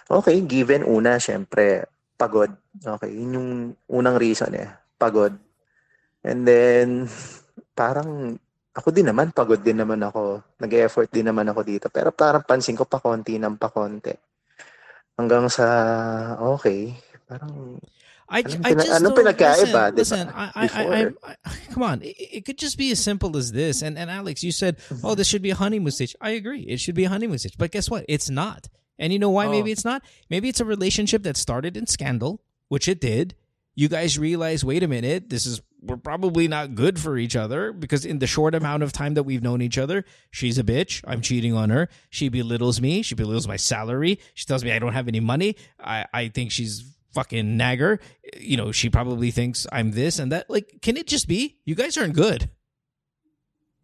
Okay, 0.04 0.44
given 0.44 0.84
una, 0.84 1.16
syempre, 1.16 1.88
pagod. 2.20 2.52
Okay, 2.76 3.08
yun 3.16 3.32
yung 3.32 3.50
unang 3.88 4.20
reason 4.20 4.52
eh. 4.52 4.68
Pagod. 5.00 5.32
And 6.20 6.44
then, 6.44 7.08
parang, 7.80 8.36
ako 8.76 8.88
din 8.92 9.08
naman, 9.08 9.32
pagod 9.32 9.64
din 9.64 9.80
naman 9.80 10.04
ako. 10.04 10.44
Nag-effort 10.60 11.08
din 11.08 11.32
naman 11.32 11.48
ako 11.48 11.60
dito. 11.64 11.86
Pero 11.88 12.12
parang 12.12 12.44
pansin 12.44 12.76
ko 12.76 12.84
pa 12.84 13.00
konti 13.00 13.40
ng 13.40 13.56
pa 13.56 13.72
konti. 13.72 14.12
Hanggang 15.16 15.48
sa, 15.48 15.66
okay, 16.38 16.92
parang, 17.26 17.80
I, 18.30 18.42
Anong 18.42 18.66
I 18.66 18.68
pina- 18.70 18.84
just 18.84 19.02
don't- 19.02 19.14
listen, 19.14 19.66
di 19.66 19.72
ba? 19.72 19.92
listen, 19.94 20.28
I, 20.28 20.52
I, 20.54 20.68
I. 20.68 21.04
I, 21.24 21.36
I, 21.44 21.56
come 21.70 21.82
on, 21.82 22.02
it, 22.02 22.16
it 22.18 22.44
could 22.44 22.58
just 22.58 22.76
be 22.76 22.90
as 22.90 23.00
simple 23.00 23.36
as 23.36 23.52
this. 23.52 23.82
And 23.82 23.98
and 23.98 24.10
Alex, 24.10 24.42
you 24.42 24.52
said, 24.52 24.78
mm-hmm. 24.78 25.06
oh, 25.06 25.14
this 25.14 25.26
should 25.26 25.42
be 25.42 25.50
a 25.50 25.54
honeymoon 25.54 25.90
stage. 25.92 26.14
I 26.20 26.30
agree, 26.30 26.62
it 26.62 26.78
should 26.80 26.94
be 26.94 27.04
a 27.04 27.08
honeymoon 27.08 27.38
stage. 27.38 27.56
But 27.56 27.70
guess 27.70 27.88
what? 27.90 28.04
It's 28.08 28.28
not. 28.28 28.68
And 28.98 29.12
you 29.12 29.18
know 29.18 29.30
why? 29.30 29.46
Oh. 29.46 29.50
Maybe 29.50 29.70
it's 29.72 29.84
not. 29.84 30.02
Maybe 30.28 30.48
it's 30.48 30.60
a 30.60 30.64
relationship 30.64 31.22
that 31.22 31.36
started 31.36 31.76
in 31.76 31.86
scandal, 31.86 32.42
which 32.68 32.88
it 32.88 33.00
did. 33.00 33.34
You 33.74 33.88
guys 33.88 34.18
realize, 34.18 34.64
wait 34.64 34.82
a 34.82 34.88
minute, 34.88 35.30
this 35.30 35.46
is 35.46 35.62
we're 35.80 35.96
probably 35.96 36.48
not 36.48 36.74
good 36.74 36.98
for 36.98 37.16
each 37.16 37.36
other 37.36 37.72
because 37.72 38.04
in 38.04 38.18
the 38.18 38.26
short 38.26 38.54
amount 38.54 38.82
of 38.82 38.92
time 38.92 39.14
that 39.14 39.22
we've 39.22 39.42
known 39.42 39.62
each 39.62 39.78
other, 39.78 40.04
she's 40.32 40.58
a 40.58 40.64
bitch. 40.64 41.02
I'm 41.06 41.20
cheating 41.20 41.54
on 41.54 41.70
her. 41.70 41.88
She 42.10 42.28
belittles 42.28 42.80
me. 42.80 43.02
She 43.02 43.14
belittles 43.14 43.46
my 43.46 43.56
salary. 43.56 44.18
She 44.34 44.44
tells 44.46 44.64
me 44.64 44.72
I 44.72 44.80
don't 44.80 44.94
have 44.94 45.06
any 45.06 45.20
money. 45.20 45.54
I, 45.78 46.06
I 46.12 46.28
think 46.28 46.50
she's 46.50 46.92
fucking 47.18 47.56
nagger. 47.56 47.98
You 48.38 48.56
know, 48.56 48.70
she 48.72 48.88
probably 48.90 49.30
thinks 49.30 49.66
I'm 49.72 49.90
this 49.90 50.18
and 50.18 50.30
that. 50.32 50.48
Like, 50.48 50.78
can 50.82 50.96
it 50.96 51.06
just 51.08 51.26
be? 51.26 51.56
You 51.64 51.74
guys 51.74 51.96
aren't 51.96 52.14
good. 52.14 52.48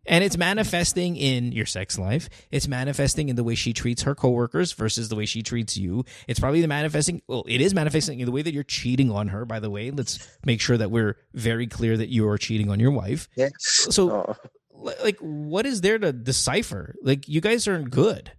And 0.06 0.22
it's 0.22 0.36
manifesting 0.36 1.16
in 1.16 1.50
your 1.52 1.64
sex 1.66 1.98
life. 1.98 2.28
It's 2.52 2.68
manifesting 2.68 3.30
in 3.30 3.36
the 3.36 3.42
way 3.42 3.54
she 3.54 3.72
treats 3.72 4.02
her 4.02 4.14
coworkers 4.14 4.72
versus 4.72 5.08
the 5.08 5.16
way 5.16 5.24
she 5.24 5.42
treats 5.42 5.76
you. 5.78 6.04
It's 6.28 6.38
probably 6.38 6.60
the 6.60 6.68
manifesting. 6.68 7.22
Well, 7.26 7.42
it 7.48 7.60
is 7.62 7.74
manifesting 7.74 8.20
in 8.20 8.26
the 8.26 8.32
way 8.32 8.42
that 8.42 8.52
you're 8.52 8.64
cheating 8.64 9.10
on 9.10 9.28
her. 9.28 9.44
By 9.46 9.60
the 9.60 9.70
way, 9.70 9.90
let's 9.90 10.18
make 10.44 10.60
sure 10.60 10.76
that 10.76 10.90
we're 10.90 11.16
very 11.32 11.66
clear 11.66 11.96
that 11.96 12.10
you 12.10 12.28
are 12.28 12.36
cheating 12.38 12.70
on 12.70 12.78
your 12.78 12.90
wife. 12.90 13.28
yes. 13.36 13.50
So-. 13.90 14.10
Oh. 14.10 14.36
Li- 14.74 14.94
Like, 15.02 15.18
what 15.20 15.64
is 15.64 15.80
there 15.80 15.98
to 15.98 16.12
decipher? 16.12 16.94
Like, 17.02 17.26
you 17.26 17.40
guys 17.40 17.66
aren't 17.66 17.90
good. 17.90 18.30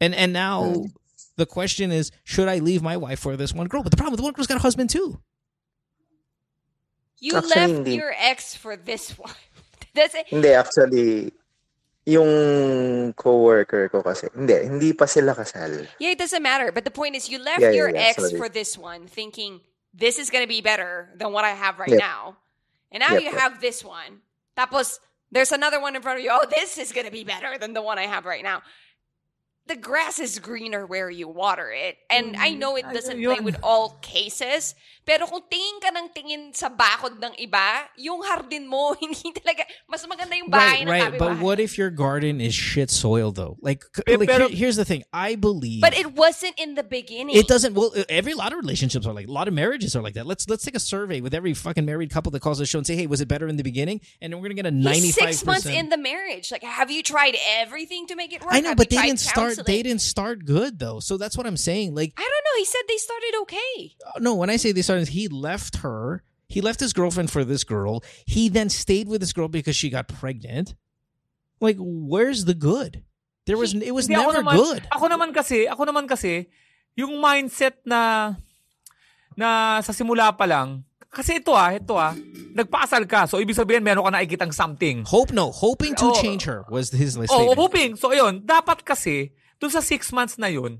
And 0.00 0.14
and 0.16 0.32
now. 0.32 0.84
The 1.36 1.46
question 1.46 1.90
is, 1.92 2.10
should 2.24 2.48
I 2.48 2.58
leave 2.58 2.82
my 2.82 2.96
wife 2.96 3.18
for 3.20 3.36
this 3.36 3.52
one 3.52 3.66
girl? 3.66 3.82
But 3.82 3.90
the 3.90 3.96
problem, 3.96 4.16
the 4.16 4.22
one 4.22 4.32
girl's 4.32 4.46
got 4.46 4.56
a 4.58 4.62
husband 4.62 4.90
too. 4.90 5.20
You 7.20 7.36
Actually, 7.36 7.50
left 7.56 7.72
hindi. 7.72 7.94
your 7.94 8.12
ex 8.18 8.54
for 8.54 8.76
this 8.76 9.18
one. 9.18 9.32
That's 9.94 10.14
it. 10.14 10.26
Hindi, 10.28 10.48
actually, 10.50 11.32
yung 12.06 13.12
coworker 13.14 13.88
ko 13.88 14.02
kasi, 14.02 14.28
hindi, 14.34 14.54
hindi 14.66 14.92
pa 14.92 15.06
sila 15.06 15.34
kasal. 15.34 15.86
Yeah, 15.98 16.10
it 16.10 16.18
doesn't 16.18 16.42
matter. 16.42 16.70
But 16.72 16.84
the 16.84 16.90
point 16.90 17.16
is, 17.16 17.28
you 17.28 17.38
left 17.38 17.60
Yeah, 17.60 17.70
yeah, 17.70 17.76
your 17.76 17.90
yeah, 17.94 18.12
ex 18.12 18.16
sorry. 18.20 18.36
for 18.36 18.48
this 18.48 18.76
one, 18.76 19.06
thinking 19.06 19.60
this 19.94 20.18
is 20.18 20.28
gonna 20.28 20.46
be 20.50 20.60
better 20.60 21.08
than 21.16 21.32
what 21.32 21.44
I 21.44 21.50
have 21.56 21.78
right 21.78 21.88
Yep. 21.88 21.98
now, 21.98 22.36
and 22.92 23.00
now 23.00 23.12
Yep, 23.14 23.22
you 23.22 23.30
yep. 23.30 23.40
have 23.40 23.60
this 23.60 23.84
one. 23.84 24.20
Tapos, 24.58 24.98
there's 25.30 25.52
another 25.52 25.80
one 25.80 25.96
in 25.96 26.02
front 26.02 26.18
of 26.18 26.24
you. 26.24 26.30
Oh, 26.32 26.44
this 26.50 26.76
is 26.76 26.92
gonna 26.92 27.10
be 27.14 27.24
better 27.24 27.56
than 27.56 27.72
the 27.72 27.82
one 27.82 27.98
I 27.98 28.06
have 28.06 28.26
right 28.26 28.42
now. 28.42 28.62
The 29.66 29.76
grass 29.76 30.18
is 30.18 30.38
greener 30.40 30.84
where 30.84 31.08
you 31.08 31.26
water 31.26 31.72
it, 31.72 31.96
and 32.10 32.36
I 32.36 32.52
know 32.52 32.76
it 32.76 32.84
doesn't 32.92 33.16
play 33.16 33.40
with 33.40 33.56
all 33.62 33.96
cases. 34.02 34.74
Pero 35.06 35.26
kung 35.26 35.40
tingin 35.48 35.80
ka 35.80 35.88
ng 35.88 36.08
tingin 36.16 36.54
sa 36.56 36.68
bakod 36.68 37.20
ng 37.20 37.32
iba, 37.36 37.88
yung 37.96 38.24
hardin 38.24 38.68
mo 38.68 38.92
hindi 39.00 39.32
talaga 39.36 39.64
mas 39.88 40.04
maganda 40.04 40.32
yung 40.36 40.48
Right, 40.48 40.84
ng 40.84 40.88
right. 40.88 41.18
But 41.18 41.40
what 41.40 41.60
if 41.60 41.76
your 41.76 41.88
garden 41.88 42.40
is 42.40 42.54
shit 42.54 42.90
soil 42.90 43.32
though? 43.32 43.56
Like, 43.60 43.84
c- 43.96 44.16
like 44.16 44.28
pero- 44.28 44.48
here's 44.48 44.76
the 44.76 44.84
thing. 44.84 45.04
I 45.12 45.36
believe, 45.36 45.80
But 45.80 45.96
it 45.96 46.12
wasn't 46.12 46.60
in 46.60 46.74
the 46.74 46.84
beginning. 46.84 47.36
It 47.36 47.48
doesn't. 47.48 47.72
Well, 47.72 47.92
every 48.08 48.32
lot 48.32 48.52
of 48.52 48.60
relationships 48.60 49.06
are 49.06 49.12
like 49.12 49.28
a 49.28 49.32
lot 49.32 49.48
of 49.48 49.52
marriages 49.52 49.96
are 49.96 50.02
like 50.04 50.14
that. 50.14 50.26
Let's 50.28 50.48
let's 50.48 50.64
take 50.64 50.76
a 50.76 50.80
survey 50.80 51.20
with 51.20 51.32
every 51.32 51.52
fucking 51.52 51.84
married 51.84 52.08
couple 52.12 52.32
that 52.32 52.40
calls 52.40 52.58
the 52.60 52.66
show 52.68 52.80
and 52.80 52.86
say, 52.86 52.96
"Hey, 52.96 53.06
was 53.06 53.20
it 53.20 53.28
better 53.28 53.48
in 53.48 53.56
the 53.56 53.64
beginning?" 53.64 54.00
And 54.20 54.32
then 54.32 54.40
we're 54.40 54.48
gonna 54.48 54.60
get 54.60 54.68
a 54.68 54.76
ninety 54.76 55.12
He's 55.12 55.16
six 55.16 55.44
months 55.44 55.64
in 55.64 55.88
the 55.88 55.96
marriage. 56.00 56.52
Like, 56.52 56.64
have 56.64 56.90
you 56.90 57.02
tried 57.02 57.36
everything 57.60 58.08
to 58.08 58.16
make 58.16 58.32
it 58.32 58.44
work? 58.44 58.52
I 58.52 58.60
know, 58.60 58.72
Have 58.72 58.80
but 58.80 58.88
they 58.88 59.00
didn't 59.00 59.20
start. 59.20 59.53
They 59.62 59.82
didn't 59.82 60.02
start 60.02 60.44
good 60.44 60.78
though. 60.78 60.98
So 61.00 61.16
that's 61.16 61.36
what 61.36 61.46
I'm 61.46 61.56
saying. 61.56 61.94
Like, 61.94 62.12
I 62.16 62.22
don't 62.22 62.44
know. 62.44 62.56
He 62.58 62.64
said 62.64 62.82
they 62.88 62.96
started 62.98 63.32
okay. 63.42 63.74
no, 64.18 64.34
when 64.34 64.50
I 64.50 64.56
say 64.56 64.72
they 64.72 64.82
started, 64.82 65.08
he 65.08 65.28
left 65.28 65.76
her. 65.86 66.22
He 66.48 66.60
left 66.60 66.78
his 66.80 66.92
girlfriend 66.92 67.30
for 67.30 67.42
this 67.44 67.64
girl. 67.64 68.02
He 68.26 68.48
then 68.48 68.68
stayed 68.68 69.08
with 69.08 69.20
this 69.20 69.32
girl 69.32 69.48
because 69.48 69.74
she 69.74 69.90
got 69.90 70.08
pregnant. 70.08 70.74
Like, 71.60 71.76
where's 71.78 72.44
the 72.44 72.54
good? 72.54 73.02
There 73.46 73.56
was. 73.56 73.74
It 73.74 73.92
was 73.92 74.06
Hindi, 74.06 74.20
ako 74.22 74.30
never 74.32 74.42
naman, 74.44 74.54
good. 74.56 74.82
Ako 74.92 75.04
naman 75.08 75.28
kasi, 75.34 75.68
ako 75.68 75.82
naman 75.84 76.04
kasi, 76.08 76.48
yung 76.96 77.18
mindset 77.20 77.80
na, 77.84 78.34
na 79.36 79.80
sa 79.82 79.92
simula 79.92 80.32
pa 80.36 80.44
lang, 80.46 80.84
kasi 81.14 81.38
ito 81.38 81.54
ah, 81.54 81.70
ito 81.74 81.94
ah, 81.94 82.12
nagpakasal 82.54 83.06
ka. 83.06 83.26
So, 83.30 83.38
ibig 83.38 83.54
sabihin, 83.54 83.86
meron 83.86 84.02
ka 84.02 84.10
nakikitang 84.10 84.50
something. 84.50 85.06
Hope 85.06 85.30
no. 85.30 85.50
Hoping 85.54 85.94
to 85.94 86.10
Oh. 86.10 86.18
change 86.18 86.44
her 86.44 86.66
was 86.68 86.90
his 86.90 87.14
Oh, 87.16 87.24
statement. 87.26 87.58
hoping. 87.58 87.90
So, 87.94 88.10
ayun, 88.10 88.42
dapat 88.42 88.82
kasi, 88.82 89.30
dun 89.64 89.72
sa 89.72 89.80
six 89.80 90.12
months 90.12 90.36
na 90.36 90.52
yun, 90.52 90.76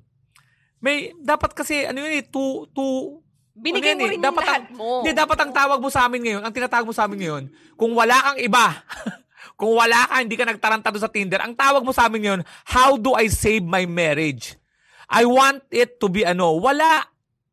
may, 0.85 1.17
dapat 1.17 1.57
kasi, 1.57 1.89
ano 1.89 2.05
yun 2.05 2.21
eh, 2.21 2.25
two, 2.29 2.69
two, 2.77 3.25
Binigay 3.55 3.95
ano 3.95 4.03
mo 4.03 4.05
eh, 4.05 4.11
rin 4.11 4.19
yung 4.19 4.27
dapat 4.29 4.45
lahat 4.45 4.65
ang, 4.67 4.77
mo. 4.77 4.89
Hindi, 5.01 5.13
dapat 5.15 5.39
ang 5.41 5.53
tawag 5.55 5.79
mo 5.79 5.89
sa 5.89 6.05
amin 6.05 6.21
ngayon, 6.27 6.43
ang 6.43 6.53
tinatawag 6.53 6.85
mo 6.85 6.93
sa 6.93 7.07
amin 7.09 7.19
ngayon, 7.23 7.45
kung 7.79 7.97
wala 7.97 8.17
kang 8.21 8.39
iba, 8.43 8.83
kung 9.59 9.73
wala 9.73 10.11
ka, 10.11 10.21
hindi 10.21 10.37
ka 10.37 10.45
nagtarantado 10.45 10.99
sa 11.01 11.09
Tinder, 11.09 11.41
ang 11.41 11.57
tawag 11.57 11.81
mo 11.81 11.95
sa 11.97 12.11
amin 12.11 12.21
ngayon, 12.29 12.41
how 12.69 12.99
do 13.01 13.17
I 13.17 13.33
save 13.33 13.65
my 13.65 13.89
marriage? 13.89 14.59
I 15.09 15.25
want 15.25 15.65
it 15.71 16.03
to 16.03 16.11
be 16.11 16.27
ano, 16.27 16.59
wala. 16.61 17.07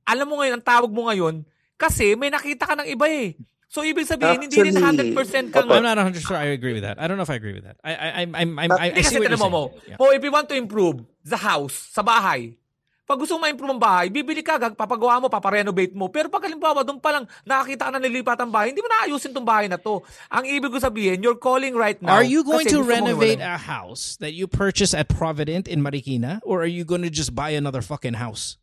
Alam 0.09 0.35
mo 0.35 0.35
ngayon, 0.41 0.59
ang 0.59 0.65
tawag 0.65 0.91
mo 0.91 1.07
ngayon, 1.07 1.45
kasi 1.77 2.17
may 2.17 2.33
nakita 2.33 2.67
ka 2.67 2.75
ng 2.75 2.91
iba 2.91 3.05
eh. 3.07 3.37
So, 3.71 3.87
ibig 3.87 4.03
sabihin, 4.03 4.43
hindi 4.43 4.57
rin 4.59 4.75
Actually, 4.75 5.15
100% 5.15 5.55
kang... 5.55 5.71
I'm 5.71 5.79
not 5.79 5.95
100 5.95 6.19
sure 6.19 6.35
I 6.35 6.51
agree 6.51 6.75
with 6.75 6.83
that. 6.83 6.99
I 6.99 7.07
don't 7.07 7.15
know 7.15 7.23
if 7.23 7.31
I 7.31 7.39
agree 7.39 7.55
with 7.55 7.63
that. 7.63 7.79
I 7.79 7.95
I 7.95 8.07
I'm 8.19 8.31
I'm, 8.35 8.51
I'm 8.59 8.71
I, 8.75 8.91
I 8.91 8.99
see 8.99 9.15
what 9.15 9.31
you're 9.31 9.39
mo 9.39 9.47
mo, 9.47 9.63
saying. 9.71 9.95
Yeah. 9.95 9.97
mo, 10.01 10.05
if 10.11 10.19
you 10.19 10.33
want 10.33 10.51
to 10.51 10.59
improve 10.59 11.07
the 11.23 11.37
house, 11.37 11.89
sa 11.91 12.01
bahay, 12.01 12.57
pag 13.03 13.19
gusto 13.19 13.35
mo 13.35 13.43
ma-improve 13.43 13.75
ang 13.75 13.81
bahay, 13.81 14.07
bibili 14.07 14.39
ka, 14.39 14.55
gag- 14.55 14.73
papagawa 14.73 15.19
mo, 15.19 15.27
paparenovate 15.27 15.91
mo. 15.91 16.07
Pero 16.07 16.31
pag 16.31 16.47
halimbawa, 16.47 16.79
doon 16.79 16.95
pa 16.95 17.11
lang 17.11 17.27
nakakita 17.43 17.87
ka 17.87 17.91
na 17.91 17.99
nilipat 17.99 18.39
ang 18.39 18.47
bahay, 18.47 18.71
hindi 18.71 18.79
mo 18.79 18.87
naayusin 18.87 19.35
tong 19.35 19.43
bahay 19.43 19.67
na 19.67 19.75
to. 19.75 19.99
Ang 20.31 20.47
ibig 20.47 20.71
ko 20.71 20.79
sabihin, 20.79 21.19
you're 21.19 21.35
calling 21.35 21.75
right 21.75 21.99
now. 21.99 22.15
Are 22.15 22.23
you 22.23 22.39
going 22.41 22.63
to 22.71 22.79
renovate 22.79 23.43
a 23.43 23.59
house 23.59 24.15
that 24.23 24.31
you 24.31 24.47
purchase 24.47 24.95
at 24.95 25.11
Provident 25.11 25.67
in 25.67 25.83
Marikina, 25.83 26.39
or 26.47 26.63
are 26.63 26.71
you 26.71 26.87
going 26.87 27.03
to 27.03 27.11
just 27.11 27.35
buy 27.35 27.51
another 27.51 27.83
fucking 27.83 28.15
house? 28.15 28.55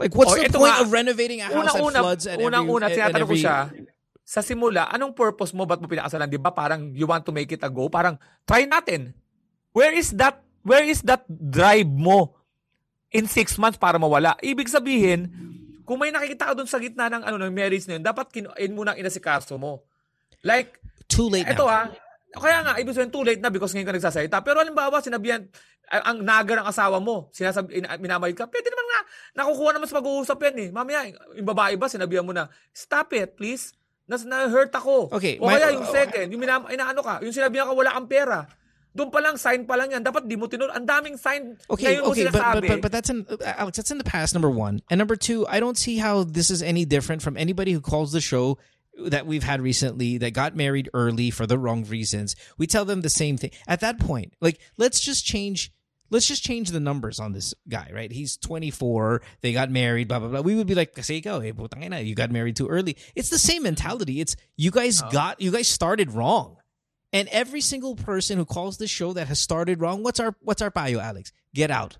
Like, 0.00 0.16
what's 0.16 0.32
Oh, 0.32 0.40
the 0.40 0.48
point 0.50 0.74
nga. 0.74 0.82
of 0.82 0.90
renovating 0.90 1.38
a 1.44 1.52
house 1.52 1.54
Unang-una, 1.70 1.92
that 1.94 2.02
floods 2.02 2.24
at 2.26 2.40
every, 2.40 2.44
unang-una, 2.48 2.86
at- 2.88 2.92
at 2.92 2.96
tinatanong 3.14 3.28
ko 3.28 3.34
every- 3.36 3.44
siya, 3.44 3.56
sa 4.24 4.40
simula, 4.40 4.88
anong 4.88 5.12
purpose 5.12 5.52
mo? 5.52 5.68
Ba't 5.68 5.78
mo 5.78 5.86
pinakasalan? 5.86 6.26
Di 6.26 6.40
ba? 6.40 6.48
Parang 6.50 6.96
you 6.96 7.04
want 7.04 7.22
to 7.22 7.30
make 7.30 7.52
it 7.52 7.60
a 7.60 7.68
go? 7.68 7.86
Parang, 7.86 8.16
try 8.42 8.64
natin. 8.64 9.12
Where 9.70 9.92
is 9.92 10.16
that, 10.16 10.40
where 10.64 10.82
is 10.82 11.04
that 11.04 11.22
drive 11.28 11.86
mo 11.86 12.34
in 13.12 13.28
six 13.28 13.54
months 13.54 13.76
para 13.76 14.00
mawala? 14.00 14.34
Ibig 14.40 14.66
sabihin, 14.66 15.30
kung 15.84 16.00
may 16.00 16.08
nakikita 16.08 16.50
ka 16.50 16.54
doon 16.56 16.66
sa 16.66 16.80
gitna 16.80 17.06
ng, 17.06 17.22
ano, 17.22 17.36
ng 17.38 17.52
marriage 17.52 17.84
na 17.86 18.00
yun, 18.00 18.04
dapat 18.04 18.32
kinuin 18.32 18.72
mo 18.72 18.82
na 18.82 18.96
inasikaso 18.96 19.54
mo. 19.54 19.84
Like, 20.40 20.80
Too 21.04 21.28
late 21.28 21.44
ito 21.46 21.64
now. 21.64 21.70
ah, 21.70 21.86
kaya 22.34 22.64
nga, 22.64 22.72
ibig 22.80 22.96
sabihin, 22.96 23.12
too 23.12 23.22
late 23.22 23.38
na 23.38 23.52
because 23.52 23.70
ngayon 23.70 23.86
ka 23.86 23.94
nagsasalita. 23.94 24.40
Pero 24.40 24.58
halimbawa, 24.58 24.98
sinabihan, 24.98 25.44
ang, 25.86 26.24
nagar 26.24 26.64
ng 26.64 26.68
asawa 26.68 26.96
mo, 26.98 27.28
sinasabi, 27.30 27.76
in, 27.76 27.84
minamayad 28.00 28.34
ka, 28.34 28.48
pwede 28.48 28.72
naman 28.72 28.86
nga, 28.88 29.00
nakukuha 29.38 29.70
naman 29.70 29.86
sa 29.86 30.00
pag-uusap 30.00 30.38
yan 30.40 30.56
eh. 30.56 30.68
Mamaya, 30.72 31.12
yung 31.36 31.46
babae 31.46 31.76
ba, 31.76 31.86
sinabihan 31.86 32.24
mo 32.24 32.32
na, 32.32 32.48
stop 32.72 33.12
it, 33.12 33.36
please. 33.36 33.76
Nas, 34.04 34.24
na-hurt 34.24 34.72
ako. 34.72 35.12
Okay, 35.12 35.36
O 35.38 35.46
my- 35.46 35.56
kaya 35.56 35.76
yung 35.76 35.86
second, 35.86 36.26
yung 36.32 36.40
minam, 36.40 36.64
inaano 36.68 37.04
ka, 37.04 37.20
yung 37.20 37.32
sinabihan 37.32 37.68
ka, 37.68 37.76
wala 37.76 37.92
kang 37.92 38.08
pera. 38.08 38.48
Doon 38.94 39.10
pa 39.10 39.18
lang, 39.18 39.36
sign 39.36 39.66
pa 39.66 39.74
lang 39.74 39.90
yan. 39.90 40.02
Dapat 40.06 40.30
di 40.30 40.36
mo 40.38 40.46
tinuro. 40.46 40.70
Ang 40.70 40.86
daming 40.86 41.18
sign. 41.18 41.58
Okay, 41.68 41.98
Ngayon 41.98 42.02
mo 42.06 42.10
okay, 42.14 42.24
but, 42.30 42.32
but 42.32 42.42
sinasabi. 42.42 42.68
but 42.68 42.80
but 42.82 42.92
that's 42.92 43.10
in 43.10 43.26
uh, 43.28 43.36
Alex. 43.58 43.76
That's 43.76 43.90
in 43.90 43.98
the 43.98 44.06
past. 44.06 44.34
Number 44.34 44.50
one, 44.50 44.82
and 44.88 44.98
number 44.98 45.16
two, 45.16 45.46
I 45.50 45.58
don't 45.58 45.76
see 45.76 45.98
how 45.98 46.22
this 46.22 46.48
is 46.48 46.62
any 46.62 46.84
different 46.86 47.20
from 47.20 47.36
anybody 47.36 47.72
who 47.72 47.80
calls 47.82 48.12
the 48.12 48.20
show 48.22 48.56
that 48.94 49.26
we've 49.26 49.42
had 49.42 49.60
recently 49.60 50.18
that 50.18 50.30
got 50.32 50.54
married 50.54 50.88
early 50.94 51.30
for 51.30 51.46
the 51.46 51.58
wrong 51.58 51.82
reasons. 51.84 52.36
We 52.56 52.68
tell 52.68 52.84
them 52.84 53.02
the 53.02 53.10
same 53.10 53.36
thing. 53.36 53.50
At 53.66 53.80
that 53.80 53.98
point, 53.98 54.34
like 54.40 54.60
let's 54.78 55.00
just 55.00 55.26
change. 55.26 55.72
Let's 56.10 56.28
just 56.28 56.44
change 56.44 56.70
the 56.70 56.78
numbers 56.78 57.18
on 57.18 57.32
this 57.32 57.54
guy, 57.68 57.90
right? 57.92 58.12
He's 58.12 58.36
24. 58.36 59.22
They 59.40 59.52
got 59.52 59.70
married, 59.70 60.06
blah 60.06 60.20
blah 60.20 60.28
blah. 60.28 60.40
We 60.42 60.54
would 60.54 60.68
be 60.68 60.76
like, 60.76 60.94
"Kasi 60.94 61.20
ikaw, 61.20 61.42
eh, 61.42 62.00
you 62.02 62.14
got 62.14 62.30
married 62.30 62.54
too 62.54 62.68
early." 62.68 62.96
It's 63.16 63.30
the 63.30 63.38
same 63.38 63.64
mentality. 63.64 64.20
It's 64.20 64.36
you 64.54 64.70
guys 64.70 65.02
got 65.10 65.40
you 65.40 65.50
guys 65.50 65.66
started 65.66 66.12
wrong. 66.12 66.62
And 67.14 67.28
every 67.28 67.60
single 67.60 67.94
person 67.94 68.38
who 68.38 68.44
calls 68.44 68.76
this 68.76 68.90
show 68.90 69.12
that 69.12 69.28
has 69.28 69.38
started 69.40 69.80
wrong, 69.80 70.02
what's 70.02 70.18
our 70.18 70.34
what's 70.40 70.60
our 70.60 70.70
bio, 70.70 70.98
Alex? 70.98 71.32
Get 71.54 71.70
out. 71.70 71.96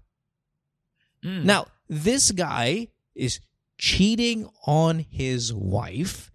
Mm. 1.25 1.45
Now, 1.45 1.69
this 1.89 2.33
guy 2.33 2.89
is 3.15 3.39
cheating 3.79 4.49
on 4.67 4.99
his 4.99 5.55
wife. 5.55 6.33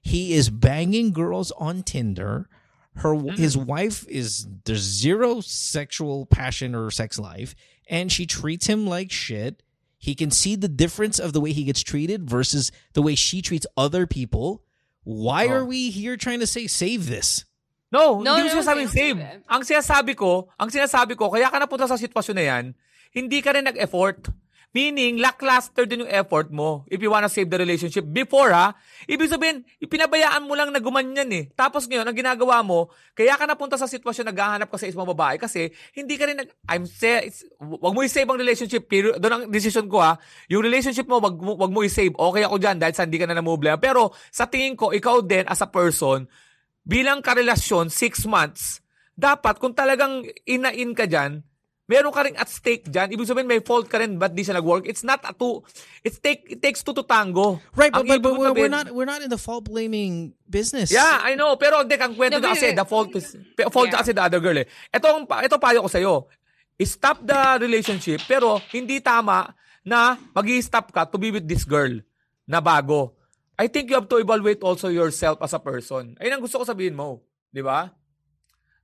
He 0.00 0.32
is 0.32 0.48
banging 0.48 1.12
girls 1.12 1.50
on 1.52 1.82
Tinder. 1.82 2.48
Her 2.96 3.14
his 3.32 3.56
wife 3.56 4.06
is 4.08 4.46
there's 4.64 4.80
zero 4.80 5.40
sexual 5.42 6.24
passion 6.24 6.74
or 6.74 6.90
sex 6.90 7.18
life, 7.18 7.54
and 7.86 8.10
she 8.10 8.24
treats 8.24 8.66
him 8.66 8.86
like 8.86 9.12
shit. 9.12 9.62
He 9.98 10.14
can 10.14 10.30
see 10.30 10.56
the 10.56 10.68
difference 10.68 11.18
of 11.18 11.34
the 11.34 11.40
way 11.40 11.52
he 11.52 11.64
gets 11.64 11.82
treated 11.82 12.28
versus 12.28 12.72
the 12.94 13.02
way 13.02 13.14
she 13.14 13.42
treats 13.42 13.66
other 13.76 14.06
people. 14.06 14.64
Why 15.04 15.46
Oh. 15.48 15.50
are 15.52 15.64
we 15.66 15.90
here 15.90 16.16
trying 16.16 16.40
to 16.40 16.46
say 16.46 16.66
save 16.66 17.06
this? 17.08 17.44
No, 17.92 18.24
No, 18.24 18.40
hindi 18.40 18.48
ko 18.48 18.48
no, 18.48 18.54
sinasabing 18.56 18.88
hindi, 18.88 18.96
save. 18.96 19.18
hindi. 19.20 19.44
Ang 19.46 19.62
sinasabi 19.62 20.12
ko, 20.16 20.48
ang 20.56 20.72
sinasabi 20.72 21.12
ko, 21.12 21.28
kaya 21.28 21.52
ka 21.52 21.60
napunta 21.60 21.84
sa 21.84 22.00
sitwasyon 22.00 22.36
na 22.40 22.44
yan, 22.48 22.64
hindi 23.12 23.38
ka 23.44 23.52
rin 23.52 23.68
nag-effort. 23.68 24.32
Meaning, 24.72 25.20
lackluster 25.20 25.84
din 25.84 26.00
yung 26.00 26.08
effort 26.08 26.48
mo 26.48 26.88
if 26.88 26.96
you 26.96 27.12
wanna 27.12 27.28
save 27.28 27.52
the 27.52 27.60
relationship. 27.60 28.08
Before 28.08 28.56
ha, 28.56 28.72
ibig 29.04 29.28
sabihin, 29.28 29.68
pinabayaan 29.84 30.48
mo 30.48 30.56
lang 30.56 30.72
na 30.72 30.80
gumanyan 30.80 31.28
eh. 31.28 31.52
Tapos 31.52 31.84
ngayon, 31.84 32.08
ang 32.08 32.16
ginagawa 32.16 32.64
mo, 32.64 32.88
kaya 33.12 33.36
ka 33.36 33.44
napunta 33.44 33.76
sa 33.76 33.84
sitwasyon 33.84 34.32
naghahanap 34.32 34.72
ka 34.72 34.80
sa 34.80 34.88
isang 34.88 35.04
babae 35.04 35.36
kasi 35.36 35.68
hindi 35.92 36.16
ka 36.16 36.24
rin 36.24 36.40
nag, 36.40 36.48
I'm 36.64 36.88
say, 36.88 37.28
wag 37.60 37.92
mo 37.92 38.00
i-save 38.00 38.24
ang 38.24 38.40
relationship. 38.40 38.88
Pero 38.88 39.12
doon 39.20 39.44
ang 39.44 39.52
decision 39.52 39.84
ko 39.92 40.00
ha, 40.00 40.16
yung 40.48 40.64
relationship 40.64 41.04
mo, 41.04 41.20
wag, 41.20 41.36
mo- 41.36 41.60
wag 41.60 41.68
mo 41.68 41.84
i-save. 41.84 42.16
Okay 42.16 42.40
ako 42.40 42.56
dyan 42.56 42.80
dahil 42.80 42.96
sa 42.96 43.04
hindi 43.04 43.20
ka 43.20 43.28
na 43.28 43.36
namumblema. 43.36 43.76
Pero 43.76 44.16
sa 44.32 44.48
tingin 44.48 44.72
ko, 44.72 44.96
ikaw 44.96 45.20
din 45.20 45.44
as 45.44 45.60
a 45.60 45.68
person, 45.68 46.24
bilang 46.82 47.22
karelasyon, 47.22 47.88
six 47.88 48.26
months, 48.26 48.82
dapat 49.14 49.58
kung 49.58 49.74
talagang 49.74 50.26
ina-in 50.46 50.94
ka 50.94 51.06
dyan, 51.06 51.42
meron 51.86 52.14
ka 52.14 52.24
rin 52.24 52.34
at 52.40 52.48
stake 52.48 52.88
dyan. 52.88 53.12
Ibig 53.12 53.28
sabihin, 53.28 53.46
may 53.50 53.60
fault 53.60 53.86
ka 53.86 54.00
rin, 54.00 54.16
but 54.16 54.32
di 54.32 54.42
siya 54.42 54.56
nag-work. 54.58 54.88
It's 54.88 55.04
not 55.04 55.20
a 55.28 55.34
two, 55.36 55.60
it's 56.02 56.16
take, 56.18 56.48
it 56.48 56.64
takes 56.64 56.80
two 56.80 56.96
to 56.96 57.04
tango. 57.04 57.60
Right, 57.76 57.92
but, 57.92 58.08
but, 58.08 58.18
ibig 58.18 58.24
but 58.24 58.54
we're, 58.56 58.72
not 58.72 58.88
we're 58.90 59.08
not 59.08 59.20
in 59.20 59.28
the 59.28 59.38
fault 59.38 59.68
blaming 59.68 60.32
business. 60.48 60.88
Yeah, 60.90 61.20
I 61.22 61.36
know. 61.36 61.54
Pero 61.60 61.84
hindi, 61.84 62.00
ang 62.00 62.16
kwento 62.16 62.38
No, 62.38 62.42
na 62.42 62.50
but- 62.50 62.56
kasi, 62.56 62.72
the 62.72 62.86
fault 62.88 63.12
is, 63.14 63.36
fault 63.68 63.90
Yeah. 63.92 63.98
kasi 64.00 64.10
the 64.16 64.22
other 64.24 64.40
girl 64.40 64.56
eh. 64.56 64.66
Ito, 64.90 65.06
ang, 65.12 65.26
pa- 65.28 65.44
ito 65.44 65.58
payo 65.60 65.84
ko 65.84 65.90
sa'yo. 65.92 66.14
Stop 66.82 67.22
the 67.22 67.62
relationship, 67.62 68.26
pero 68.26 68.58
hindi 68.74 68.98
tama 68.98 69.54
na 69.86 70.18
mag 70.34 70.46
stop 70.58 70.90
ka 70.90 71.06
to 71.06 71.14
be 71.14 71.30
with 71.30 71.46
this 71.46 71.62
girl 71.62 71.94
na 72.42 72.58
bago. 72.58 73.14
I 73.62 73.70
think 73.70 73.94
you 73.94 73.94
have 73.94 74.10
to 74.10 74.18
evaluate 74.18 74.58
also 74.66 74.90
yourself 74.90 75.38
as 75.38 75.54
a 75.54 75.62
person. 75.62 76.18
Ayun 76.18 76.34
ang 76.34 76.42
gusto 76.42 76.58
ko 76.58 76.66
sabihin 76.66 76.98
mo. 76.98 77.22
Di 77.54 77.62
ba? 77.62 77.94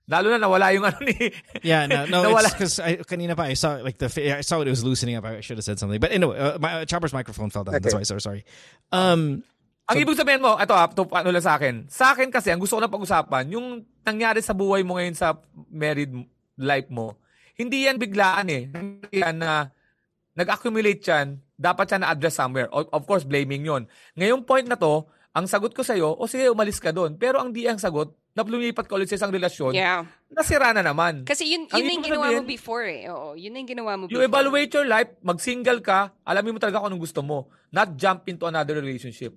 Lalo 0.07 0.31
na 0.31 0.39
nawala 0.39 0.71
yung 0.71 0.87
ano 0.89 1.03
ni... 1.03 1.35
Yeah, 1.67 1.91
no, 1.91 2.07
no, 2.07 2.31
nawala. 2.31 2.47
it's 2.47 2.55
because 2.55 2.77
I 2.79 3.03
kanina 3.03 3.35
pa 3.35 3.51
I 3.51 3.59
saw 3.59 3.83
like 3.83 3.99
the 3.99 4.07
I 4.39 4.47
saw 4.47 4.63
it 4.63 4.71
was 4.71 4.87
loosening 4.87 5.19
up. 5.19 5.27
I 5.27 5.43
should 5.43 5.59
have 5.59 5.67
said 5.67 5.83
something, 5.83 5.99
but 5.99 6.15
anyway, 6.15 6.39
uh, 6.39 6.63
my 6.63 6.81
uh, 6.81 6.85
Chopper's 6.87 7.13
microphone 7.13 7.51
fell 7.51 7.67
down. 7.67 7.75
That's 7.83 7.91
why, 7.91 8.07
Okay. 8.07 8.09
so 8.09 8.23
sorry. 8.23 8.47
Um, 8.95 9.43
Ang 9.89 10.05
ibig 10.05 10.21
sabihin 10.21 10.45
mo, 10.45 10.55
ito 10.61 10.77
ah, 10.77 10.85
to, 10.93 11.09
ano 11.09 11.33
lang 11.33 11.41
sa 11.41 11.57
akin. 11.57 11.89
Sa 11.89 12.13
akin 12.13 12.29
kasi, 12.29 12.53
ang 12.53 12.61
gusto 12.61 12.77
ko 12.77 12.85
na 12.85 12.93
pag-usapan, 12.93 13.49
yung 13.57 13.89
nangyari 14.05 14.45
sa 14.45 14.53
buhay 14.53 14.85
mo 14.85 15.01
ngayon 15.01 15.17
sa 15.17 15.41
married 15.73 16.13
life 16.61 16.93
mo, 16.93 17.17
hindi 17.57 17.89
yan 17.89 17.97
biglaan 17.97 18.53
eh. 18.53 18.69
Hindi 18.69 19.17
yan 19.17 19.41
na 19.41 19.73
nag-accumulate 20.37 21.01
yan, 21.09 21.41
dapat 21.59 21.91
siya 21.91 21.99
na-address 22.01 22.39
somewhere. 22.39 22.71
Of 22.71 23.03
course, 23.05 23.27
blaming 23.27 23.67
yon. 23.67 23.91
Ngayong 24.15 24.47
point 24.47 24.65
na 24.65 24.79
to, 24.79 25.05
ang 25.35 25.45
sagot 25.45 25.75
ko 25.75 25.83
sa'yo, 25.83 26.15
o 26.15 26.25
sige, 26.25 26.47
umalis 26.49 26.79
ka 26.79 26.95
doon. 26.95 27.19
Pero 27.19 27.43
ang 27.43 27.51
di 27.51 27.67
ang 27.67 27.77
sagot, 27.77 28.15
na 28.33 28.47
lumipat 28.47 28.87
ka 28.87 28.95
ulit 28.95 29.11
sa 29.11 29.19
isang 29.19 29.35
relasyon, 29.35 29.75
Yeah. 29.75 30.07
nasira 30.31 30.71
na 30.71 30.79
naman. 30.79 31.27
Kasi 31.27 31.51
yun, 31.51 31.67
Ang 31.75 31.83
yun 31.83 31.85
na 31.85 31.91
yung 31.91 31.99
ibig 31.99 32.07
ginawa 32.07 32.23
mo 32.23 32.31
sabihin- 32.39 32.47
before 32.47 32.85
eh. 32.87 33.03
Oo, 33.11 33.29
yun 33.35 33.51
na 33.51 33.59
yung 33.59 33.71
ginawa 33.75 33.93
mo 33.99 34.03
You 34.07 34.23
before. 34.23 34.31
evaluate 34.31 34.71
your 34.71 34.87
life, 34.87 35.11
mag-single 35.27 35.81
ka, 35.83 36.15
alamin 36.23 36.55
mo 36.55 36.59
talaga 36.63 36.79
kung 36.79 36.95
anong 36.95 37.03
gusto 37.03 37.21
mo. 37.27 37.51
Not 37.75 37.99
jump 37.99 38.31
into 38.31 38.47
another 38.47 38.79
relationship. 38.79 39.35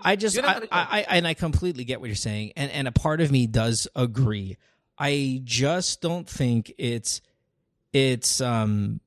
I 0.00 0.16
just 0.16 0.40
I, 0.40 0.64
I, 0.72 0.82
I 1.04 1.16
and 1.20 1.26
I 1.28 1.34
completely 1.36 1.84
get 1.84 2.00
what 2.00 2.06
you're 2.08 2.16
saying, 2.16 2.52
and 2.56 2.70
and 2.72 2.88
a 2.88 2.94
part 2.94 3.20
of 3.20 3.28
me 3.28 3.44
does 3.44 3.84
agree. 3.92 4.56
I 4.96 5.42
just 5.44 6.00
don't 6.00 6.24
think 6.24 6.70
it's 6.78 7.20
it's 7.92 8.40
um 8.40 9.03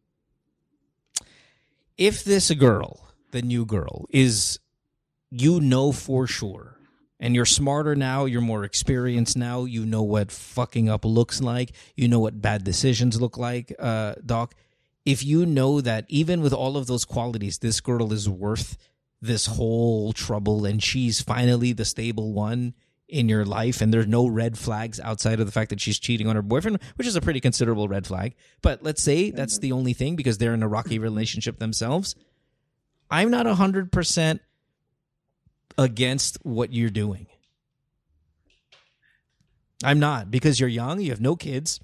if 1.98 2.24
this 2.24 2.52
girl, 2.52 3.08
the 3.32 3.42
new 3.42 3.66
girl, 3.66 4.06
is 4.10 4.60
you 5.30 5.60
know 5.60 5.92
for 5.92 6.28
sure, 6.28 6.78
and 7.20 7.36
you're 7.36 7.46
smarter 7.46 7.96
now, 7.96 8.26
you're 8.26 8.42
more 8.42 8.64
experienced 8.64 9.36
now, 9.36 9.66
you 9.66 9.86
know 9.86 10.04
what 10.04 10.32
fucking 10.32 10.90
up 10.90 11.04
looks 11.04 11.42
like, 11.42 11.72
you 11.96 12.08
know 12.08 12.20
what 12.20 12.42
bad 12.42 12.64
decisions 12.64 13.20
look 13.20 13.38
like, 13.38 13.74
uh, 13.80 14.16
Doc. 14.26 14.54
If 15.06 15.24
you 15.24 15.46
know 15.46 15.82
that 15.82 16.06
even 16.10 16.42
with 16.42 16.54
all 16.54 16.78
of 16.78 16.88
those 16.88 17.06
qualities, 17.06 17.60
this 17.60 17.80
girl 17.80 18.12
is 18.12 18.30
worth 18.30 18.78
this 19.22 19.48
whole 19.48 20.14
trouble 20.14 20.66
and 20.66 20.84
she's 20.84 21.22
finally 21.22 21.74
the 21.74 21.86
stable 21.86 22.34
one 22.34 22.74
in 23.08 23.30
your 23.30 23.46
life 23.46 23.82
and 23.82 23.94
there's 23.94 24.08
no 24.08 24.28
red 24.28 24.58
flags 24.58 25.00
outside 25.00 25.40
of 25.40 25.46
the 25.46 25.52
fact 25.52 25.70
that 25.70 25.80
she's 25.80 25.98
cheating 25.98 26.28
on 26.28 26.36
her 26.36 26.42
boyfriend 26.42 26.78
which 26.96 27.08
is 27.08 27.16
a 27.16 27.22
pretty 27.22 27.40
considerable 27.40 27.88
red 27.88 28.06
flag. 28.06 28.36
But 28.62 28.84
let's 28.84 29.02
say 29.02 29.32
that's 29.32 29.60
the 29.60 29.72
only 29.72 29.94
thing 29.94 30.16
because 30.16 30.38
they're 30.38 30.54
in 30.54 30.64
a 30.64 30.68
rocky 30.68 31.00
relationship 31.00 31.60
themselves. 31.60 32.16
I'm 33.10 33.32
not 33.32 33.46
100% 33.46 34.40
against 35.78 36.38
what 36.44 36.74
you're 36.74 36.90
doing. 36.90 37.28
I'm 39.84 40.00
not 40.00 40.32
because 40.32 40.60
you're 40.60 40.70
young 40.70 41.00
you 41.00 41.12
have 41.12 41.22
no 41.22 41.36
kids 41.36 41.80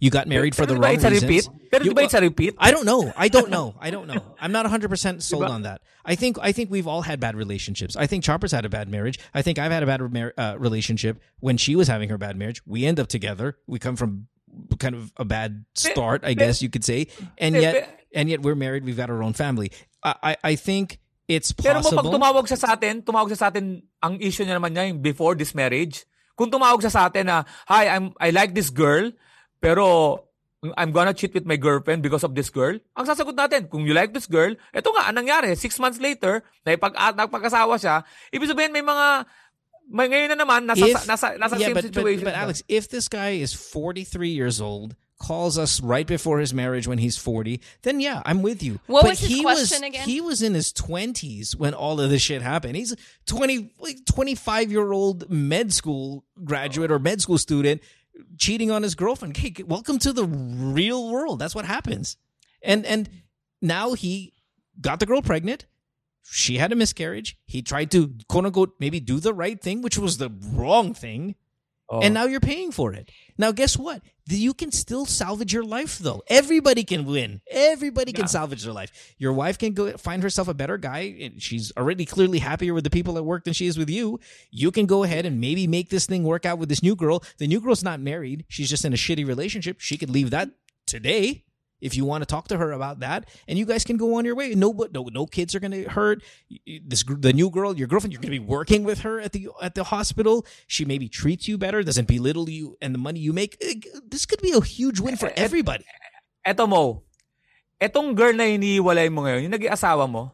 you 0.00 0.10
got 0.10 0.26
married 0.28 0.54
for 0.54 0.66
the 0.66 0.76
wrong 0.76 0.94
it's 0.94 1.04
reasons 1.04 1.22
repeat? 1.22 1.48
Pero 1.70 1.84
You- 1.84 1.92
it's 1.96 2.14
a 2.14 2.20
repeat? 2.20 2.54
I 2.58 2.70
don't 2.70 2.84
know. 2.84 3.12
I 3.16 3.28
don't 3.28 3.50
know. 3.50 3.74
I 3.80 3.90
don't 3.90 4.06
know. 4.10 4.22
I'm 4.40 4.52
not 4.52 4.66
100% 4.66 5.22
sold 5.22 5.44
on 5.44 5.62
that. 5.62 5.82
I 6.04 6.14
think 6.14 6.38
I 6.40 6.52
think 6.52 6.70
we've 6.70 6.86
all 6.86 7.02
had 7.02 7.20
bad 7.20 7.36
relationships. 7.36 7.96
I 7.96 8.06
think 8.06 8.24
Chopper's 8.24 8.52
had 8.52 8.64
a 8.64 8.68
bad 8.68 8.88
marriage. 8.88 9.18
I 9.34 9.42
think 9.42 9.58
I've 9.58 9.70
had 9.72 9.82
a 9.82 9.86
bad 9.86 10.00
mar- 10.12 10.34
uh, 10.36 10.56
relationship 10.58 11.20
when 11.40 11.56
she 11.56 11.76
was 11.76 11.86
having 11.86 12.08
her 12.10 12.18
bad 12.18 12.36
marriage. 12.36 12.60
We 12.66 12.86
end 12.86 12.98
up 12.98 13.06
together. 13.08 13.56
We 13.66 13.78
come 13.78 13.96
from 13.96 14.26
kind 14.78 14.94
of 14.94 15.12
a 15.16 15.24
bad 15.24 15.64
start, 15.74 16.24
I 16.24 16.34
guess 16.34 16.60
you 16.60 16.68
could 16.68 16.84
say. 16.84 17.06
And 17.38 17.54
yet 17.54 18.04
and 18.14 18.28
yet 18.28 18.42
we're 18.42 18.58
married. 18.58 18.84
We've 18.84 18.96
got 18.96 19.10
our 19.10 19.22
own 19.22 19.32
family. 19.32 19.70
I 20.02 20.14
I, 20.22 20.36
I 20.42 20.54
think 20.56 20.98
it's 21.30 21.52
possible. 21.52 21.80
Pero 21.80 21.80
mo 21.80 22.02
pag 22.02 22.12
tumawag 22.18 22.44
siya 22.50 22.58
sa 22.58 22.68
atin, 22.74 23.02
tumawag 23.06 23.30
siya 23.30 23.38
sa 23.38 23.48
atin, 23.48 23.80
ang 24.02 24.18
issue 24.20 24.42
niya 24.44 24.58
naman 24.58 24.74
niya 24.74 24.90
yung 24.90 25.00
before 25.00 25.38
this 25.38 25.54
marriage. 25.54 26.04
Kung 26.34 26.50
tumawag 26.50 26.82
siya 26.82 26.90
sa 26.92 27.06
atin 27.08 27.30
na, 27.30 27.46
hi, 27.70 27.86
I'm, 27.88 28.10
I 28.18 28.34
like 28.34 28.52
this 28.58 28.68
girl, 28.74 29.12
pero 29.62 30.18
I'm 30.76 30.90
gonna 30.92 31.14
cheat 31.14 31.34
with 31.34 31.46
my 31.46 31.56
girlfriend 31.56 32.02
because 32.02 32.22
of 32.22 32.34
this 32.34 32.50
girl. 32.50 32.78
Ang 32.98 33.06
sasagot 33.06 33.34
natin, 33.34 33.70
kung 33.70 33.86
you 33.86 33.94
like 33.94 34.14
this 34.14 34.26
girl, 34.26 34.54
eto 34.74 34.90
nga, 34.94 35.10
anong 35.10 35.26
nangyari? 35.26 35.54
Six 35.58 35.78
months 35.78 35.98
later, 36.02 36.42
naipag, 36.66 36.94
ah, 36.98 37.10
at, 37.10 37.16
nagpag-asawa 37.18 37.78
siya, 37.78 38.06
ibig 38.30 38.50
sabihin 38.50 38.70
may 38.70 38.82
mga, 38.82 39.26
may, 39.90 40.06
ngayon 40.06 40.30
na 40.34 40.38
naman, 40.38 40.66
nasa, 40.66 40.86
If- 40.86 41.06
nasa, 41.06 41.34
nasa 41.34 41.58
yeah, 41.58 41.70
same 41.70 41.74
but, 41.74 41.82
but, 41.82 41.90
situation. 41.94 42.24
but 42.26 42.34
siya. 42.34 42.42
Alex, 42.46 42.62
if 42.68 42.86
this 42.90 43.08
guy 43.10 43.38
is 43.42 43.54
43 43.54 44.30
years 44.30 44.60
old, 44.60 44.94
calls 45.18 45.56
us 45.56 45.80
right 45.80 46.06
before 46.06 46.38
his 46.38 46.52
marriage 46.52 46.86
when 46.86 46.98
he's 46.98 47.16
40, 47.16 47.60
then 47.82 48.00
yeah, 48.00 48.22
I'm 48.26 48.42
with 48.42 48.62
you. 48.62 48.80
What 48.86 49.02
but 49.02 49.10
was 49.10 49.20
his 49.20 49.30
he 49.30 49.42
question 49.42 49.82
was, 49.82 49.88
again? 49.88 50.06
He 50.08 50.20
was 50.20 50.42
in 50.42 50.54
his 50.54 50.72
20s 50.72 51.54
when 51.54 51.74
all 51.74 52.00
of 52.00 52.10
this 52.10 52.22
shit 52.22 52.42
happened. 52.42 52.74
He's 52.74 52.92
a 52.92 52.96
20, 53.26 53.70
like 53.78 54.04
25 54.04 54.70
year 54.70 54.90
old 54.90 55.30
med 55.30 55.72
school 55.72 56.24
graduate 56.42 56.90
or 56.90 56.98
med 56.98 57.22
school 57.22 57.38
student 57.38 57.82
cheating 58.38 58.70
on 58.70 58.82
his 58.82 58.94
girlfriend. 58.94 59.36
Hey, 59.36 59.54
welcome 59.64 59.98
to 60.00 60.12
the 60.12 60.24
real 60.24 61.10
world. 61.10 61.38
That's 61.38 61.54
what 61.54 61.64
happens. 61.64 62.16
And 62.62 62.84
and 62.86 63.08
now 63.60 63.94
he 63.94 64.32
got 64.80 65.00
the 65.00 65.06
girl 65.06 65.22
pregnant. 65.22 65.66
She 66.24 66.58
had 66.58 66.72
a 66.72 66.76
miscarriage. 66.76 67.36
He 67.46 67.62
tried 67.62 67.90
to 67.92 68.14
quote 68.28 68.46
unquote 68.46 68.74
maybe 68.78 69.00
do 69.00 69.20
the 69.20 69.34
right 69.34 69.60
thing, 69.60 69.82
which 69.82 69.98
was 69.98 70.18
the 70.18 70.30
wrong 70.52 70.94
thing 70.94 71.34
Oh. 71.92 72.00
and 72.00 72.14
now 72.14 72.24
you're 72.24 72.40
paying 72.40 72.72
for 72.72 72.94
it. 72.94 73.10
Now, 73.36 73.52
guess 73.52 73.76
what? 73.76 74.00
You 74.26 74.54
can 74.54 74.72
still 74.72 75.04
salvage 75.04 75.52
your 75.52 75.62
life, 75.64 75.98
though. 75.98 76.22
Everybody 76.26 76.84
can 76.84 77.04
win. 77.04 77.42
Everybody 77.50 78.12
can 78.12 78.22
Yeah. 78.22 78.28
salvage 78.28 78.62
their 78.62 78.72
life. 78.72 78.90
Your 79.18 79.34
wife 79.34 79.58
can 79.58 79.74
go 79.74 79.94
find 79.98 80.22
herself 80.22 80.48
a 80.48 80.54
better 80.54 80.78
guy. 80.78 81.32
She's 81.38 81.70
already 81.76 82.06
clearly 82.06 82.38
happier 82.38 82.72
with 82.72 82.84
the 82.84 82.90
people 82.90 83.18
at 83.18 83.26
work 83.26 83.44
than 83.44 83.52
she 83.52 83.66
is 83.66 83.76
with 83.76 83.90
you. 83.90 84.20
You 84.50 84.70
can 84.70 84.86
go 84.86 85.02
ahead 85.02 85.26
and 85.26 85.38
maybe 85.38 85.66
make 85.66 85.90
this 85.90 86.06
thing 86.06 86.22
work 86.24 86.46
out 86.46 86.58
with 86.58 86.70
this 86.70 86.82
new 86.82 86.96
girl. 86.96 87.22
The 87.36 87.46
new 87.46 87.60
girl's 87.60 87.82
not 87.84 88.00
married. 88.00 88.46
She's 88.48 88.70
just 88.70 88.86
in 88.86 88.94
a 88.94 88.96
shitty 88.96 89.26
relationship. 89.26 89.80
She 89.80 89.98
could 89.98 90.08
leave 90.08 90.30
that 90.30 90.48
today 90.86 91.44
if 91.82 91.98
you 91.98 92.06
want 92.06 92.22
to 92.22 92.28
talk 92.30 92.46
to 92.48 92.56
her 92.56 92.70
about 92.70 93.02
that, 93.02 93.26
and 93.50 93.58
you 93.58 93.66
guys 93.66 93.82
can 93.82 93.98
go 93.98 94.14
on 94.14 94.24
your 94.24 94.38
way. 94.38 94.54
No, 94.54 94.70
but 94.70 94.94
no, 94.94 95.10
no 95.10 95.26
kids 95.26 95.52
are 95.52 95.60
going 95.60 95.74
to 95.74 95.90
hurt. 95.90 96.22
This 96.64 97.02
the 97.02 97.34
new 97.34 97.50
girl, 97.50 97.74
your 97.74 97.90
girlfriend, 97.90 98.14
you're 98.14 98.22
going 98.22 98.32
to 98.32 98.38
be 98.38 98.46
working 98.46 98.86
with 98.86 99.02
her 99.02 99.18
at 99.18 99.34
the 99.34 99.50
at 99.58 99.74
the 99.74 99.90
hospital. 99.90 100.46
She 100.70 100.86
maybe 100.86 101.10
treats 101.10 101.50
you 101.50 101.58
better, 101.58 101.82
doesn't 101.82 102.06
belittle 102.06 102.46
you, 102.46 102.78
and 102.78 102.94
the 102.94 103.02
money 103.02 103.18
you 103.18 103.34
make. 103.34 103.58
eh, 103.58 103.82
This 104.06 104.24
could 104.24 104.40
be 104.40 104.54
a 104.54 104.62
huge 104.62 105.02
win 105.02 105.18
for 105.18 105.28
eh, 105.28 105.34
eh, 105.36 105.42
everybody. 105.42 105.82
Eh, 106.46 106.54
eto 106.54 106.70
mo, 106.70 107.02
etong 107.82 108.14
girl 108.14 108.32
na 108.38 108.46
iniiwalay 108.46 109.10
mo 109.10 109.26
ngayon, 109.26 109.50
yung 109.50 109.54
naging 109.58 109.74
asawa 109.74 110.06
mo, 110.06 110.30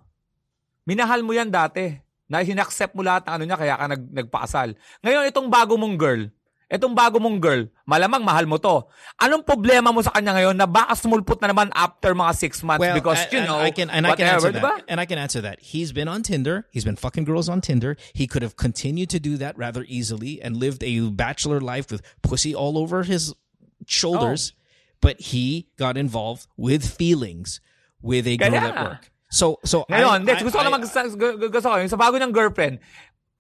minahal 0.85 1.25
mo 1.25 1.33
yan 1.33 1.49
dati. 1.49 2.05
Na 2.29 2.45
hinaccept 2.45 2.93
mo 2.93 3.01
lahat 3.01 3.25
ng 3.25 3.33
ano 3.41 3.43
niya, 3.49 3.57
kaya 3.57 3.75
ka 3.81 3.87
nag, 3.89 4.05
nagpakasal. 4.13 4.77
Ngayon, 5.01 5.33
itong 5.33 5.49
bago 5.49 5.81
mong 5.81 5.97
girl, 5.97 6.29
itong 6.69 6.93
bago 6.93 7.17
mong 7.17 7.41
girl, 7.41 7.65
malamang 7.89 8.21
mahal 8.21 8.45
mo 8.45 8.61
to. 8.61 8.85
Anong 9.21 9.41
problema 9.45 9.89
mo 9.89 10.05
sa 10.05 10.13
kanya 10.13 10.37
ngayon 10.37 10.57
na 10.57 10.69
baka 10.69 10.93
sumulpot 10.95 11.41
na 11.41 11.49
naman 11.49 11.73
after 11.73 12.13
mga 12.15 12.33
six 12.37 12.61
months 12.63 12.85
because, 12.93 13.25
I- 13.25 13.29
you 13.33 13.41
know, 13.49 13.57
I 13.57 13.73
can 13.73 13.89
and 13.89 14.05
I 14.07 14.13
can 14.15 14.29
whatever, 14.29 14.49
answer 14.49 14.53
diba? 14.61 14.73
that. 14.77 14.85
And 14.89 15.01
I 15.01 15.07
can 15.09 15.17
answer 15.17 15.41
that. 15.41 15.61
He's 15.65 15.93
been 15.97 16.09
on 16.09 16.21
Tinder. 16.23 16.69
He's 16.71 16.85
been 16.85 16.97
fucking 17.01 17.25
girls 17.25 17.49
on 17.49 17.61
Tinder. 17.65 17.97
He 18.13 18.29
could 18.29 18.45
have 18.45 18.57
continued 18.61 19.09
to 19.11 19.19
do 19.21 19.37
that 19.41 19.57
rather 19.57 19.85
easily 19.89 20.41
and 20.45 20.57
lived 20.61 20.85
a 20.85 21.09
bachelor 21.09 21.61
life 21.61 21.89
with 21.91 22.05
pussy 22.21 22.55
all 22.55 22.77
over 22.77 23.03
his 23.03 23.33
shoulders. 23.89 24.53
Oh. 24.53 24.57
But 25.01 25.21
he 25.33 25.69
got 25.79 25.97
involved 25.97 26.49
with 26.59 26.83
feelings 26.85 27.61
with 28.03 28.27
a 28.27 28.37
girl 28.37 28.51
Kaya 28.51 28.75
at 28.75 28.85
work. 28.85 29.03
So 29.31 29.61
so 29.65 29.87
Ngayon, 29.89 30.27
I- 30.29 30.37
I- 30.37 30.43
gusto 30.43 30.59
ko 30.59 30.65
naman 30.67 30.81
gusto, 30.83 30.99
gusto 31.49 31.67
ko, 31.71 31.77
yung 31.79 31.89
sa 31.89 31.97
bago 31.97 32.19
niyang 32.19 32.35
girlfriend, 32.35 32.83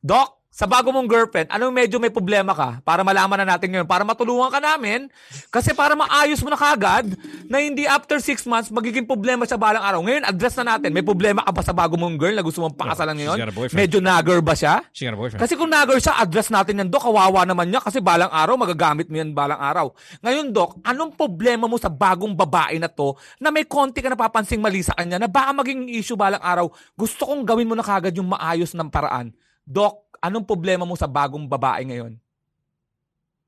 Doc, 0.06 0.37
sa 0.58 0.66
bago 0.66 0.90
mong 0.90 1.06
girlfriend, 1.06 1.46
anong 1.54 1.70
medyo 1.70 2.02
may 2.02 2.10
problema 2.10 2.50
ka? 2.50 2.82
Para 2.82 3.06
malaman 3.06 3.46
na 3.46 3.54
natin 3.54 3.70
ngayon, 3.70 3.86
para 3.86 4.02
matulungan 4.02 4.50
ka 4.50 4.58
namin. 4.58 5.06
Kasi 5.54 5.70
para 5.70 5.94
maayos 5.94 6.42
mo 6.42 6.50
na 6.50 6.58
kagad, 6.58 7.14
na 7.46 7.62
hindi 7.62 7.86
after 7.86 8.18
six 8.18 8.42
months, 8.42 8.66
magiging 8.66 9.06
problema 9.06 9.46
sa 9.46 9.54
balang 9.54 9.78
araw. 9.78 10.02
Ngayon, 10.02 10.26
address 10.26 10.58
na 10.58 10.74
natin. 10.74 10.90
May 10.90 11.06
problema 11.06 11.46
ka 11.46 11.54
ba 11.54 11.62
sa 11.62 11.70
bago 11.70 11.94
mong 11.94 12.18
girl 12.18 12.34
na 12.34 12.42
gusto 12.42 12.58
mong 12.58 12.74
pakasalan 12.74 13.14
she's 13.14 13.30
ngayon? 13.30 13.70
Medyo 13.70 13.98
nagger 14.02 14.42
ba 14.42 14.58
siya? 14.58 14.82
She 14.90 15.06
got 15.06 15.14
a 15.14 15.20
boyfriend. 15.22 15.38
Kasi 15.46 15.54
kung 15.54 15.70
nagger 15.70 16.02
siya, 16.02 16.18
address 16.18 16.50
natin 16.50 16.82
yan, 16.82 16.90
Dok. 16.90 17.06
Kawawa 17.06 17.46
naman 17.46 17.70
niya 17.70 17.78
kasi 17.78 18.02
balang 18.02 18.34
araw, 18.34 18.58
magagamit 18.58 19.06
mo 19.06 19.14
yan 19.14 19.30
balang 19.30 19.62
araw. 19.62 19.94
Ngayon, 20.26 20.50
Dok, 20.50 20.82
anong 20.82 21.14
problema 21.14 21.70
mo 21.70 21.78
sa 21.78 21.86
bagong 21.86 22.34
babae 22.34 22.82
na 22.82 22.90
to 22.90 23.14
na 23.38 23.54
may 23.54 23.62
konti 23.62 24.02
ka 24.02 24.10
napapansing 24.10 24.58
mali 24.58 24.82
sa 24.82 24.90
kanya 24.98 25.22
na 25.22 25.30
baka 25.30 25.54
maging 25.54 25.86
issue 25.94 26.18
balang 26.18 26.42
araw? 26.42 26.66
Gusto 26.98 27.30
kong 27.30 27.46
gawin 27.46 27.70
mo 27.70 27.78
na 27.78 27.86
kagad 27.86 28.10
yung 28.18 28.34
maayos 28.34 28.74
ng 28.74 28.90
paraan. 28.90 29.30
Dok, 29.62 30.07
anong 30.22 30.46
problema 30.46 30.84
mo 30.84 30.94
sa 30.94 31.10
bagong 31.10 31.46
babae 31.46 31.82
ngayon? 31.86 32.14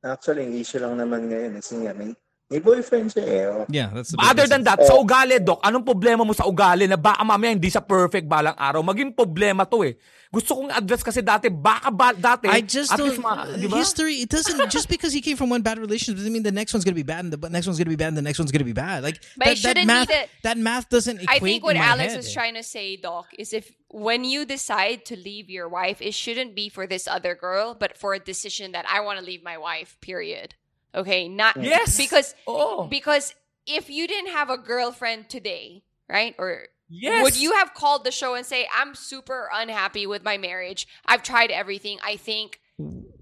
Actually, 0.01 0.49
ang 0.49 0.55
issue 0.57 0.81
lang 0.81 0.97
naman 0.97 1.29
ngayon 1.29 1.61
kasi 1.61 1.77
nga 1.85 1.93
may, 1.93 2.17
may 2.51 2.59
boyfriend 2.59 3.15
siya 3.15 3.25
eh. 3.31 3.47
Oh. 3.47 3.65
yeah, 3.71 3.89
that's 3.95 4.11
the 4.11 4.19
Other 4.19 4.47
than 4.51 4.67
that, 4.67 4.83
sa 4.83 4.99
ugali, 4.99 5.39
Dok, 5.39 5.63
anong 5.63 5.87
problema 5.87 6.27
mo 6.27 6.35
sa 6.35 6.45
ugali 6.51 6.91
na 6.91 6.99
baka 6.99 7.23
mamaya 7.23 7.55
hindi 7.55 7.71
siya 7.71 7.79
perfect 7.87 8.27
balang 8.27 8.59
araw? 8.59 8.83
Maging 8.83 9.15
problema 9.15 9.63
to 9.71 9.87
eh. 9.87 9.95
Gusto 10.31 10.63
kong 10.63 10.71
address 10.71 11.03
kasi 11.03 11.23
dati, 11.23 11.47
baka 11.51 11.91
ba, 11.91 12.11
dati, 12.15 12.47
I 12.51 12.63
just 12.63 12.91
at 12.95 12.99
don't. 12.99 13.11
least 13.11 13.23
ma- 13.23 13.47
di 13.51 13.67
ba? 13.67 13.79
History. 13.79 14.23
It 14.23 14.31
doesn't 14.31 14.71
just 14.71 14.87
because 14.91 15.11
he 15.15 15.19
came 15.23 15.35
from 15.39 15.51
one 15.51 15.63
bad 15.63 15.79
relationship 15.79 16.19
doesn't 16.19 16.31
mean 16.31 16.43
the 16.47 16.55
next 16.55 16.75
one's 16.75 16.83
gonna 16.87 16.99
be 16.99 17.07
bad 17.07 17.23
and 17.27 17.31
the 17.35 17.39
next 17.51 17.67
one's 17.67 17.79
gonna 17.79 17.91
be 17.91 17.99
bad 17.99 18.15
and 18.15 18.19
the 18.19 18.27
next 18.27 18.39
one's 18.39 18.51
gonna 18.51 18.67
be 18.67 18.75
bad. 18.75 19.03
Like 19.03 19.19
But 19.39 19.59
that, 19.63 19.75
that 19.75 19.87
math. 19.87 20.07
be 20.11 20.15
that 20.43 20.59
math 20.59 20.87
doesn't 20.91 21.23
I 21.27 21.39
think 21.39 21.63
what 21.63 21.75
Alex 21.75 22.15
head. 22.15 22.19
was 22.19 22.31
trying 22.35 22.55
to 22.55 22.63
say, 22.63 22.95
Doc, 22.99 23.27
is 23.39 23.51
if 23.55 23.71
when 23.91 24.23
you 24.23 24.47
decide 24.47 25.03
to 25.11 25.19
leave 25.19 25.51
your 25.51 25.67
wife, 25.67 25.99
it 26.03 26.15
shouldn't 26.15 26.55
be 26.55 26.71
for 26.71 26.87
this 26.87 27.07
other 27.11 27.35
girl, 27.35 27.75
but 27.75 27.99
for 27.99 28.15
a 28.15 28.23
decision 28.23 28.71
that 28.71 28.87
I 28.87 29.03
want 29.03 29.19
to 29.19 29.25
leave 29.25 29.43
my 29.43 29.59
wife. 29.59 29.99
Period. 30.01 30.55
Okay, 30.95 31.29
not 31.29 31.57
Yes. 31.63 31.97
because 31.97 32.35
oh. 32.47 32.87
because 32.87 33.35
if 33.67 33.91
you 33.91 34.07
didn't 34.09 34.33
have 34.33 34.51
a 34.51 34.59
girlfriend 34.59 35.29
today, 35.29 35.85
right, 36.09 36.35
or 36.39 36.67
Yes. 36.89 37.23
would 37.23 37.37
you 37.37 37.53
have 37.53 37.73
called 37.75 38.05
the 38.05 38.11
show 38.11 38.35
and 38.35 38.45
say, 38.45 38.69
"I'm 38.75 38.95
super 38.97 39.49
unhappy 39.53 40.07
with 40.07 40.25
my 40.25 40.37
marriage. 40.39 40.89
I've 41.07 41.23
tried 41.23 41.51
everything. 41.51 41.99
I 42.05 42.17
think." 42.17 42.61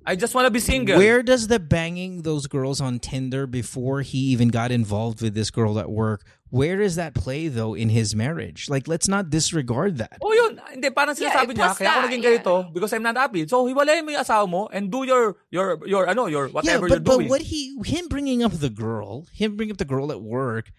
I 0.06 0.16
just 0.16 0.34
wanna 0.34 0.50
be 0.50 0.60
single. 0.60 0.96
Where 0.96 1.22
does 1.22 1.48
the 1.48 1.58
banging 1.58 2.22
those 2.22 2.46
girls 2.46 2.80
on 2.80 2.98
Tinder 2.98 3.46
before 3.46 4.02
he 4.02 4.18
even 4.32 4.48
got 4.48 4.70
involved 4.70 5.22
with 5.22 5.34
this 5.34 5.50
girl 5.50 5.78
at 5.78 5.90
work? 5.90 6.24
Where 6.50 6.76
does 6.76 6.96
that 6.96 7.14
play 7.14 7.48
though 7.48 7.74
in 7.74 7.90
his 7.90 8.16
marriage? 8.16 8.68
Like, 8.70 8.88
let's 8.88 9.06
not 9.06 9.28
disregard 9.28 9.98
that. 9.98 10.16
Oh, 10.22 10.32
yun. 10.32 10.60
Ah, 10.64 10.70
hindi, 10.72 10.88
parang 10.88 11.14
Yeah, 11.20 11.32
sinasabi 11.32 11.52
niya, 11.52 11.68
plus 11.68 11.78
kaya 11.78 11.90
ako 11.90 12.00
that, 12.00 12.08
naging 12.08 12.24
yeah. 12.24 12.70
because 12.72 12.92
I'm 12.92 13.02
not 13.02 13.16
happy. 13.16 13.46
So, 13.46 13.66
hiwalayin 13.68 14.04
mo 14.04 14.10
yung 14.16 14.24
asawa 14.24 14.48
mo 14.48 14.68
and 14.72 14.90
do 14.90 15.04
your, 15.04 15.36
your, 15.50 15.78
your, 15.84 16.08
ano, 16.08 16.24
your, 16.26 16.48
whatever 16.48 16.88
yeah, 16.88 16.96
you're 16.96 17.00
but 17.00 17.04
but 17.04 17.28
what 17.28 17.42
he 17.42 17.76
him 17.84 18.08
bringing 18.08 18.42
up 18.42 18.52
the 18.52 18.70
girl, 18.70 19.26
him 19.32 19.56
bringing 19.56 19.72
up 19.72 19.78
the 19.78 19.84
girl 19.84 20.10
at 20.10 20.22
work, 20.22 20.72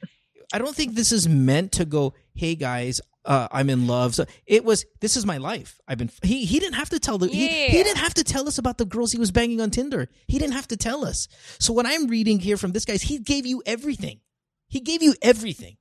I 0.52 0.58
don't 0.58 0.76
think 0.76 0.96
this 0.96 1.12
is 1.12 1.30
meant 1.30 1.72
to 1.74 1.86
go. 1.86 2.14
Hey 2.34 2.56
guys, 2.56 3.02
uh, 3.26 3.48
I'm 3.52 3.70
in 3.70 3.88
love. 3.88 4.16
So 4.16 4.26
it 4.46 4.64
was. 4.64 4.86
This 5.02 5.18
is 5.18 5.26
my 5.26 5.38
life. 5.38 5.80
I've 5.88 5.98
been. 5.98 6.10
He 6.24 6.46
he 6.46 6.60
didn't 6.60 6.76
have 6.76 6.90
to 6.90 7.00
tell 7.00 7.18
the. 7.18 7.28
He, 7.28 7.48
he 7.48 7.84
didn't 7.84 7.98
have 7.98 8.14
to 8.16 8.24
tell 8.24 8.48
us 8.48 8.58
about 8.58 8.78
the 8.78 8.86
girls 8.86 9.12
he 9.12 9.20
was 9.20 9.32
banging 9.32 9.62
on 9.62 9.72
Tinder. 9.72 10.08
He 10.28 10.40
didn't 10.40 10.54
have 10.54 10.68
to 10.70 10.78
tell 10.78 11.06
us. 11.06 11.28
So 11.60 11.74
what 11.74 11.86
I'm 11.86 12.08
reading 12.08 12.40
here 12.40 12.58
from 12.58 12.72
this 12.72 12.86
guy 12.86 12.94
is 12.94 13.04
he 13.04 13.20
gave 13.20 13.46
you 13.46 13.62
everything. 13.66 14.22
He 14.68 14.80
gave 14.80 15.04
you 15.04 15.16
everything. 15.22 15.78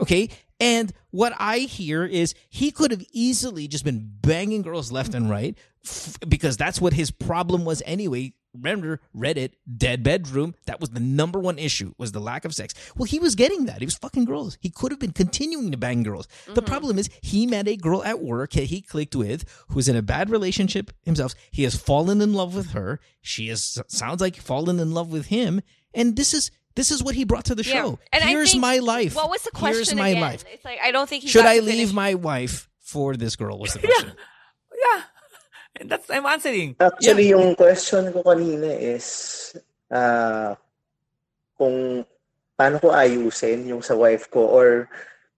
Okay. 0.00 0.30
And 0.58 0.92
what 1.10 1.32
I 1.38 1.60
hear 1.60 2.04
is 2.04 2.34
he 2.50 2.70
could 2.70 2.90
have 2.90 3.04
easily 3.12 3.66
just 3.66 3.84
been 3.84 4.10
banging 4.20 4.62
girls 4.62 4.92
left 4.92 5.14
and 5.14 5.30
right 5.30 5.56
f- 5.84 6.18
because 6.28 6.56
that's 6.56 6.80
what 6.80 6.92
his 6.92 7.10
problem 7.10 7.64
was 7.64 7.82
anyway. 7.86 8.34
Remember 8.52 9.00
Reddit, 9.16 9.52
dead 9.76 10.02
bedroom. 10.02 10.54
That 10.66 10.80
was 10.80 10.90
the 10.90 11.00
number 11.00 11.38
one 11.38 11.58
issue 11.58 11.94
was 11.98 12.12
the 12.12 12.20
lack 12.20 12.44
of 12.44 12.54
sex. 12.54 12.74
Well, 12.96 13.04
he 13.04 13.18
was 13.18 13.34
getting 13.34 13.66
that. 13.66 13.78
He 13.78 13.84
was 13.84 13.96
fucking 13.96 14.24
girls. 14.24 14.58
He 14.60 14.70
could 14.70 14.90
have 14.90 14.98
been 14.98 15.12
continuing 15.12 15.70
to 15.70 15.76
bang 15.76 16.02
girls. 16.02 16.26
The 16.46 16.54
mm-hmm. 16.54 16.64
problem 16.64 16.98
is 16.98 17.08
he 17.22 17.46
met 17.46 17.68
a 17.68 17.76
girl 17.76 18.02
at 18.02 18.20
work 18.20 18.52
that 18.52 18.64
he 18.64 18.80
clicked 18.80 19.14
with 19.14 19.44
who's 19.68 19.88
in 19.88 19.96
a 19.96 20.02
bad 20.02 20.30
relationship 20.30 20.90
himself. 21.02 21.34
He 21.50 21.62
has 21.62 21.76
fallen 21.76 22.20
in 22.20 22.32
love 22.32 22.54
with 22.56 22.70
her. 22.70 23.00
She 23.22 23.48
has 23.48 23.78
sounds 23.88 24.20
like 24.20 24.36
fallen 24.36 24.80
in 24.80 24.92
love 24.92 25.12
with 25.12 25.26
him. 25.26 25.62
And 25.94 26.16
this 26.16 26.34
is 26.34 26.50
this 26.76 26.90
is 26.90 27.02
what 27.02 27.14
he 27.14 27.24
brought 27.24 27.44
to 27.46 27.54
the 27.54 27.64
show. 27.64 27.98
And 28.12 28.22
Here's 28.24 28.52
think- 28.52 28.62
my 28.62 28.78
life. 28.78 29.14
What 29.14 29.30
was 29.30 29.42
the 29.42 29.50
question 29.50 29.74
Here's 29.74 29.94
my 29.94 30.08
again? 30.08 30.22
life. 30.22 30.44
It's 30.52 30.64
like 30.64 30.78
I 30.82 30.90
don't 30.90 31.08
think 31.08 31.22
he 31.22 31.28
Should 31.28 31.46
I 31.46 31.58
leave 31.58 31.74
finish- 31.74 31.92
my 31.92 32.14
wife 32.14 32.68
for 32.80 33.16
this 33.16 33.36
girl? 33.36 33.58
Was 33.58 33.74
the 33.74 33.78
question. 33.86 34.12
yeah. 34.84 34.96
And 34.96 35.02
that's, 35.80 36.10
I'm 36.10 36.26
answering. 36.26 36.76
Actually, 36.78 37.30
yung 37.30 37.54
question 37.54 38.10
ko 38.10 38.22
kanina 38.22 38.70
is 38.70 39.06
ah 39.90 40.54
kung 41.54 42.04
paano 42.54 42.76
ko 42.78 42.88
ayusin 42.90 43.68
yung 43.68 43.80
sa 43.80 43.96
wife 43.96 44.28
ko 44.28 44.44
or 44.44 44.88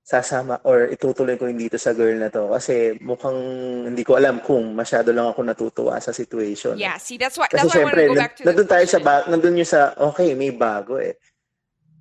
sasama 0.03 0.59
or 0.67 0.91
itutuloy 0.91 1.39
ko 1.39 1.47
yung 1.47 1.57
dito 1.57 1.79
sa 1.79 1.95
girl 1.95 2.19
na 2.19 2.27
to 2.27 2.51
kasi 2.51 2.99
mukhang 2.99 3.39
hindi 3.87 4.03
ko 4.03 4.19
alam 4.19 4.43
kung 4.43 4.75
masyado 4.75 5.15
lang 5.15 5.31
ako 5.31 5.47
natutuwa 5.47 5.95
sa 5.99 6.11
situation. 6.11 6.75
Yeah, 6.75 6.99
see, 6.99 7.15
that's 7.17 7.39
why 7.39 7.47
Kasi 7.47 7.63
that's 7.63 7.71
why 7.71 7.81
I 7.81 7.85
want 7.87 7.95
syempre, 7.95 8.03
to 8.03 8.11
go 8.11 8.19
back 8.19 8.35
to 8.35 8.43
nandun 8.43 8.69
tayo 8.69 8.85
sa 8.85 8.99
ba- 8.99 9.27
nandun 9.31 9.63
yung 9.63 9.71
sa 9.71 9.95
okay, 9.95 10.35
may 10.35 10.51
bago 10.51 10.99
eh. 10.99 11.15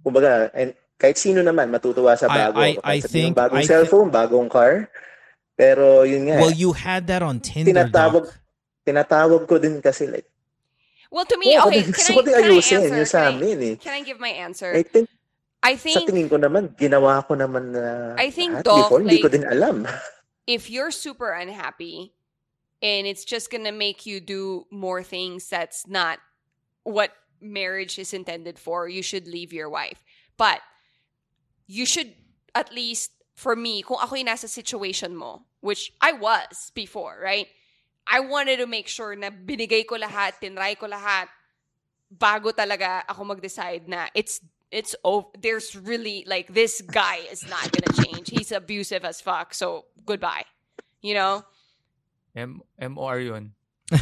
Kumbaga, 0.02 0.50
and 0.58 0.74
kahit 0.98 1.18
sino 1.18 1.46
naman 1.46 1.70
matutuwa 1.70 2.18
sa 2.18 2.26
I- 2.26 2.34
bago. 2.36 2.58
I- 2.58 2.82
I 2.82 2.98
sabihin 3.00 3.34
think- 3.34 3.38
bagong 3.38 3.62
I 3.62 3.70
cellphone, 3.70 4.10
bagong 4.10 4.50
car. 4.50 4.90
Pero 5.62 6.02
yun 6.02 6.26
nga, 6.26 6.42
well, 6.42 6.50
eh, 6.50 6.58
you 6.58 6.74
had 6.74 7.06
that 7.06 7.22
on 7.22 7.38
Tinder, 7.38 7.70
tinatawag 7.86 8.26
Doc. 8.26 8.34
tinatawag 8.82 9.46
ko 9.46 9.62
din 9.62 9.78
kasi 9.78 10.10
like, 10.10 10.26
Well, 11.12 11.28
to 11.28 11.36
me, 11.38 11.54
Oo, 11.60 11.68
okay, 11.68 11.84
kasi 11.84 11.92
can 11.92 11.92
gusto 11.92 12.10
I, 12.10 12.16
ko 12.16 12.22
din 12.24 12.34
can 12.34 12.42
I 12.42 12.48
ayusin 12.50 12.80
answer? 12.82 12.98
yung 12.98 13.06
sa 13.06 13.20
Can 13.20 13.28
I- 13.28 13.36
amin 13.36 13.58
eh. 13.62 13.76
Can 13.78 13.94
I 13.94 14.02
give 14.02 14.20
my 14.24 14.32
answer? 14.32 14.72
I 14.74 14.82
think, 14.82 15.06
I 15.62 15.74
think, 15.76 15.94
sa 15.94 16.00
think 16.02 16.10
tingin 16.10 16.30
ko 16.32 16.38
naman, 16.40 16.72
ginawa 16.80 17.20
ko 17.28 17.36
naman 17.36 17.76
na 17.76 18.16
I 18.18 18.32
think, 18.32 18.56
lahat 18.58 18.66
Doc, 18.66 18.88
before, 18.90 19.04
hindi 19.04 19.20
ko 19.20 19.28
like- 19.28 19.36
din 19.38 19.46
alam. 19.46 19.86
if 20.48 20.72
you're 20.72 20.90
super 20.90 21.36
unhappy 21.36 22.16
and 22.82 23.06
it's 23.06 23.28
just 23.28 23.52
gonna 23.52 23.76
make 23.76 24.08
you 24.08 24.18
do 24.24 24.66
more 24.74 25.04
things 25.04 25.46
that's 25.52 25.86
not 25.86 26.18
what 26.88 27.12
marriage 27.44 28.00
is 28.00 28.16
intended 28.16 28.58
for, 28.58 28.88
you 28.90 29.04
should 29.04 29.28
leave 29.28 29.52
your 29.54 29.70
wife. 29.70 30.02
But 30.40 30.64
you 31.68 31.86
should 31.86 32.16
at 32.56 32.74
least 32.74 33.12
for 33.36 33.56
me, 33.56 33.84
kung 33.84 34.00
ako 34.00 34.16
yung 34.16 34.32
nasa 34.32 34.48
situation 34.48 35.12
mo, 35.16 35.44
which 35.62 35.94
I 36.02 36.12
was 36.14 36.72
before, 36.76 37.18
right? 37.22 37.48
I 38.06 38.20
wanted 38.22 38.58
to 38.58 38.68
make 38.68 38.88
sure 38.90 39.16
na 39.16 39.30
binigay 39.30 39.86
ko 39.88 39.96
lahat, 39.96 40.42
tinry 40.42 40.78
ko 40.78 40.88
lahat, 40.88 41.28
bago 42.12 42.52
talaga 42.52 43.04
ako 43.08 43.24
mag-decide 43.24 43.88
na 43.88 44.08
it's 44.14 44.42
it's 44.72 44.96
over. 45.04 45.28
There's 45.40 45.76
really 45.76 46.26
like 46.28 46.52
this 46.54 46.82
guy 46.82 47.24
is 47.32 47.48
not 47.48 47.72
gonna 47.72 47.94
change. 48.04 48.30
He's 48.30 48.52
abusive 48.52 49.06
as 49.06 49.22
fuck. 49.22 49.54
So 49.54 49.86
goodbye. 50.06 50.44
You 51.02 51.14
know. 51.14 51.46
M- 52.36 52.62
MOR 52.80 53.20
yun. 53.28 53.52
M- 53.92 54.00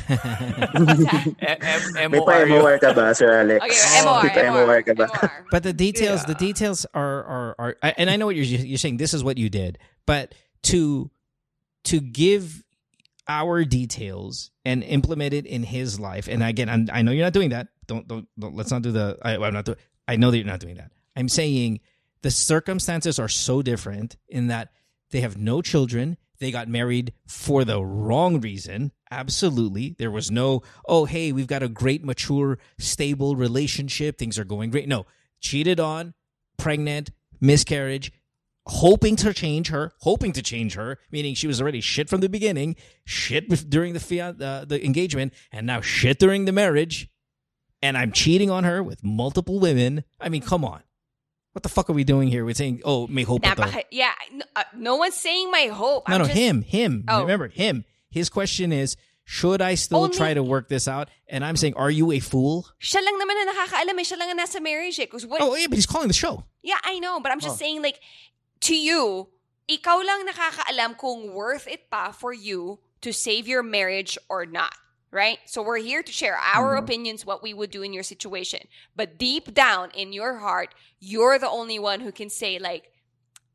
M- 1.97 2.11
May 2.11 2.19
pa 2.21 2.45
MOR. 2.45 2.61
MOR 2.61 2.77
ka 2.79 2.93
ba, 2.93 3.13
Sir 3.15 3.41
Alex? 3.41 3.65
Okay, 3.65 3.77
Oh, 4.01 4.05
MOR, 4.05 4.23
may 4.23 4.29
pa 4.29 4.41
MOR, 4.53 4.65
MOR 4.65 4.81
ka 4.83 4.93
ba? 4.93 5.05
But 5.51 5.63
the 5.63 5.73
details, 5.73 6.25
the 6.25 6.35
details 6.35 6.85
are 6.93 7.23
are 7.25 7.55
are, 7.59 7.75
and 7.97 8.09
I 8.09 8.15
know 8.15 8.25
what 8.25 8.35
you're 8.35 8.45
you're 8.45 8.77
saying. 8.77 8.97
This 8.97 9.13
is 9.13 9.23
what 9.23 9.37
you 9.37 9.49
did, 9.49 9.77
but 10.05 10.33
to 10.69 11.09
to 11.85 11.99
give 11.99 12.63
our 13.27 13.63
details 13.63 14.51
and 14.65 14.83
implement 14.83 15.33
it 15.33 15.45
in 15.45 15.63
his 15.63 15.99
life. 15.99 16.27
And 16.27 16.43
again, 16.43 16.67
I'm, 16.67 16.89
I 16.91 17.01
know 17.01 17.11
you're 17.11 17.25
not 17.25 17.33
doing 17.33 17.51
that. 17.51 17.67
Don't 17.87 18.07
don't, 18.07 18.27
don't 18.37 18.55
let's 18.55 18.71
not 18.71 18.81
do 18.81 18.91
the. 18.91 19.17
I, 19.21 19.37
I'm 19.37 19.53
not. 19.53 19.65
Do, 19.65 19.75
I 20.07 20.15
know 20.15 20.31
that 20.31 20.37
you're 20.37 20.45
not 20.45 20.59
doing 20.59 20.75
that. 20.75 20.91
I'm 21.15 21.29
saying 21.29 21.79
the 22.21 22.31
circumstances 22.31 23.19
are 23.19 23.27
so 23.27 23.61
different 23.61 24.17
in 24.27 24.47
that 24.47 24.71
they 25.11 25.21
have 25.21 25.37
no 25.37 25.61
children. 25.61 26.17
They 26.39 26.51
got 26.51 26.67
married 26.67 27.13
for 27.27 27.65
the 27.65 27.83
wrong 27.83 28.39
reason. 28.39 28.91
Absolutely. 29.11 29.95
There 29.97 30.11
was 30.11 30.31
no, 30.31 30.63
oh, 30.87 31.05
hey, 31.05 31.31
we've 31.31 31.47
got 31.47 31.63
a 31.63 31.67
great, 31.67 32.03
mature, 32.03 32.59
stable 32.77 33.35
relationship. 33.35 34.17
Things 34.17 34.39
are 34.39 34.45
going 34.45 34.69
great. 34.69 34.87
No, 34.87 35.05
cheated 35.41 35.79
on, 35.79 36.13
pregnant, 36.57 37.11
miscarriage, 37.41 38.11
hoping 38.69 39.15
to 39.17 39.33
change 39.33 39.69
her, 39.69 39.91
hoping 39.99 40.31
to 40.33 40.41
change 40.41 40.75
her, 40.75 40.99
meaning 41.11 41.33
she 41.35 41.47
was 41.47 41.61
already 41.61 41.81
shit 41.81 42.09
from 42.09 42.21
the 42.21 42.29
beginning, 42.29 42.75
shit 43.05 43.49
during 43.69 43.93
the 43.93 44.21
uh, 44.21 44.65
the 44.65 44.83
engagement, 44.85 45.33
and 45.51 45.67
now 45.67 45.81
shit 45.81 46.19
during 46.19 46.45
the 46.45 46.51
marriage. 46.51 47.09
And 47.81 47.97
I'm 47.97 48.11
cheating 48.11 48.49
on 48.49 48.65
her 48.65 48.83
with 48.83 49.03
multiple 49.03 49.59
women. 49.59 50.03
I 50.19 50.27
mean, 50.29 50.41
come 50.41 50.65
on. 50.65 50.83
What 51.53 51.63
the 51.63 51.69
fuck 51.69 51.89
are 51.89 51.93
we 51.93 52.03
doing 52.03 52.27
here? 52.27 52.43
We're 52.45 52.53
saying, 52.53 52.81
oh, 52.83 53.07
may 53.07 53.23
hope 53.23 53.41
to. 53.43 53.49
Napaka- 53.49 53.83
yeah, 53.89 54.11
no, 54.33 54.45
uh, 54.55 54.63
no 54.75 54.95
one's 54.97 55.15
saying 55.15 55.49
my 55.49 55.67
hope. 55.67 56.07
No, 56.07 56.15
I'm 56.15 56.21
no, 56.21 56.27
just, 56.27 56.37
him, 56.37 56.61
him. 56.61 57.05
Oh. 57.07 57.21
Remember, 57.21 57.47
him. 57.47 57.85
His 58.11 58.29
question 58.29 58.71
is, 58.73 58.97
should 59.23 59.61
I 59.61 59.75
still 59.75 60.03
Only- 60.03 60.17
try 60.17 60.33
to 60.33 60.43
work 60.43 60.67
this 60.69 60.87
out? 60.87 61.09
And 61.27 61.45
I'm 61.45 61.55
saying, 61.55 61.73
are 61.75 61.89
you 61.89 62.11
a 62.11 62.19
fool? 62.19 62.67
Siya 62.81 63.01
lang 63.03 63.15
naman 63.15 63.45
na 63.45 63.53
nakakaalam 63.53 63.99
eh. 63.99 64.03
Siya 64.03 64.17
lang 64.19 64.37
nasa 64.37 64.61
marriage 64.61 64.99
eh. 64.99 65.05
what, 65.27 65.41
Oh, 65.41 65.55
yeah, 65.55 65.67
but 65.67 65.75
he's 65.77 65.85
calling 65.85 66.07
the 66.07 66.13
show. 66.13 66.43
Yeah, 66.63 66.77
I 66.83 66.99
know, 66.99 67.19
but 67.19 67.31
I'm 67.31 67.39
just 67.39 67.55
Oh. 67.55 67.57
saying 67.57 67.81
like 67.81 67.99
to 68.61 68.75
you, 68.75 69.27
ikaw 69.69 70.03
lang 70.03 70.25
nakakaalam 70.27 70.97
kung 70.97 71.33
worth 71.33 71.67
it 71.67 71.89
pa 71.89 72.11
for 72.11 72.33
you 72.33 72.79
to 73.01 73.13
save 73.13 73.47
your 73.47 73.63
marriage 73.63 74.17
or 74.27 74.45
not, 74.45 74.73
right? 75.11 75.39
So 75.45 75.61
we're 75.61 75.77
here 75.77 76.03
to 76.03 76.11
share 76.11 76.35
our 76.35 76.75
mm-hmm. 76.75 76.83
opinions 76.83 77.25
what 77.25 77.43
we 77.43 77.53
would 77.53 77.71
do 77.71 77.83
in 77.83 77.93
your 77.93 78.03
situation. 78.03 78.67
But 78.95 79.17
deep 79.17 79.53
down 79.53 79.91
in 79.95 80.11
your 80.11 80.39
heart, 80.39 80.75
you're 80.99 81.39
the 81.39 81.49
only 81.49 81.79
one 81.79 82.01
who 82.01 82.11
can 82.11 82.29
say 82.29 82.59
like 82.59 82.91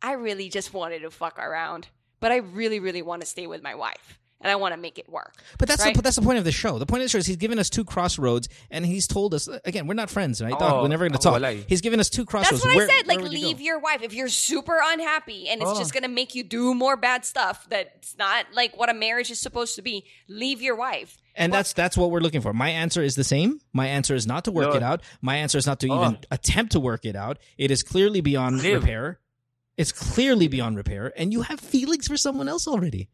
I 0.01 0.13
really 0.13 0.49
just 0.49 0.75
wanted 0.75 1.01
to 1.01 1.11
fuck 1.11 1.39
around, 1.39 1.89
but 2.21 2.33
I 2.33 2.37
really 2.39 2.81
really 2.81 3.03
want 3.03 3.23
to 3.23 3.29
stay 3.29 3.47
with 3.47 3.63
my 3.63 3.75
wife 3.75 4.19
and 4.41 4.51
I 4.51 4.57
want 4.57 4.75
to 4.75 4.81
make 4.81 4.99
it 4.99 5.09
work. 5.09 5.35
But 5.59 5.69
that's 5.69 5.83
Right. 5.83 5.95
the, 5.95 6.03
that's 6.03 6.17
the 6.17 6.23
point 6.23 6.39
of 6.39 6.45
the 6.45 6.53
show. 6.53 6.79
The 6.79 6.87
point 6.87 7.03
of 7.03 7.07
the 7.07 7.11
show 7.11 7.19
is 7.19 7.27
he's 7.27 7.37
given 7.37 7.59
us 7.59 7.71
two 7.71 7.85
crossroads, 7.85 8.49
and 8.71 8.85
he's 8.85 9.07
told 9.07 9.33
us 9.35 9.49
again 9.65 9.87
we're 9.87 9.95
not 9.95 10.11
friends, 10.11 10.43
right? 10.43 10.55
Oh, 10.59 10.83
we're 10.83 10.89
never 10.89 11.05
going 11.05 11.13
to 11.13 11.19
talk. 11.19 11.33
wala 11.41 11.53
eh. 11.53 11.63
He's 11.69 11.81
given 11.81 12.01
us 12.01 12.09
two 12.11 12.25
crossroads. 12.25 12.63
That's 12.63 12.75
what 12.75 12.77
Where- 12.77 12.91
I 12.91 12.99
said. 12.99 13.07
Like, 13.07 13.19
where 13.19 13.29
would 13.31 13.39
you 13.39 13.47
leave 13.47 13.61
your 13.61 13.79
wife 13.79 14.03
if 14.03 14.13
you're 14.13 14.29
super 14.29 14.79
unhappy 14.83 15.49
and 15.49 15.61
it's 15.63 15.71
Oh. 15.71 15.79
just 15.79 15.93
gonna 15.95 16.09
make 16.09 16.35
you 16.35 16.43
do 16.43 16.75
more 16.75 16.97
bad 16.97 17.25
stuff. 17.25 17.67
That's 17.69 18.17
not 18.19 18.47
like 18.53 18.77
what 18.79 18.91
a 18.91 18.95
marriage 18.95 19.31
is 19.31 19.41
supposed 19.41 19.77
to 19.77 19.83
be. 19.83 20.05
Leave 20.29 20.61
your 20.63 20.77
wife. 20.77 21.19
And 21.37 21.53
that's 21.53 21.73
that's 21.73 21.97
what 21.97 22.11
we're 22.13 22.21
looking 22.21 22.41
for. 22.43 22.53
My 22.53 22.71
answer 22.71 23.03
is 23.03 23.17
the 23.17 23.25
same. 23.25 23.61
My 23.73 23.89
answer 23.89 24.15
is 24.15 24.27
not 24.27 24.45
to 24.45 24.53
work 24.53 24.71
No. 24.71 24.77
it 24.77 24.83
out. 24.83 25.03
My 25.21 25.37
answer 25.37 25.59
is 25.59 25.67
not 25.67 25.81
to 25.81 25.89
Oh. 25.89 26.01
even 26.01 26.19
attempt 26.31 26.73
to 26.73 26.81
work 26.81 27.05
it 27.05 27.17
out. 27.17 27.39
It 27.59 27.71
is 27.71 27.83
clearly 27.83 28.21
beyond 28.21 28.63
Live. 28.63 28.83
repair. 28.83 29.19
It's 29.77 29.91
clearly 29.91 30.47
beyond 30.47 30.77
repair, 30.77 31.13
and 31.17 31.33
you 31.33 31.43
have 31.43 31.59
feelings 31.59 32.07
for 32.07 32.17
someone 32.17 32.49
else 32.49 32.69
already. 32.69 33.09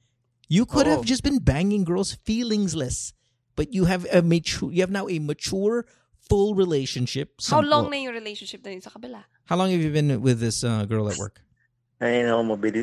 You 0.51 0.67
could 0.67 0.91
Oh. 0.91 0.99
have 0.99 1.07
just 1.07 1.23
been 1.23 1.39
banging 1.39 1.87
girls 1.87 2.19
feelingsless, 2.27 3.15
but 3.55 3.71
you 3.71 3.87
have 3.87 4.03
a 4.11 4.19
mature. 4.21 4.75
You 4.75 4.83
have 4.83 4.91
now 4.91 5.07
a 5.07 5.23
mature, 5.23 5.87
full 6.19 6.59
relationship. 6.59 7.39
How 7.47 7.63
long 7.63 7.87
well, 7.87 7.95
na 7.95 7.97
yung 8.11 8.15
relationship 8.19 8.67
na 8.67 8.75
yun 8.75 8.83
sa 8.83 8.91
kabila? 8.91 9.31
How 9.47 9.55
long 9.55 9.71
have 9.71 9.79
you 9.79 9.95
been 9.95 10.19
with 10.19 10.43
this 10.43 10.67
uh, 10.67 10.85
girl 10.91 11.07
at 11.07 11.23
work? 11.23 11.39
Ay, 12.03 12.27
no, 12.27 12.43
mobili. 12.43 12.83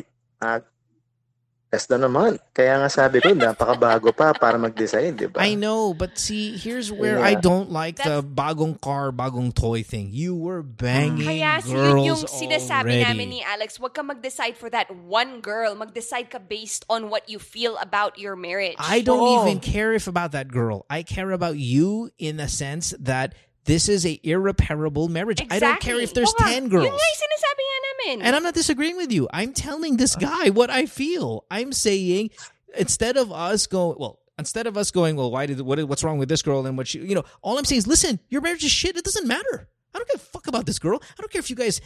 Ah, 1.68 1.76
test 1.76 1.90
na 1.92 2.00
naman. 2.00 2.40
Kaya 2.56 2.80
nga 2.80 2.88
sabi 2.88 3.20
ko, 3.20 3.36
napakabago 3.36 4.08
pa 4.16 4.32
para 4.32 4.56
mag-design, 4.56 5.20
di 5.20 5.28
ba? 5.28 5.44
I 5.44 5.52
know, 5.52 5.92
but 5.92 6.16
see, 6.16 6.56
here's 6.56 6.88
where 6.88 7.20
I 7.20 7.36
don't 7.36 7.70
like 7.70 8.00
the 8.00 8.24
bagong 8.24 8.80
car, 8.80 9.12
bagong 9.12 9.52
toy 9.52 9.84
thing. 9.84 10.08
You 10.08 10.32
were 10.34 10.62
banging 10.64 11.28
Kaya 11.28 11.60
si 11.60 11.76
girls 11.76 11.92
yun 11.92 12.08
yung 12.08 12.22
sinasabi 12.24 12.96
already. 12.96 13.04
namin 13.04 13.28
ni 13.28 13.40
Alex, 13.44 13.76
wag 13.76 13.92
ka 13.92 14.02
mag-decide 14.02 14.56
for 14.56 14.72
that 14.72 14.88
one 14.96 15.44
girl. 15.44 15.76
Mag-decide 15.76 16.32
ka 16.32 16.40
based 16.40 16.88
on 16.88 17.12
what 17.12 17.28
you 17.28 17.38
feel 17.38 17.76
about 17.84 18.16
your 18.16 18.32
marriage. 18.32 18.80
I 18.80 19.04
don't 19.04 19.20
Oo. 19.20 19.44
even 19.44 19.60
care 19.60 19.92
if 19.92 20.08
about 20.08 20.32
that 20.32 20.48
girl. 20.48 20.88
I 20.88 21.04
care 21.04 21.32
about 21.36 21.60
you 21.60 22.08
in 22.16 22.40
the 22.40 22.48
sense 22.48 22.96
that 22.96 23.36
this 23.68 23.92
is 23.92 24.08
a 24.08 24.16
irreparable 24.24 25.12
marriage. 25.12 25.44
I 25.52 25.60
don't 25.60 25.76
care 25.84 26.00
if 26.00 26.16
there's 26.16 26.32
Oo 26.32 26.48
nga. 26.48 26.64
10 26.64 26.72
girls. 26.72 26.88
Yun 26.88 26.96
nga 26.96 27.08
yung 27.12 27.20
sinasabi 27.28 27.62
And 28.08 28.34
I'm 28.36 28.42
not 28.42 28.54
disagreeing 28.54 28.96
with 28.96 29.12
you. 29.12 29.28
I'm 29.32 29.52
telling 29.52 29.96
this 29.96 30.16
guy 30.16 30.50
what 30.50 30.70
I 30.70 30.86
feel. 30.86 31.44
I'm 31.50 31.72
saying 31.72 32.30
instead 32.76 33.16
of 33.16 33.32
us 33.32 33.66
going, 33.66 33.96
well, 33.98 34.20
instead 34.38 34.66
of 34.66 34.76
us 34.76 34.90
going, 34.90 35.16
well, 35.16 35.30
why 35.30 35.46
did 35.46 35.60
what 35.60 35.82
what's 35.88 36.04
wrong 36.04 36.18
with 36.18 36.28
this 36.28 36.42
girl 36.42 36.66
and 36.66 36.76
what 36.76 36.88
she, 36.88 37.00
you 37.00 37.14
know, 37.14 37.24
all 37.42 37.58
I'm 37.58 37.64
saying 37.64 37.78
is, 37.78 37.86
listen, 37.86 38.20
your 38.28 38.40
marriage 38.40 38.64
is 38.64 38.70
shit. 38.70 38.96
It 38.96 39.04
doesn't 39.04 39.26
matter. 39.26 39.68
I 39.94 39.98
don't 39.98 40.08
give 40.08 40.20
a 40.20 40.24
fuck 40.24 40.46
about 40.46 40.66
this 40.66 40.78
girl. 40.78 41.00
I 41.02 41.20
don't 41.20 41.30
care 41.30 41.40
if 41.40 41.50
you 41.50 41.56
guys 41.56 41.80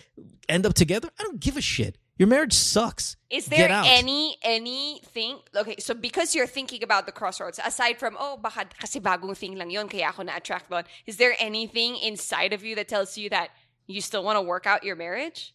end 0.49 0.67
up 0.67 0.75
together. 0.75 1.09
I 1.19 1.23
don't 1.23 1.41
give 1.41 1.57
a 1.57 1.61
shit. 1.61 1.99
Your 2.19 2.29
marriage 2.29 2.53
sucks. 2.53 3.17
Is 3.31 3.47
there 3.47 3.69
any 3.71 4.37
anything 4.43 5.39
okay 5.57 5.77
so 5.79 5.95
because 5.95 6.35
you're 6.35 6.47
thinking 6.47 6.83
about 6.83 7.07
the 7.07 7.13
crossroads 7.13 7.59
aside 7.65 7.99
from 7.99 8.17
oh 8.21 8.37
baka 8.37 8.67
kasi 8.79 9.01
bagong 9.01 9.37
thing 9.37 9.57
lang 9.57 9.71
yon 9.71 9.89
kaya 9.89 10.09
ako 10.11 10.23
na 10.23 10.37
attract 10.37 10.69
doon 10.71 10.85
is 11.07 11.17
there 11.17 11.35
anything 11.41 11.97
inside 11.97 12.53
of 12.53 12.63
you 12.63 12.77
that 12.77 12.87
tells 12.87 13.17
you 13.17 13.31
that 13.31 13.49
you 13.87 14.01
still 14.01 14.23
want 14.23 14.37
to 14.37 14.43
work 14.43 14.67
out 14.67 14.85
your 14.85 14.95
marriage 14.95 15.55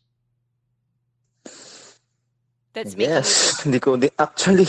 that's 2.74 2.96
making 2.96 3.10
you 3.10 3.16
Yes. 3.16 3.62
Hindi 3.64 3.80
ko, 3.80 3.98
di, 3.98 4.10
actually, 4.20 4.68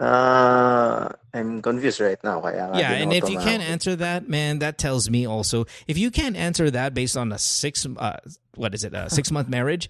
uh, 0.00 1.08
I'm 1.34 1.62
confused 1.62 2.00
right 2.00 2.18
now. 2.22 2.40
Kaya 2.40 2.70
Yeah, 2.74 2.92
and 2.92 3.12
if 3.12 3.28
you 3.28 3.38
can't 3.38 3.62
answer 3.62 3.96
that, 3.96 4.28
man, 4.28 4.58
that 4.60 4.78
tells 4.78 5.10
me 5.10 5.26
also 5.26 5.66
if 5.86 5.98
you 5.98 6.10
can't 6.10 6.36
answer 6.36 6.70
that 6.70 6.94
based 6.94 7.16
on 7.16 7.32
a 7.32 7.38
six, 7.38 7.86
uh, 7.86 8.16
what 8.54 8.74
is 8.74 8.84
it, 8.84 8.94
a 8.94 9.10
six 9.10 9.30
month 9.30 9.48
marriage. 9.48 9.88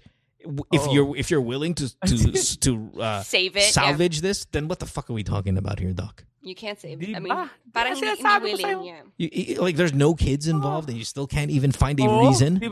If 0.71 0.87
Oh. 0.87 0.93
you're 0.93 1.17
if 1.19 1.29
you're 1.29 1.43
willing 1.43 1.75
to 1.75 1.91
to 2.07 2.15
to 2.63 2.71
uh, 3.01 3.21
Save 3.27 3.57
it, 3.59 3.67
yeah. 3.67 3.75
salvage 3.75 4.21
this, 4.21 4.45
then 4.55 4.69
what 4.71 4.79
the 4.79 4.85
fuck 4.87 5.09
are 5.09 5.13
we 5.13 5.21
talking 5.23 5.57
about 5.57 5.79
here, 5.79 5.91
Doc? 5.91 6.23
you 6.41 6.55
can't 6.55 6.79
save 6.79 7.03
it 7.03 7.11
I 7.11 7.19
mean 7.19 7.35
ba? 7.35 7.51
parang 7.75 7.99
Kaya 7.99 8.15
hindi, 8.15 8.23
hindi 8.23 8.23
sinasabi 8.23 8.47
willing 8.55 8.79
yeah. 8.87 9.03
You, 9.19 9.59
like, 9.59 9.75
there's 9.75 9.91
no 9.93 10.15
kids 10.15 10.47
involved, 10.47 10.87
and 10.87 10.95
you 10.97 11.03
still 11.03 11.27
can't 11.27 11.51
even 11.51 11.75
find 11.75 11.99
a 11.99 12.07
Oo, 12.07 12.31
reason. 12.31 12.63
Di 12.63 12.71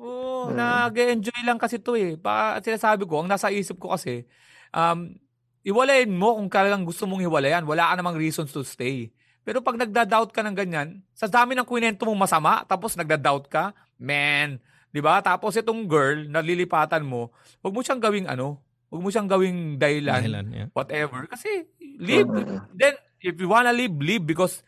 Oo, 0.00 0.50
Hmm. 0.50 0.58
nag-enjoy 0.58 1.40
lang 1.46 1.58
kasi 1.60 1.78
to 1.78 1.94
eh. 1.94 2.18
Pa, 2.18 2.58
sinasabi 2.58 3.06
ko, 3.06 3.22
ang 3.22 3.30
nasa 3.30 3.48
isip 3.54 3.78
ko 3.78 3.94
kasi, 3.94 4.26
um, 4.74 5.14
iwalayin 5.62 6.10
mo 6.10 6.34
kung 6.36 6.50
kailang 6.50 6.82
gusto 6.82 7.06
mong 7.06 7.22
hiwalayan. 7.22 7.62
Wala 7.64 7.94
ka 7.94 7.94
namang 7.96 8.18
reasons 8.18 8.50
to 8.50 8.66
stay. 8.66 9.14
Pero 9.44 9.60
pag 9.62 9.78
nagda-doubt 9.78 10.32
ka 10.34 10.40
ng 10.42 10.56
ganyan, 10.56 11.04
sa 11.14 11.28
dami 11.30 11.54
ng 11.54 11.68
kwento 11.68 12.04
mong 12.08 12.26
masama, 12.26 12.64
tapos 12.66 12.96
nagda-doubt 12.98 13.46
ka, 13.48 13.70
man, 14.00 14.58
di 14.90 15.00
ba? 15.00 15.20
Tapos 15.20 15.54
itong 15.54 15.86
girl, 15.86 16.26
nalilipatan 16.26 17.04
mo, 17.04 17.30
wag 17.62 17.72
mo 17.72 17.80
siyang 17.84 18.00
gawing 18.02 18.26
ano, 18.26 18.58
wag 18.90 19.00
mo 19.04 19.08
siyang 19.12 19.28
gawing 19.30 19.76
dahilan, 19.78 20.20
Dahilan, 20.20 20.46
yeah. 20.50 20.68
whatever. 20.74 21.28
Kasi, 21.28 21.68
leave. 22.00 22.26
Then, 22.74 22.96
if 23.20 23.36
you 23.36 23.46
wanna 23.46 23.72
leave, 23.72 23.94
leave 24.00 24.24
because 24.24 24.64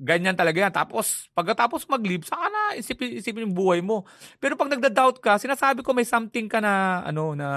ganyan 0.00 0.32
talaga 0.32 0.56
yan. 0.64 0.72
Tapos, 0.72 1.28
pagkatapos 1.36 1.84
mag-leave, 1.84 2.24
saka 2.24 2.48
na 2.48 2.80
isipin, 2.80 3.20
isipin 3.20 3.44
yung 3.44 3.56
buhay 3.56 3.84
mo. 3.84 4.08
Pero 4.40 4.56
pag 4.56 4.72
nagda-doubt 4.72 5.20
ka, 5.20 5.36
sinasabi 5.36 5.84
ko 5.84 5.92
may 5.92 6.08
something 6.08 6.48
ka 6.48 6.58
na, 6.64 7.04
ano, 7.04 7.36
na, 7.36 7.48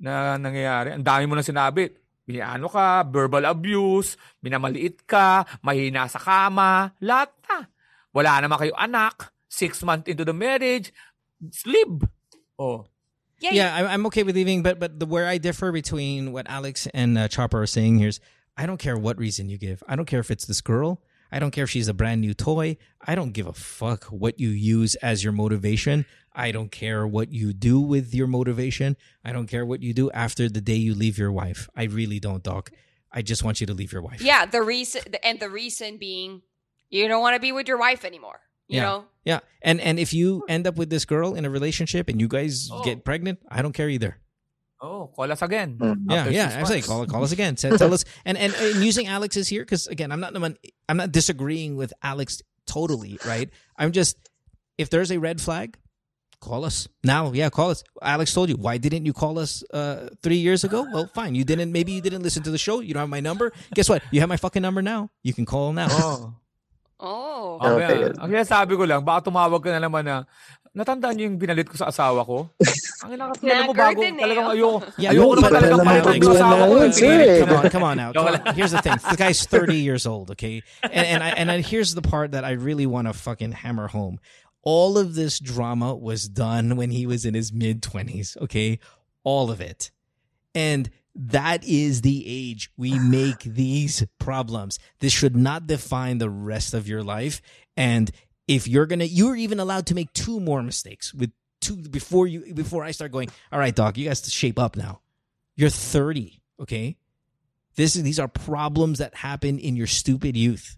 na 0.00 0.40
nangyayari. 0.40 0.96
Ang 0.96 1.04
dami 1.04 1.24
mo 1.28 1.36
na 1.36 1.44
sinabi. 1.44 1.92
Biniano 2.26 2.66
ka, 2.66 3.04
verbal 3.06 3.46
abuse, 3.46 4.18
minamaliit 4.42 5.04
ka, 5.06 5.46
mahina 5.62 6.10
sa 6.10 6.18
kama, 6.18 6.90
lahat 6.98 7.30
na. 7.46 7.70
Wala 8.10 8.42
naman 8.42 8.58
kayo 8.58 8.74
anak, 8.74 9.30
six 9.46 9.84
months 9.86 10.10
into 10.10 10.26
the 10.26 10.34
marriage, 10.34 10.90
sleep. 11.52 12.02
Oh. 12.58 12.88
yeah, 13.38 13.52
yeah, 13.52 13.70
I'm, 13.76 13.86
I'm 13.86 14.04
okay 14.06 14.22
with 14.22 14.34
leaving, 14.34 14.62
but 14.62 14.80
but 14.80 14.98
the 14.98 15.06
where 15.06 15.28
I 15.28 15.38
differ 15.38 15.70
between 15.70 16.32
what 16.32 16.48
Alex 16.48 16.88
and 16.96 17.18
uh, 17.18 17.28
Chopper 17.28 17.62
are 17.62 17.68
saying 17.68 17.98
here 17.98 18.08
is, 18.08 18.20
I 18.56 18.66
don't 18.66 18.78
care 18.78 18.96
what 18.96 19.18
reason 19.18 19.48
you 19.48 19.58
give. 19.58 19.82
I 19.88 19.96
don't 19.96 20.06
care 20.06 20.20
if 20.20 20.30
it's 20.30 20.46
this 20.46 20.60
girl. 20.60 21.02
I 21.30 21.38
don't 21.40 21.50
care 21.50 21.64
if 21.64 21.70
she's 21.70 21.88
a 21.88 21.94
brand 21.94 22.20
new 22.20 22.34
toy. 22.34 22.76
I 23.04 23.14
don't 23.14 23.32
give 23.32 23.46
a 23.46 23.52
fuck 23.52 24.04
what 24.04 24.38
you 24.38 24.48
use 24.48 24.94
as 24.96 25.24
your 25.24 25.32
motivation. 25.32 26.06
I 26.32 26.52
don't 26.52 26.70
care 26.70 27.06
what 27.06 27.32
you 27.32 27.52
do 27.52 27.80
with 27.80 28.14
your 28.14 28.26
motivation. 28.28 28.96
I 29.24 29.32
don't 29.32 29.46
care 29.48 29.66
what 29.66 29.82
you 29.82 29.92
do 29.92 30.10
after 30.12 30.48
the 30.48 30.60
day 30.60 30.76
you 30.76 30.94
leave 30.94 31.18
your 31.18 31.32
wife. 31.32 31.68
I 31.76 31.84
really 31.84 32.20
don't, 32.20 32.42
Doc. 32.42 32.70
I 33.10 33.22
just 33.22 33.42
want 33.42 33.60
you 33.60 33.66
to 33.66 33.74
leave 33.74 33.92
your 33.92 34.02
wife. 34.02 34.20
yeah 34.22 34.44
the 34.46 34.62
reason 34.62 35.02
and 35.24 35.40
the 35.40 35.48
reason 35.48 35.96
being 35.96 36.42
you 36.90 37.08
don't 37.08 37.22
want 37.22 37.34
to 37.34 37.40
be 37.40 37.50
with 37.52 37.66
your 37.66 37.78
wife 37.78 38.04
anymore 38.04 38.40
you 38.68 38.76
Yeah. 38.76 38.82
know 38.82 39.04
Yeah, 39.24 39.40
and 39.62 39.80
and 39.80 39.98
if 39.98 40.12
you 40.12 40.44
end 40.48 40.66
up 40.66 40.76
with 40.76 40.90
this 40.90 41.04
girl 41.06 41.34
in 41.34 41.44
a 41.44 41.50
relationship 41.50 42.08
and 42.10 42.20
you 42.20 42.28
guys 42.28 42.68
Oh. 42.70 42.84
get 42.84 43.04
pregnant, 43.04 43.38
I 43.48 43.62
don't 43.62 43.72
care 43.72 43.88
either. 43.88 44.18
Oh, 44.80 45.08
call 45.14 45.32
us 45.32 45.40
again. 45.40 45.78
Mm. 45.78 46.04
Yeah, 46.08 46.28
yeah. 46.28 46.48
six 46.48 46.54
I 46.56 46.64
say 46.64 46.74
months. 46.74 46.86
call 46.86 47.06
call 47.06 47.24
us 47.24 47.32
again. 47.32 47.56
Tell, 47.56 47.78
tell 47.78 47.94
us 47.94 48.04
and, 48.24 48.36
and 48.36 48.54
and 48.54 48.84
using 48.84 49.06
Alex's 49.06 49.48
here 49.48 49.62
because 49.62 49.86
again, 49.86 50.12
I'm 50.12 50.20
not 50.20 50.36
I'm 50.36 50.96
not 50.96 51.12
disagreeing 51.12 51.76
with 51.76 51.92
Alex 52.02 52.42
totally, 52.66 53.18
right? 53.24 53.48
I'm 53.76 53.92
just 53.92 54.16
if 54.76 54.90
there's 54.90 55.10
a 55.10 55.18
red 55.18 55.40
flag, 55.40 55.78
call 56.40 56.64
us 56.64 56.88
now. 57.02 57.32
Yeah, 57.32 57.48
call 57.48 57.70
us. 57.70 57.84
Alex 58.02 58.34
told 58.34 58.50
you 58.50 58.56
why 58.56 58.76
didn't 58.76 59.06
you 59.06 59.12
call 59.12 59.38
us 59.38 59.64
uh, 59.72 60.10
three 60.22 60.36
years 60.36 60.64
ago? 60.64 60.86
Well, 60.92 61.08
fine. 61.14 61.34
You 61.34 61.44
didn't. 61.44 61.72
Maybe 61.72 61.92
you 61.92 62.02
didn't 62.02 62.22
listen 62.22 62.42
to 62.44 62.50
the 62.50 62.58
show. 62.58 62.80
You 62.80 62.92
don't 62.92 63.00
have 63.00 63.08
my 63.08 63.20
number. 63.20 63.52
Guess 63.74 63.88
what? 63.88 64.02
You 64.12 64.20
have 64.20 64.28
my 64.28 64.36
fucking 64.36 64.62
number 64.62 64.82
now. 64.82 65.08
You 65.22 65.32
can 65.32 65.46
call 65.46 65.72
now. 65.72 65.88
Oh. 65.90 66.34
Oh. 66.96 67.60
Okay. 67.60 68.08
Okay. 68.08 68.16
Ang 68.16 68.48
sabi 68.48 68.72
ko 68.72 68.88
lang, 68.88 69.04
baka 69.04 69.28
tumawag 69.28 69.60
ka 69.60 69.68
na 69.68 69.84
naman 69.84 70.00
na, 70.00 70.24
natandaan 70.76 71.16
niyo 71.16 71.24
yung 71.32 71.40
binalit 71.40 71.64
ko 71.64 71.80
sa 71.80 71.88
asawa 71.88 72.20
ko? 72.22 72.52
Ang 73.08 73.16
ina 73.16 73.32
kasi 73.32 73.48
alam 73.48 73.64
mo 73.66 73.74
bago, 73.74 74.00
eh. 74.04 74.12
talagang 74.12 74.48
ayoko. 74.52 74.78
Yeah, 75.00 75.16
ayoko 75.16 75.32
naman 75.40 75.48
but- 75.48 75.56
talagang 75.56 75.80
but- 75.80 76.22
sa 76.22 76.32
asawa 76.36 76.62
ko. 76.68 76.74
but- 76.76 76.92
pinilit 76.92 77.28
ko 77.40 77.46
come 77.46 77.56
on, 77.56 77.70
come 77.72 77.84
on 77.88 77.96
now. 77.96 78.10
Come 78.12 78.28
on. 78.28 78.54
Here's 78.54 78.72
the 78.76 78.82
thing. 78.84 79.00
The 79.00 79.16
guy's 79.16 79.40
30 79.48 79.80
years 79.80 80.04
old, 80.04 80.30
okay? 80.36 80.60
And 80.84 81.06
and 81.08 81.20
I, 81.24 81.28
and 81.40 81.48
I, 81.50 81.64
here's 81.64 81.96
the 81.96 82.04
part 82.04 82.36
that 82.36 82.44
I 82.44 82.52
really 82.52 82.84
want 82.84 83.08
to 83.08 83.16
fucking 83.16 83.64
hammer 83.64 83.88
home. 83.88 84.20
All 84.60 84.98
of 84.98 85.14
this 85.14 85.38
drama 85.40 85.94
was 85.94 86.28
done 86.28 86.76
when 86.76 86.90
he 86.90 87.06
was 87.06 87.24
in 87.24 87.32
his 87.32 87.52
mid 87.52 87.80
20s, 87.80 88.36
okay? 88.44 88.78
All 89.24 89.48
of 89.50 89.60
it. 89.62 89.90
And 90.54 90.90
that 91.14 91.64
is 91.64 92.02
the 92.02 92.24
age 92.26 92.70
we 92.76 92.98
make 93.18 93.40
these 93.46 94.04
problems. 94.18 94.78
This 95.00 95.12
should 95.12 95.36
not 95.36 95.66
define 95.66 96.18
the 96.18 96.28
rest 96.28 96.74
of 96.74 96.88
your 96.88 97.02
life. 97.02 97.40
And 97.76 98.10
if 98.48 98.68
you're 98.68 98.86
gonna, 98.86 99.04
you're 99.04 99.36
even 99.36 99.60
allowed 99.60 99.86
to 99.86 99.94
make 99.94 100.12
two 100.12 100.40
more 100.40 100.62
mistakes 100.62 101.12
with 101.12 101.30
two 101.60 101.76
before 101.76 102.26
you 102.26 102.54
before 102.54 102.84
I 102.84 102.90
start 102.92 103.12
going. 103.12 103.28
All 103.52 103.58
right, 103.58 103.74
doc, 103.74 103.96
you 103.96 104.06
guys 104.06 104.20
to 104.22 104.30
shape 104.30 104.58
up 104.58 104.76
now. 104.76 105.00
You're 105.56 105.70
30, 105.70 106.42
okay? 106.60 106.96
This 107.76 107.96
is 107.96 108.02
these 108.02 108.18
are 108.20 108.28
problems 108.28 108.98
that 108.98 109.14
happen 109.14 109.58
in 109.58 109.76
your 109.76 109.86
stupid 109.86 110.36
youth. 110.36 110.76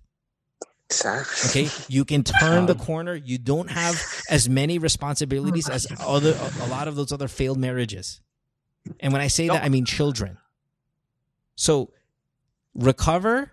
Exactly. 0.90 1.64
Okay, 1.64 1.70
you 1.88 2.04
can 2.06 2.24
turn 2.24 2.64
the 2.66 2.74
corner. 2.74 3.14
You 3.14 3.36
don't 3.36 3.70
have 3.70 4.02
as 4.30 4.48
many 4.48 4.78
responsibilities 4.78 5.68
as 5.68 5.86
other 6.00 6.34
a 6.62 6.66
lot 6.68 6.88
of 6.88 6.96
those 6.96 7.12
other 7.12 7.28
failed 7.28 7.58
marriages. 7.58 8.20
And 9.00 9.12
when 9.12 9.20
I 9.20 9.26
say 9.26 9.48
that, 9.48 9.62
I 9.62 9.68
mean 9.68 9.84
children. 9.84 10.38
So 11.56 11.92
recover, 12.74 13.52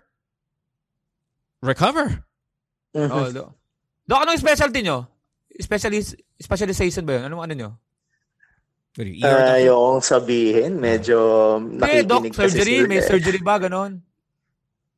recover. 1.60 2.24
Mhm. 2.94 3.10
Oh, 3.10 3.32
do. 3.32 3.54
Dok, 4.06 4.22
anong 4.22 4.38
specialty 4.38 4.80
nyo? 4.82 5.06
Specialist, 5.58 6.14
specialization 6.38 7.02
ba 7.02 7.18
yun? 7.18 7.24
Anong 7.26 7.42
ano 7.42 7.52
nyo? 7.54 7.70
Ah? 9.26 9.60
Ayokong 9.60 10.00
sabihin, 10.00 10.80
medyo 10.80 11.18
Hindi, 11.60 12.06
doc, 12.08 12.24
nakikinig 12.24 12.32
kasi 12.32 12.48
surgery. 12.48 12.74
sila 12.80 12.88
May 12.88 13.00
eh. 13.00 13.04
surgery 13.04 13.40
ba? 13.44 13.60
Ganon. 13.60 13.92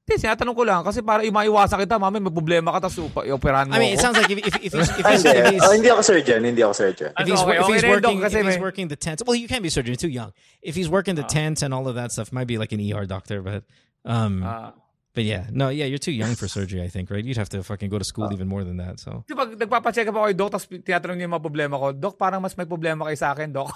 Hindi, 0.06 0.14
sinatanong 0.22 0.54
ko 0.54 0.62
lang. 0.64 0.80
Kasi 0.86 1.02
para 1.02 1.20
maiwasan 1.20 1.82
kita, 1.82 1.98
mami, 1.98 2.22
may 2.22 2.30
problema 2.30 2.70
ka, 2.78 2.86
tapos 2.86 3.10
upa- 3.10 3.26
ioperahan 3.26 3.66
mo 3.68 3.74
I 3.74 3.78
mean, 3.82 3.92
it 3.92 4.00
sounds 4.00 4.16
like 4.16 4.30
if, 4.30 4.38
if, 4.40 4.54
if, 4.70 4.72
he's, 4.72 4.88
if, 4.88 5.04
Ah, 5.04 5.10
he's, 5.12 5.20
hindi. 5.26 5.36
if 5.36 5.46
he's, 5.52 5.64
Oh, 5.66 5.72
hindi 5.74 5.88
ako 5.90 6.02
surgeon, 6.02 6.40
hindi 6.46 6.62
ako 6.62 6.74
surgeon. 6.78 7.10
if 7.12 7.26
he's, 7.26 7.40
Okay, 7.42 7.58
if 7.58 7.66
he's 7.66 7.84
working, 7.84 8.16
Doc, 8.22 8.32
if 8.32 8.46
he's 8.46 8.58
working 8.62 8.86
the 8.88 8.96
tents, 8.96 9.20
well, 9.26 9.34
you 9.36 9.48
can't 9.50 9.62
be 9.62 9.68
surgeon. 9.68 9.92
You're 9.92 10.00
too 10.00 10.14
young. 10.14 10.30
If 10.62 10.78
he's 10.78 10.88
working 10.88 11.16
the 11.18 11.26
tents 11.26 11.60
and 11.66 11.74
all 11.74 11.88
of 11.90 11.96
that 11.98 12.12
stuff, 12.14 12.30
might 12.32 12.46
be 12.46 12.56
like 12.56 12.70
an 12.72 12.80
ER 12.80 13.04
doctor. 13.04 13.42
But, 13.42 13.64
um, 14.06 14.44
Ah. 14.46 14.72
But 15.18 15.26
yeah, 15.26 15.50
no, 15.50 15.66
yeah, 15.66 15.82
you're 15.82 15.98
too 15.98 16.14
young 16.14 16.38
for 16.38 16.46
surgery. 16.56 16.78
I 16.78 16.86
think, 16.86 17.10
right? 17.10 17.26
You'd 17.26 17.34
have 17.42 17.50
to 17.50 17.66
fucking 17.66 17.90
go 17.90 17.98
to 17.98 18.06
school 18.06 18.30
even 18.30 18.46
more 18.46 18.62
than 18.62 18.78
that. 18.78 19.02
So, 19.02 19.26
Di 19.26 19.34
ba, 19.34 19.50
nagpapacheck 19.50 20.06
up 20.06 20.14
ako 20.14 20.30
kay 20.30 20.36
Doc, 20.38 20.48
tapos 20.54 20.66
tinatanong 20.70 21.16
niya 21.18 21.26
yung 21.26 21.34
mga 21.34 21.42
problema 21.42 21.74
ko. 21.74 21.86
Doc, 21.90 22.14
parang 22.14 22.38
mas 22.38 22.54
may 22.54 22.70
problema 22.70 23.10
kayo 23.10 23.18
sa 23.18 23.34
akin, 23.34 23.50
Doc. 23.50 23.74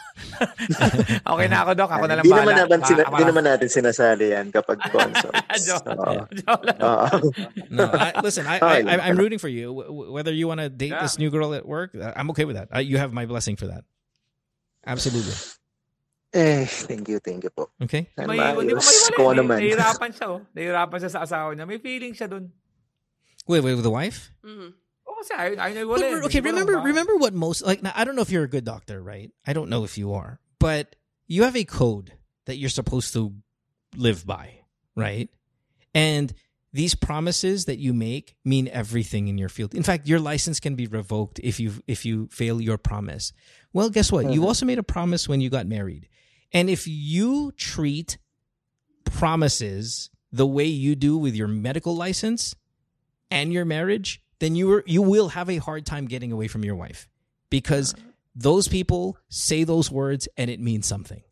okay 1.34 1.46
na 1.50 1.66
ako, 1.66 1.70
Doc. 1.74 1.90
Ako 1.90 2.04
na 2.06 2.14
lang 2.14 2.24
Hindi 2.24 2.30
bahala. 2.38 2.52
naman, 2.54 2.78
naman, 2.78 2.80
sina, 2.86 3.02
Ah, 3.02 3.18
di 3.18 3.24
naman 3.26 3.44
natin 3.44 3.68
sinasali 3.68 4.26
yan 4.30 4.46
kapag 4.54 4.78
consult. 4.86 5.34
Joke. 5.66 5.86
Oo. 5.98 6.22
Joke 6.30 6.64
no, 7.72 7.90
I, 7.90 8.08
listen, 8.22 8.46
I, 8.46 8.56
I, 8.62 8.76
I, 8.86 8.94
I'm 9.10 9.18
rooting 9.18 9.42
for 9.42 9.50
you. 9.50 9.74
W- 9.74 9.88
w- 9.90 10.10
Whether 10.14 10.30
you 10.30 10.46
want 10.46 10.62
to 10.62 10.70
date 10.70 10.94
Yeah. 10.94 11.02
this 11.02 11.18
new 11.18 11.30
girl 11.30 11.54
at 11.54 11.66
work, 11.66 11.96
uh, 11.98 12.12
I'm 12.14 12.30
okay 12.30 12.44
with 12.46 12.54
that. 12.56 12.68
I, 12.70 12.80
you 12.86 12.98
have 12.98 13.12
my 13.12 13.26
blessing 13.26 13.56
for 13.56 13.66
that. 13.66 13.82
Absolutely. 14.86 15.34
Eh, 16.32 16.64
thank 16.66 17.08
you, 17.08 17.18
thank 17.20 17.44
you 17.44 17.50
po. 17.50 17.70
Okay. 17.80 18.08
May, 18.16 18.36
Maayos. 18.38 18.60
hindi 18.60 18.74
mo 18.74 18.80
maiwalay. 18.80 19.16
Kung 19.16 19.28
ano 19.32 19.42
May- 19.42 19.48
man. 19.48 19.58
Nahihirapan 19.60 20.10
siya, 20.16 20.26
oh. 20.32 20.40
Nahihirapan 20.56 20.98
siya 21.00 21.10
sa 21.12 21.20
asawa 21.24 21.48
niya. 21.54 21.64
May 21.68 21.78
feeling 21.78 22.12
siya 22.14 22.28
dun. 22.30 22.52
Wait, 23.46 23.60
wait, 23.60 23.74
with 23.74 23.82
the 23.84 23.90
wife? 23.90 24.32
Mhm. 24.46 24.70
Oo, 25.08 25.14
kasi 25.20 25.32
ayaw, 25.34 25.52
ayaw 25.58 25.74
na 25.74 25.80
But 25.82 25.98
iwalay. 26.00 26.10
re- 26.14 26.26
okay, 26.26 26.38
Hindi 26.38 26.40
ko 26.40 26.48
remember, 26.54 26.72
alam 26.78 26.82
ba? 26.84 26.88
remember 26.88 27.14
what 27.18 27.34
most 27.34 27.60
like. 27.66 27.82
Now, 27.82 27.92
I 27.94 28.04
don't 28.04 28.14
know 28.14 28.22
if 28.22 28.30
you're 28.30 28.46
a 28.46 28.50
good 28.50 28.64
doctor, 28.64 29.02
right? 29.02 29.30
I 29.46 29.52
don't 29.52 29.68
know 29.68 29.82
if 29.84 29.98
you 29.98 30.12
are, 30.14 30.38
but 30.62 30.94
you 31.26 31.42
have 31.42 31.56
a 31.56 31.64
code 31.64 32.12
that 32.46 32.56
you're 32.56 32.70
supposed 32.72 33.12
to 33.14 33.34
live 33.98 34.24
by, 34.24 34.62
right? 34.96 35.28
And 35.92 36.32
these 36.72 36.94
promises 36.94 37.66
that 37.66 37.76
you 37.78 37.92
make 37.92 38.34
mean 38.46 38.64
everything 38.72 39.28
in 39.28 39.36
your 39.36 39.50
field. 39.50 39.74
In 39.74 39.82
fact, 39.82 40.08
your 40.08 40.18
license 40.20 40.56
can 40.58 40.74
be 40.74 40.86
revoked 40.86 41.36
if 41.44 41.60
you 41.60 41.82
if 41.86 42.06
you 42.08 42.28
fail 42.32 42.62
your 42.62 42.78
promise. 42.78 43.34
Well, 43.74 43.90
guess 43.90 44.08
what? 44.10 44.32
You 44.32 44.46
also 44.46 44.64
made 44.64 44.78
a 44.78 44.82
promise 44.86 45.28
when 45.28 45.42
you 45.42 45.50
got 45.50 45.66
married. 45.66 46.08
And 46.52 46.68
if 46.70 46.86
you 46.86 47.52
treat 47.52 48.18
promises 49.04 50.10
the 50.32 50.46
way 50.46 50.64
you 50.64 50.94
do 50.94 51.16
with 51.16 51.34
your 51.34 51.48
medical 51.48 51.94
license 51.96 52.54
and 53.30 53.52
your 53.52 53.64
marriage, 53.64 54.20
then 54.38 54.54
you 54.54 54.72
are, 54.72 54.84
you 54.86 55.02
will 55.02 55.28
have 55.30 55.48
a 55.50 55.58
hard 55.58 55.86
time 55.86 56.06
getting 56.06 56.32
away 56.32 56.48
from 56.48 56.64
your 56.64 56.74
wife 56.74 57.08
because 57.50 57.94
those 58.34 58.68
people 58.68 59.16
say 59.28 59.64
those 59.64 59.90
words 59.90 60.28
and 60.36 60.50
it 60.50 60.60
means 60.60 60.86
something. 60.86 61.22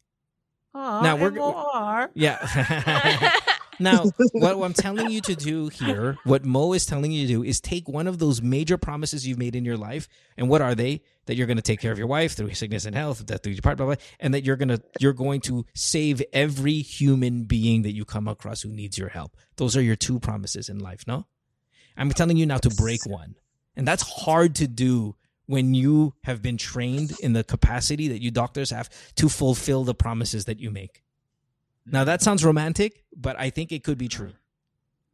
Ah, 0.74 1.00
Now, 1.02 1.16
we're- 1.16 1.34
MOR. 1.34 2.10
Yeah. 2.14 2.38
now, 3.80 4.04
what 4.32 4.62
I'm 4.62 4.72
telling 4.72 5.10
you 5.10 5.20
to 5.22 5.34
do 5.34 5.68
here, 5.68 6.18
what 6.24 6.44
Mo 6.44 6.72
is 6.72 6.86
telling 6.86 7.12
you 7.12 7.26
to 7.26 7.32
do, 7.32 7.42
is 7.42 7.60
take 7.60 7.88
one 7.88 8.06
of 8.06 8.18
those 8.18 8.42
major 8.42 8.76
promises 8.76 9.26
you've 9.26 9.38
made 9.38 9.56
in 9.56 9.64
your 9.64 9.76
life, 9.76 10.08
and 10.36 10.48
what 10.48 10.62
are 10.62 10.74
they? 10.74 11.02
That 11.26 11.36
you're 11.36 11.46
going 11.46 11.56
to 11.56 11.62
take 11.62 11.80
care 11.80 11.92
of 11.92 11.98
your 11.98 12.06
wife 12.06 12.34
through 12.34 12.52
sickness 12.54 12.84
and 12.84 12.94
health, 12.94 13.24
death 13.24 13.42
through 13.42 13.52
your 13.52 13.62
part, 13.62 13.76
blah, 13.76 13.86
blah, 13.86 13.94
and 14.18 14.34
that 14.34 14.44
you're 14.44 14.56
gonna 14.56 14.80
you're 14.98 15.12
going 15.12 15.40
to 15.42 15.64
save 15.74 16.22
every 16.32 16.80
human 16.80 17.44
being 17.44 17.82
that 17.82 17.92
you 17.92 18.04
come 18.04 18.28
across 18.28 18.62
who 18.62 18.70
needs 18.70 18.98
your 18.98 19.08
help. 19.08 19.36
Those 19.56 19.76
are 19.76 19.82
your 19.82 19.96
two 19.96 20.20
promises 20.20 20.68
in 20.68 20.78
life. 20.78 21.06
No, 21.06 21.26
I'm 21.96 22.10
telling 22.10 22.36
you 22.36 22.46
now 22.46 22.58
to 22.58 22.70
break 22.70 23.06
one, 23.06 23.36
and 23.76 23.86
that's 23.86 24.02
hard 24.02 24.54
to 24.56 24.66
do 24.66 25.16
when 25.46 25.74
you 25.74 26.14
have 26.22 26.42
been 26.42 26.56
trained 26.56 27.12
in 27.20 27.32
the 27.32 27.42
capacity 27.42 28.06
that 28.08 28.22
you 28.22 28.30
doctors 28.30 28.70
have 28.70 28.88
to 29.16 29.28
fulfill 29.28 29.82
the 29.82 29.94
promises 29.94 30.44
that 30.44 30.60
you 30.60 30.70
make. 30.70 31.02
Now 31.90 32.06
that 32.06 32.22
sounds 32.22 32.46
romantic, 32.46 33.04
but 33.10 33.34
I 33.38 33.50
think 33.50 33.74
it 33.74 33.82
could 33.82 33.98
be 33.98 34.08
true. 34.08 34.32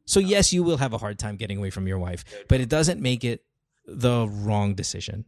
So 0.06 0.20
yes, 0.20 0.52
you 0.52 0.62
will 0.62 0.78
have 0.78 0.92
a 0.92 1.00
hard 1.00 1.18
time 1.18 1.34
getting 1.34 1.58
away 1.58 1.70
from 1.74 1.88
your 1.88 1.98
wife, 1.98 2.22
but 2.46 2.60
it 2.60 2.68
doesn't 2.68 3.02
make 3.02 3.24
it 3.24 3.42
the 3.88 4.28
wrong 4.28 4.76
decision. 4.76 5.26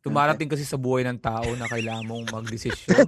Tumarating 0.00 0.48
kasi 0.48 0.64
sa 0.64 0.80
buhay 0.80 1.04
ng 1.04 1.20
tao 1.20 1.44
na 1.60 1.68
kailangan 1.68 2.08
mong 2.08 2.32
magdesisyon. 2.32 3.04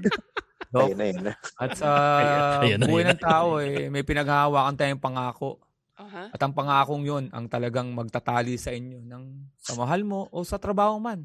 Doc, 0.68 0.92
Ayun 0.92 0.98
na, 1.00 1.06
yun 1.08 1.20
na. 1.24 1.32
at 1.56 1.70
sa 1.72 1.88
Ayan 2.68 2.84
na, 2.84 2.86
buhay 2.88 3.04
ayan 3.08 3.16
ng 3.16 3.22
tao, 3.24 3.48
eh, 3.64 3.88
may 3.88 4.04
pinaghahawakan 4.04 4.76
tayong 4.76 5.00
pangako. 5.00 5.56
Uh-huh. 5.96 6.26
At 6.28 6.40
ang 6.44 6.52
pangakong 6.52 7.04
yun, 7.08 7.24
ang 7.32 7.48
talagang 7.48 7.96
magtatali 7.96 8.60
sa 8.60 8.76
inyo 8.76 9.00
ng 9.08 9.24
sa 9.56 9.72
mahal 9.72 10.04
mo 10.04 10.28
o 10.28 10.44
sa 10.44 10.60
trabaho 10.60 11.00
man. 11.00 11.24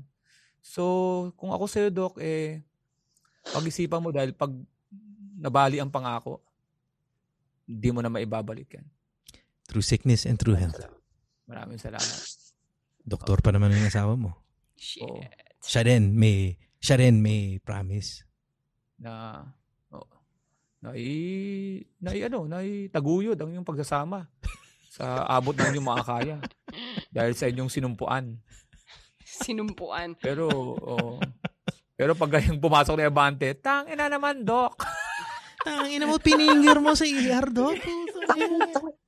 So, 0.63 1.31
kung 1.35 1.51
ako 1.51 1.67
sa'yo, 1.67 1.89
Doc, 1.91 2.15
eh, 2.23 2.63
pag-isipan 3.51 4.03
mo 4.03 4.15
dahil 4.15 4.31
pag 4.31 4.51
nabali 5.37 5.77
ang 5.77 5.93
pangako, 5.93 6.41
hindi 7.69 7.89
mo 7.93 8.01
na 8.01 8.09
maibabalik 8.09 8.73
yan. 8.73 8.87
Through 9.69 9.85
sickness 9.85 10.25
and 10.25 10.41
through 10.41 10.57
health. 10.57 10.81
Maraming 11.45 11.77
salamat. 11.77 12.17
Doktor 13.05 13.39
pa 13.45 13.53
naman 13.53 13.71
yung 13.71 13.87
asawa 13.87 14.17
mo. 14.17 14.35
Shit. 14.75 15.05
Oo. 15.05 15.21
Siya 15.61 15.85
rin 15.85 16.15
may, 16.15 16.57
siya 16.81 16.97
rin 16.97 17.21
may 17.21 17.61
promise. 17.61 18.25
na 18.97 19.45
oh, 19.93 20.09
na 20.81 20.97
i, 20.97 21.85
na 22.01 22.17
i, 22.17 22.25
ano, 22.25 22.49
na 22.49 22.65
i, 22.65 22.89
taguyod 22.89 23.37
ang 23.37 23.53
iyong 23.53 23.67
pagsasama 23.67 24.25
sa 24.97 25.21
abot 25.29 25.53
ng 25.53 25.69
inyong 25.75 25.89
makakaya 25.93 26.37
dahil 27.13 27.37
sa 27.37 27.45
inyong 27.45 27.69
sinumpuan. 27.69 28.41
Sinumpuan. 29.21 30.17
Pero 30.17 30.49
oh, 30.73 31.21
pero 31.97 32.13
pag 32.13 32.37
gayang 32.37 32.61
pumasok 32.61 32.93
na 32.93 33.09
Abante, 33.09 33.57
tang 33.57 33.89
ina 33.89 34.05
naman, 34.05 34.45
Doc. 34.45 34.77
Tangina 35.67 36.05
mo, 36.07 36.15
piningir 36.15 36.79
mo 36.79 36.95
sa 36.95 37.03
ER, 37.03 37.51
Dok. 37.51 37.75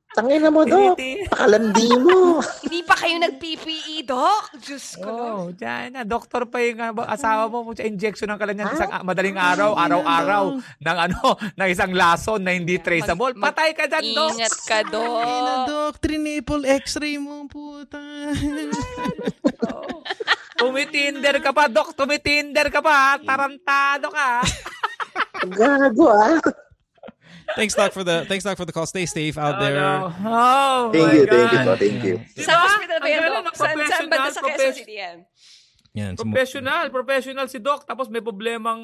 Tangin 0.10 0.42
na 0.42 0.50
mo, 0.50 0.66
Dok. 0.66 0.98
Tiniti. 0.98 1.24
Pakalandi 1.30 1.90
mo. 2.02 2.42
Hindi 2.66 2.82
pa 2.82 2.98
kayo 2.98 3.16
nag-PPE, 3.24 4.10
Doc? 4.10 4.52
Diyos 4.58 4.98
ko. 4.98 5.14
Oh, 5.14 5.44
dyan 5.54 5.96
na. 5.96 6.02
Doktor 6.02 6.50
pa 6.50 6.60
yung 6.66 6.82
uh, 6.82 7.06
asawa 7.08 7.46
mo. 7.46 7.62
Pucha, 7.62 7.86
injection 7.86 8.28
ng 8.34 8.42
kalanyan 8.42 8.74
isang 8.74 8.90
ah, 8.90 9.06
madaling 9.06 9.38
araw, 9.38 9.78
araw-araw, 9.78 10.60
ng 10.60 10.98
ano, 10.98 11.38
ng 11.62 11.70
isang 11.70 11.94
lason 11.94 12.42
na 12.42 12.58
hindi 12.58 12.82
traceable. 12.82 13.38
Mag- 13.38 13.54
Patay 13.54 13.72
ka 13.78 13.86
dyan, 13.86 14.06
Doc. 14.18 14.30
Ingat 14.34 14.56
ka, 14.66 14.80
Ina, 14.82 14.92
Doc. 14.92 15.66
Dok, 15.70 15.94
triple 16.02 16.66
x-ray 16.84 17.16
mo, 17.22 17.46
puta. 17.46 18.02
Tumitinder 20.60 21.38
ka 21.40 21.54
pa, 21.54 21.70
Dok. 21.70 21.96
Tumitinder 21.96 22.68
ka 22.74 22.82
pa. 22.82 23.16
Tarantado 23.22 24.10
ka. 24.12 24.42
ha? 25.16 25.24
Gago 25.46 26.08
ah. 26.12 26.40
Thanks, 27.58 27.74
Doc, 27.74 27.94
for 27.94 28.04
the 28.06 28.26
thanks, 28.30 28.44
Doc, 28.46 28.58
for 28.58 28.66
the 28.66 28.72
call. 28.72 28.86
Stay 28.86 29.06
safe 29.10 29.38
out 29.38 29.58
Oh, 29.58 29.60
there. 29.60 29.74
no. 29.74 30.14
Oh, 30.22 30.92
Thank 30.94 31.08
my 31.08 31.14
you, 31.18 31.26
God. 31.26 31.34
thank 31.34 31.52
you 31.52 31.76
thank 31.82 32.00
you. 32.06 32.16
Diba? 32.38 32.46
Sa 32.46 32.54
hospital 32.54 32.98
ba 33.02 33.08
yan, 33.10 33.20
galing 33.26 33.46
Saan, 33.58 33.76
saan 33.90 34.06
ba 34.06 34.18
professional, 34.22 34.30
sa 34.30 34.42
Quezon 34.46 34.74
City 34.78 34.96
yan? 35.02 35.18
Yeah, 35.98 36.14
it's 36.14 36.22
mo- 36.22 36.30
Professional, 36.30 36.84
professional 36.94 37.46
si 37.50 37.58
Doc. 37.58 37.90
Tapos 37.90 38.06
may 38.14 38.22
problemang 38.22 38.82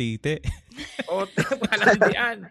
tite. 0.00 0.40
o 1.12 1.28
palandian. 1.28 2.48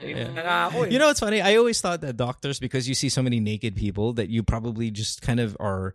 Yeah. 0.00 0.32
Na 0.32 0.40
nga 0.40 0.56
ako 0.72 0.88
eh. 0.88 0.96
You 0.96 0.98
know 0.98 1.12
what's 1.12 1.20
funny? 1.20 1.44
I 1.44 1.60
always 1.60 1.76
thought 1.84 2.00
that 2.00 2.16
doctors, 2.16 2.56
because 2.56 2.88
you 2.88 2.96
see 2.96 3.12
so 3.12 3.20
many 3.20 3.36
naked 3.44 3.76
people, 3.76 4.16
that 4.16 4.32
you 4.32 4.40
probably 4.40 4.88
just 4.88 5.20
kind 5.20 5.36
of 5.38 5.52
are 5.60 5.92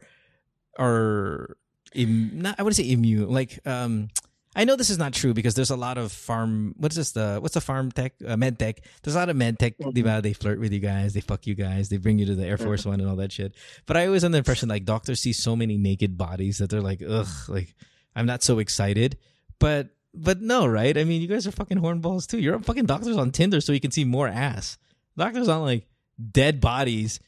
are 0.77 1.57
Im, 1.97 2.45
not 2.45 2.55
I 2.57 2.61
wouldn't 2.61 2.77
say 2.77 2.85
immune. 2.93 3.33
Like 3.33 3.57
um 3.65 4.13
I 4.59 4.65
know 4.65 4.75
this 4.75 4.89
is 4.89 4.97
not 4.97 5.13
true 5.13 5.33
because 5.33 5.53
there's 5.53 5.69
a 5.69 5.77
lot 5.77 5.97
of 5.97 6.11
farm 6.11 6.75
what's 6.77 6.97
this 6.97 7.11
the 7.11 7.37
what's 7.39 7.53
the 7.53 7.61
farm 7.61 7.93
tech? 7.93 8.11
Uh, 8.27 8.35
med 8.35 8.59
tech. 8.59 8.81
There's 9.01 9.15
a 9.15 9.19
lot 9.19 9.29
of 9.29 9.37
med 9.37 9.57
tech 9.57 9.77
diba? 9.77 10.21
they 10.21 10.33
flirt 10.33 10.59
with 10.59 10.73
you 10.73 10.81
guys 10.81 11.13
they 11.13 11.21
fuck 11.21 11.47
you 11.47 11.55
guys 11.55 11.87
they 11.87 11.95
bring 11.95 12.19
you 12.19 12.25
to 12.25 12.35
the 12.35 12.45
air 12.45 12.57
force 12.57 12.85
one 12.85 12.99
and 12.99 13.09
all 13.09 13.15
that 13.15 13.31
shit. 13.31 13.55
But 13.85 13.95
i 13.95 14.05
always 14.05 14.23
had 14.23 14.33
the 14.33 14.37
impression 14.37 14.67
like 14.67 14.83
doctors 14.83 15.21
see 15.21 15.31
so 15.31 15.55
many 15.55 15.77
naked 15.77 16.17
bodies 16.17 16.57
that 16.57 16.69
they're 16.69 16.81
like 16.81 17.01
ugh 17.07 17.29
like 17.47 17.73
i'm 18.17 18.25
not 18.25 18.43
so 18.43 18.59
excited. 18.59 19.17
But 19.59 19.91
but 20.13 20.41
no 20.41 20.67
right? 20.67 20.97
I 20.97 21.05
mean 21.05 21.21
you 21.21 21.29
guys 21.29 21.47
are 21.47 21.51
fucking 21.51 21.77
hornballs 21.79 22.27
too. 22.27 22.39
You're 22.39 22.59
fucking 22.59 22.85
doctors 22.85 23.15
on 23.15 23.31
tinder 23.31 23.61
so 23.61 23.71
you 23.71 23.79
can 23.79 23.91
see 23.91 24.03
more 24.03 24.27
ass. 24.27 24.77
Doctors 25.15 25.47
on 25.47 25.61
like 25.61 25.87
dead 26.19 26.59
bodies 26.59 27.21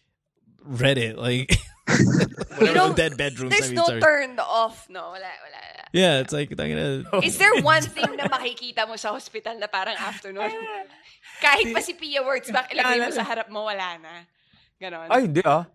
reddit 0.68 1.16
like 1.16 1.56
whatever 2.58 2.74
don't- 2.74 2.96
dead 2.98 3.18
bedrooms 3.18 3.54
I 3.54 3.60
There's 3.60 3.72
mean, 3.72 3.82
no 3.82 3.86
sorry. 3.86 4.02
turned 4.02 4.40
off, 4.40 4.88
no? 4.90 5.14
Wala, 5.16 5.28
wala. 5.28 5.60
wala. 5.62 5.84
yeah 5.94 6.20
it's 6.20 6.34
like 6.34 6.50
tangina- 6.52 7.04
Is 7.24 7.38
there 7.38 7.54
one 7.62 7.84
thing 7.84 8.16
na 8.16 8.28
makikita 8.28 8.88
mo 8.88 8.96
sa 8.96 9.12
hospital 9.12 9.58
na 9.60 9.68
parang 9.68 9.96
afternoon? 9.98 10.52
Kahit 11.44 11.74
pa 11.74 11.82
si 11.82 11.94
Pia 11.98 12.22
Wurtzbach, 12.22 12.70
ilagay 12.70 13.02
mo 13.02 13.10
sa 13.10 13.26
harap 13.26 13.50
mo, 13.50 13.66
wala 13.66 13.98
na. 13.98 14.30
Ganon. 14.78 15.10
Ay, 15.10 15.26
hindi 15.26 15.42
ah. 15.42 15.66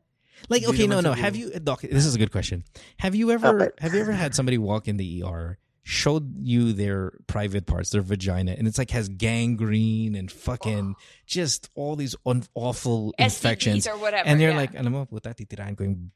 Like, 0.48 0.62
okay, 0.68 0.86
no, 0.86 1.00
no. 1.00 1.10
Have 1.12 1.34
you, 1.34 1.50
Doc? 1.58 1.80
This 1.82 2.06
is 2.06 2.14
a 2.14 2.20
good 2.22 2.30
question. 2.30 2.62
Have 3.02 3.14
you 3.18 3.30
ever, 3.32 3.72
have 3.82 3.94
you 3.94 4.00
ever 4.00 4.12
had 4.12 4.34
somebody 4.34 4.58
walk 4.58 4.86
in 4.86 4.96
the 4.96 5.24
ER, 5.26 5.58
showed 5.86 6.42
you 6.42 6.74
their 6.74 7.14
private 7.30 7.62
parts, 7.62 7.94
their 7.94 8.02
vagina, 8.02 8.50
and 8.58 8.66
it's 8.66 8.74
like 8.74 8.90
has 8.90 9.06
gangrene 9.08 10.18
and 10.18 10.34
fucking 10.34 10.98
just 11.30 11.70
all 11.78 11.94
these 11.94 12.18
un- 12.26 12.42
awful 12.58 13.14
infections, 13.22 13.86
or 13.86 13.94
whatever. 13.94 14.26
and 14.26 14.42
you're 14.42 14.50
yeah. 14.50 14.66
like, 14.66 14.74
alam 14.74 14.90
mo, 14.90 15.06
puta, 15.06 15.30
titirahan 15.30 15.78
ko 15.78 15.86
yung 15.86 16.10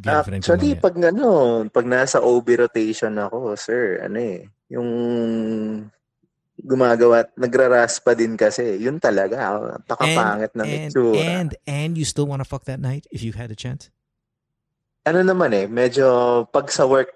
girlfriend 0.00 0.40
ko 0.40 0.56
Actually, 0.56 0.72
mamaya." 0.72 0.80
pag 0.80 0.96
ano, 1.04 1.28
pag 1.68 1.84
nasa 1.84 2.16
OB 2.24 2.48
rotation 2.64 3.12
ako, 3.20 3.60
sir, 3.60 4.00
ano 4.00 4.16
eh, 4.16 4.48
yung 4.72 4.88
gumagawa, 6.64 7.28
nagraraspa 7.36 8.16
din 8.16 8.40
kasi. 8.40 8.80
Yun 8.80 8.96
talaga, 8.96 9.36
ah, 9.36 9.76
pakapangit 9.84 10.56
ng 10.56 10.64
and, 10.64 10.92
itsura. 10.96 11.20
and 11.20 11.50
and 11.68 12.00
you 12.00 12.08
still 12.08 12.24
want 12.24 12.40
to 12.40 12.48
fuck 12.48 12.64
that 12.64 12.80
night 12.80 13.04
if 13.12 13.20
you 13.20 13.36
had 13.36 13.52
a 13.52 13.56
chance? 13.56 13.92
ano 15.06 15.20
naman 15.24 15.50
eh, 15.56 15.66
medyo 15.66 16.04
pag 16.52 16.68
sa 16.68 16.84
work, 16.84 17.08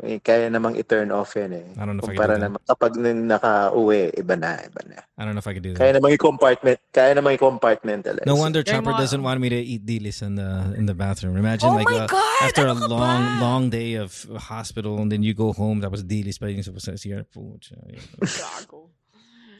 eh, 0.00 0.16
kaya 0.24 0.48
namang 0.48 0.80
i-turn 0.80 1.12
off 1.12 1.36
yan 1.36 1.52
eh. 1.52 1.66
I 1.76 1.84
don't 1.84 2.00
know 2.00 2.04
if 2.04 2.08
I 2.08 2.16
could 2.16 2.16
Kumpara 2.16 2.34
do 2.34 2.40
that. 2.40 2.46
naman, 2.48 2.60
kapag 2.64 2.92
naka-uwi, 2.96 4.02
iba 4.16 4.34
na, 4.34 4.56
iba 4.64 4.80
na. 4.88 4.98
I 5.16 5.24
don't 5.28 5.36
know 5.36 5.44
if 5.44 5.48
I 5.48 5.52
could 5.52 5.62
do 5.62 5.72
that. 5.76 5.80
Kaya 5.84 5.92
namang 5.92 6.12
i-compartment, 6.16 6.78
kaya 6.88 7.12
namang 7.12 7.36
i-compartmentalize. 7.36 8.24
No 8.24 8.40
wonder 8.40 8.64
Kaya 8.64 8.80
Chopper 8.80 8.96
mga- 8.96 9.02
doesn't 9.04 9.20
want 9.22 9.38
me 9.40 9.48
to 9.52 9.60
eat 9.60 9.84
dilis 9.84 10.24
in 10.24 10.40
the 10.40 10.72
in 10.80 10.88
the 10.88 10.96
bathroom. 10.96 11.36
Imagine 11.36 11.68
Oh 11.68 11.76
like 11.76 11.88
my 11.92 12.04
uh, 12.04 12.08
God! 12.08 12.40
after 12.48 12.64
a 12.64 12.72
Ano 12.72 12.80
ka 12.80 12.88
long 12.88 13.20
ba? 13.20 13.40
long 13.44 13.62
day 13.68 14.00
of 14.00 14.10
hospital 14.48 14.96
and 15.04 15.12
then 15.12 15.20
you 15.22 15.36
go 15.36 15.52
home 15.52 15.84
tapos 15.84 16.00
dilis 16.00 16.40
pa 16.40 16.48
yung 16.48 16.64
supposed 16.64 16.88
to 16.88 16.96
siya 16.96 17.28
pucha. 17.28 17.76
Gago. 18.24 18.95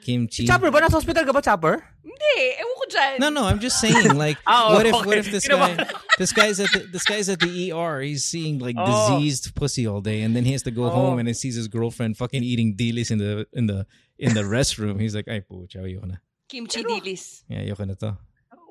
Kimchi. 0.06 0.46
Chopper 0.46 0.70
ba? 0.70 0.78
Nasa 0.86 1.02
hospital 1.02 1.26
ka 1.26 1.34
ba, 1.34 1.42
Chopper? 1.42 1.82
Hindi, 2.06 2.36
ewan 2.62 2.74
ko 2.78 2.84
dyan. 2.86 3.12
No, 3.18 3.28
no, 3.34 3.42
I'm 3.50 3.58
just 3.58 3.82
saying 3.82 4.14
like 4.14 4.38
Oh, 4.46 4.78
what 4.78 4.86
if 4.86 4.94
okay. 4.94 5.06
what 5.10 5.18
if 5.18 5.26
this 5.34 5.50
guy 5.50 5.74
this 6.16 6.30
guy's 6.30 6.62
at 6.62 6.70
the, 6.70 6.86
this 6.94 7.02
guy's 7.02 7.26
at 7.28 7.42
the 7.42 7.74
ER, 7.74 7.98
he's 8.00 8.22
seeing 8.24 8.62
like 8.62 8.78
Oh. 8.78 8.86
diseased 9.18 9.52
pussy 9.58 9.84
all 9.84 9.98
day 10.00 10.22
and 10.22 10.32
then 10.38 10.46
he 10.46 10.54
has 10.54 10.62
to 10.64 10.72
go 10.72 10.86
Oh. 10.86 10.94
home 10.94 11.18
and 11.18 11.26
he 11.26 11.34
sees 11.34 11.58
his 11.58 11.66
girlfriend 11.66 12.14
fucking 12.16 12.46
eating 12.46 12.78
dilis 12.78 13.10
in 13.10 13.18
the 13.18 13.44
in 13.52 13.66
the 13.66 13.84
in 14.16 14.32
the 14.32 14.46
restroom. 14.46 14.96
He's 15.02 15.12
like, 15.18 15.26
"Ay 15.28 15.42
pucha, 15.42 15.82
ayoko 15.82 16.06
na." 16.06 16.22
Kimchi 16.46 16.86
dilis. 16.86 17.42
Yeah, 17.50 17.66
ayoko 17.66 17.84
na 17.84 17.98
to. 17.98 18.14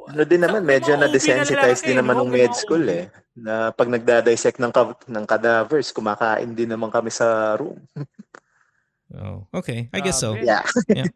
Ano 0.06 0.22
din 0.24 0.42
naman, 0.46 0.62
medyo 0.64 0.94
na 0.96 1.10
lalaki, 1.10 1.82
din 1.82 1.98
naman 1.98 2.16
ng 2.22 2.30
med 2.30 2.54
school 2.54 2.86
eh. 2.88 3.10
Na 3.34 3.74
pag 3.74 3.90
nagda-dissect 3.90 4.62
ng, 4.62 4.70
ka- 4.70 5.02
ng 5.10 5.26
cadavers, 5.26 5.90
kumakain 5.90 6.54
din 6.54 6.70
naman 6.70 6.94
kami 6.94 7.10
sa 7.10 7.58
room. 7.58 7.82
Oh, 9.16 9.48
okay. 9.54 9.90
I 9.94 10.00
guess 10.02 10.20
so. 10.20 10.36
Grabe. 10.36 10.46
Yeah. 10.92 11.08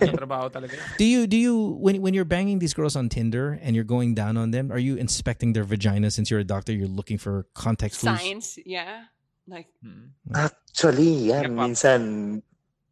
Ano 0.00 0.12
trabaho 0.26 0.50
talaga. 0.50 0.74
yun. 0.74 0.82
Do 0.98 1.04
you 1.04 1.20
do 1.26 1.36
you 1.38 1.54
when 1.78 2.02
when 2.02 2.14
you're 2.14 2.26
banging 2.26 2.58
these 2.58 2.74
girls 2.74 2.96
on 2.96 3.08
Tinder 3.08 3.58
and 3.62 3.74
you're 3.76 3.86
going 3.86 4.14
down 4.14 4.34
on 4.36 4.50
them, 4.50 4.72
are 4.74 4.78
you 4.82 4.96
inspecting 4.96 5.52
their 5.54 5.62
vagina 5.62 6.10
since 6.10 6.30
you're 6.30 6.42
a 6.42 6.46
doctor? 6.46 6.72
You're 6.74 6.90
looking 6.90 7.18
for 7.18 7.46
context 7.54 8.00
clues. 8.02 8.18
Science, 8.18 8.58
yeah. 8.66 9.06
Like, 9.46 9.68
Hmm. 9.84 10.16
Actually, 10.34 11.28
yan, 11.30 11.42
Yep. 11.42 11.50
minsan, 11.52 12.00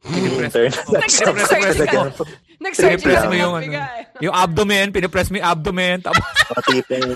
Pinipress 0.02 0.52
turn 0.52 0.68
mo. 0.68 0.98
Nag-search 0.98 1.30
Pinipress 1.47 1.78
ka. 1.86 1.94
mo. 1.94 2.26
nag-search 2.60 3.01
Pinipress 3.01 3.22
ka 3.22 3.26
mo 3.26 3.32
ng 3.32 3.39
yung, 3.39 3.55
mga 3.55 3.62
ano, 3.62 3.70
bigay. 3.72 4.01
yung 4.20 4.34
abdomen, 4.36 4.86
pinipress 4.93 5.28
mo 5.30 5.36
yung 5.39 5.48
abdomen. 5.48 5.97
Tapos, 6.02 6.20
Mga 6.52 6.62
tipong 6.68 7.09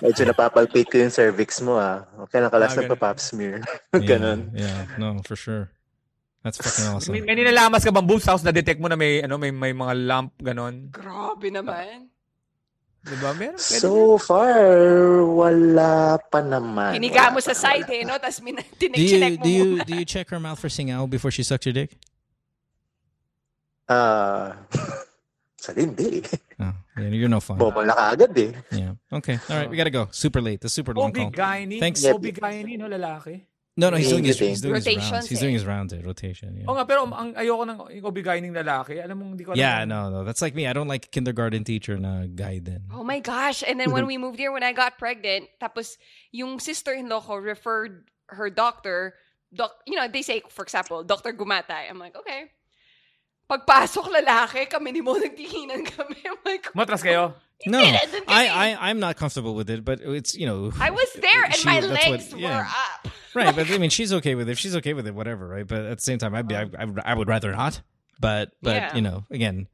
medyo 0.00 0.22
napapalpate 0.24 0.88
ko 0.88 0.96
yung 0.96 1.10
cervix 1.10 1.58
mo 1.60 1.76
ah. 1.76 2.06
Okay 2.24 2.38
lang 2.40 2.48
kalas 2.48 2.72
Ah, 2.72 2.80
na 2.80 2.88
pa 2.88 2.96
pap 2.96 3.18
smear. 3.20 3.60
Yeah, 3.92 4.00
Ganon. 4.08 4.48
Yeah, 4.56 4.86
no, 4.96 5.20
for 5.26 5.34
sure. 5.36 5.73
That's 6.44 6.60
fucking 6.60 6.86
awesome. 6.92 7.12
may, 7.16 7.24
may 7.24 7.40
nilalamas 7.40 7.80
ka 7.80 7.90
bang 7.90 8.04
boobs 8.04 8.28
house 8.28 8.44
na 8.44 8.52
detect 8.52 8.76
mo 8.76 8.92
na 8.92 9.00
may 9.00 9.24
ano 9.24 9.40
may 9.40 9.48
may 9.48 9.72
mga 9.72 9.94
lump 10.04 10.36
ganon. 10.44 10.92
Grabe 10.92 11.48
naman. 11.48 12.12
'Di 13.04 13.16
ba? 13.20 13.32
Meron 13.36 13.60
So 13.60 14.16
far, 14.16 14.60
wala 15.24 16.20
pa 16.28 16.40
naman. 16.44 16.96
Hiniga 16.96 17.32
mo 17.32 17.40
sa 17.40 17.56
side 17.56 17.88
eh, 17.88 18.04
no? 18.04 18.16
Tapos 18.20 18.40
min- 18.44 18.60
do 18.60 18.64
you 18.64 18.76
tinik-chinek 18.76 19.32
mo 19.40 19.44
do 19.44 19.50
you 19.50 19.64
muna. 19.76 19.84
do 19.88 19.92
you 19.96 20.06
check 20.08 20.28
her 20.28 20.40
mouth 20.40 20.60
for 20.60 20.68
singaw 20.68 21.08
before 21.08 21.32
she 21.32 21.40
sucks 21.44 21.64
your 21.64 21.76
dick? 21.76 21.96
Ah, 23.88 24.56
sa 25.64 25.72
hindi. 25.76 26.24
Oh, 26.60 26.72
yeah, 26.96 27.12
you're 27.12 27.28
no 27.28 27.40
fun. 27.40 27.60
Bobo 27.60 27.84
na 27.84 27.92
kaagad 27.92 28.32
eh. 28.40 28.52
Yeah. 28.72 28.96
Okay. 29.12 29.36
All 29.48 29.56
right. 29.64 29.68
We 29.68 29.76
gotta 29.76 29.92
go. 29.92 30.08
Super 30.12 30.40
late. 30.40 30.60
The 30.64 30.72
super 30.72 30.96
long 30.96 31.12
call. 31.12 31.28
OB-GYN. 31.28 31.80
Thanks. 31.80 32.04
OB-GYN, 32.04 32.80
no, 32.80 32.88
lalaki. 32.88 33.44
No, 33.76 33.90
no, 33.90 33.96
he's 33.96 34.08
doing 34.08 34.22
his 34.22 34.38
he's 34.38 34.60
doing 34.60 34.76
his 34.76 34.86
rounds. 34.86 35.02
Rotations, 35.10 35.26
He's 35.26 35.38
eh. 35.38 35.42
doing 35.42 35.54
his 35.54 35.66
rounds 35.66 35.92
at 35.92 36.06
rotation. 36.06 36.62
Yeah. 36.62 36.70
Oo 36.70 36.78
nga, 36.78 36.86
pero 36.86 37.10
ang 37.10 37.34
ayoko 37.34 37.66
ng 37.66 37.78
yung 37.98 38.06
OB-GYN 38.06 38.54
ng 38.54 38.56
lalaki. 38.62 39.02
Alam 39.02 39.16
mo, 39.18 39.24
hindi 39.34 39.42
ko 39.42 39.50
alam. 39.50 39.58
Yeah, 39.58 39.82
no, 39.82 40.14
no. 40.14 40.22
That's 40.22 40.38
like 40.38 40.54
me. 40.54 40.70
I 40.70 40.72
don't 40.72 40.86
like 40.86 41.10
kindergarten 41.10 41.66
teacher 41.66 41.98
na 41.98 42.30
guy 42.30 42.62
then. 42.62 42.86
Oh 42.94 43.02
my 43.02 43.18
gosh. 43.18 43.66
And 43.66 43.82
then 43.82 43.90
when 43.90 44.06
we 44.10 44.14
moved 44.14 44.38
here, 44.38 44.54
when 44.54 44.62
I 44.62 44.70
got 44.70 44.94
pregnant, 44.94 45.50
tapos 45.58 45.98
yung 46.30 46.62
sister-in-law 46.62 47.26
ko 47.26 47.34
referred 47.42 48.06
her 48.30 48.46
doctor, 48.46 49.18
doc, 49.50 49.74
you 49.90 49.98
know, 49.98 50.06
they 50.06 50.22
say, 50.22 50.42
for 50.54 50.62
example, 50.62 51.02
Dr. 51.02 51.34
Gumatay. 51.34 51.90
I'm 51.90 51.98
like, 51.98 52.14
okay. 52.14 52.54
Pagpasok 53.50 54.06
lalaki, 54.22 54.70
kami 54.70 54.94
ni 54.94 55.02
Mo 55.02 55.18
nagtihinan 55.18 55.82
kami. 55.82 56.16
I'm 56.30 56.38
like, 56.46 56.70
Matras 56.78 57.02
kayo? 57.02 57.34
No, 57.66 57.80
it, 57.80 58.10
didn't 58.10 58.24
I. 58.28 58.48
I, 58.74 58.90
I'm 58.90 59.00
not 59.00 59.16
comfortable 59.16 59.54
with 59.54 59.70
it, 59.70 59.84
but 59.84 60.00
it's 60.00 60.34
you 60.34 60.46
know. 60.46 60.72
I 60.80 60.90
was 60.90 61.12
there 61.20 61.44
and 61.44 61.54
she- 61.54 61.64
my 61.68 61.80
that's 61.80 61.92
what- 62.06 62.10
legs 62.10 62.34
yeah. 62.36 62.58
were 62.58 62.64
up. 62.64 63.12
right, 63.34 63.54
but 63.56 63.70
I 63.70 63.78
mean, 63.82 63.90
she's 63.90 64.12
okay 64.12 64.34
with 64.34 64.48
it. 64.48 64.52
If 64.52 64.58
she's 64.58 64.76
okay 64.76 64.94
with 64.94 65.06
it, 65.06 65.14
whatever, 65.14 65.46
right? 65.48 65.66
But 65.66 65.82
at 65.84 65.98
the 65.98 66.02
same 66.02 66.18
time, 66.18 66.34
I'd 66.34 66.48
be, 66.48 66.56
I, 66.56 66.68
I, 67.04 67.14
would- 67.14 67.28
rather 67.28 67.52
not. 67.52 67.80
But, 68.20 68.52
but 68.62 68.76
Yeah. 68.76 68.94
you 68.94 69.02
know, 69.02 69.24
again, 69.30 69.66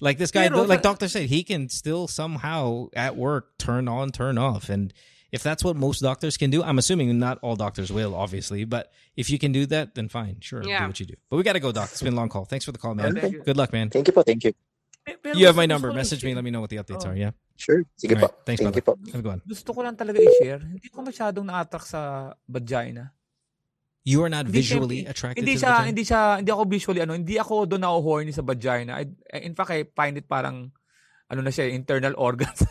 like 0.00 0.18
this 0.18 0.30
guy, 0.30 0.48
like 0.48 0.82
doctor 0.82 1.08
said, 1.08 1.26
he 1.30 1.42
can 1.42 1.68
still 1.70 2.06
somehow 2.08 2.88
at 2.94 3.16
work 3.16 3.56
turn 3.58 3.88
on, 3.88 4.10
turn 4.10 4.36
off, 4.36 4.68
and 4.68 4.92
if 5.32 5.42
that's 5.42 5.64
what 5.64 5.76
most 5.76 6.00
doctors 6.00 6.36
can 6.36 6.50
do, 6.50 6.62
I'm 6.62 6.78
assuming 6.78 7.18
not 7.18 7.38
all 7.42 7.56
doctors 7.56 7.90
will, 7.90 8.14
obviously, 8.14 8.64
but 8.64 8.92
if 9.16 9.30
you 9.30 9.38
can 9.38 9.52
do 9.52 9.64
that, 9.66 9.94
then 9.94 10.08
fine, 10.08 10.36
sure, 10.40 10.60
do 10.60 10.68
what 10.70 11.00
you 11.00 11.06
do. 11.06 11.14
But 11.30 11.36
we 11.36 11.42
gotta 11.42 11.60
go, 11.60 11.72
doc. 11.72 11.88
It's 11.90 12.02
been 12.02 12.12
a 12.12 12.16
long 12.16 12.28
call. 12.28 12.44
Thanks 12.44 12.64
for 12.66 12.72
the 12.72 12.78
call, 12.78 12.94
man. 12.94 13.14
Thank. 13.16 13.44
Good 13.44 13.56
luck, 13.56 13.72
man. 13.72 13.88
Thank 13.90 14.06
you 14.08 14.12
po, 14.12 14.22
thank 14.22 14.44
you. 14.44 14.52
Pero 15.06 15.38
You 15.38 15.46
have 15.46 15.54
my 15.54 15.70
number. 15.70 15.94
Message 15.94 16.26
me. 16.26 16.34
Let 16.34 16.42
me 16.42 16.50
know 16.50 16.60
what 16.60 16.70
the 16.70 16.82
updates 16.82 17.06
Oh. 17.06 17.14
are. 17.14 17.16
Yeah. 17.16 17.30
Sure. 17.54 17.86
Sige 17.94 18.18
All 18.18 18.26
po. 18.26 18.26
right. 18.26 18.36
Thanks, 18.42 18.58
Thank 18.60 18.74
brother. 18.74 18.82
you 18.82 18.86
po. 18.90 18.92
Have 19.14 19.20
a 19.20 19.22
good 19.22 19.32
one. 19.38 19.42
Gusto 19.46 19.70
ko 19.70 19.80
lang 19.86 19.94
talaga 19.94 20.18
i-share. 20.18 20.60
Hindi 20.66 20.88
ko 20.90 20.98
masyadong 21.00 21.46
na-attract 21.46 21.86
sa 21.86 22.00
vagina. 22.50 23.14
You 24.02 24.22
are 24.22 24.30
not 24.30 24.46
Hindi 24.50 24.58
visually 24.62 24.98
siya- 25.02 25.10
attracted 25.10 25.38
Hindi 25.42 25.54
to 25.54 25.60
siya, 25.62 25.70
vagina? 25.70 25.86
hindi 25.86 26.02
siya, 26.04 26.20
hindi 26.42 26.50
ako 26.50 26.62
visually, 26.66 27.00
ano, 27.02 27.12
hindi 27.14 27.36
ako 27.38 27.54
doon 27.66 27.82
na 27.82 27.90
horny 27.90 28.30
sa 28.30 28.42
vagina. 28.42 28.98
I, 28.98 29.04
in 29.42 29.54
fact, 29.54 29.70
I 29.70 29.86
find 29.94 30.14
it 30.18 30.26
parang, 30.26 30.70
ano 31.26 31.40
na 31.42 31.50
siya, 31.50 31.70
internal 31.70 32.14
organs. 32.28 32.62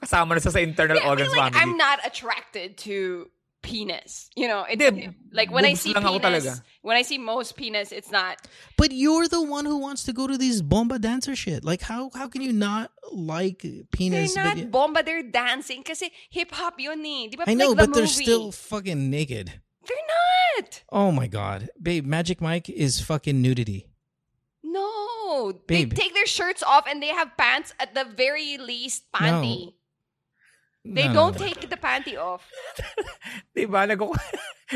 Kasama 0.00 0.36
na 0.36 0.40
siya 0.40 0.52
sa 0.52 0.60
internal 0.60 1.00
Yeah, 1.00 1.04
I 1.04 1.08
mean, 1.08 1.12
organs 1.16 1.32
like, 1.36 1.52
family. 1.52 1.60
I'm 1.64 1.76
not 1.76 1.98
attracted 2.04 2.76
to 2.88 3.28
penis. 3.64 4.30
You 4.36 4.46
know, 4.46 4.64
it's 4.68 4.80
Hindi, 4.82 5.10
like 5.32 5.50
when 5.50 5.64
I 5.64 5.74
see 5.74 5.92
penis, 5.94 6.60
when 6.82 6.96
I 6.96 7.02
see 7.02 7.18
most 7.18 7.56
penis, 7.56 7.90
it's 7.90 8.12
not. 8.12 8.36
But 8.76 8.92
you're 8.92 9.26
the 9.26 9.42
one 9.42 9.64
who 9.64 9.78
wants 9.78 10.04
to 10.04 10.12
go 10.12 10.28
to 10.28 10.38
these 10.38 10.62
bomba 10.62 11.00
dancer 11.00 11.34
shit. 11.34 11.64
Like 11.64 11.80
how 11.82 12.10
how 12.14 12.28
can 12.28 12.42
you 12.42 12.52
not 12.52 12.92
like 13.10 13.64
penis? 13.90 14.34
They're 14.34 14.44
not 14.44 14.54
but 14.54 14.58
you- 14.62 14.66
bomba. 14.70 15.02
They're 15.02 15.22
dancing 15.24 15.80
because 15.80 16.02
hip 16.30 16.52
hop 16.52 16.78
yun 16.78 17.00
eh. 17.00 17.28
Di 17.30 17.36
ba? 17.36 17.44
I 17.48 17.54
know, 17.54 17.70
like 17.70 17.78
the 17.78 17.86
but 17.88 17.94
they're 17.94 18.06
still 18.06 18.52
fucking 18.52 19.10
naked. 19.10 19.60
They're 19.88 19.96
not. 20.60 20.82
Oh 20.92 21.10
my 21.10 21.26
god, 21.26 21.68
babe! 21.82 22.06
Magic 22.06 22.40
Mike 22.40 22.68
is 22.70 23.00
fucking 23.00 23.40
nudity. 23.42 23.88
No, 24.62 25.52
Babe. 25.66 25.90
they 25.90 25.96
take 25.96 26.14
their 26.14 26.26
shirts 26.26 26.62
off 26.62 26.86
and 26.88 27.02
they 27.02 27.08
have 27.08 27.36
pants 27.36 27.72
at 27.80 27.94
the 27.94 28.04
very 28.04 28.58
least 28.58 29.04
panty. 29.12 29.74
They 30.84 31.08
No, 31.08 31.12
no, 31.12 31.32
don't 31.32 31.40
no. 31.40 31.46
take 31.48 31.64
the 31.64 31.80
panty 31.80 32.20
off. 32.20 32.44
Diba? 33.56 33.88
Nag- 33.88 33.96
Nagkukwento 33.96 34.20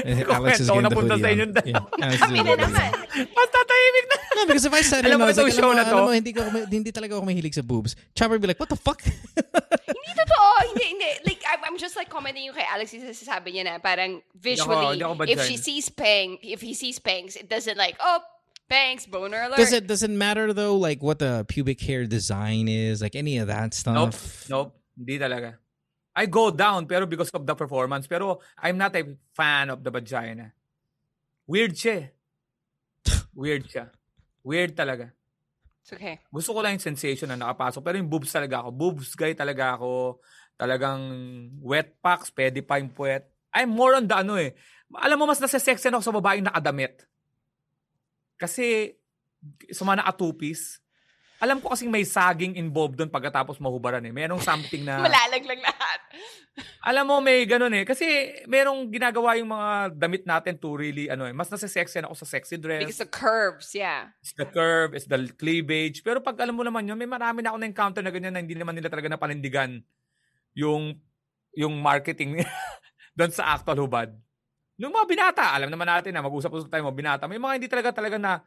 eh, 0.09 0.25
Alex 0.41 0.61
is 0.61 0.69
ako 0.73 0.81
getting 0.81 0.89
the 0.89 0.97
hoodie 0.97 1.21
sa 1.21 1.29
on. 1.29 1.35
inyong 1.37 1.53
dalawa. 1.53 1.69
Yeah, 1.69 2.01
Alex 2.01 2.15
is 2.17 2.21
Kami 2.25 2.39
na 2.39 2.43
the 2.43 2.49
hoodie 2.49 2.65
on. 2.65 2.73
naman. 2.73 2.91
Basta 3.37 3.59
tahimik 3.69 4.07
na. 4.09 4.17
No, 4.33 4.41
because 4.49 4.65
if 4.65 4.73
I 4.73 4.83
said 4.83 5.03
Alam 5.05 5.13
in, 5.13 5.19
mo 5.21 5.25
I 5.25 5.29
was 5.29 5.37
itong 5.37 5.49
like, 5.49 5.59
show 5.59 5.69
alam 5.69 5.77
mo, 5.77 5.77
na 5.77 5.85
to? 5.85 5.93
alam 5.93 6.05
mo, 6.09 6.13
hindi, 6.17 6.33
ko, 6.33 6.41
hindi 6.49 6.91
talaga 6.93 7.13
ako 7.19 7.23
mahilig 7.29 7.53
sa 7.53 7.61
boobs. 7.61 7.93
Chopper 8.17 8.37
would 8.37 8.41
be 8.41 8.49
like, 8.49 8.61
what 8.61 8.73
the 8.73 8.81
fuck? 8.81 9.05
Hindi 9.05 10.11
totoo. 10.17 10.49
Hindi, 10.73 10.85
hindi. 10.97 11.11
Like, 11.29 11.43
I'm, 11.45 11.61
I'm 11.69 11.77
just 11.77 11.93
like 11.93 12.09
commenting 12.09 12.49
yung 12.49 12.57
kay 12.57 12.65
Alex 12.65 12.89
yung 12.97 13.05
sasabi 13.05 13.53
niya 13.53 13.69
na 13.69 13.73
parang 13.77 14.25
visually, 14.33 14.97
hindi 14.97 15.05
ako 15.05 15.29
if 15.29 15.45
she 15.45 15.61
sees 15.61 15.93
pang, 15.93 16.41
if 16.41 16.65
he 16.65 16.73
sees 16.73 16.97
pangs, 16.97 17.37
it 17.37 17.53
doesn't 17.53 17.77
like, 17.77 18.01
oh, 18.01 18.21
pangs, 18.69 19.05
boner 19.05 19.45
alert. 19.45 19.57
does 19.61 19.73
it 19.73 19.85
does 19.89 20.01
it 20.05 20.13
matter 20.13 20.53
though, 20.53 20.77
like 20.77 21.01
what 21.05 21.19
the 21.21 21.45
pubic 21.49 21.81
hair 21.81 22.05
design 22.05 22.69
is, 22.69 23.01
like 23.05 23.17
any 23.17 23.37
of 23.41 23.49
that 23.49 23.73
Nope. 23.85 24.13
stuff? 24.17 24.49
Nope. 24.49 24.73
Hindi 24.97 25.17
talaga. 25.21 25.57
I 26.19 26.27
go 26.27 26.51
down 26.51 26.91
pero 26.91 27.07
because 27.07 27.31
of 27.31 27.47
the 27.47 27.55
performance. 27.55 28.11
Pero 28.11 28.43
I'm 28.59 28.75
not 28.75 28.91
a 28.99 29.07
fan 29.39 29.71
of 29.71 29.87
the 29.87 29.95
vagina. 29.95 30.51
Weird 31.47 31.79
siya 31.79 31.95
eh. 32.03 32.07
Weird 33.39 33.71
siya. 33.71 33.95
Weird 34.43 34.75
talaga. 34.75 35.15
It's 35.87 35.95
okay. 35.95 36.19
Gusto 36.27 36.59
ko 36.59 36.61
lang 36.61 36.75
yung 36.75 36.83
sensation 36.83 37.31
na 37.31 37.39
nakapasok. 37.39 37.81
Pero 37.87 37.97
yung 38.03 38.11
boobs 38.11 38.35
talaga 38.35 38.67
ako. 38.67 38.69
Boobs 38.75 39.15
guy 39.15 39.39
talaga 39.39 39.79
ako. 39.79 40.19
Talagang 40.59 41.01
wet 41.63 42.03
packs, 42.03 42.35
pwede 42.35 42.67
pa 42.67 42.83
yung 42.83 42.91
puwet. 42.91 43.31
I'm 43.55 43.71
more 43.71 43.95
on 43.95 44.11
the 44.11 44.19
ano 44.19 44.35
eh. 44.35 44.59
Alam 44.91 45.23
mo, 45.23 45.25
mas 45.31 45.39
nasa-sexy 45.39 45.87
ako 45.87 46.03
sa 46.03 46.15
babaeng 46.19 46.51
nakadamit. 46.51 47.07
Kasi 48.35 48.99
sa 49.71 49.87
mga 49.87 50.03
naka-two-piece, 50.03 50.83
alam 51.39 51.63
ko 51.63 51.71
kasing 51.71 51.87
may 51.87 52.03
saging 52.03 52.59
involved 52.59 52.99
doon 52.99 53.15
pagkatapos 53.15 53.63
mahubaran 53.63 54.03
eh. 54.03 54.11
Merong 54.11 54.43
something 54.43 54.83
na... 54.83 54.99
Malalaglag 55.07 55.63
lahat. 55.63 56.01
alam 56.83 57.07
mo, 57.07 57.23
may 57.23 57.47
ganun 57.47 57.71
eh. 57.79 57.87
Kasi 57.87 58.35
merong 58.51 58.91
ginagawa 58.91 59.39
yung 59.39 59.55
mga 59.55 59.95
damit 59.95 60.27
natin 60.27 60.59
to 60.59 60.75
really, 60.75 61.07
ano 61.07 61.31
eh. 61.31 61.35
Mas 61.35 61.47
nasa-sexy 61.47 62.03
ako 62.03 62.19
sa 62.19 62.27
sexy 62.27 62.59
dress. 62.59 62.83
Because 62.83 62.99
the 62.99 63.07
curves, 63.07 63.71
yeah. 63.71 64.11
It's 64.19 64.35
the 64.35 64.51
curve, 64.51 64.99
it's 64.99 65.07
the 65.07 65.31
cleavage. 65.39 66.03
Pero 66.03 66.19
pag 66.19 66.35
alam 66.43 66.59
mo 66.59 66.67
naman 66.67 66.91
yun, 66.91 66.99
may 66.99 67.07
marami 67.07 67.47
na 67.47 67.55
ako 67.55 67.63
na-encounter 67.63 68.03
na 68.03 68.11
ganyan 68.11 68.35
na 68.35 68.43
hindi 68.43 68.59
naman 68.59 68.75
nila 68.75 68.91
talaga 68.91 69.07
napanindigan 69.07 69.79
yung 70.59 70.99
yung 71.55 71.79
marketing 71.79 72.43
doon 73.19 73.31
sa 73.31 73.55
actual 73.55 73.87
hubad. 73.87 74.11
Yung 74.79 74.91
mga 74.91 75.07
binata, 75.07 75.47
alam 75.55 75.71
naman 75.71 75.87
natin 75.87 76.11
na 76.11 76.23
mag-usap-usap 76.23 76.67
tayo 76.67 76.87
mga 76.87 76.99
binata. 76.99 77.25
May 77.31 77.39
mga 77.39 77.55
hindi 77.63 77.69
talaga 77.71 77.91
talaga 77.95 78.19
na 78.19 78.43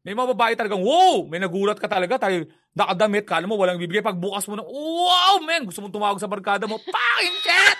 may 0.00 0.16
mga 0.16 0.32
babae 0.32 0.52
talagang, 0.56 0.80
wow! 0.80 1.28
May 1.28 1.36
nagulat 1.36 1.76
ka 1.76 1.84
talaga. 1.84 2.16
Tayo, 2.16 2.48
nakadamit, 2.72 3.28
kala 3.28 3.44
mo 3.44 3.60
walang 3.60 3.76
bibigay. 3.76 4.00
Pag 4.00 4.16
bukas 4.16 4.48
mo 4.48 4.56
na, 4.56 4.64
wow, 4.64 5.36
man! 5.44 5.68
Gusto 5.68 5.84
mong 5.84 5.92
tumawag 5.92 6.16
sa 6.16 6.30
barkada 6.30 6.64
mo, 6.64 6.80
fucking 6.94 7.36
shit! 7.44 7.78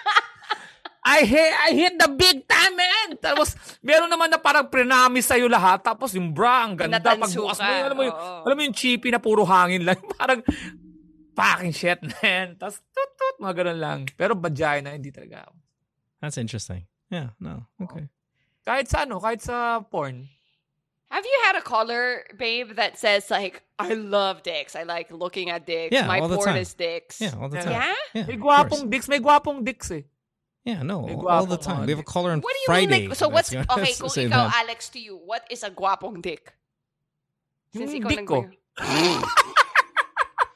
I 1.00 1.24
hit, 1.24 1.52
I 1.56 1.68
hit 1.72 1.94
the 1.96 2.12
big 2.12 2.44
time, 2.44 2.76
man! 2.76 3.16
Tapos, 3.16 3.56
meron 3.80 4.12
naman 4.12 4.28
na 4.28 4.36
parang 4.36 4.68
prenamis 4.68 5.32
sa'yo 5.32 5.48
lahat. 5.48 5.80
Tapos, 5.80 6.12
yung 6.12 6.36
bra, 6.36 6.68
ang 6.68 6.76
ganda. 6.76 7.00
Pag 7.00 7.32
bukas 7.32 7.56
mo, 7.56 7.72
alam 7.72 7.96
mo, 7.96 8.04
yung, 8.04 8.16
alam 8.44 8.54
mo 8.54 8.62
yung 8.68 8.76
cheapy 8.76 9.08
na 9.08 9.16
puro 9.16 9.48
hangin 9.48 9.88
lang. 9.88 9.96
Parang, 10.20 10.44
fucking 11.32 11.72
shit, 11.72 12.04
man. 12.04 12.60
Tapos, 12.60 12.84
tut, 12.92 13.10
tut, 13.16 13.36
mga 13.40 13.64
ganun 13.64 13.80
lang. 13.80 13.98
Pero 14.12 14.36
vagina, 14.36 14.92
hindi 14.92 15.08
talaga. 15.08 15.48
That's 16.20 16.36
interesting. 16.36 16.84
Yeah, 17.08 17.32
no, 17.40 17.66
okay. 17.80 18.12
Kahit 18.62 18.86
sa 18.92 19.08
ano, 19.08 19.18
kahit 19.18 19.40
sa 19.40 19.82
porn. 19.82 20.28
Have 21.10 21.24
you 21.26 21.40
had 21.44 21.56
a 21.56 21.60
caller, 21.60 22.24
babe, 22.38 22.76
that 22.76 22.96
says 22.98 23.30
like, 23.30 23.62
"I 23.78 23.94
love 23.94 24.42
dicks. 24.44 24.76
I 24.76 24.84
like 24.84 25.10
looking 25.10 25.50
at 25.50 25.66
dicks. 25.66 25.92
Yeah, 25.92 26.06
My 26.06 26.20
all 26.20 26.28
the 26.28 26.36
porn 26.36 26.48
time. 26.54 26.56
is 26.58 26.72
dicks." 26.74 27.20
Yeah, 27.20 27.34
all 27.40 27.48
the 27.48 27.58
time. 27.58 27.70
Yeah? 27.72 27.94
Yeah, 28.14 28.26
May 28.26 28.34
of 28.34 28.40
gwapong 28.40 28.68
course. 28.70 28.82
dicks, 28.94 29.08
may 29.08 29.18
gwapong 29.18 29.64
dicks 29.64 29.90
eh. 29.90 30.02
Yeah, 30.64 30.82
no, 30.82 31.02
May 31.06 31.14
all 31.14 31.46
the 31.46 31.56
time. 31.56 31.86
We 31.86 31.90
have 31.92 31.98
a 31.98 32.04
caller 32.04 32.30
on 32.30 32.40
What 32.40 32.52
do 32.54 32.58
you 32.60 32.66
Friday. 32.66 32.86
mean? 33.00 33.08
Like, 33.10 33.18
so 33.18 33.28
what's 33.28 33.50
okay? 33.52 33.64
gonna 33.66 33.86
Kung 33.86 34.08
say 34.08 34.26
ikaw, 34.26 34.30
that. 34.50 34.62
Alex, 34.64 34.88
to 34.90 35.00
you, 35.00 35.16
what 35.16 35.42
is 35.50 35.62
a 35.64 35.70
guapong 35.70 36.22
dick? 36.22 36.52
Yung 37.72 37.86
dick 38.06 38.26
ko. 38.26 38.46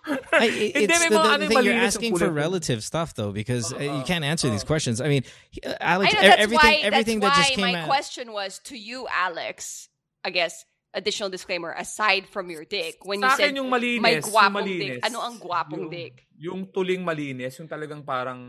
I, 0.07 0.47
it- 0.47 0.91
it's 0.91 1.09
the, 1.09 1.15
mga 1.15 1.33
the, 1.33 1.39
the 1.39 1.47
thing 1.49 1.65
you're 1.65 1.75
asking 1.75 2.17
for 2.19 2.29
relative 2.29 2.85
stuff 2.85 3.15
though, 3.15 3.33
because 3.33 3.73
uh, 3.73 3.79
you 3.79 4.03
can't 4.05 4.25
answer 4.25 4.51
these 4.51 4.63
uh. 4.63 4.67
questions. 4.67 5.01
I 5.01 5.09
mean, 5.09 5.25
he- 5.51 5.63
uh, 5.63 5.75
I 5.81 5.95
Alex, 5.95 6.13
know 6.15 6.21
e- 6.21 6.23
that's 6.23 6.43
everything, 6.43 6.69
why. 6.71 6.75
everything 6.83 7.21
that's 7.21 7.37
that 7.39 7.47
just 7.49 7.59
why 7.59 7.65
came 7.65 7.73
my 7.75 7.81
out. 7.81 7.87
question 7.89 8.33
was 8.33 8.59
to 8.65 8.77
you, 8.79 9.07
Alex. 9.11 9.89
I 10.25 10.33
guess 10.33 10.65
additional 10.95 11.29
disclaimer 11.29 11.75
aside 11.77 12.25
from 12.25 12.49
your 12.49 12.65
dick 12.65 13.03
when 13.05 13.19
you 13.21 13.29
said 13.35 13.53
yung 13.53 13.69
malinis, 13.69 14.01
may 14.01 14.15
yung 14.19 14.31
guapong 14.31 14.55
malinis. 14.57 14.99
dick. 14.99 15.03
Ano 15.05 15.19
ang 15.21 15.37
guapong 15.37 15.85
Yung- 15.87 15.93
dick? 15.93 16.15
Yung 16.35 16.61
tuling 16.71 17.03
malinis, 17.05 17.55
yung 17.59 17.69
talagang 17.69 18.03
parang, 18.03 18.41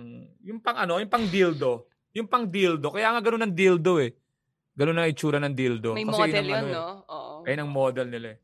yung 0.42 0.58
pang 0.58 0.74
ano, 0.74 0.98
yung 0.98 1.10
pang 1.10 1.26
dildo. 1.26 1.86
Yung 2.16 2.26
pang 2.26 2.48
dildo. 2.48 2.90
Kaya 2.90 3.12
nga 3.12 3.22
ganun 3.22 3.44
ang 3.46 3.54
dildo 3.54 4.00
eh. 4.00 4.16
Ganun 4.74 4.98
ang 4.98 5.08
itsura 5.08 5.38
ng 5.38 5.54
dildo. 5.54 5.94
May 5.94 6.04
Kasi 6.04 6.16
model 6.18 6.46
yun, 6.46 6.56
ano 6.56 6.68
eh. 6.68 6.74
no? 6.74 6.86
Oo. 7.06 7.34
Ayun 7.46 7.62
ang 7.62 7.72
model 7.72 8.08
nila 8.10 8.28
eh. 8.34 8.38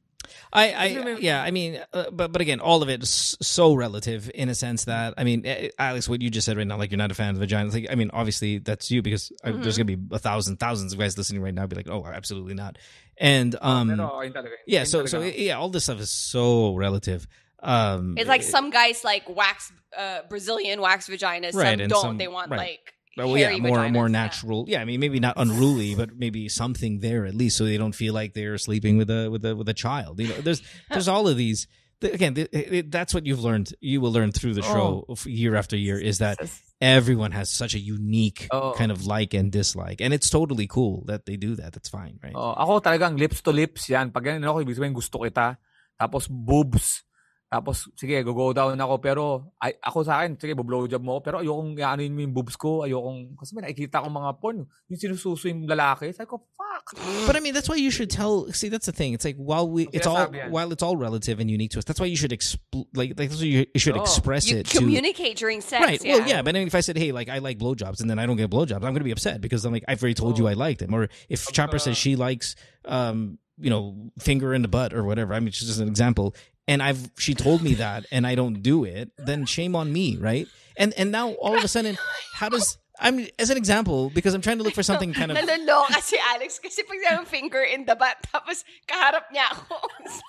I, 0.54 0.74
I, 0.74 0.94
Kasi 0.96 1.24
yeah, 1.24 1.42
I 1.44 1.52
mean, 1.52 1.80
uh, 1.94 2.12
but 2.12 2.32
but 2.32 2.42
again, 2.42 2.60
all 2.60 2.84
of 2.84 2.90
it 2.90 3.02
is 3.04 3.38
so 3.42 3.74
relative 3.74 4.30
in 4.34 4.50
a 4.50 4.56
sense 4.56 4.86
that 4.86 5.14
I 5.18 5.24
mean, 5.24 5.46
eh, 5.46 5.70
Alex, 5.80 6.10
what 6.10 6.22
you 6.22 6.30
just 6.30 6.46
said 6.46 6.58
right 6.58 6.68
now, 6.68 6.78
like 6.78 6.92
you're 6.92 6.98
not 6.98 7.12
a 7.12 7.16
fan 7.16 7.36
of 7.36 7.42
vaginas. 7.42 7.74
Like, 7.74 7.88
I 7.90 7.96
mean, 7.96 8.10
obviously 8.14 8.60
that's 8.60 8.92
you 8.92 9.02
because 9.02 9.32
uh, 9.44 9.52
there's 9.52 9.78
Mm-hmm. 9.78 9.88
gonna 9.88 9.98
be 9.98 10.16
a 10.16 10.20
thousand, 10.20 10.58
thousands 10.58 10.94
of 10.94 11.00
guys 11.00 11.18
listening 11.18 11.42
right 11.42 11.54
now, 11.54 11.68
be 11.68 11.76
like, 11.76 11.90
oh, 11.90 12.06
absolutely 12.06 12.54
not. 12.54 12.78
And 13.18 13.56
um, 13.62 13.90
Pero 13.90 14.10
ayun 14.20 14.34
talaga. 14.34 14.56
yeah, 14.66 14.84
so 14.84 15.06
so 15.06 15.22
yeah, 15.22 15.58
all 15.58 15.70
this 15.70 15.84
stuff 15.86 16.00
is 16.00 16.12
so 16.12 16.76
relative. 16.76 17.28
Um, 17.62 18.16
It's 18.18 18.28
like 18.28 18.42
some 18.44 18.72
guys 18.72 19.04
like 19.04 19.30
wax 19.30 19.72
uh, 19.96 20.22
Brazilian 20.30 20.82
wax 20.82 21.08
vaginas. 21.08 21.54
Right, 21.54 21.78
some 21.78 21.82
and 21.82 21.90
don't. 21.90 22.02
some- 22.02 22.18
they 22.18 22.28
want 22.28 22.50
right. 22.52 22.58
like 22.74 22.94
Well, 23.18 23.38
yeah, 23.38 23.58
more 23.58 23.78
vaginas. 23.78 23.92
more 23.94 24.10
natural. 24.10 24.66
Yeah. 24.68 24.80
I 24.82 24.86
mean, 24.86 25.00
maybe 25.00 25.20
not 25.20 25.36
unruly, 25.36 25.96
but 25.96 26.16
maybe 26.16 26.48
something 26.48 27.00
there 27.04 27.26
at 27.26 27.36
least, 27.36 27.58
so 27.58 27.66
they 27.66 27.76
don't 27.78 27.92
feel 27.96 28.14
like 28.14 28.34
they're 28.34 28.58
sleeping 28.58 28.96
with 28.98 29.10
a 29.12 29.28
with 29.30 29.44
a 29.46 29.56
with 29.56 29.68
a 29.68 29.76
child. 29.76 30.20
You 30.20 30.30
know, 30.30 30.40
there's 30.40 30.64
there's 30.90 31.08
all 31.12 31.28
of 31.28 31.36
these. 31.36 31.68
Again, 32.02 32.34
the- 32.34 32.50
it, 32.50 32.90
that's 32.90 33.14
what 33.14 33.28
you've 33.28 33.44
learned. 33.44 33.76
You 33.80 34.02
will 34.02 34.10
learn 34.12 34.32
through 34.32 34.56
the 34.58 34.64
show 34.66 35.06
Oh. 35.06 35.16
year 35.30 35.54
after 35.54 35.78
year 35.78 36.00
is 36.02 36.18
that 36.18 36.40
everyone 36.82 37.30
has 37.30 37.52
such 37.54 37.76
a 37.76 37.80
unique 37.80 38.48
Oh. 38.50 38.74
kind 38.74 38.90
of 38.92 39.06
like 39.06 39.36
and 39.38 39.52
dislike, 39.52 40.02
and 40.02 40.10
it's 40.10 40.30
totally 40.32 40.66
cool 40.66 41.04
that 41.06 41.28
they 41.30 41.38
do 41.38 41.54
that. 41.62 41.74
That's 41.78 41.90
fine, 41.94 42.18
right? 42.24 42.34
Oh, 42.34 42.58
ako 42.58 42.80
talagang 42.82 43.20
lips 43.22 43.42
to 43.46 43.52
lips 43.54 43.86
yan. 43.92 44.10
Pag 44.10 44.24
ganyan 44.34 44.50
ako, 44.50 44.66
ibig 44.66 44.80
sabihin 44.82 44.96
gusto 44.98 45.20
kita. 45.22 45.62
Tapos 46.00 46.26
boobs. 46.26 47.04
Tapos, 47.52 47.92
sige, 48.00 48.24
go-go 48.24 48.56
down 48.56 48.80
ako. 48.80 48.96
Pero, 49.04 49.52
ay, 49.60 49.76
ako 49.84 50.08
sa 50.08 50.24
akin, 50.24 50.40
sige, 50.40 50.56
blowjob 50.56 51.04
mo 51.04 51.20
ako. 51.20 51.22
Pero 51.28 51.36
ayokong 51.44 51.76
ano 51.84 52.00
yun 52.02 52.16
yung 52.16 52.32
boobs 52.32 52.56
ko. 52.56 52.88
Ayokong, 52.88 53.36
kasi 53.36 53.52
may 53.60 53.68
nakikita 53.68 54.00
akong 54.00 54.16
mga 54.16 54.32
porn. 54.40 54.64
Yung 54.88 55.00
sinususo 55.00 55.52
yung 55.52 55.68
lalaki. 55.68 56.16
Sabi 56.16 56.32
ko, 56.32 56.48
fuck. 56.56 56.96
But 57.28 57.36
I 57.36 57.42
mean, 57.44 57.54
that's 57.54 57.68
why 57.68 57.76
you 57.76 57.92
should 57.92 58.10
tell. 58.10 58.48
See, 58.56 58.70
that's 58.72 58.86
the 58.88 58.96
thing. 58.96 59.12
It's 59.12 59.26
like 59.28 59.36
while 59.36 59.68
we, 59.68 59.92
it's 59.92 60.08
all 60.08 60.32
yan. 60.34 60.50
while 60.50 60.72
it's 60.72 60.82
all 60.82 60.96
relative 60.96 61.40
and 61.44 61.52
unique 61.52 61.72
to 61.76 61.80
us. 61.80 61.86
That's 61.86 62.00
why 62.00 62.08
you 62.08 62.16
should 62.16 62.32
expl- 62.32 62.88
like 62.96 63.20
like 63.20 63.30
that's 63.30 63.38
why 63.42 63.52
you, 63.52 63.66
you 63.76 63.80
should 63.84 63.98
Oh. 64.00 64.02
express 64.02 64.48
You 64.50 64.64
it 64.64 64.68
to 64.72 64.80
communicate 64.80 65.36
during 65.38 65.60
sex. 65.60 65.84
Right. 65.86 66.00
Yeah. 66.04 66.24
Well, 66.24 66.28
yeah, 66.28 66.42
but 66.42 66.56
then 66.56 66.66
if 66.66 66.74
I 66.74 66.80
said, 66.80 66.98
"Hey, 66.98 67.12
like 67.12 67.28
I 67.30 67.38
like 67.38 67.60
blowjobs," 67.60 68.00
and 68.00 68.10
then 68.10 68.18
I 68.18 68.26
don't 68.26 68.38
get 68.38 68.50
blowjobs, 68.50 68.82
I'm 68.82 68.96
going 68.96 69.04
to 69.04 69.12
be 69.12 69.12
upset 69.12 69.42
because 69.42 69.66
I'm 69.66 69.74
like, 69.76 69.84
I've 69.88 70.02
already 70.02 70.16
told 70.16 70.40
you 70.40 70.48
I 70.48 70.54
liked 70.54 70.80
them. 70.80 70.96
Or 70.96 71.10
if 71.30 71.52
Chopper 71.52 71.78
says 71.78 71.98
she 71.98 72.16
likes, 72.16 72.56
um, 72.86 73.38
you 73.62 73.70
know, 73.70 74.10
finger 74.18 74.56
in 74.56 74.64
the 74.64 74.68
butt 74.68 74.94
or 74.94 75.04
whatever. 75.04 75.34
I 75.36 75.40
mean, 75.40 75.50
it's 75.50 75.60
just 75.60 75.80
an 75.80 75.88
example. 75.88 76.34
And 76.68 76.82
I've 76.82 77.10
she 77.18 77.34
told 77.34 77.62
me 77.62 77.74
that, 77.76 78.06
and 78.12 78.26
I 78.26 78.36
don't 78.36 78.62
do 78.62 78.84
it. 78.84 79.12
Then 79.18 79.46
shame 79.46 79.76
on 79.76 79.92
me, 79.92 80.18
right? 80.18 80.48
And 80.78 80.94
and 80.96 81.12
now 81.12 81.32
all 81.34 81.58
of 81.58 81.64
a 81.64 81.68
sudden, 81.68 81.98
how 82.34 82.50
does 82.50 82.78
I'm 83.02 83.28
as 83.40 83.50
an 83.50 83.58
example 83.58 84.12
because 84.14 84.34
I'm 84.34 84.42
trying 84.42 84.60
to 84.60 84.64
look 84.64 84.76
for 84.76 84.84
something 84.84 85.12
kind 85.12 85.32
of 85.32 85.38
Naloloka 85.38 86.00
si 86.02 86.18
Alex 86.36 86.60
kasi 86.60 86.84
pag 86.84 87.02
yung 87.18 87.26
finger 87.26 87.62
in 87.66 87.86
the 87.86 87.96
butt 87.96 88.22
tapos 88.30 88.64
kaharap 88.86 89.26
niya 89.34 89.50
ako. 89.50 89.76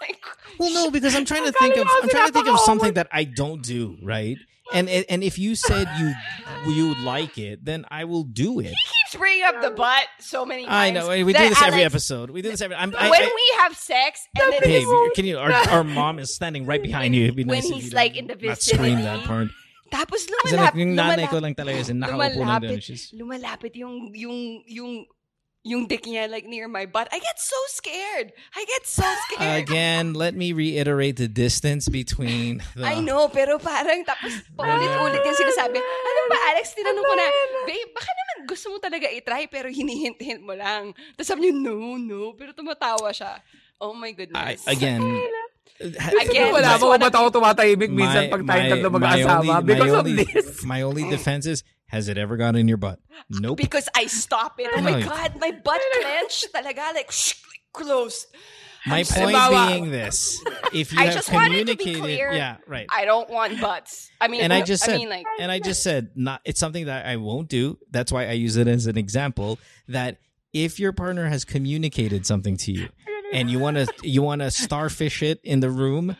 Like, 0.00 0.24
Well, 0.58 0.72
no, 0.72 0.90
because 0.90 1.14
I'm 1.14 1.24
trying 1.24 1.44
to 1.44 1.52
think 1.52 1.76
of 1.76 1.86
I'm 1.86 2.08
trying 2.08 2.26
to 2.28 2.32
think 2.32 2.48
of 2.48 2.58
something 2.60 2.94
that 2.94 3.08
I 3.12 3.24
don't 3.24 3.62
do, 3.62 3.98
right? 4.02 4.38
And 4.72 4.88
and 4.88 5.22
if 5.24 5.38
you 5.38 5.54
said 5.54 5.88
you 5.98 6.14
you 6.72 6.88
would 6.88 7.00
like 7.00 7.36
it, 7.36 7.64
then 7.64 7.84
I 7.90 8.04
will 8.04 8.24
do 8.24 8.60
it. 8.60 8.66
He 8.66 8.74
keeps 8.74 9.16
bringing 9.18 9.44
up 9.44 9.60
the 9.60 9.70
butt 9.70 10.06
so 10.20 10.46
many 10.46 10.64
times. 10.64 10.74
I 10.74 10.90
know 10.90 11.08
we 11.08 11.32
do 11.32 11.48
this 11.48 11.60
every 11.60 11.82
Alex- 11.82 11.94
episode. 11.94 12.30
We 12.30 12.42
do 12.42 12.50
this 12.50 12.60
every. 12.60 12.76
I'm, 12.76 12.94
I, 12.96 13.10
when 13.10 13.22
I, 13.22 13.26
we 13.26 13.62
have 13.62 13.76
sex 13.76 14.26
and 14.40 14.52
then 14.52 14.60
babe, 14.62 14.86
can 15.14 15.24
you? 15.24 15.38
Our, 15.38 15.52
our 15.52 15.84
mom 15.84 16.18
is 16.18 16.34
standing 16.34 16.64
right 16.64 16.82
behind 16.82 17.14
you. 17.14 17.24
It'd 17.24 17.36
be 17.36 17.44
When 17.44 17.58
nice 17.58 17.68
if 17.68 17.74
he's, 17.74 17.92
like, 17.92 18.16
in 18.16 18.28
the 18.28 18.36
not 18.36 18.62
scream 18.62 19.02
that 19.02 19.24
part. 19.24 19.48
Tapos 19.92 20.24
Kasi 20.24 20.56
like, 20.56 20.72
lumalapit, 20.72 20.80
yung 20.80 20.96
nanay 20.96 21.28
lumalapit, 21.28 21.28
ko 21.28 21.38
lang 21.38 21.54
talaga 21.54 21.76
kasi 21.84 21.92
nakaupo 21.92 22.40
lang 22.40 22.60
doon. 22.64 22.80
She's, 22.80 23.12
lumalapit 23.12 23.76
yung, 23.76 24.08
yung, 24.16 24.64
yung, 24.64 25.04
yung 25.62 25.86
dick 25.86 26.02
niya 26.02 26.26
like 26.26 26.42
near 26.42 26.66
my 26.66 26.86
butt. 26.86 27.06
I 27.14 27.22
get 27.22 27.38
so 27.38 27.54
scared. 27.70 28.34
I 28.50 28.62
get 28.66 28.82
so 28.82 29.06
scared. 29.30 29.62
again, 29.62 30.10
let 30.14 30.34
me 30.34 30.50
reiterate 30.50 31.16
the 31.16 31.30
distance 31.30 31.86
between 31.86 32.62
the... 32.74 32.82
I 32.82 32.98
know, 32.98 33.30
pero 33.30 33.62
parang 33.62 34.02
tapos 34.02 34.34
paulit-ulit 34.58 35.22
yung 35.22 35.38
sinasabi. 35.38 35.78
Ano 35.78 36.20
ba, 36.26 36.38
Alex, 36.50 36.74
tinanong 36.74 37.06
ko 37.06 37.14
na, 37.14 37.26
babe, 37.62 37.90
baka 37.94 38.10
naman 38.10 38.36
gusto 38.50 38.66
mo 38.70 38.76
talaga 38.82 39.06
itry 39.06 39.46
pero 39.46 39.70
hinihint-hint 39.70 40.42
mo 40.42 40.58
lang. 40.58 40.90
Tapos 41.14 41.30
sabi 41.30 41.46
niya, 41.46 41.54
no, 41.54 41.94
no. 41.94 42.34
Pero 42.34 42.50
tumatawa 42.52 43.14
siya. 43.14 43.38
Oh 43.78 43.94
my 43.94 44.10
I, 44.10 44.18
goodness. 44.18 44.66
again, 44.66 45.02
Again, 45.82 46.54
Wala 46.54 46.78
just 46.78 46.82
mo 46.82 46.94
wanna- 46.94 47.10
ba't 47.10 47.16
ako 47.18 47.28
tumatahimik 47.42 47.90
minsan 47.90 48.30
pag 48.30 48.42
tayong 48.46 48.70
tatlo 48.70 48.88
mag-aasama? 48.94 49.54
Because 49.66 49.94
of 49.98 50.04
this. 50.06 50.62
my 50.62 50.82
only 50.86 51.02
defense 51.14 51.42
is, 51.42 51.66
has 51.92 52.08
it 52.08 52.18
ever 52.18 52.36
gone 52.36 52.56
in 52.56 52.66
your 52.66 52.78
butt? 52.78 52.98
Nope. 53.30 53.58
Because 53.58 53.88
I 53.94 54.06
stop 54.06 54.58
it. 54.58 54.68
Oh 54.74 54.80
my 54.80 54.98
No. 54.98 55.06
God, 55.08 55.34
my 55.38 55.52
butt 55.52 55.80
clenched 56.00 56.48
talaga. 56.52 56.94
Like, 56.94 57.12
shh, 57.12 57.34
like 57.46 57.60
closed. 57.86 58.26
My 58.84 59.04
point 59.04 59.36
Halimbawa- 59.36 59.68
being 59.68 59.90
this: 59.92 60.42
if 60.72 60.92
you 60.92 60.98
I 60.98 61.04
have 61.04 61.14
just 61.14 61.32
wanted 61.32 61.68
to 61.68 61.76
be 61.76 61.84
communicated, 61.84 62.00
clear. 62.02 62.32
yeah, 62.32 62.56
right. 62.66 62.86
I 62.90 63.04
don't 63.04 63.30
want 63.30 63.60
butts. 63.60 64.10
I 64.20 64.26
mean, 64.26 64.40
and 64.40 64.52
I 64.52 64.62
just 64.62 64.82
said, 64.82 64.96
mean, 64.98 65.08
like, 65.08 65.24
and 65.38 65.52
I 65.52 65.60
just 65.60 65.82
said, 65.88 66.10
not. 66.16 66.40
It's 66.44 66.58
something 66.58 66.86
that 66.86 67.06
I 67.06 67.16
won't 67.18 67.48
do. 67.48 67.78
That's 67.92 68.10
why 68.10 68.26
I 68.26 68.32
use 68.32 68.56
it 68.56 68.66
as 68.66 68.86
an 68.86 68.98
example. 68.98 69.60
That 69.86 70.16
if 70.52 70.80
your 70.80 70.92
partner 70.92 71.28
has 71.28 71.44
communicated 71.44 72.26
something 72.26 72.56
to 72.56 72.72
you, 72.72 72.88
and 73.32 73.48
you 73.48 73.60
want 73.60 73.76
to, 73.76 73.86
you 74.02 74.20
want 74.22 74.40
to 74.40 74.50
starfish 74.50 75.22
it 75.22 75.40
in 75.44 75.60
the 75.60 75.70
room, 75.70 76.16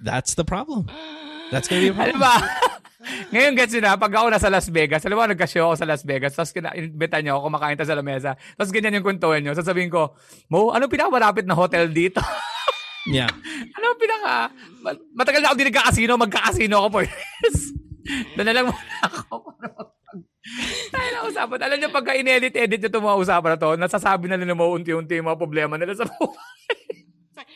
that's 0.00 0.34
the 0.34 0.44
problem. 0.44 0.86
That's 1.50 1.68
gonna 1.68 1.82
be 1.82 1.88
a 1.88 1.92
problem. 1.94 2.48
Ngayon 2.98 3.54
gets 3.54 3.78
na, 3.78 3.94
pag 3.94 4.10
ako 4.10 4.26
nasa 4.26 4.50
Las 4.50 4.66
Vegas, 4.66 5.06
alam 5.06 5.14
mo, 5.14 5.22
nagka-show 5.22 5.70
ako 5.70 5.76
sa 5.78 5.86
Las 5.86 6.02
Vegas, 6.02 6.34
tapos 6.34 6.50
kina-invita 6.50 7.22
niyo 7.22 7.38
ako, 7.38 7.46
kumakain 7.46 7.78
tayo 7.78 7.94
sa 7.94 7.98
lamesa, 7.98 8.30
tapos 8.58 8.74
ganyan 8.74 8.98
yung 8.98 9.06
kuntuhan 9.06 9.38
niyo, 9.38 9.54
sasabihin 9.54 9.86
ko, 9.86 10.18
Mo, 10.50 10.74
anong 10.74 10.90
pinakamalapit 10.90 11.46
na 11.46 11.54
hotel 11.54 11.90
dito? 11.90 12.18
Yeah. 13.08 13.32
ano 13.72 13.96
pinaka... 13.96 14.52
ma- 14.84 15.00
Matagal 15.16 15.40
na 15.40 15.48
ako 15.48 15.56
din 15.56 15.68
nagka-casino, 15.72 16.20
magka-casino 16.20 16.74
ako 16.76 16.88
for 16.92 17.04
this. 17.08 17.72
Doon 18.36 18.44
na 18.44 18.52
lang 18.52 18.66
muna 18.68 18.96
ako. 19.00 19.56
Tayo 20.92 21.08
na 21.16 21.24
usapan. 21.24 21.58
Alam 21.64 21.78
niyo, 21.80 21.88
pagka 21.88 22.12
in-edit-edit 22.20 22.76
niyo 22.76 22.90
itong 22.92 23.08
mga 23.08 23.20
usapan 23.24 23.50
na 23.56 23.60
to, 23.64 23.70
nasasabi 23.80 24.28
na 24.28 24.36
nila 24.36 24.52
mo 24.52 24.68
unti-unti 24.76 25.16
yung 25.16 25.32
mga 25.32 25.40
problema 25.40 25.80
nila 25.80 25.96
sa 25.96 26.04
buhay. 26.04 26.84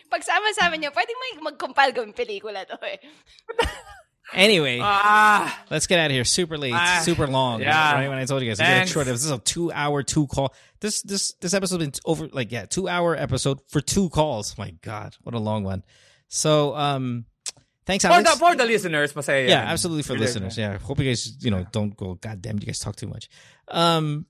pagsama-sama 0.09 0.81
niyo, 0.81 0.89
pwedeng 0.97 1.21
may 1.21 1.33
mag-compile 1.53 1.93
gawing 1.93 2.17
pelikula 2.17 2.65
to 2.65 2.81
eh. 2.89 2.97
Anyway, 4.35 4.79
ah, 4.83 5.65
let's 5.71 5.87
get 5.87 5.99
out 5.99 6.07
of 6.07 6.13
here. 6.13 6.25
Super 6.25 6.57
late, 6.57 6.73
Ah, 6.75 7.03
super 7.05 7.27
long. 7.27 7.61
yeah. 7.61 7.95
Right 7.95 8.09
when 8.09 8.19
I 8.19 8.25
told 8.25 8.43
you 8.43 8.49
guys, 8.49 8.61
I'm 8.61 8.87
short. 8.87 9.07
This 9.07 9.25
is 9.25 9.31
a 9.31 9.39
two-hour 9.39 10.03
two 10.03 10.27
call. 10.27 10.55
This 10.81 11.03
this 11.03 11.33
this 11.41 11.55
episode's 11.55 11.85
been 11.85 11.93
over 12.05 12.29
like 12.29 12.51
yeah, 12.51 12.67
two-hour 12.67 13.17
episode 13.17 13.61
for 13.69 13.81
two 13.81 14.09
calls. 14.11 14.57
My 14.59 14.71
God, 14.83 15.17
what 15.23 15.35
a 15.35 15.39
long 15.39 15.65
one. 15.65 15.83
So 16.29 16.75
um, 16.75 17.27
thanks, 17.87 18.05
for 18.05 18.11
Alex. 18.13 18.33
the, 18.33 18.39
for 18.39 18.55
the 18.57 18.65
listeners, 18.65 19.13
masaya 19.13 19.49
yeah, 19.49 19.61
absolutely 19.61 20.03
for 20.03 20.17
listeners. 20.19 20.57
Yeah, 20.57 20.79
hope 20.79 20.99
you 20.99 21.05
guys 21.11 21.45
you 21.45 21.51
know 21.51 21.67
don't 21.71 21.97
go. 21.97 22.15
God 22.15 22.41
damn, 22.41 22.59
you 22.59 22.67
guys 22.67 22.79
talk 22.79 22.97
too 22.97 23.09
much. 23.09 23.29
Um, 23.69 24.27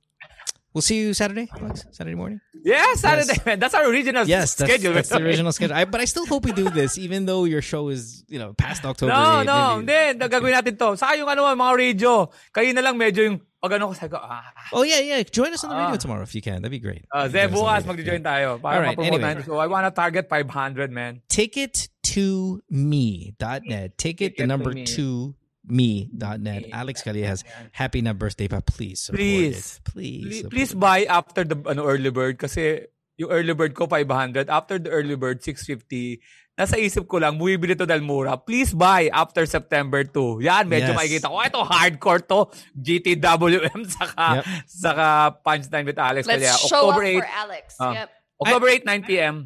We'll 0.72 0.82
see 0.82 1.04
you 1.04 1.12
Saturday, 1.12 1.48
Alex. 1.52 1.84
Saturday 1.90 2.16
morning. 2.16 2.40
Yeah, 2.64 2.94
Saturday. 2.94 3.36
Yes. 3.44 3.58
That's 3.60 3.74
our 3.74 3.84
original 3.90 4.24
yes, 4.24 4.54
that's. 4.54 4.82
That's 4.82 5.08
the 5.10 5.22
original 5.22 5.52
schedule. 5.52 5.76
I, 5.76 5.84
but 5.84 6.00
I 6.00 6.06
still 6.06 6.24
hope 6.24 6.44
we 6.44 6.52
do 6.52 6.70
this, 6.70 6.96
even 7.06 7.26
though 7.26 7.44
your 7.44 7.60
show 7.60 7.88
is, 7.88 8.24
you 8.28 8.38
know, 8.38 8.54
past 8.54 8.84
October. 8.84 9.12
No, 9.12 9.40
8, 9.40 9.44
no. 9.44 9.76
Hindi. 9.76 9.92
Okay. 9.92 10.14
Gagawin 10.16 10.52
natin 10.56 10.78
to. 10.78 10.96
Saka 10.96 11.18
yung 11.18 11.28
ano, 11.28 11.44
mga 11.44 11.76
radio. 11.76 12.30
Kayo 12.54 12.72
na 12.72 12.80
lang 12.80 12.96
medyo 12.96 13.20
yung 13.20 13.36
oh, 13.36 13.68
pag 13.68 13.76
ano 13.76 13.92
ko 13.92 13.94
sa 13.94 14.08
ah. 14.16 14.48
Oh 14.72 14.82
yeah, 14.82 15.00
yeah. 15.00 15.22
Join 15.22 15.52
us 15.52 15.62
on 15.64 15.70
the 15.70 15.76
radio 15.76 15.94
uh, 15.94 16.00
tomorrow 16.00 16.22
if 16.22 16.34
you 16.34 16.40
can. 16.40 16.64
That'd 16.64 16.72
be 16.72 16.80
great. 16.80 17.04
Ah, 17.12 17.24
uh, 17.24 17.28
then 17.28 17.52
bukas 17.52 17.84
join 17.84 18.24
tayo 18.24 18.56
para 18.56 18.80
All 18.80 18.82
right, 18.82 18.98
anyway. 18.98 19.44
So 19.44 19.60
I 19.60 19.68
want 19.68 19.84
to 19.84 19.92
target 19.92 20.32
500, 20.32 20.88
man. 20.88 21.20
Ticket 21.28 21.92
to 22.16 22.62
me.net. 22.70 23.98
Ticket, 23.98 23.98
Ticket 23.98 24.36
the 24.40 24.46
number 24.48 24.72
2 24.72 25.34
me.net. 25.64 26.66
Alex 26.72 27.02
Calleja 27.02 27.26
has 27.26 27.44
happy 27.72 28.02
na 28.02 28.12
birthday 28.12 28.48
pa. 28.48 28.60
Please 28.60 29.00
support 29.08 29.18
Please. 29.22 29.78
it. 29.78 29.84
Please. 29.86 30.22
Please, 30.24 30.36
support 30.42 30.52
please 30.52 30.72
buy 30.74 30.98
after 31.06 31.42
the 31.44 31.56
ano 31.66 31.86
early 31.86 32.10
bird 32.10 32.38
kasi 32.38 32.86
yung 33.20 33.30
early 33.30 33.54
bird 33.54 33.74
ko 33.76 33.86
500, 33.86 34.48
after 34.50 34.78
the 34.80 34.90
early 34.90 35.14
bird 35.14 35.44
650. 35.44 36.18
Nasa 36.52 36.76
isip 36.76 37.08
ko 37.08 37.16
lang, 37.16 37.40
bumibili 37.40 37.72
to 37.72 37.88
dahil 37.88 38.04
mura. 38.04 38.36
Please 38.36 38.76
buy 38.76 39.08
after 39.08 39.46
September 39.48 40.04
2. 40.04 40.44
Yan, 40.44 40.68
medyo 40.68 40.92
Yes. 40.92 40.98
makikita 40.98 41.26
ko. 41.32 41.40
Ito, 41.40 41.60
hardcore 41.64 42.22
to. 42.28 42.40
GTWM 42.76 43.80
saka, 43.96 44.24
Yep. 44.40 44.44
saka 44.68 45.06
Punchline 45.40 45.86
with 45.88 45.96
Alex. 45.96 46.28
Let's 46.28 46.44
Kaya, 46.44 46.68
show 46.68 46.92
October 46.92 47.04
up 47.04 47.08
8, 47.08 47.20
for 47.24 47.30
Alex. 47.32 47.64
Ah. 47.80 47.92
yep. 48.04 48.08
October 48.42 48.68
8, 48.68 48.84
9 48.84 49.02
p.m. 49.08 49.36